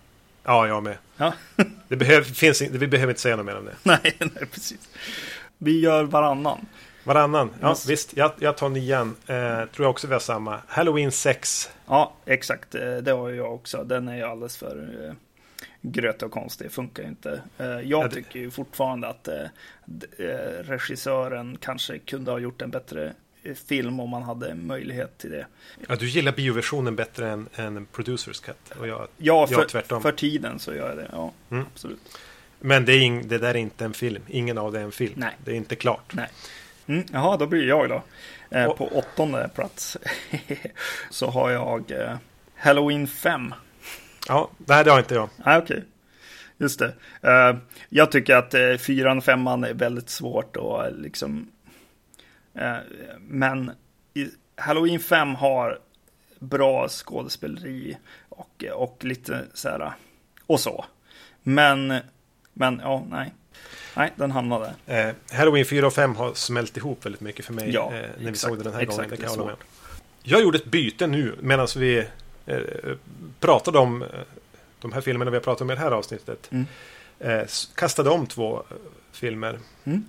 Ja, 0.45 0.67
jag 0.67 0.83
med. 0.83 0.97
Ja, 1.17 1.33
Det 1.89 1.97
behöv, 1.97 2.23
finns, 2.25 2.63
in- 2.63 2.79
vi 2.79 2.87
behöver 2.87 3.11
inte 3.11 3.21
säga 3.21 3.37
något 3.37 3.47
mer 3.47 3.57
om 3.59 3.65
det. 3.65 3.73
nej, 3.83 4.17
nej, 4.19 4.47
precis. 4.53 4.89
Vi 5.59 5.81
gör 5.81 6.05
varannan. 6.05 6.67
Varannan. 7.05 7.51
Ja, 7.61 7.69
Yes. 7.69 7.87
visst. 7.89 8.17
Jag, 8.17 8.33
jag 8.39 8.57
tar 8.57 8.69
nian. 8.69 9.17
Eh, 9.27 9.37
tror 9.65 9.85
jag 9.85 9.91
också 9.91 10.07
vi 10.07 10.13
har 10.13 10.21
samma. 10.21 10.59
Halloween 10.69 11.13
6. 11.13 11.71
Ja, 11.89 12.13
exakt. 12.27 12.75
Eh, 12.75 12.97
Det 12.97 13.11
har 13.13 13.31
jag 13.31 13.55
också. 13.55 13.85
Den 13.85 14.09
är 14.09 14.17
ju 14.17 14.23
alldeles 14.23 14.57
för 14.57 15.07
eh, 15.09 15.15
grötig 15.83 16.27
och 16.27 16.33
konstig. 16.33 16.73
Funkar 16.73 17.03
ju 17.03 17.09
inte. 17.09 17.43
Eh, 17.59 17.67
Ja, 17.67 17.81
Jag 17.83 18.11
tycker 18.11 18.39
ju 18.39 18.51
fortfarande 18.51 19.09
att 19.09 19.29
eh, 19.29 19.43
eh, 20.19 20.27
regissören 20.65 21.59
kanske 21.61 21.99
kunde 21.99 22.31
ha 22.31 22.39
gjort 22.39 22.63
en 22.63 22.71
bättre 22.71 23.13
film 23.67 24.01
om 24.01 24.11
man 24.11 24.23
hade 24.23 24.55
möjlighet 24.55 25.19
till 25.19 25.31
det. 25.31 25.47
Ja, 25.89 25.97
du 25.97 26.07
gillar 26.09 26.33
bioversionen 26.33 26.97
bättre 26.97 27.29
än, 27.31 27.49
än 27.55 27.87
Producers 27.87 28.41
Cut. 28.41 28.71
Och 28.79 28.89
jag, 28.89 29.09
Ja, 29.17 29.47
för, 29.47 29.65
tvärtom. 29.65 30.03
för 30.03 30.13
tiden 30.13 30.59
så 30.59 30.75
gör 30.75 30.89
jag 30.89 30.97
det. 30.99 31.09
Ja, 31.13 31.33
Mm. 31.51 31.65
absolut. 31.75 32.19
men 32.61 32.85
det, 32.85 32.93
är 32.93 33.01
ing, 33.01 33.29
det 33.29 33.39
där 33.39 33.49
är 33.51 33.55
inte 33.59 33.85
en 33.85 33.95
film. 33.95 34.23
Ingen 34.29 34.59
av 34.59 34.73
det 34.73 34.79
är 34.81 34.85
en 34.85 34.93
film. 34.93 35.13
Nej. 35.17 35.37
Det 35.45 35.51
är 35.51 35.55
inte 35.55 35.77
klart. 35.77 36.13
Nej. 36.15 36.29
Mm, 36.87 37.05
jaha, 37.13 37.37
då 37.37 37.47
blir 37.47 37.69
jag 37.69 37.89
då. 37.89 38.03
Eh, 38.51 38.65
Och- 38.67 38.79
på 38.79 38.87
åttonde 38.89 39.51
plats 39.55 39.97
så 41.11 41.27
har 41.31 41.51
jag 41.51 41.91
eh, 41.91 42.17
Halloween 42.57 43.07
5. 43.07 43.55
Ja, 44.29 44.51
nej, 44.57 44.85
det 44.85 44.91
har 44.91 44.99
inte 44.99 45.15
jag. 45.15 45.29
Nej, 45.45 45.59
okej. 45.59 45.85
Just 46.59 46.79
det. 46.79 46.95
Eh, 47.23 47.57
jag 47.89 48.13
tycker 48.13 48.37
att 48.37 48.55
uh, 48.55 48.77
fyran 48.77 49.19
och 49.19 49.25
femman 49.25 49.65
är 49.65 49.75
väldigt 49.75 50.11
svårt 50.11 50.57
och 50.57 50.85
eh, 50.85 50.95
liksom. 50.95 51.49
eh, 52.55 52.77
men 53.21 53.71
Halloween 54.57 55.01
5 55.01 55.35
har 55.35 55.79
bra 56.39 56.89
skådespeleri 56.89 57.97
och, 58.29 58.65
och 58.75 59.05
lite 59.05 59.45
så 59.55 59.69
här 59.69 59.93
och 60.47 60.61
så. 60.61 60.85
Men, 61.43 61.95
men 62.53 62.81
ja, 62.85 63.07
nej. 63.11 63.35
Nej, 63.97 64.13
den 64.17 64.31
hamnade. 64.31 64.75
Eh, 64.87 65.11
Halloween 65.33 65.65
4 65.65 65.87
och 65.87 65.93
5 65.93 66.17
har 66.17 66.35
smält 66.35 66.77
ihop 66.77 67.07
väldigt 67.07 67.21
mycket 67.21 67.45
för 67.45 67.53
mig 67.53 67.71
Ja, 67.71 67.87
eh, 67.87 67.93
när 67.93 68.09
vi 68.19 68.29
exakt, 68.29 68.51
såg 68.51 68.59
det 68.59 68.65
den 68.65 68.73
här 68.73 68.81
exakt, 68.81 68.97
gången. 68.99 69.11
Det 69.11 69.37
kan 69.37 69.47
jag. 69.47 69.57
Jag 70.23 70.43
gjorde 70.43 70.59
ett 70.59 70.71
byte 70.71 71.07
nu 71.07 71.37
medan 71.41 71.69
vi 71.77 71.99
eh, 71.99 72.05
pratade 73.41 73.79
om 73.79 74.03
eh, 74.03 74.09
de 74.81 74.93
här 74.93 75.01
filmerna 75.01 75.31
vi 75.31 75.37
har 75.37 75.43
pratat 75.45 75.61
om 75.61 75.71
i 75.71 75.75
det 75.75 75.81
här 75.81 75.91
avsnittet. 75.91 76.49
Mm. 76.51 76.67
Eh, 77.19 77.47
kastade 77.75 78.11
om 78.11 78.27
två 78.27 78.57
eh, 78.71 78.77
filmer. 79.13 79.59
Mm. 79.85 80.05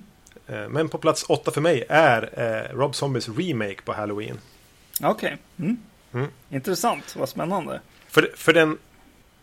Eh, 0.48 0.70
men 0.70 0.90
på 0.90 0.98
plats 0.98 1.26
åtta 1.30 1.52
för 1.52 1.62
mig 1.62 1.84
är 1.90 2.30
eh, 2.72 2.76
Rob 2.78 2.96
Zombies 2.96 3.30
remake 3.30 3.82
på 3.86 3.94
Halloween. 3.94 4.40
Okej. 5.04 5.38
Mm. 5.60 5.78
Mm. 6.14 6.28
Intressant, 6.50 7.16
vad 7.16 7.30
spännande. 7.30 7.82
För, 8.08 8.32
för 8.36 8.54
den 8.54 8.78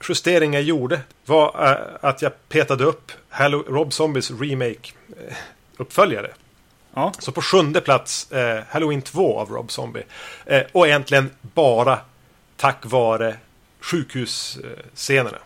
justering 0.09 0.55
jag 0.55 0.63
gjorde 0.63 1.01
var 1.27 1.71
eh, 1.71 2.09
att 2.09 2.23
jag 2.23 2.33
petade 2.49 2.85
upp 2.85 3.13
Hallow- 3.31 3.65
Rob 3.69 3.93
Zombies 3.93 4.31
remake 4.31 4.93
eh, 5.29 5.37
uppföljare. 5.77 6.31
Ja, 6.95 7.13
Så 7.19 7.33
på 7.33 7.43
sjunde 7.43 7.81
plats 7.81 8.33
eh, 8.33 8.63
Halloween 8.69 9.03
2 9.03 9.39
av 9.39 9.51
Rob 9.51 9.71
Zombie. 9.71 10.03
Eh, 10.47 10.63
och 10.73 10.87
egentligen 10.87 11.31
bara 11.43 11.99
tack 12.61 12.87
vare 12.87 13.37
sjukhusscenerna. 13.81 15.39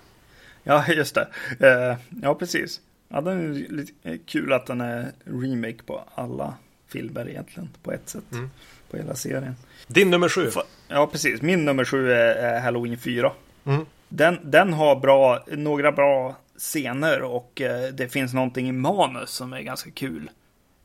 ja 0.62 0.84
just 0.92 1.14
det. 1.14 1.28
Eh, 1.60 1.96
ja, 2.22 2.34
precis. 2.34 2.80
Ja, 3.08 3.20
den 3.20 3.54
är 3.54 3.72
lite 3.72 3.92
eh, 4.02 4.18
kul 4.26 4.52
att 4.52 4.66
den 4.66 4.80
är 4.80 5.12
remake 5.24 5.82
på 5.86 6.04
alla 6.14 6.54
filmer 6.88 7.28
egentligen, 7.28 7.68
på 7.82 7.92
ett 7.92 8.08
sätt. 8.08 8.32
Mm. 8.32 8.50
På 8.90 8.96
hela 8.96 9.14
serien. 9.14 9.56
Din 9.86 10.10
nummer 10.10 10.28
sju. 10.28 10.50
Ja, 10.88 11.06
precis. 11.06 11.42
Min 11.42 11.64
nummer 11.64 11.84
sju 11.84 12.12
är, 12.12 12.60
Halloween 12.60 12.98
4. 12.98 13.32
Mm. 13.64 13.86
Den, 14.08 14.38
den 14.42 14.72
har 14.72 14.96
bra, 14.96 15.44
några 15.46 15.92
bra 15.92 16.36
scener 16.56 17.22
och 17.22 17.60
eh, 17.60 17.92
det 17.92 18.08
finns 18.08 18.34
någonting 18.34 18.68
i 18.68 18.72
manus 18.72 19.30
som 19.30 19.52
är 19.52 19.60
ganska 19.60 19.90
kul 19.90 20.30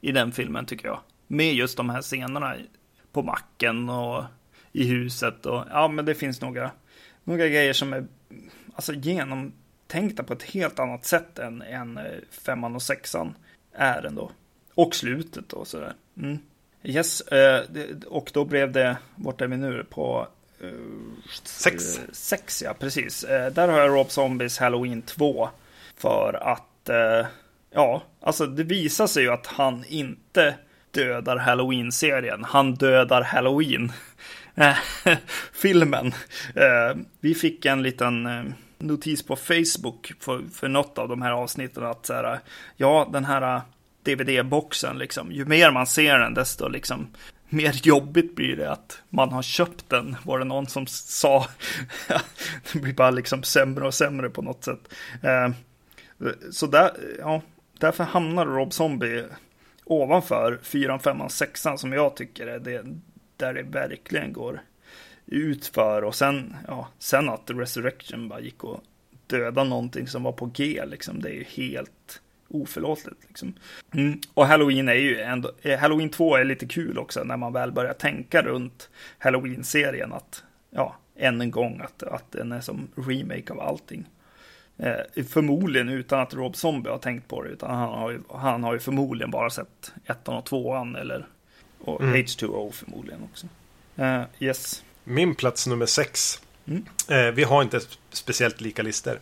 i 0.02 0.12
den 0.12 0.32
filmen 0.32 0.66
tycker 0.66 0.88
jag. 0.88 1.00
Med 1.28 1.54
just 1.54 1.78
de 1.78 1.90
här 1.90 2.02
scenerna 2.02 2.56
på 3.12 3.22
macken 3.22 3.90
och 3.90 4.24
i 4.72 4.84
huset 4.88 5.46
och 5.46 5.64
ja, 5.70 5.88
men 5.88 6.06
det 6.06 6.16
finns 6.16 6.42
några, 6.42 6.72
några 7.24 7.48
grejer 7.48 7.74
som 7.74 7.94
är 7.94 8.06
alltså 8.76 8.94
genomtänkta 8.94 10.24
på 10.24 10.34
ett 10.34 10.44
helt 10.44 10.80
annat 10.80 11.06
sätt 11.06 11.40
än, 11.40 11.62
än 11.62 11.98
eh, 11.98 12.04
femman 12.32 12.76
och 12.76 12.82
sexan 12.82 13.36
är 13.74 14.06
ändå. 14.06 14.32
Och 14.74 14.96
slutet 14.96 15.54
och 15.54 15.68
sådär. 15.68 15.94
Mm. 16.18 16.38
Yes, 16.84 17.22
eh, 17.22 17.66
och 18.08 18.32
då 18.34 18.46
blev 18.46 18.72
det, 18.72 18.98
vart 19.16 19.42
är 19.42 19.48
vi 19.48 19.58
nu? 19.58 19.86
På 19.90 20.28
eh, 20.62 20.70
Sex. 21.44 22.00
Sex, 22.12 22.62
ja 22.62 22.74
precis. 22.80 23.22
Där 23.28 23.68
har 23.68 23.80
jag 23.80 23.90
Rob 23.90 24.12
Zombies 24.12 24.58
Halloween 24.58 25.02
2. 25.02 25.50
För 25.96 26.40
att, 26.44 26.90
ja, 27.72 28.04
alltså 28.22 28.46
det 28.46 28.64
visar 28.64 29.08
sig 29.08 29.24
ju 29.24 29.32
att 29.32 29.48
han 29.48 29.84
inte 29.88 30.56
dödar 30.92 31.38
Halloween-serien. 31.38 32.44
Han 32.44 32.74
dödar 32.74 33.22
Halloween. 33.22 33.92
Eh, 34.56 34.76
filmen. 35.54 36.08
Eh, 36.56 36.98
vi 37.20 37.36
fick 37.36 37.66
en 37.66 37.84
liten 37.84 38.26
eh, 38.26 38.44
notis 38.78 39.24
på 39.24 39.36
Facebook 39.36 40.14
för, 40.20 40.42
för 40.54 40.68
något 40.68 40.98
av 40.98 41.10
de 41.10 41.22
här 41.22 41.32
avsnitten 41.32 41.86
att 41.86 42.06
så 42.06 42.14
här, 42.14 42.40
ja, 42.78 43.10
den 43.14 43.26
här 43.26 43.56
eh, 43.56 43.62
DVD-boxen, 44.04 44.98
liksom, 44.98 45.32
ju 45.32 45.46
mer 45.46 45.72
man 45.72 45.88
ser 45.88 46.20
den, 46.20 46.34
desto 46.34 46.68
liksom 46.68 47.08
mer 47.50 47.72
jobbigt 47.84 48.36
blir 48.36 48.56
det 48.56 48.72
att 48.72 49.02
man 49.10 49.32
har 49.32 49.42
köpt 49.42 49.90
den, 49.90 50.16
var 50.24 50.40
det 50.40 50.46
någon 50.46 50.68
som 50.68 50.88
sa. 50.88 51.46
det 52.74 52.80
blir 52.80 52.94
bara 52.94 53.12
liksom 53.12 53.44
sämre 53.44 53.88
och 53.88 53.94
sämre 53.94 54.30
på 54.30 54.42
något 54.42 54.64
sätt. 54.64 54.94
Eh, 55.24 55.50
så 56.52 56.68
där, 56.68 56.92
ja, 57.20 57.42
därför 57.80 58.04
hamnar 58.04 58.46
Rob 58.46 58.74
Zombie 58.74 59.26
ovanför 59.84 60.60
4, 60.64 61.00
5, 61.00 61.30
6 61.30 61.68
som 61.78 61.94
jag 61.94 62.16
tycker 62.16 62.48
är 62.48 62.60
det 62.60 62.84
där 63.40 63.54
det 63.54 63.64
verkligen 63.64 64.34
går 64.34 64.62
utför 65.26 66.04
och 66.04 66.16
sen, 66.16 66.56
ja, 66.68 66.88
sen 67.00 67.30
att 67.30 67.50
Resurrection 67.50 68.30
bara 68.30 68.40
gick 68.40 68.64
och 68.64 68.84
döda 69.28 69.64
någonting 69.64 70.08
som 70.08 70.24
var 70.24 70.32
på 70.32 70.46
G 70.46 70.86
liksom, 70.86 71.22
det 71.22 71.30
är 71.30 71.34
ju 71.34 71.44
helt 71.44 72.22
oförlåtligt 72.48 73.24
liksom. 73.28 73.54
Mm. 73.94 74.20
Och 74.34 74.48
Halloween 74.48 74.90
är 74.90 74.94
ju 74.94 75.20
ändå, 75.20 75.52
eh, 75.62 75.80
Halloween 75.80 76.10
2 76.10 76.36
är 76.36 76.44
lite 76.44 76.66
kul 76.66 76.98
också 76.98 77.24
när 77.24 77.38
man 77.38 77.54
väl 77.54 77.72
börjar 77.72 77.94
tänka 77.94 78.42
runt 78.42 78.90
Halloween-serien 79.18 80.14
att, 80.14 80.44
ja, 80.70 80.96
än 81.16 81.42
en 81.42 81.52
gång 81.52 81.82
att, 81.84 82.04
att 82.04 82.32
den 82.32 82.52
är 82.52 82.62
som 82.62 82.88
remake 82.96 83.54
av 83.54 83.60
allting. 83.60 84.06
Eh, 84.78 85.24
förmodligen 85.28 85.90
utan 85.90 86.20
att 86.20 86.34
Rob 86.34 86.56
Zombie 86.56 86.90
har 86.90 86.98
tänkt 86.98 87.28
på 87.28 87.44
det, 87.44 87.50
utan 87.50 87.76
han 87.76 88.00
har 88.00 88.12
ju, 88.12 88.20
han 88.30 88.64
har 88.64 88.74
ju 88.74 88.80
förmodligen 88.80 89.32
bara 89.32 89.50
sett 89.50 89.94
ettan 90.06 90.38
och 90.38 90.46
tvåan 90.46 90.96
eller 90.96 91.28
och 91.80 92.02
Mm. 92.02 92.16
H2O 92.16 92.72
förmodligen 92.72 93.24
också. 93.32 93.48
Eh, 93.96 94.24
yes. 94.40 94.84
Min 95.04 95.36
plats 95.36 95.68
nummer 95.68 95.86
sex. 95.86 96.42
Mm. 96.68 96.86
Eh, 97.08 97.32
vi 97.32 97.44
har 97.44 97.62
inte 97.62 97.80
speciellt 98.12 98.62
lika 98.62 98.82
listor. 98.82 99.20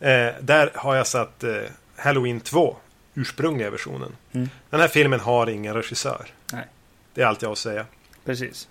Eh, 0.00 0.28
där 0.40 0.70
har 0.74 0.94
jag 0.96 1.06
satt 1.06 1.44
eh, 1.44 1.56
Halloween 1.96 2.40
2, 2.40 2.76
ursprungliga 3.14 3.70
versionen. 3.70 4.16
Mm. 4.32 4.48
Den 4.70 4.80
här 4.80 4.88
filmen 4.88 5.20
har 5.20 5.46
ingen 5.48 5.74
regissör. 5.74 6.26
Nej. 6.52 6.66
Det 7.14 7.22
är 7.22 7.26
allt 7.26 7.42
jag 7.42 7.48
har 7.48 7.52
att 7.52 7.58
säga. 7.58 7.86
Precis. 8.24 8.68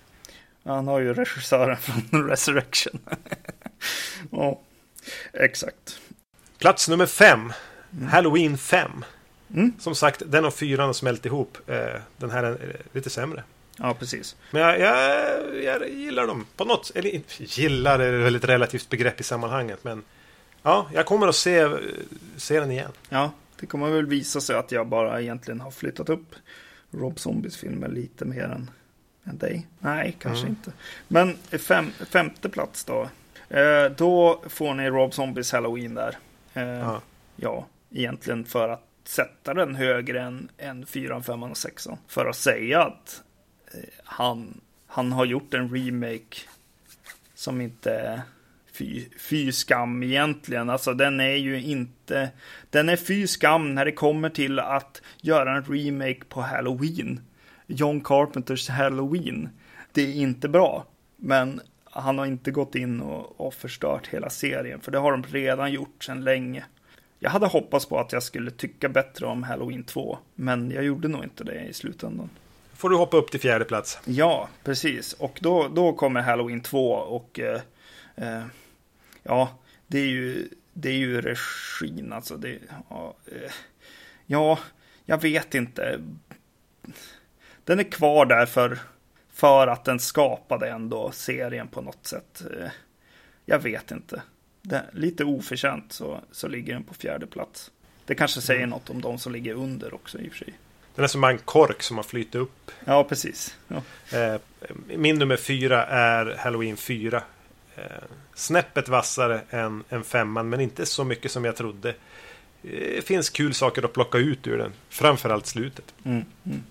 Han 0.64 0.86
har 0.88 1.00
ju 1.00 1.14
regissören 1.14 1.76
från 2.10 2.28
Resurrection. 2.28 3.00
ja, 4.30 4.60
exakt. 5.32 6.00
Plats 6.58 6.88
nummer 6.88 7.06
fem. 7.06 7.52
Halloween 8.10 8.58
5. 8.58 9.04
Mm. 9.54 9.72
Som 9.78 9.94
sagt, 9.94 10.22
den 10.26 10.44
och 10.44 10.54
fyran 10.54 10.86
har 10.86 10.92
smält 10.92 11.26
ihop. 11.26 11.58
Eh, 11.66 12.00
den 12.16 12.30
här 12.30 12.42
är 12.44 12.50
eh, 12.50 12.80
lite 12.92 13.10
sämre. 13.10 13.42
Ja, 13.78 13.94
precis. 13.94 14.36
Men 14.50 14.62
jag, 14.62 14.80
jag, 14.80 15.62
jag 15.64 15.88
gillar 15.90 16.26
dem 16.26 16.46
på 16.56 16.64
något 16.64 16.92
Eller 16.94 17.20
gillar 17.38 17.98
är 17.98 18.12
väl 18.18 18.34
ett 18.36 18.44
relativt 18.44 18.88
begrepp 18.90 19.20
i 19.20 19.22
sammanhanget. 19.22 19.84
Men 19.84 20.02
ja, 20.62 20.86
jag 20.94 21.06
kommer 21.06 21.28
att 21.28 21.36
se, 21.36 21.68
se 22.36 22.60
den 22.60 22.70
igen. 22.70 22.92
Ja, 23.08 23.30
det 23.60 23.66
kommer 23.66 23.90
väl 23.90 24.06
visa 24.06 24.40
sig 24.40 24.56
att 24.56 24.72
jag 24.72 24.86
bara 24.86 25.20
egentligen 25.20 25.60
har 25.60 25.70
flyttat 25.70 26.08
upp 26.08 26.34
Rob 26.90 27.18
Zombies 27.18 27.56
filmer 27.56 27.88
lite 27.88 28.24
mer 28.24 28.42
än, 28.44 28.70
än 29.24 29.38
dig. 29.38 29.66
Nej, 29.78 30.16
kanske 30.20 30.40
Mm. 30.46 30.50
inte. 30.58 30.72
Men 31.08 31.36
fem, 31.58 31.92
femte 32.10 32.48
plats 32.48 32.84
då. 32.84 33.08
Eh, 33.48 33.84
då 33.96 34.42
får 34.46 34.74
ni 34.74 34.90
Rob 34.90 35.14
Zombies 35.14 35.52
Halloween 35.52 35.94
där. 35.94 36.18
Eh, 36.54 36.98
ja, 37.36 37.66
egentligen 37.90 38.44
för 38.44 38.68
att 38.68 38.87
sätta 39.08 39.54
den 39.54 39.74
högre 39.74 40.22
än, 40.22 40.48
än 40.58 40.86
4, 40.86 41.22
5 41.22 41.42
och 41.42 41.56
6. 41.56 41.88
För 42.08 42.26
att 42.26 42.36
säga 42.36 42.82
att 42.82 43.22
eh, 43.74 43.80
han, 44.04 44.60
han 44.86 45.12
har 45.12 45.24
gjort 45.24 45.54
en 45.54 45.74
remake 45.74 46.36
som 47.34 47.60
inte 47.60 47.92
är 47.92 48.20
fy, 48.72 49.04
fy 49.18 49.52
skam 49.52 50.02
egentligen. 50.02 50.70
Alltså 50.70 50.94
den 50.94 51.20
är 51.20 51.36
ju 51.36 51.62
inte, 51.62 52.30
den 52.70 52.88
är 52.88 52.96
fy 52.96 53.26
skam 53.26 53.74
när 53.74 53.84
det 53.84 53.92
kommer 53.92 54.30
till 54.30 54.58
att 54.58 55.02
göra 55.20 55.56
en 55.56 55.64
remake 55.64 56.20
på 56.28 56.40
Halloween. 56.40 57.20
John 57.66 58.00
Carpenters 58.00 58.68
Halloween. 58.68 59.48
Det 59.92 60.02
är 60.02 60.14
inte 60.14 60.48
bra, 60.48 60.86
men 61.16 61.60
han 61.84 62.18
har 62.18 62.26
inte 62.26 62.50
gått 62.50 62.74
in 62.74 63.00
och, 63.00 63.40
och 63.40 63.54
förstört 63.54 64.06
hela 64.06 64.30
serien, 64.30 64.80
för 64.80 64.92
det 64.92 64.98
har 64.98 65.12
de 65.12 65.22
redan 65.22 65.72
gjort 65.72 66.04
sedan 66.04 66.24
länge. 66.24 66.64
Jag 67.18 67.30
hade 67.30 67.46
hoppats 67.46 67.86
på 67.86 67.98
att 67.98 68.12
jag 68.12 68.22
skulle 68.22 68.50
tycka 68.50 68.88
bättre 68.88 69.26
om 69.26 69.42
Halloween 69.42 69.84
2, 69.84 70.18
men 70.34 70.70
jag 70.70 70.84
gjorde 70.84 71.08
nog 71.08 71.24
inte 71.24 71.44
det 71.44 71.60
i 71.60 71.72
slutändan. 71.72 72.30
Får 72.72 72.90
du 72.90 72.96
hoppa 72.96 73.16
upp 73.16 73.30
till 73.30 73.40
fjärde 73.40 73.64
plats. 73.64 73.98
Ja, 74.04 74.48
precis. 74.64 75.12
Och 75.12 75.38
då, 75.42 75.68
då 75.68 75.92
kommer 75.92 76.20
Halloween 76.20 76.60
2 76.60 76.92
och 76.92 77.40
eh, 77.40 77.60
eh, 78.16 78.44
ja, 79.22 79.58
det 79.86 79.98
är 79.98 80.06
ju, 80.06 80.48
det 80.72 80.88
är 80.88 80.96
ju 80.96 81.20
regin 81.20 82.12
alltså. 82.12 82.36
Det, 82.36 82.58
ja, 82.88 83.14
eh, 83.26 83.52
ja, 84.26 84.58
jag 85.04 85.22
vet 85.22 85.54
inte. 85.54 86.00
Den 87.64 87.78
är 87.78 87.90
kvar 87.90 88.26
där 88.26 88.46
för, 88.46 88.78
för 89.32 89.66
att 89.66 89.84
den 89.84 90.00
skapade 90.00 90.70
ändå 90.70 91.10
serien 91.10 91.68
på 91.68 91.80
något 91.80 92.06
sätt. 92.06 92.42
Eh, 92.60 92.70
jag 93.44 93.58
vet 93.58 93.90
inte. 93.90 94.22
Lite 94.92 95.24
oförtjänt 95.24 95.92
så, 95.92 96.20
så 96.32 96.48
ligger 96.48 96.72
den 96.72 96.84
på 96.84 96.94
fjärde 96.94 97.26
plats. 97.26 97.70
Det 98.06 98.14
kanske 98.14 98.40
säger 98.40 98.66
något 98.66 98.90
om 98.90 99.00
de 99.00 99.18
som 99.18 99.32
ligger 99.32 99.54
under 99.54 99.94
också 99.94 100.18
i 100.18 100.28
och 100.28 100.32
för 100.32 100.38
sig. 100.38 100.54
Den 100.94 101.04
är 101.04 101.08
som 101.08 101.24
en 101.24 101.38
kork 101.38 101.82
som 101.82 101.96
har 101.96 102.04
flyttat 102.04 102.34
upp. 102.34 102.70
Ja, 102.84 103.04
precis. 103.04 103.56
Ja. 103.68 103.82
Eh, 104.18 104.40
min 104.96 105.18
nummer 105.18 105.36
fyra 105.36 105.86
är 105.86 106.36
Halloween 106.38 106.76
4. 106.76 107.22
Eh, 107.76 107.82
snäppet 108.34 108.88
vassare 108.88 109.40
än, 109.50 109.84
än 109.88 110.04
femman, 110.04 110.48
men 110.48 110.60
inte 110.60 110.86
så 110.86 111.04
mycket 111.04 111.30
som 111.32 111.44
jag 111.44 111.56
trodde. 111.56 111.88
Eh, 111.88 111.94
Det 112.62 113.06
finns 113.06 113.30
kul 113.30 113.54
saker 113.54 113.82
att 113.84 113.92
plocka 113.92 114.18
ut 114.18 114.46
ur 114.46 114.58
den. 114.58 114.72
Framförallt 114.88 115.46
slutet. 115.46 115.94
Mm, 116.04 116.24
mm. 116.46 116.62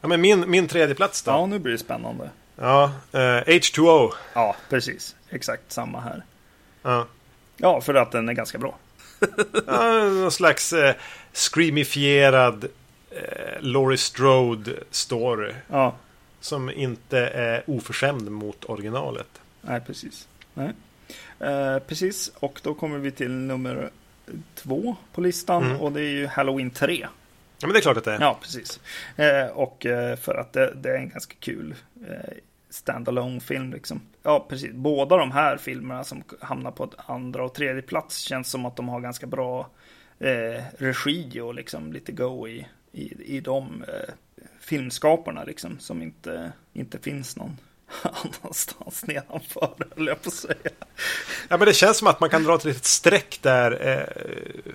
Ja, 0.00 0.08
men 0.08 0.20
min, 0.20 0.50
min 0.50 0.68
tredje 0.68 0.94
plats 0.94 1.22
då? 1.22 1.30
ja, 1.30 1.46
nu 1.46 1.58
blir 1.58 1.72
det 1.72 1.78
spännande. 1.78 2.30
Ja, 2.56 2.92
eh, 3.12 3.18
H2O. 3.18 4.12
Ja, 4.34 4.56
precis. 4.68 5.16
Exakt 5.30 5.72
samma 5.72 6.00
här. 6.00 6.24
Ja. 6.82 7.06
Ja, 7.56 7.80
för 7.80 7.94
att 7.94 8.12
den 8.12 8.28
är 8.28 8.32
ganska 8.32 8.58
bra. 8.58 8.78
Ja, 9.66 10.04
någon 10.08 10.30
slags 10.32 10.72
eh, 10.72 10.94
screamifierad 11.32 12.64
eh, 13.10 13.60
Laurie 13.60 13.96
Strode-story. 13.96 15.54
Ja, 15.70 15.96
Som 16.40 16.70
inte 16.70 17.18
är 17.18 17.62
oförskämd 17.66 18.30
mot 18.30 18.64
originalet. 18.64 19.28
nej, 19.60 19.80
precis. 19.86 20.28
Nej. 20.54 20.72
Eh, 21.40 21.78
precis, 21.78 22.32
och 22.38 22.60
då 22.62 22.74
kommer 22.74 22.98
vi 22.98 23.10
till 23.10 23.30
nummer 23.30 23.90
två 24.54 24.96
på 25.12 25.20
listan 25.20 25.62
Mm. 25.64 25.80
och 25.80 25.92
det 25.92 26.00
är 26.00 26.10
ju 26.10 26.26
Halloween 26.26 26.70
3. 26.70 27.06
Ja, 27.58 27.66
men 27.66 27.72
det 27.72 27.78
är 27.78 27.82
klart 27.82 27.96
att 27.96 28.04
det 28.04 28.12
är. 28.12 28.20
Ja, 28.20 28.38
precis. 28.42 28.80
Eh, 29.16 29.46
och 29.46 29.86
eh, 29.86 30.16
för 30.16 30.34
att 30.34 30.52
det, 30.52 30.72
det 30.74 30.90
är 30.90 30.96
en 30.96 31.08
ganska 31.08 31.34
kul 31.40 31.74
eh, 32.08 32.32
standalone 32.76 33.40
film 33.40 33.72
liksom. 33.72 34.00
Ja, 34.22 34.46
precis. 34.48 34.72
Båda 34.72 35.16
de 35.16 35.32
här 35.32 35.56
filmerna 35.56 36.04
som 36.04 36.22
hamnar 36.40 36.70
på 36.70 36.90
andra 36.96 37.44
och 37.44 37.54
tredje 37.54 37.82
plats 37.82 38.18
känns 38.18 38.50
som 38.50 38.66
att 38.66 38.76
de 38.76 38.88
har 38.88 39.00
ganska 39.00 39.26
bra 39.26 39.70
eh, 40.18 40.62
regi 40.78 41.40
och 41.40 41.54
liksom 41.54 41.92
lite 41.92 42.12
go 42.12 42.48
i, 42.48 42.66
i, 42.92 43.36
i 43.36 43.40
de 43.40 43.84
eh, 43.88 44.14
filmskaparna 44.60 45.44
liksom 45.44 45.78
som 45.78 46.02
inte, 46.02 46.52
inte 46.72 46.98
finns 46.98 47.36
någon 47.36 47.56
annanstans 48.02 49.06
nedanför, 49.06 49.74
höll 49.96 50.06
jag 50.06 50.22
på 50.22 50.28
att 50.28 50.34
säga. 50.34 50.70
Ja, 51.48 51.56
men 51.56 51.66
det 51.66 51.74
känns 51.74 51.98
som 51.98 52.08
att 52.08 52.20
man 52.20 52.30
kan 52.30 52.44
dra 52.44 52.54
ett 52.54 52.64
litet 52.64 52.84
streck 52.84 53.38
där. 53.42 53.86
Eh, 53.88 54.72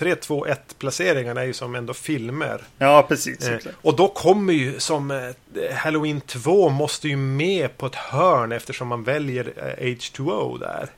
3, 0.00 0.14
2, 0.16 0.46
1 0.46 0.78
placeringarna 0.78 1.40
är 1.40 1.46
ju 1.46 1.52
som 1.52 1.74
ändå 1.74 1.94
filmer. 1.94 2.60
Ja, 2.78 3.06
precis. 3.08 3.48
Eh, 3.48 3.58
och 3.74 3.96
då 3.96 4.08
kommer 4.08 4.52
ju 4.52 4.80
som 4.80 5.10
eh, 5.10 5.74
Halloween 5.74 6.20
2 6.20 6.68
måste 6.68 7.08
ju 7.08 7.16
med 7.16 7.76
på 7.76 7.86
ett 7.86 7.94
hörn 7.94 8.52
eftersom 8.52 8.88
man 8.88 9.04
väljer 9.04 9.52
eh, 9.56 9.84
H2O 9.86 10.58
där. 10.58 10.90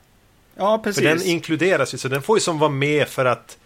Ja, 0.55 0.77
För 0.77 0.83
precis. 0.83 1.03
den 1.03 1.21
inkluderas 1.21 1.93
ju, 1.93 1.97
så 1.97 2.07
den 2.07 2.21
får 2.21 2.37
ju 2.37 2.41
som 2.41 2.59
vara 2.59 2.69
med 2.71 3.07
för 3.07 3.25
att 3.25 3.57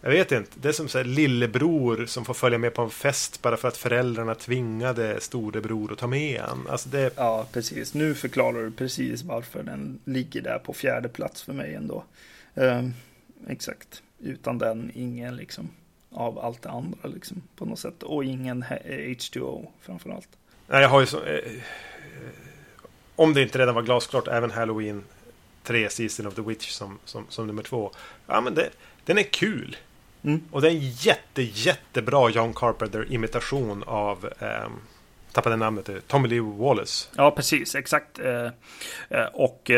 jag 0.00 0.10
vet 0.10 0.32
inte, 0.32 0.50
det 0.54 0.68
är 0.68 0.72
som 0.72 0.88
så 0.88 0.98
här 0.98 1.04
lillebror 1.04 2.06
som 2.06 2.24
får 2.24 2.34
följa 2.34 2.58
med 2.58 2.74
på 2.74 2.82
en 2.82 2.90
fest 2.90 3.42
bara 3.42 3.56
för 3.56 3.68
att 3.68 3.76
föräldrarna 3.76 4.34
tvingade 4.34 5.20
storebror 5.20 5.92
att 5.92 5.98
ta 5.98 6.06
med 6.06 6.40
han. 6.40 6.66
Alltså 6.70 6.88
det, 6.88 7.10
Ja, 7.16 7.46
precis. 7.52 7.94
Nu 7.94 8.14
förklarar 8.14 8.62
du 8.62 8.70
precis 8.70 9.22
varför 9.22 9.62
den 9.62 9.98
ligger 10.04 10.42
där 10.42 10.58
på 10.58 10.72
fjärde 10.72 11.08
plats 11.08 11.42
för 11.42 11.52
mig 11.52 11.74
ändå. 11.74 12.04
Ehm, 12.54 12.94
exakt. 13.48 14.02
Utan 14.24 14.58
den, 14.58 14.90
ingen 14.94 15.36
liksom 15.36 15.68
av 16.10 16.38
allt 16.38 16.62
det 16.62 16.70
andra 16.70 17.08
liksom 17.08 17.42
på 17.56 17.64
något 17.64 17.78
sätt. 17.78 18.02
Och 18.02 18.24
ingen 18.24 18.62
H- 18.62 18.74
H2O 18.84 19.66
framförallt. 19.80 20.28
Nej, 20.66 20.82
jag 20.82 20.88
har 20.88 21.00
ju 21.00 21.06
så... 21.06 21.22
Eh, 21.22 21.34
eh, 21.34 21.62
om 23.16 23.34
det 23.34 23.42
inte 23.42 23.58
redan 23.58 23.74
var 23.74 23.82
glasklart, 23.82 24.28
även 24.28 24.50
Halloween 24.50 25.04
3, 25.62 25.88
Season 25.88 26.26
of 26.26 26.34
the 26.34 26.42
Witch 26.42 26.70
som, 26.70 26.98
som, 27.04 27.26
som 27.28 27.46
nummer 27.46 27.62
två. 27.62 27.90
Ja, 28.26 28.40
men 28.40 28.54
det, 28.54 28.70
den 29.04 29.18
är 29.18 29.22
kul. 29.22 29.76
Mm. 30.22 30.42
Och 30.50 30.60
det 30.62 30.68
är 30.68 30.72
en 30.72 30.90
jätte, 30.90 31.42
jättebra 31.42 32.30
John 32.30 32.52
Carpenter-imitation 32.54 33.82
av... 33.86 34.32
Eh, 34.38 34.68
tappade 35.34 35.56
namnet, 35.56 35.88
eh, 35.88 35.96
Tommy 36.06 36.28
Lee 36.28 36.40
Wallace. 36.40 37.08
Ja, 37.16 37.30
precis, 37.30 37.74
exakt. 37.74 38.18
Eh, 38.18 38.50
eh, 39.08 39.26
och 39.32 39.70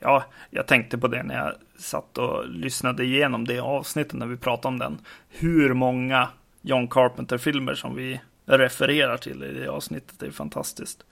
ja, 0.00 0.24
jag 0.50 0.66
tänkte 0.66 0.98
på 0.98 1.08
det 1.08 1.22
när 1.22 1.34
jag 1.34 1.54
satt 1.78 2.18
och 2.18 2.48
lyssnade 2.48 3.04
igenom 3.04 3.46
det 3.46 3.58
avsnittet 3.60 4.12
när 4.12 4.26
vi 4.26 4.36
pratade 4.36 4.68
om 4.68 4.78
den. 4.78 4.98
Hur 5.28 5.74
många 5.74 6.28
John 6.62 6.88
Carpenter-filmer 6.88 7.74
som 7.74 7.94
vi 7.94 8.20
refererar 8.44 9.16
till 9.16 9.44
i 9.44 9.52
det 9.52 9.68
avsnittet. 9.68 10.14
Det 10.18 10.26
är 10.26 10.30
fantastiskt. 10.30 11.04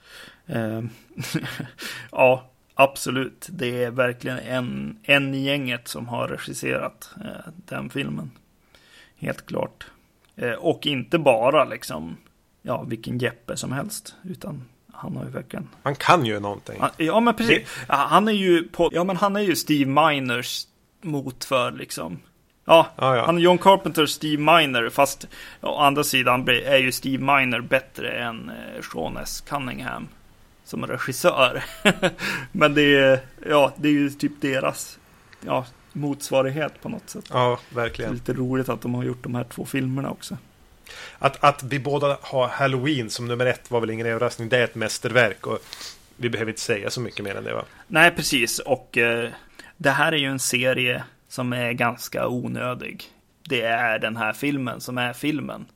Ja, 2.12 2.50
absolut. 2.74 3.46
Det 3.50 3.84
är 3.84 3.90
verkligen 3.90 4.38
en, 4.38 4.98
en 5.02 5.34
i 5.34 5.44
gänget 5.44 5.88
som 5.88 6.08
har 6.08 6.28
regisserat 6.28 7.10
den 7.54 7.90
filmen. 7.90 8.30
Helt 9.18 9.46
klart. 9.46 9.86
Och 10.58 10.86
inte 10.86 11.18
bara 11.18 11.64
liksom, 11.64 12.16
ja, 12.66 12.82
vilken 12.82 13.18
Jeppe 13.18 13.56
som 13.56 13.72
helst. 13.72 14.14
Utan 14.24 14.64
han 14.92 15.16
har 15.16 15.24
ju 15.24 15.30
verkligen... 15.30 15.68
Han 15.82 15.94
kan 15.96 16.26
ju 16.26 16.40
någonting. 16.40 16.80
Han, 16.80 16.90
ja, 16.96 17.20
men 17.20 17.34
precis. 17.34 17.68
Han 17.88 18.28
är 18.28 18.32
ju 18.32 18.68
på, 18.68 18.90
ja, 18.92 19.04
men 19.04 19.16
han 19.16 19.36
är 19.36 19.40
ju 19.40 19.56
Steve 19.56 19.90
Miners 19.90 20.66
motför 21.02 21.72
liksom. 21.72 22.18
Ja, 22.64 22.86
Ja, 22.96 23.16
ja. 23.16 23.26
han 23.26 23.36
är 23.36 23.40
John 23.40 23.58
Carpenter, 23.58 24.06
Steve 24.06 24.42
Miner, 24.42 24.90
fast 24.90 25.26
å 25.60 25.76
andra 25.78 26.04
sidan 26.04 26.48
är 26.48 26.76
ju 26.76 26.92
Steve 26.92 27.36
Miner 27.36 27.60
bättre 27.60 28.10
än 28.10 28.48
eh, 28.50 28.82
Sean 28.92 29.16
S. 29.16 29.40
Cunningham 29.40 30.08
som 30.64 30.86
regissör. 30.86 31.64
Men 32.52 32.74
det 32.74 32.96
är, 32.96 33.20
ja, 33.48 33.72
det 33.76 33.88
är 33.88 33.92
ju 33.92 34.10
typ 34.10 34.32
deras 34.40 34.98
ja, 35.40 35.66
motsvarighet 35.92 36.82
på 36.82 36.88
något 36.88 37.10
sätt. 37.10 37.24
Ja, 37.32 37.58
Det 37.68 37.80
är 37.80 37.82
verkligen. 37.82 38.12
lite 38.12 38.32
roligt 38.32 38.68
att 38.68 38.80
de 38.80 38.94
har 38.94 39.04
gjort 39.04 39.22
de 39.22 39.34
här 39.34 39.44
två 39.44 39.64
filmerna 39.64 40.10
också. 40.10 40.36
Att, 41.18 41.44
att 41.44 41.62
vi 41.62 41.78
båda 41.78 42.18
har 42.22 42.48
Halloween 42.48 43.10
som 43.10 43.28
nummer 43.28 43.46
ett 43.46 43.70
var 43.70 43.80
väl 43.80 43.90
ingen 43.90 44.06
överraskning. 44.06 44.48
Det 44.48 44.58
är 44.58 44.64
ett 44.64 44.74
mästerverk. 44.74 45.46
Och 45.46 45.58
vi 46.16 46.28
behöver 46.28 46.50
inte 46.50 46.60
säga 46.60 46.90
så 46.90 47.00
mycket 47.00 47.24
mer 47.24 47.34
än 47.34 47.44
det 47.44 47.54
va? 47.54 47.64
Nej, 47.86 48.10
precis. 48.10 48.58
Och 48.58 48.98
eh, 48.98 49.30
det 49.76 49.90
här 49.90 50.12
är 50.12 50.16
ju 50.16 50.26
en 50.26 50.38
serie 50.38 51.04
som 51.28 51.52
är 51.52 51.72
ganska 51.72 52.28
onödig. 52.28 53.04
Det 53.48 53.62
är 53.62 53.98
den 53.98 54.16
här 54.16 54.32
filmen 54.32 54.80
som 54.80 54.98
är 54.98 55.12
filmen. 55.12 55.66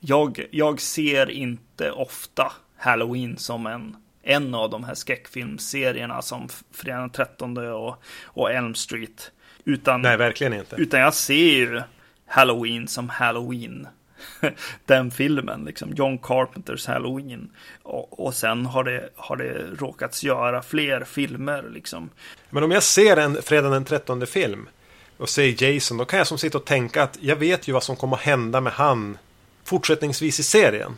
Jag, 0.00 0.46
jag 0.50 0.80
ser 0.80 1.30
inte 1.30 1.90
ofta 1.90 2.52
Halloween 2.76 3.38
som 3.38 3.66
en, 3.66 3.96
en 4.22 4.54
av 4.54 4.70
de 4.70 4.84
här 4.84 4.94
skräckfilmserierna 4.94 6.22
som 6.22 6.48
Fredag 6.72 7.00
den 7.00 7.10
13 7.10 7.56
och, 7.56 8.02
och 8.24 8.52
Elm 8.52 8.74
Street. 8.74 9.30
Utan, 9.64 10.02
Nej, 10.02 10.16
verkligen 10.16 10.52
inte. 10.52 10.76
utan 10.76 11.00
jag 11.00 11.14
ser 11.14 11.34
ju 11.34 11.82
Halloween 12.26 12.88
som 12.88 13.08
Halloween. 13.08 13.88
Den 14.86 15.10
filmen, 15.10 15.64
liksom 15.64 15.94
John 15.94 16.18
Carpenters 16.18 16.86
Halloween. 16.86 17.50
Och, 17.82 18.26
och 18.26 18.34
sen 18.34 18.66
har 18.66 18.84
det, 18.84 19.08
har 19.16 19.36
det 19.36 19.66
råkats 19.78 20.24
göra 20.24 20.62
fler 20.62 21.04
filmer 21.04 21.64
liksom. 21.72 22.10
Men 22.50 22.62
om 22.62 22.70
jag 22.70 22.82
ser 22.82 23.16
en 23.16 23.42
fredag 23.42 23.68
den 23.68 23.84
13 23.84 24.26
film 24.26 24.68
och 25.16 25.28
ser 25.28 25.62
Jason, 25.62 25.96
då 25.96 26.04
kan 26.04 26.18
jag 26.18 26.26
som 26.26 26.38
sitta 26.38 26.58
och 26.58 26.64
tänka 26.64 27.02
att 27.02 27.18
jag 27.20 27.36
vet 27.36 27.68
ju 27.68 27.72
vad 27.72 27.82
som 27.82 27.96
kommer 27.96 28.16
att 28.16 28.22
hända 28.22 28.60
med 28.60 28.72
han 28.72 29.18
fortsättningsvis 29.64 30.40
i 30.40 30.42
serien. 30.42 30.96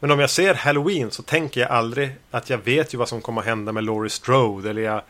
Men 0.00 0.10
om 0.10 0.20
jag 0.20 0.30
ser 0.30 0.54
Halloween 0.54 1.10
så 1.10 1.22
tänker 1.22 1.60
jag 1.60 1.70
aldrig 1.70 2.10
att 2.30 2.50
jag 2.50 2.58
vet 2.58 2.94
ju 2.94 2.98
vad 2.98 3.08
som 3.08 3.20
kommer 3.20 3.40
att 3.40 3.46
hända 3.46 3.72
med 3.72 3.84
Laurie 3.84 4.10
Strode. 4.10 4.70
Eller 4.70 4.82
jag, 4.82 5.02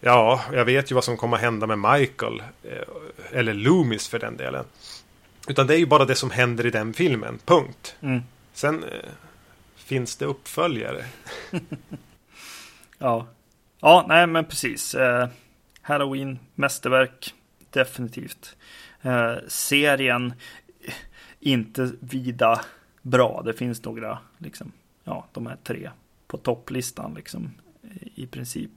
ja, 0.00 0.40
jag 0.52 0.64
vet 0.64 0.90
ju 0.90 0.94
vad 0.94 1.04
som 1.04 1.16
kommer 1.16 1.36
att 1.36 1.42
hända 1.42 1.66
med 1.66 1.78
Michael. 1.78 2.42
Eh, 2.62 3.38
eller 3.38 3.54
Loomis 3.54 4.08
för 4.08 4.18
den 4.18 4.36
delen. 4.36 4.64
Utan 5.48 5.66
det 5.66 5.74
är 5.74 5.78
ju 5.78 5.86
bara 5.86 6.04
det 6.04 6.14
som 6.14 6.30
händer 6.30 6.66
i 6.66 6.70
den 6.70 6.92
filmen, 6.94 7.38
punkt. 7.44 7.96
Mm. 8.00 8.22
Sen 8.52 8.84
eh, 8.84 8.90
finns 9.76 10.16
det 10.16 10.24
uppföljare. 10.26 11.04
Ja, 12.98 13.26
ja 13.80 14.04
nej 14.08 14.26
men 14.26 14.44
precis. 14.44 14.94
Eh, 14.94 15.28
Halloween, 15.82 16.38
mästerverk, 16.54 17.34
definitivt. 17.70 18.56
Eh, 19.02 19.34
serien, 19.48 20.32
eh, 20.80 20.94
inte 21.40 21.90
vida 22.00 22.60
bra. 23.02 23.42
Det 23.44 23.52
finns 23.52 23.84
några, 23.84 24.18
liksom, 24.38 24.72
ja, 25.04 25.26
de 25.32 25.46
här 25.46 25.56
tre 25.64 25.90
på 26.26 26.36
topplistan, 26.38 27.14
liksom, 27.14 27.54
i- 27.82 28.22
i 28.22 28.26
princip. 28.26 28.70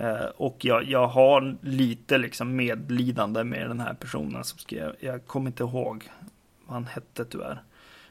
Eh, 0.00 0.26
och 0.36 0.64
jag, 0.64 0.84
jag 0.84 1.06
har 1.06 1.56
lite 1.62 2.18
liksom 2.18 2.56
medlidande 2.56 3.44
med 3.44 3.70
den 3.70 3.80
här 3.80 3.94
personen 3.94 4.44
som 4.44 4.58
skrev. 4.58 4.94
Jag 5.00 5.26
kommer 5.26 5.46
inte 5.46 5.62
ihåg 5.62 6.10
vad 6.66 6.74
han 6.74 6.86
hette 6.86 7.24
tyvärr. 7.24 7.62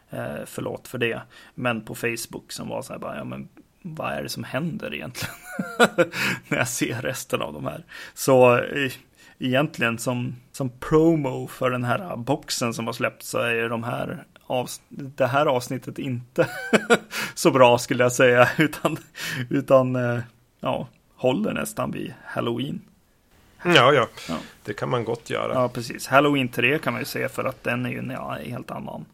Eh, 0.09 0.45
förlåt 0.45 0.87
för 0.87 0.97
det. 0.97 1.21
Men 1.55 1.81
på 1.81 1.95
Facebook 1.95 2.51
som 2.51 2.67
var 2.67 2.81
så 2.81 2.93
här 2.93 2.99
bara, 2.99 3.17
ja 3.17 3.23
men 3.23 3.47
vad 3.81 4.11
är 4.11 4.23
det 4.23 4.29
som 4.29 4.43
händer 4.43 4.93
egentligen? 4.93 5.35
När 6.47 6.57
jag 6.57 6.67
ser 6.67 7.01
resten 7.01 7.41
av 7.41 7.53
de 7.53 7.65
här. 7.65 7.83
Så 8.13 8.57
eh, 8.57 8.91
egentligen 9.39 9.97
som, 9.97 10.35
som 10.51 10.69
promo 10.69 11.47
för 11.47 11.71
den 11.71 11.83
här 11.83 12.15
boxen 12.15 12.73
som 12.73 12.85
har 12.85 12.93
släppts 12.93 13.29
så 13.29 13.37
är 13.37 13.53
ju 13.53 13.69
de 13.69 13.83
här 13.83 14.23
det 14.89 15.25
här 15.25 15.45
avsnittet 15.45 15.99
inte 15.99 16.47
så 17.35 17.51
bra 17.51 17.77
skulle 17.77 18.03
jag 18.03 18.11
säga. 18.11 18.49
Utan, 18.57 18.97
utan 19.49 19.95
eh, 19.95 20.19
ja, 20.59 20.87
håller 21.17 21.53
nästan 21.53 21.91
vid 21.91 22.13
Halloween. 22.25 22.81
Ja, 23.63 23.93
ja. 23.93 24.07
Ja. 24.29 24.37
Det 24.63 24.73
kan 24.73 24.89
man 24.89 25.03
gott 25.03 25.29
göra. 25.29 25.53
Ja, 25.53 25.69
precis. 25.69 26.07
Halloween 26.07 26.47
3 26.47 26.79
kan 26.79 26.93
man 26.93 27.01
ju 27.01 27.05
se 27.05 27.29
för 27.29 27.45
att 27.45 27.63
den 27.63 27.85
är 27.85 27.89
ju 27.89 27.99
en 27.99 28.09
ja, 28.09 28.37
helt 28.45 28.71
annan 28.71 29.05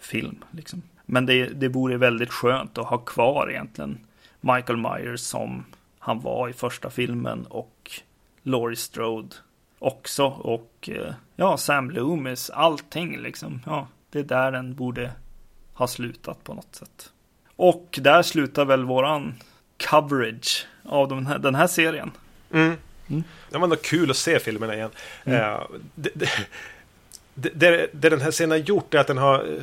film. 0.00 0.44
Liksom. 0.50 0.82
Men 1.06 1.26
det, 1.26 1.46
det 1.46 1.68
vore 1.68 1.96
väldigt 1.96 2.32
skönt 2.32 2.78
att 2.78 2.86
ha 2.86 2.98
kvar 2.98 3.50
egentligen 3.50 3.98
Michael 4.40 4.76
Myers 4.76 5.20
som 5.20 5.64
han 5.98 6.20
var 6.20 6.48
i 6.48 6.52
första 6.52 6.90
filmen 6.90 7.46
och 7.46 7.90
Laurie 8.42 8.76
Strode 8.76 9.36
också. 9.78 10.24
Och 10.24 10.88
eh, 10.92 11.14
ja, 11.36 11.56
Sam 11.56 11.90
Loomis, 11.90 12.50
allting 12.50 13.18
liksom. 13.18 13.60
Ja, 13.66 13.88
det 14.10 14.18
är 14.18 14.24
där 14.24 14.52
den 14.52 14.74
borde 14.74 15.12
ha 15.74 15.86
slutat 15.86 16.44
på 16.44 16.54
något 16.54 16.74
sätt. 16.74 17.12
Och 17.56 17.98
där 18.02 18.22
slutar 18.22 18.64
väl 18.64 18.84
våran 18.84 19.34
coverage 19.90 20.66
av 20.88 21.08
den 21.08 21.26
här, 21.26 21.38
den 21.38 21.54
här 21.54 21.66
serien. 21.66 22.10
Mm. 22.52 22.76
Det 23.50 23.58
var 23.58 23.64
ändå 23.64 23.76
kul 23.76 24.10
att 24.10 24.16
se 24.16 24.38
filmerna 24.38 24.74
igen. 24.74 24.90
Mm. 25.24 25.40
Eh, 25.40 25.60
det, 25.94 26.10
det, 26.14 26.30
det, 27.34 27.88
det, 27.92 28.08
den 28.10 28.20
här 28.20 28.30
scenen 28.30 28.50
har 28.50 28.58
gjort 28.58 28.94
är 28.94 28.98
att 28.98 29.06
den 29.06 29.18
har 29.18 29.34
eh, 29.34 29.62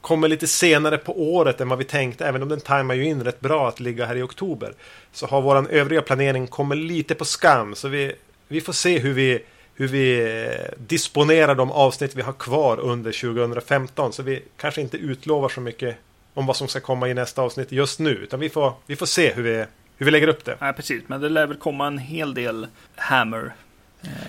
kommit 0.00 0.30
lite 0.30 0.46
senare 0.46 0.98
på 0.98 1.34
året 1.34 1.60
än 1.60 1.68
vad 1.68 1.78
vi 1.78 1.84
tänkte. 1.84 2.26
Även 2.26 2.42
om 2.42 2.48
den 2.48 2.60
tajmar 2.60 2.94
ju 2.94 3.04
in 3.04 3.24
rätt 3.24 3.40
bra 3.40 3.68
att 3.68 3.80
ligga 3.80 4.06
här 4.06 4.16
i 4.16 4.22
oktober. 4.22 4.72
Så 5.12 5.26
har 5.26 5.42
våran 5.42 5.66
övriga 5.66 6.02
planering 6.02 6.46
kommit 6.46 6.78
lite 6.78 7.14
på 7.14 7.24
skam. 7.24 7.74
Så 7.74 7.88
vi, 7.88 8.12
vi 8.48 8.60
får 8.60 8.72
se 8.72 8.98
hur 8.98 9.12
vi, 9.12 9.42
hur 9.74 9.88
vi 9.88 10.20
eh, 10.44 10.72
disponerar 10.78 11.54
de 11.54 11.70
avsnitt 11.70 12.14
vi 12.14 12.22
har 12.22 12.32
kvar 12.32 12.80
under 12.80 13.12
2015. 13.12 14.12
Så 14.12 14.22
vi 14.22 14.42
kanske 14.56 14.80
inte 14.80 14.96
utlovar 14.96 15.48
så 15.48 15.60
mycket 15.60 15.96
om 16.34 16.46
vad 16.46 16.56
som 16.56 16.68
ska 16.68 16.80
komma 16.80 17.08
i 17.08 17.14
nästa 17.14 17.42
avsnitt 17.42 17.72
just 17.72 17.98
nu. 17.98 18.10
Utan 18.10 18.40
vi 18.40 18.48
får, 18.48 18.72
vi 18.86 18.96
får 18.96 19.06
se 19.06 19.32
hur 19.32 19.42
vi, 19.42 19.64
hur 19.96 20.06
vi 20.06 20.10
lägger 20.12 20.28
upp 20.28 20.44
det. 20.44 20.56
Nej, 20.60 20.72
precis. 20.72 21.02
Men 21.06 21.20
det 21.20 21.28
lär 21.28 21.46
väl 21.46 21.56
komma 21.56 21.86
en 21.86 21.98
hel 21.98 22.34
del 22.34 22.66
Hammer 22.96 23.52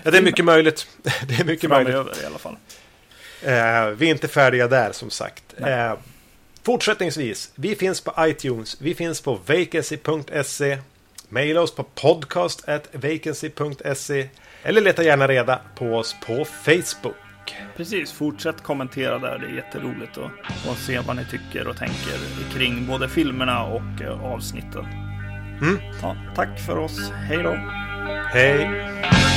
Ja, 0.03 0.11
det 0.11 0.17
är 0.17 0.21
mycket 0.21 0.45
möjligt. 0.45 0.87
Det 1.27 1.39
är 1.39 1.43
mycket 1.45 1.69
möjligt. 1.69 1.93
framöver 1.93 2.23
i 2.23 2.25
alla 2.25 2.37
fall. 2.37 2.57
Eh, 3.41 3.85
vi 3.97 4.07
är 4.07 4.11
inte 4.11 4.27
färdiga 4.27 4.67
där 4.67 4.91
som 4.91 5.09
sagt. 5.09 5.43
Eh, 5.57 5.93
fortsättningsvis, 6.63 7.51
vi 7.55 7.75
finns 7.75 8.01
på 8.01 8.13
iTunes, 8.19 8.81
vi 8.81 8.95
finns 8.95 9.21
på 9.21 9.33
vacancy.se, 9.33 10.77
maila 11.29 11.61
oss 11.61 11.75
på 11.75 11.83
podcast@vacancy.se 11.83 14.29
eller 14.63 14.81
leta 14.81 15.03
gärna 15.03 15.27
reda 15.27 15.59
på 15.75 15.95
oss 15.95 16.15
på 16.25 16.45
Facebook. 16.45 17.15
Precis, 17.75 18.11
fortsätt 18.11 18.63
kommentera 18.63 19.19
där. 19.19 19.37
Det 19.39 19.47
är 19.47 19.51
jätteroligt 19.55 20.17
att, 20.17 20.31
att 20.71 20.77
se 20.77 20.99
vad 20.99 21.15
ni 21.15 21.25
tycker 21.25 21.67
och 21.67 21.77
tänker 21.77 22.17
kring 22.53 22.87
både 22.87 23.09
filmerna 23.09 23.63
och 23.63 24.01
eh, 24.01 24.25
avsnitten. 24.25 25.06
Mm. 25.61 25.79
Ja, 26.01 26.15
tack 26.35 26.59
för 26.59 26.77
oss. 26.77 27.11
Hej 27.11 27.43
då! 27.43 27.55
Hej! 28.33 29.36